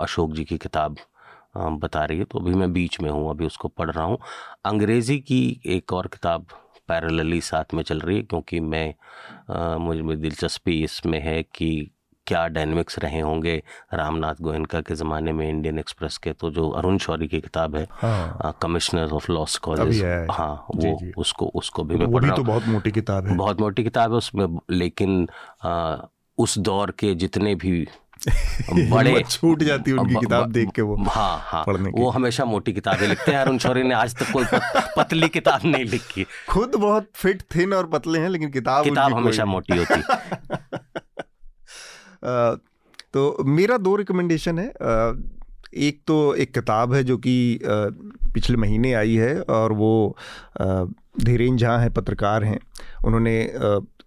अशोक 0.00 0.32
जी 0.32 0.44
की 0.44 0.58
किताब 0.58 0.96
बता 1.56 2.04
रही 2.04 2.18
है। 2.18 2.24
तो 2.24 2.38
अभी 2.38 2.54
मैं 2.54 2.72
बीच 2.72 3.00
में 3.00 3.10
हूँ 3.10 3.30
अभी 3.30 3.46
उसको 3.46 3.68
पढ़ 3.68 3.90
रहा 3.90 4.04
हूँ। 4.04 4.18
अंग्रेज़ी 4.64 5.18
की 5.18 5.60
एक 5.66 5.92
और 5.92 6.06
किताब 6.06 6.46
पैरेलली 6.88 7.40
साथ 7.40 7.74
में 7.74 7.82
चल 7.82 8.00
रही 8.00 8.16
है 8.16 8.22
क्योंकि 8.22 8.60
मैं 8.60 8.94
मुझे 9.78 10.16
दिलचस्पी 10.16 10.82
इसमें 10.84 11.20
है 11.20 11.42
कि 11.42 11.90
क्या 12.26 12.46
डायनेमिक्स 12.48 12.98
रहे 12.98 13.20
होंगे 13.20 13.56
रामनाथ 13.94 14.34
गोयनका 14.42 14.80
के 14.80 14.94
ज़माने 14.94 15.32
में 15.32 15.48
इंडियन 15.48 15.78
एक्सप्रेस 15.78 16.16
के? 16.18 16.32
तो 16.32 16.50
जो 16.50 16.68
अरुण 16.70 16.98
शौरी 16.98 17.28
की 17.28 17.40
किताब 17.40 17.76
है 17.76 17.86
कमिश्नर 18.62 19.10
ऑफ़ 19.12 19.30
लॉस 19.32 19.56
कॉलेज 19.66 20.02
हाँ। 20.30 20.54
वो 20.74 20.80
जी 20.82 20.92
जी। 21.04 21.12
उसको 21.16 21.46
उसको 21.54 21.84
भी 21.84 21.96
मैं 21.96 22.10
पढ़ 22.12 22.24
रहा 22.24 22.36
तो 22.36 22.44
बहुत 22.44 22.68
मोटी 22.68 22.90
किताब 22.90 23.26
है। 23.26 23.36
बहुत 23.36 23.60
मोटी 23.60 23.84
किताब 23.84 24.10
है 24.12 24.16
उसमें 24.18 24.46
लेकिन 24.70 25.28
आ, 25.64 25.96
उस 26.38 26.58
दौर 26.58 26.90
के 26.98 27.14
जितने 27.14 27.54
भी 27.54 27.86
बड़े 28.90 29.22
छूट 29.30 29.62
जाती 29.62 29.90
है 29.90 29.96
उनकी 29.96 30.14
किताब 30.14 30.50
देख 30.52 30.70
के 30.74 30.82
वो 30.82 30.96
हाँ 31.08 31.38
हाँ। 31.42 31.62
पढ़ने 31.66 31.90
वो 31.94 32.10
हमेशा 32.10 32.44
मोटी 32.44 32.72
किताबें 32.72 33.06
लिखते 33.08 33.32
हैं 33.32 33.38
अरुण 33.38 33.58
शौरी 33.58 33.82
ने 33.82 33.94
आज 33.94 34.14
तक 34.16 34.30
कोई 34.32 34.44
पतली 34.96 35.28
किताब 35.28 35.60
नहीं 35.64 35.84
लिखी। 35.84 36.26
खुद 36.48 36.74
बहुत 36.74 37.08
फिट 37.14 37.42
थिन 37.54 37.72
और 37.74 37.86
पतले 37.86 38.18
हैं 38.18 38.28
लेकिन 38.28 38.50
किताब 38.50 38.84
किताब 38.84 39.14
हमेशा 39.14 39.44
मोटी 39.44 39.76
होती। 39.78 40.02
तो 42.24 43.44
मेरा 43.46 43.76
दो 43.78 43.94
रिकमेंडेशन 43.96 44.58
है। 44.58 44.68
एक 45.78 46.00
तो 46.06 46.34
एक 46.34 46.52
किताब 46.54 46.92
है 46.94 47.02
जो 47.04 47.16
कि 47.18 47.58
पिछले 48.34 48.56
महीने 48.56 48.92
आई 48.94 49.14
है 49.14 49.40
और 49.40 49.72
वो 49.72 50.16
धीरेन 51.20 51.56
झा 51.56 51.76
हैं, 51.78 51.92
पत्रकार 51.94 52.44
हैं। 52.44 52.58
उन्होंने 53.04 53.52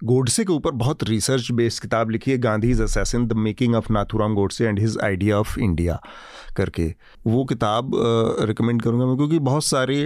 गोडसे 0.03 0.43
के 0.45 0.53
ऊपर 0.53 0.71
बहुत 0.73 1.03
रिसर्च 1.03 1.51
बेस्ड 1.51 1.81
किताब 1.81 2.09
लिखी 2.09 2.31
है 2.31 2.37
Gandhi 2.37 2.69
is 2.71 2.81
assassin 2.83 3.27
the 3.27 3.33
making 3.35 3.75
of 3.75 3.91
Nathuram 3.93 4.35
Godse 4.35 4.65
and 4.65 4.79
his 4.79 4.97
idea 5.03 5.39
of 5.39 5.59
India 5.59 5.99
करके। 6.57 6.93
वो 7.27 7.43
किताब 7.45 7.91
रिकमेंड 8.41 8.81
करूँगा 8.81 9.05
मैं, 9.05 9.15
क्योंकि 9.17 9.39
बहुत 9.39 9.63
सारे 9.63 10.03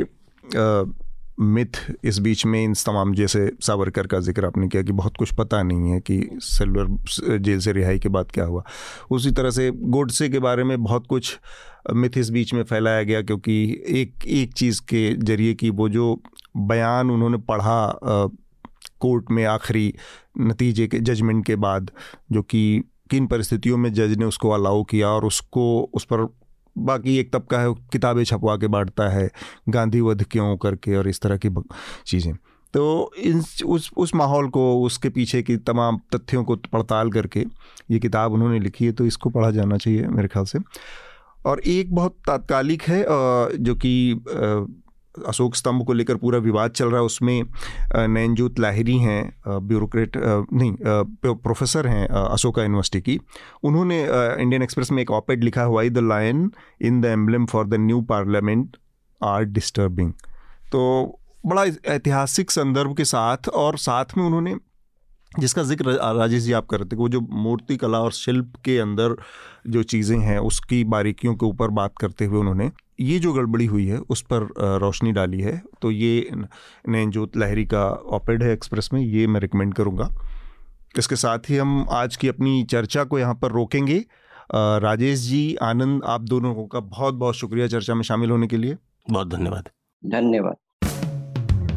मिथ 1.42 1.92
इस 2.04 2.20
बीच 2.20 2.46
में 2.46 2.64
इन 2.64 2.74
तमाम 2.74 3.14
जैसे 3.14 3.52
सावरकर 3.62 4.08
का 4.08 4.20
ज़िक्र 4.20 4.46
आपने 4.46 4.68
किया 4.68 4.84
कि 4.84 4.92
बहुत 4.92 5.18
कुछ 5.18 5.34
पता 5.34 5.64
नहीं 5.64 5.92
है 5.92 6.02
कि 6.02 6.30
सेलुलर 6.34 7.38
जेल 7.38 7.60
से 7.60 7.72
रिहाई 7.72 8.00
के 8.00 8.10
बाद 8.10 8.32
क्या 8.32 8.46
हुआ। 8.46 8.64
उसी 9.12 9.32
तरह 9.32 9.50
से 9.50 9.72
गोडसे 9.72 10.30
के 10.30 10.40
बारे 10.40 10.64
में 10.64 10.84
बहुत 10.84 11.08
कुछ 11.08 11.40
मिथ 11.94 12.10
इस 12.18 12.30
बीच 12.30 12.54
में 12.54 12.64
फैलाया 12.64 13.04
गया 13.04 13.22
क्योंकि 13.22 13.84
एक 13.88 14.26
एक 14.26 14.54
चीज़ 14.54 14.82
के 14.82 15.16
ज़रिए 15.16 15.54
कि 15.54 15.70
वो 15.70 15.90
जो 15.90 16.22
बयान 16.58 17.12
उन्होंने 17.12 17.38
पढ़ा 17.38 18.00
कोर्ट 19.00 19.32
में 19.32 19.46
आखिरी 19.46 19.94
नतीजे 20.40 20.88
के, 20.88 21.00
जजमेंट 21.00 21.46
के 21.46 21.56
बाद, 21.56 21.92
जो 22.32 22.42
कि 22.42 22.84
किन 23.12 23.28
परिस्थितियों 23.28 23.78
में 23.78 23.94
जज 23.94 24.18
ने 24.18 24.26
उसको 24.26 24.50
अलाउ 24.50 24.84
किया 24.84 25.08
और 25.08 25.26
उसको, 25.26 25.92
उस 25.94 26.04
पर 26.04 26.41
बाकी 26.76 27.18
एक 27.18 27.32
तबका 27.34 27.60
है, 27.60 27.74
किताबें 27.92 28.24
छपवा 28.24 28.56
के 28.58 28.68
बांटता 28.68 29.10
है, 29.10 29.30
गांधी 29.70 30.02
वध 30.02 30.24
क्यों 30.32 30.56
करके 30.58 30.96
और 30.96 31.08
इस 31.08 31.22
तरह 31.22 31.38
की 31.38 31.50
चीज़ें। 32.08 32.34
तो 32.74 33.12
इन 33.20 33.42
उस 33.66 33.90
उस 33.98 34.14
माहौल 34.16 34.50
को, 34.50 34.82
उसके 34.84 35.10
पीछे 35.10 35.42
की 35.44 35.58
तमाम 35.60 36.00
तथ्यों 36.16 36.44
को 36.44 36.56
पड़ताल 36.74 37.12
करके 37.12 37.46
ये 37.92 38.00
किताब 38.00 38.34
उन्होंने 38.34 38.60
लिखी 38.60 38.86
है 38.86 38.92
तो 38.92 39.06
इसको 39.06 39.30
पढ़ा 39.30 39.50
जाना 39.52 39.78
चाहिए 39.78 40.08
मेरे 40.08 40.28
ख्याल 40.28 40.46
से। 40.46 40.60
और 41.46 41.60
एक 41.60 41.94
बहुत 41.96 42.16
तात्कालिक 42.28 42.84
है 42.84 43.04
जो 43.58 43.76
कि 43.76 44.14
अशोक 45.18 45.56
स्तंभ 45.56 45.86
को 45.86 45.94
लेकर 45.94 46.16
पूरा 46.16 46.40
विवाद 46.40 46.72
चल 46.72 46.86
रहा 46.86 47.00
है, 47.00 47.06
उसमें 47.06 47.44
नैनजोत 48.08 48.60
लाहिरी 48.60 48.98
हैं 48.98 49.34
ब्यूरोक्रेट 49.48 50.18
नहीं 50.18 50.76
प्रोफेसर 51.26 51.88
हैं 51.88 52.08
अशोका 52.08 52.64
यूनिवर्सिटी 52.64 53.02
की। 53.02 53.20
उन्होंने 53.64 54.02
इंडियन 54.04 54.64
एक्सप्रेस 54.64 54.92
में 54.92 55.02
एक 55.02 55.12
ऑपेड 55.12 55.44
लिखा 55.44 55.64
हुआ 55.64 55.84
the 55.84 55.98
lion 55.98 56.52
in 56.82 57.02
the 57.02 57.06
emblem 57.06 57.46
for 57.46 57.68
the 57.68 57.74
new 57.80 58.02
parliament 58.02 58.78
are 59.22 59.44
disturbing. 59.44 60.12
तो 60.72 61.20
बड़ा 61.46 61.64
ऐतिहासिक 61.86 62.52
संदर्भ 62.52 62.96
के 62.98 63.06
साथ, 63.06 63.50
और 63.50 63.78
साथ 63.78 64.18
में 64.18 64.24
उन्होंने 64.24 64.56
जिसका 65.40 65.64
ज़िक्र 65.64 65.92
राजेश 66.16 66.44
जी 66.44 66.52
आप 66.54 66.66
कर 66.66 66.78
रहे 66.78 66.86
थे 66.86 66.96
वो 66.96 67.08
जो 67.10 67.20
मूर्ति 67.22 67.76
कला 67.78 68.00
और 68.00 68.12
शिल्प 68.12 68.56
के 68.66 68.78
अंदर 68.80 69.16
जो 69.68 69.84
चीज़ें 69.84 70.18
हैं 70.20 70.38
उसकी 70.40 70.84
बारीकियों 70.86 71.36
के 71.36 71.46
ऊपर 71.46 71.70
बात 71.72 71.98
करते 71.98 72.26
हुए 72.26 72.40
उन्होंने 72.40 72.70
ये 73.00 73.20
जो 73.20 73.34
गड़बड़ी 73.34 73.66
हुई 73.66 73.86
है 73.88 73.98
उस 73.98 74.22
पर 74.32 74.48
रोशनी 74.82 75.12
डाली 75.12 75.40
है। 75.42 75.62
तो 75.82 75.92
ये 75.92 76.30
नैनजोत 76.90 77.38
लहरी 77.38 77.66
का 77.66 77.86
ऑपेड 78.16 78.44
है 78.44 78.52
एक्सप्रेस 78.54 78.90
में 78.94 79.02
ये 79.02 79.26
मैं 79.28 79.40
रिकमेंड 79.42 79.74
करूँगा। 79.74 80.10
इसके 81.00 81.16
साथ 81.16 81.50
ही 81.50 81.58
हम 81.58 81.86
आज 81.92 82.16
की 82.16 82.28
अपनी 82.28 82.64
चर्चा 82.72 83.04
को 83.04 83.20
यहाँ 83.20 83.36
पर 83.36 83.52
रोकेंगे। 83.52 84.04
राजेश 84.56 85.20
जी 85.20 85.56
आनंद 85.64 86.04
आप 86.06 86.22
दोनों 86.24 86.54
का 86.66 86.80
बहुत 86.80 87.14
बहुत 87.16 87.36
शुक्रिया 87.36 87.68
चर्चा 87.68 87.96
में 87.96 88.04
शामिल 88.04 88.32
होने 88.32 88.48
के 88.48 88.58
लिए। 88.58 88.78
बहुत 89.10 89.30
धन्यवाद। 89.30 89.70
धन्यवाद। 90.04 90.56